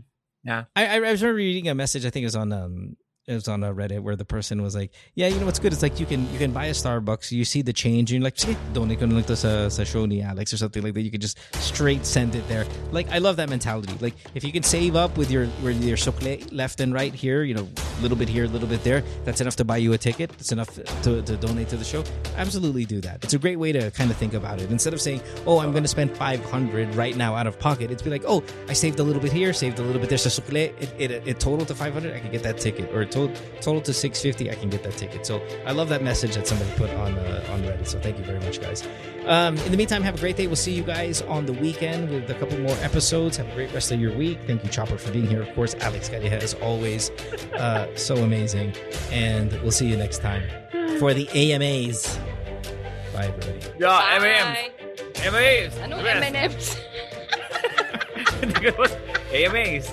Yeah. 0.43 0.64
I, 0.74 0.98
I 0.98 1.10
was 1.12 1.22
reading 1.22 1.68
a 1.68 1.74
message. 1.74 2.06
I 2.06 2.10
think 2.10 2.22
it 2.22 2.30
was 2.32 2.38
on 2.38 2.51
um 2.55 2.97
it 3.26 3.34
was 3.34 3.48
on 3.48 3.64
a 3.64 3.74
Reddit 3.74 4.00
where 4.00 4.14
the 4.14 4.24
person 4.24 4.62
was 4.62 4.76
like, 4.76 4.92
"Yeah, 5.14 5.26
you 5.26 5.38
know 5.40 5.46
what's 5.46 5.58
good? 5.58 5.72
It's 5.72 5.82
like 5.82 5.98
you 5.98 6.06
can 6.06 6.30
you 6.32 6.38
can 6.38 6.52
buy 6.52 6.66
a 6.66 6.70
Starbucks, 6.70 7.32
you 7.32 7.44
see 7.44 7.60
the 7.60 7.72
change, 7.72 8.12
and 8.12 8.22
you're 8.22 8.24
like, 8.24 8.38
donate 8.72 9.00
ko 9.00 9.06
na 9.06 9.16
lang 9.16 9.24
to 9.24 9.34
sa, 9.34 9.68
sa 9.68 9.82
show 9.82 10.06
ni 10.06 10.22
Alex 10.22 10.52
or 10.52 10.56
something 10.56 10.82
like 10.82 10.94
that. 10.94 11.02
You 11.02 11.10
can 11.10 11.20
just 11.20 11.38
straight 11.56 12.06
send 12.06 12.36
it 12.36 12.46
there. 12.48 12.64
Like 12.92 13.10
I 13.10 13.18
love 13.18 13.36
that 13.36 13.50
mentality. 13.50 13.94
Like 14.00 14.14
if 14.34 14.44
you 14.44 14.52
can 14.52 14.62
save 14.62 14.94
up 14.94 15.18
with 15.18 15.30
your 15.30 15.48
with 15.64 15.82
your 15.82 15.96
sukle 15.96 16.38
left 16.52 16.78
and 16.78 16.94
right 16.94 17.12
here, 17.12 17.42
you 17.42 17.54
know, 17.54 17.66
a 17.98 18.00
little 18.00 18.16
bit 18.16 18.28
here, 18.28 18.44
a 18.44 18.48
little 18.48 18.68
bit 18.68 18.84
there, 18.84 19.02
that's 19.24 19.40
enough 19.40 19.56
to 19.56 19.64
buy 19.64 19.78
you 19.78 19.92
a 19.92 19.98
ticket. 19.98 20.30
It's 20.38 20.52
enough 20.52 20.72
to, 21.02 21.22
to 21.22 21.36
donate 21.36 21.68
to 21.70 21.76
the 21.76 21.84
show. 21.84 22.04
Absolutely 22.36 22.84
do 22.84 23.00
that. 23.00 23.24
It's 23.24 23.34
a 23.34 23.38
great 23.40 23.56
way 23.56 23.72
to 23.72 23.90
kind 23.90 24.10
of 24.12 24.16
think 24.16 24.34
about 24.34 24.60
it. 24.60 24.70
Instead 24.70 24.94
of 24.94 25.00
saying, 25.00 25.20
"Oh, 25.46 25.58
I'm 25.58 25.72
going 25.72 25.82
to 25.82 25.88
spend 25.88 26.16
500 26.16 26.94
right 26.94 27.16
now 27.16 27.34
out 27.34 27.48
of 27.48 27.58
pocket," 27.58 27.90
it's 27.90 28.02
be 28.02 28.10
like, 28.10 28.24
"Oh, 28.24 28.44
I 28.68 28.72
saved 28.72 29.00
a 29.00 29.02
little 29.02 29.20
bit 29.20 29.32
here, 29.32 29.52
saved 29.52 29.80
a 29.80 29.82
little 29.82 30.00
bit 30.00 30.10
there. 30.10 30.18
So 30.18 30.30
sukle, 30.30 30.70
it, 30.78 30.94
it, 30.96 31.10
it 31.26 31.40
total 31.40 31.66
to 31.66 31.74
500, 31.74 32.14
I 32.14 32.20
can 32.20 32.30
get 32.30 32.44
that 32.44 32.58
ticket, 32.58 32.94
or 32.94 33.04
total 33.16 33.34
total 33.60 33.80
to 33.82 33.93
650, 33.93 34.51
I 34.51 34.55
can 34.55 34.68
get 34.70 34.82
that 34.82 34.97
ticket." 34.97 35.24
So 35.26 35.40
I 35.66 35.72
love 35.72 35.88
that 35.88 36.02
message 36.02 36.34
that 36.36 36.47
somebody 36.47 36.70
put 36.76 36.90
on 36.90 37.16
uh, 37.18 37.48
on 37.52 37.62
Reddit. 37.62 37.86
So 37.88 37.98
thank 37.98 38.18
you 38.18 38.24
very 38.24 38.40
much, 38.40 38.60
guys. 38.60 38.86
Um, 39.26 39.56
in 39.59 39.70
the 39.72 39.76
meantime, 39.76 40.02
have 40.02 40.14
a 40.16 40.18
great 40.20 40.36
day. 40.36 40.47
We'll 40.47 40.56
see 40.56 40.72
you 40.72 40.82
guys 40.84 41.22
on 41.22 41.47
the 41.47 41.52
weekend 41.52 42.10
with 42.10 42.30
a 42.30 42.34
couple 42.34 42.59
more 42.60 42.76
episodes. 42.80 43.36
Have 43.38 43.48
a 43.48 43.55
great 43.55 43.72
rest 43.72 43.90
of 43.93 44.01
your 44.01 44.14
week. 44.16 44.38
Thank 44.47 44.62
you, 44.62 44.70
Chopper, 44.70 44.98
for 44.98 45.10
being 45.12 45.26
here. 45.26 45.43
Of 45.43 45.52
course, 45.55 45.74
Alex 45.80 46.09
Calleja, 46.09 46.40
as 46.43 46.55
always, 46.55 47.10
uh, 47.59 47.88
so 47.97 48.16
amazing. 48.16 48.74
And 49.10 49.51
we'll 49.62 49.72
see 49.72 49.86
you 49.88 49.97
next 49.97 50.18
time 50.18 50.43
for 50.98 51.12
the 51.14 51.26
AMAs. 51.34 52.18
Bye, 53.12 53.26
everybody. 53.26 53.60
Yeah, 53.78 53.86
Bye. 53.88 54.18
M&M's. 54.20 55.20
M&M's. 55.26 55.74
Anong 55.76 56.05
Yes. 56.05 56.22
M&M's? 56.34 56.76
AMAs. 59.32 59.93